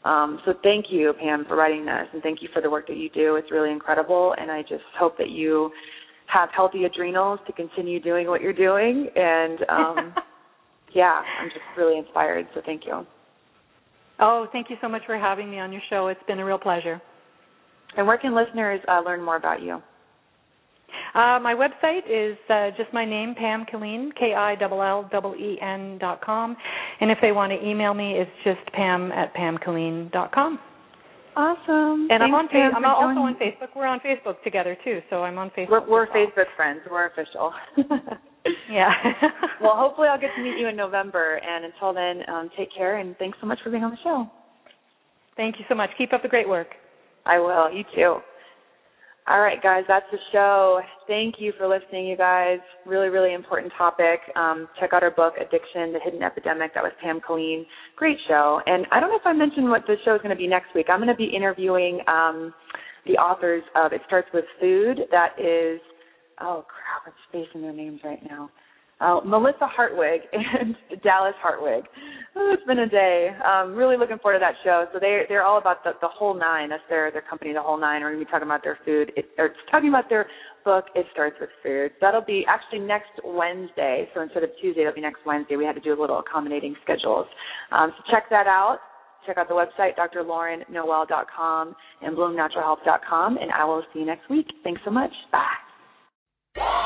Um, 0.06 0.40
so 0.46 0.54
thank 0.62 0.86
you, 0.92 1.14
Pam, 1.20 1.46
for 1.48 1.56
writing 1.56 1.84
this, 1.84 2.08
and 2.14 2.22
thank 2.22 2.44
you 2.44 2.50
for 2.54 2.62
the 2.62 2.70
work 2.70 2.88
that 2.88 2.98
you 2.98 3.10
do. 3.10 3.36
It's 3.36 3.52
really 3.52 3.72
incredible, 3.72 4.36
and 4.40 4.52
I 4.52 4.62
just 4.62 4.84
hope 5.00 5.18
that 5.18 5.30
you 5.30 5.72
have 6.32 6.50
healthy 6.56 6.86
adrenals 6.86 7.40
to 7.48 7.54
continue 7.54 8.00
doing 8.00 8.28
what 8.28 8.42
you're 8.42 8.54
doing. 8.54 9.10
And 9.16 9.60
um, 9.70 10.14
yeah, 10.96 11.22
I'm 11.42 11.50
just 11.50 11.62
really 11.78 11.98
inspired. 11.98 12.48
So 12.54 12.62
thank 12.66 12.86
you. 12.86 13.06
Oh, 14.20 14.48
thank 14.52 14.70
you 14.70 14.76
so 14.82 14.90
much 14.90 15.04
for 15.06 15.18
having 15.18 15.50
me 15.50 15.60
on 15.60 15.72
your 15.72 15.82
show. 15.90 16.08
It's 16.08 16.20
been 16.28 16.40
a 16.40 16.46
real 16.46 16.60
pleasure. 16.60 17.02
And 17.98 18.06
where 18.06 18.18
can 18.18 18.36
listeners 18.36 18.82
uh, 18.88 19.02
learn 19.04 19.24
more 19.24 19.38
about 19.38 19.62
you? 19.62 19.82
Uh, 21.16 21.40
my 21.42 21.56
website 21.56 22.06
is 22.08 22.38
uh, 22.50 22.70
just 22.78 22.94
my 22.94 23.06
name, 23.06 23.34
Pam 23.36 23.66
Killeen, 23.72 24.10
K-I-L-L-E-N 24.20 25.98
dot 26.00 26.22
com. 26.22 26.56
And 27.00 27.10
if 27.10 27.18
they 27.22 27.32
want 27.32 27.52
to 27.52 27.68
email 27.68 27.94
me, 27.94 28.14
it's 28.14 28.32
just 28.44 28.60
pam 28.74 29.12
at 29.12 29.34
pamkilleen 29.34 30.12
dot 30.12 30.32
com. 30.32 30.60
Awesome. 31.36 32.08
And 32.10 32.20
Thanks, 32.20 32.24
I'm 32.24 32.34
on 32.34 32.48
Pam, 32.50 32.76
I'm 32.76 32.86
also 32.86 33.20
on 33.22 33.36
Facebook. 33.36 33.70
We're 33.76 33.88
on 33.88 34.00
Facebook 34.00 34.42
together 34.44 34.78
too, 34.84 35.00
so 35.10 35.24
I'm 35.24 35.38
on 35.38 35.52
Facebook. 35.52 35.70
We're, 35.88 35.90
we're 35.90 36.08
Facebook 36.08 36.50
friends. 36.56 36.82
We're 36.90 37.08
official. 37.08 37.54
yeah. 38.70 38.90
well, 39.62 39.74
hopefully 39.76 40.08
I'll 40.08 40.20
get 40.20 40.32
to 40.36 40.44
meet 40.44 40.60
you 40.60 40.68
in 40.68 40.76
November. 40.76 41.40
And 41.44 41.66
until 41.66 41.94
then, 41.94 42.28
um, 42.30 42.50
take 42.58 42.70
care 42.76 42.98
and 42.98 43.16
thanks 43.18 43.38
so 43.42 43.48
much 43.48 43.60
for 43.64 43.70
being 43.70 43.84
on 43.84 43.92
the 43.92 43.98
show. 44.04 44.28
Thank 45.38 45.56
you 45.60 45.66
so 45.70 45.76
much. 45.76 45.90
Keep 45.98 46.14
up 46.14 46.22
the 46.22 46.28
great 46.28 46.50
work. 46.50 46.68
I 47.26 47.40
will. 47.40 47.72
You 47.72 47.84
too. 47.96 48.18
All 49.30 49.42
right, 49.42 49.62
guys, 49.62 49.84
that's 49.88 50.08
the 50.12 50.18
show. 50.32 50.82
Thank 51.06 51.36
you 51.38 51.54
for 51.56 51.68
listening, 51.68 52.08
you 52.08 52.18
guys. 52.18 52.58
Really, 52.84 53.10
really 53.10 53.36
important 53.36 53.72
topic. 53.78 54.22
Um, 54.36 54.68
check 54.80 54.90
out 54.92 55.04
our 55.04 55.12
book, 55.12 55.36
Addiction, 55.38 55.94
The 55.94 56.00
Hidden 56.04 56.24
Epidemic. 56.24 56.74
That 56.74 56.82
was 56.82 56.94
Pam 57.00 57.22
Killeen. 57.22 57.64
Great 57.96 58.18
show. 58.28 58.60
And 58.66 58.88
I 58.92 59.00
don't 59.00 59.10
know 59.10 59.18
if 59.18 59.28
I 59.28 59.34
mentioned 59.34 59.70
what 59.70 59.84
the 59.86 59.98
show 60.04 60.16
is 60.16 60.22
going 60.24 60.36
to 60.36 60.36
be 60.36 60.48
next 60.48 60.74
week. 60.74 60.88
I'm 60.90 60.98
going 60.98 61.10
to 61.10 61.16
be 61.16 61.30
interviewing 61.32 62.00
um, 62.08 62.56
the 63.06 63.14
authors 63.14 63.62
of 63.76 63.94
It 63.94 64.02
Starts 64.08 64.30
With 64.34 64.46
Food. 64.60 65.02
That 65.12 65.38
is, 65.38 65.80
oh 66.42 66.66
crap, 66.66 67.06
I'm 67.06 67.14
spacing 67.30 67.62
their 67.62 67.72
names 67.74 68.00
right 68.04 68.24
now 68.28 68.50
uh, 69.00 69.22
Melissa 69.26 69.68
Hartwig 69.68 70.22
and 70.34 70.76
Dallas 71.04 71.36
Hartwig. 71.42 71.86
Oh, 72.36 72.54
it's 72.54 72.66
been 72.68 72.80
a 72.80 72.90
day. 72.90 73.30
Um, 73.46 73.74
really 73.74 73.98
looking 73.98 74.20
forward 74.20 74.40
to 74.40 74.44
that 74.44 74.56
show. 74.64 74.86
So 74.94 75.00
they 75.00 75.24
they're 75.28 75.44
all 75.44 75.58
about 75.58 75.84
the 75.84 75.92
the 76.02 76.08
whole 76.08 76.34
nine. 76.34 76.70
That's 76.70 76.84
their 76.90 77.12
their 77.12 77.24
company, 77.24 77.54
the 77.54 77.62
whole 77.62 77.80
nine. 77.80 78.02
We're 78.02 78.12
gonna 78.12 78.26
be 78.26 78.30
talking 78.30 78.48
about 78.48 78.64
their 78.64 78.78
food. 78.86 79.12
It, 79.16 79.26
or 79.38 79.52
talking 79.72 79.90
about 79.90 80.10
their 80.10 80.28
book. 80.64 80.86
It 80.96 81.06
starts 81.12 81.38
with 81.40 81.50
food. 81.64 81.92
That'll 82.02 82.26
be 82.26 82.46
actually 82.48 82.80
next 82.80 83.12
Wednesday. 83.24 84.08
So 84.14 84.22
instead 84.22 84.44
of 84.44 84.50
Tuesday, 84.62 84.82
it'll 84.82 84.94
be 84.94 85.02
next 85.02 85.26
Wednesday. 85.26 85.56
We 85.56 85.66
had 85.66 85.76
to 85.76 85.82
do 85.82 85.94
a 85.94 86.00
little 86.00 86.20
accommodating 86.20 86.76
schedules. 86.84 87.28
Um, 87.72 87.92
so 87.98 88.04
check 88.12 88.30
that 88.30 88.48
out. 88.48 88.80
Check 89.26 89.38
out 89.38 89.48
the 89.48 89.54
website, 89.54 89.92
drlaurennoel.com 89.98 91.76
and 92.02 92.18
bloomnaturalhealth.com, 92.18 93.38
and 93.38 93.52
I 93.52 93.66
will 93.66 93.84
see 93.94 94.00
you 94.00 94.06
next 94.06 94.30
week. 94.30 94.48
Thanks 94.64 94.82
so 94.86 94.92
much. 94.92 95.12
Bye. 96.56 96.86